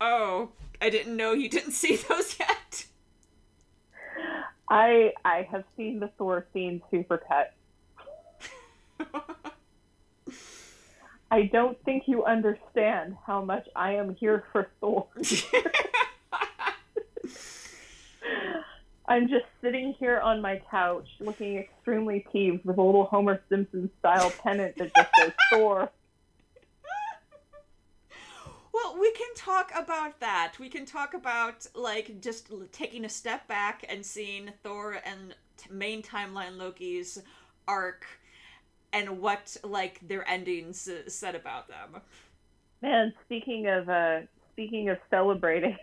Oh, 0.00 0.50
I 0.80 0.90
didn't 0.90 1.16
know 1.16 1.32
you 1.32 1.48
didn't 1.48 1.72
see 1.72 1.96
those 1.96 2.38
yet. 2.40 2.86
I 4.68 5.12
I 5.24 5.48
have 5.50 5.64
seen 5.76 6.00
the 6.00 6.08
Thor 6.18 6.46
scene 6.52 6.82
supercut. 6.92 7.46
I 11.30 11.44
don't 11.44 11.82
think 11.84 12.04
you 12.06 12.24
understand 12.24 13.16
how 13.26 13.42
much 13.42 13.66
I 13.74 13.92
am 13.94 14.14
here 14.16 14.44
for 14.52 14.68
Thor. 14.80 15.06
I'm 19.12 19.28
just 19.28 19.44
sitting 19.60 19.94
here 19.98 20.20
on 20.20 20.40
my 20.40 20.62
couch 20.70 21.06
looking 21.20 21.58
extremely 21.58 22.24
peeved 22.32 22.64
with 22.64 22.78
a 22.78 22.82
little 22.82 23.04
Homer 23.04 23.42
Simpson 23.50 23.90
style 23.98 24.32
pennant 24.42 24.78
that 24.78 24.90
just 24.96 25.10
says 25.18 25.32
Thor. 25.52 25.90
Well, 28.72 28.96
we 28.98 29.12
can 29.12 29.34
talk 29.36 29.70
about 29.76 30.18
that. 30.20 30.54
We 30.58 30.70
can 30.70 30.86
talk 30.86 31.12
about 31.12 31.66
like 31.74 32.22
just 32.22 32.50
taking 32.72 33.04
a 33.04 33.08
step 33.10 33.46
back 33.46 33.84
and 33.86 34.04
seeing 34.04 34.50
Thor 34.62 34.98
and 35.04 35.34
main 35.70 36.02
timeline 36.02 36.56
Loki's 36.56 37.22
arc 37.68 38.06
and 38.94 39.20
what 39.20 39.58
like 39.62 40.00
their 40.08 40.26
endings 40.26 40.88
said 41.08 41.34
about 41.34 41.68
them. 41.68 42.00
Man, 42.80 43.12
speaking 43.26 43.66
of 43.66 43.90
uh 43.90 44.20
speaking 44.54 44.88
of 44.88 44.96
celebrating 45.10 45.76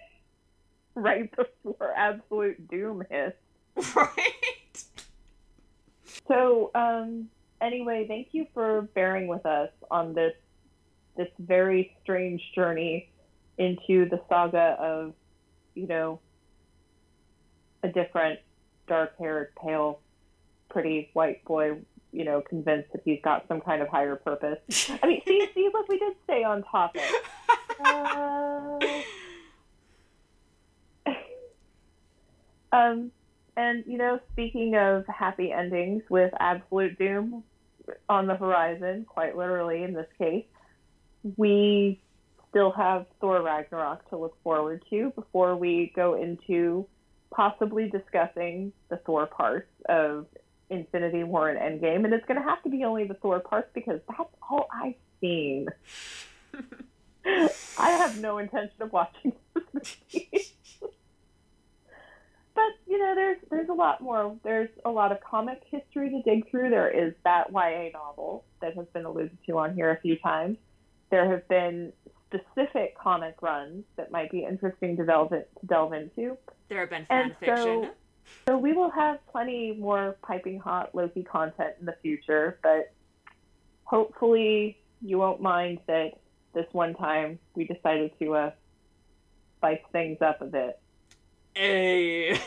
right 1.01 1.29
before 1.35 1.93
absolute 1.95 2.67
doom 2.69 3.03
hits. 3.09 3.37
Right. 3.95 4.83
So, 6.27 6.71
um 6.75 7.29
anyway, 7.61 8.05
thank 8.07 8.29
you 8.31 8.47
for 8.53 8.83
bearing 8.93 9.27
with 9.27 9.45
us 9.45 9.69
on 9.89 10.13
this 10.13 10.33
this 11.17 11.29
very 11.39 11.95
strange 12.01 12.41
journey 12.55 13.09
into 13.57 14.07
the 14.09 14.21
saga 14.29 14.77
of, 14.79 15.13
you 15.75 15.85
know, 15.85 16.19
a 17.83 17.89
different 17.89 18.39
dark 18.87 19.17
haired, 19.19 19.53
pale, 19.61 19.99
pretty 20.69 21.09
white 21.13 21.43
boy, 21.43 21.77
you 22.13 22.23
know, 22.23 22.41
convinced 22.41 22.91
that 22.93 23.01
he's 23.03 23.19
got 23.21 23.45
some 23.47 23.59
kind 23.59 23.81
of 23.81 23.89
higher 23.89 24.15
purpose. 24.15 24.59
I 25.03 25.07
mean, 25.07 25.21
see, 25.27 25.45
see, 25.53 25.69
look, 25.73 25.87
we 25.89 25.99
did 25.99 26.15
stay 26.23 26.43
on 26.43 26.63
topic. 26.63 27.03
Uh... 27.81 28.77
um, 32.71 33.11
and 33.57 33.83
you 33.87 33.97
know, 33.97 34.19
speaking 34.31 34.75
of 34.75 35.05
happy 35.07 35.51
endings 35.51 36.03
with 36.09 36.33
absolute 36.39 36.97
doom 36.97 37.43
on 38.07 38.27
the 38.27 38.35
horizon, 38.35 39.05
quite 39.07 39.35
literally 39.37 39.83
in 39.83 39.93
this 39.93 40.07
case, 40.17 40.45
we 41.37 41.99
still 42.49 42.71
have 42.71 43.05
Thor 43.19 43.41
Ragnarok 43.41 44.09
to 44.09 44.17
look 44.17 44.41
forward 44.43 44.83
to 44.89 45.11
before 45.11 45.55
we 45.55 45.91
go 45.95 46.15
into 46.15 46.87
possibly 47.31 47.89
discussing 47.89 48.73
the 48.89 48.97
Thor 48.97 49.27
parts 49.27 49.69
of 49.87 50.25
Infinity 50.69 51.23
War 51.23 51.49
and 51.49 51.59
Endgame. 51.59 52.05
And 52.05 52.13
it's 52.13 52.25
going 52.25 52.41
to 52.41 52.47
have 52.47 52.61
to 52.63 52.69
be 52.69 52.83
only 52.83 53.05
the 53.05 53.13
Thor 53.15 53.39
parts 53.39 53.69
because 53.73 53.99
that's 54.07 54.29
all 54.49 54.67
I've 54.73 54.95
seen. 55.21 55.67
I 57.25 57.89
have 57.91 58.19
no 58.19 58.37
intention 58.39 58.81
of 58.81 58.91
watching 58.91 59.33
this 59.53 59.97
movie. 60.13 60.47
but 62.59 62.91
you 62.91 62.97
know, 62.97 63.15
there's 63.15 63.37
there's 63.49 63.69
a 63.69 63.73
lot 63.73 64.01
more. 64.01 64.35
There's 64.43 64.69
a 64.85 64.89
lot 64.89 65.11
of 65.11 65.19
comic 65.21 65.61
history 65.69 66.09
to 66.09 66.21
dig 66.23 66.49
through. 66.49 66.69
There 66.69 66.89
is 66.89 67.13
that 67.23 67.51
YA 67.51 67.89
novel 67.93 68.43
that 68.61 68.75
has 68.75 68.87
been 68.93 69.05
alluded 69.05 69.37
to 69.47 69.57
on 69.57 69.73
here 69.73 69.91
a 69.91 69.99
few 70.01 70.17
times 70.17 70.57
there 71.09 71.29
have 71.29 71.47
been 71.47 71.91
specific 72.27 72.97
comic 72.97 73.35
runs 73.41 73.83
that 73.97 74.11
might 74.11 74.31
be 74.31 74.43
interesting 74.43 74.95
to 74.97 75.05
delve, 75.05 75.29
to 75.29 75.45
delve 75.65 75.93
into. 75.93 76.37
There 76.69 76.81
have 76.81 76.89
been 76.89 77.05
fan 77.05 77.25
and 77.25 77.37
fiction. 77.37 77.55
So, 77.55 77.89
so 78.47 78.57
we 78.57 78.73
will 78.73 78.91
have 78.91 79.19
plenty 79.31 79.75
more 79.77 80.17
piping 80.21 80.59
hot 80.59 80.93
Loki 80.93 81.23
content 81.23 81.75
in 81.79 81.85
the 81.85 81.95
future, 82.01 82.59
but 82.61 82.93
hopefully 83.83 84.77
you 85.01 85.17
won't 85.17 85.41
mind 85.41 85.79
that 85.87 86.19
this 86.53 86.67
one 86.71 86.93
time 86.93 87.39
we 87.55 87.63
decided 87.63 88.11
to 88.19 88.35
uh, 88.35 88.51
spice 89.57 89.81
things 89.91 90.21
up 90.21 90.41
a 90.41 90.45
bit. 90.45 90.79
Hey. 91.59 92.39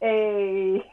Hey. 0.00 0.80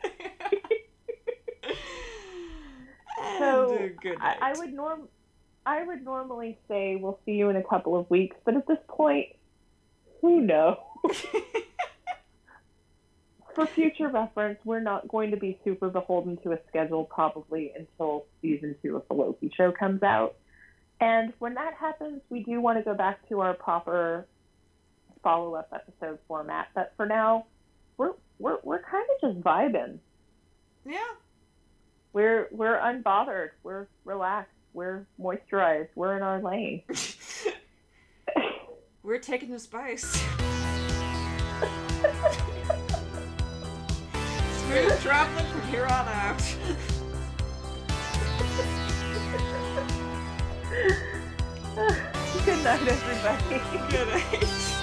so 3.38 3.89
I, 4.19 4.35
I 4.41 4.53
would 4.57 4.73
norm 4.73 5.07
I 5.64 5.84
would 5.84 6.03
normally 6.03 6.57
say 6.68 6.95
we'll 6.95 7.19
see 7.27 7.34
you 7.34 7.49
in 7.49 7.56
a 7.56 7.61
couple 7.61 7.95
of 7.95 8.10
weeks, 8.10 8.35
but 8.45 8.56
at 8.56 8.65
this 8.65 8.80
point, 8.88 9.27
who 10.22 10.41
knows? 10.41 10.77
For 13.53 13.68
future 13.68 14.07
reference, 14.07 14.57
we're 14.65 14.80
not 14.80 15.07
going 15.07 15.30
to 15.30 15.38
be 15.38 15.60
super 15.64 15.89
beholden 15.89 16.38
to 16.38 16.53
a 16.53 16.60
schedule 16.68 17.03
probably 17.03 17.73
until 17.77 18.26
season 18.41 18.76
two 18.81 18.95
of 18.95 19.03
the 19.07 19.14
Loki 19.14 19.51
show 19.56 19.72
comes 19.72 20.01
out. 20.01 20.34
And 20.99 21.31
when 21.38 21.53
that 21.53 21.76
happens, 21.76 22.22
we 22.31 22.41
do 22.41 22.60
want 22.60 22.80
to 22.80 22.84
go 22.84 22.95
back 22.95 23.30
to 23.30 23.41
our 23.41 23.53
proper 23.53 24.26
follow 25.24 25.56
up 25.56 25.70
episode 25.74 26.20
format. 26.28 26.70
But 26.74 26.94
for 26.98 27.06
now, 27.06 27.46
we're 27.98 28.14
we're 28.38 28.60
we're 28.64 28.82
kind 28.82 29.06
of 29.16 29.34
just 29.34 29.44
vibing. 29.44 30.00
Yeah. 30.86 30.98
We're 32.14 32.48
we're 32.52 32.78
unbothered. 32.78 33.50
We're 33.64 33.88
relaxed 34.06 34.54
we're 34.74 35.06
moisturized. 35.20 35.90
We're 35.96 36.16
in 36.18 36.24
our 36.24 36.41
lane. 36.41 36.84
we're 39.04 39.20
taking 39.20 39.52
the 39.52 39.60
spice. 39.60 40.04
Smooth 44.54 45.02
traveling 45.02 45.46
from 45.48 45.62
here 45.64 45.86
on 45.86 46.08
out. 46.08 46.56
Good 52.46 52.64
night, 52.64 52.88
everybody. 52.88 53.62
Good 53.91 54.08
night. 54.08 54.78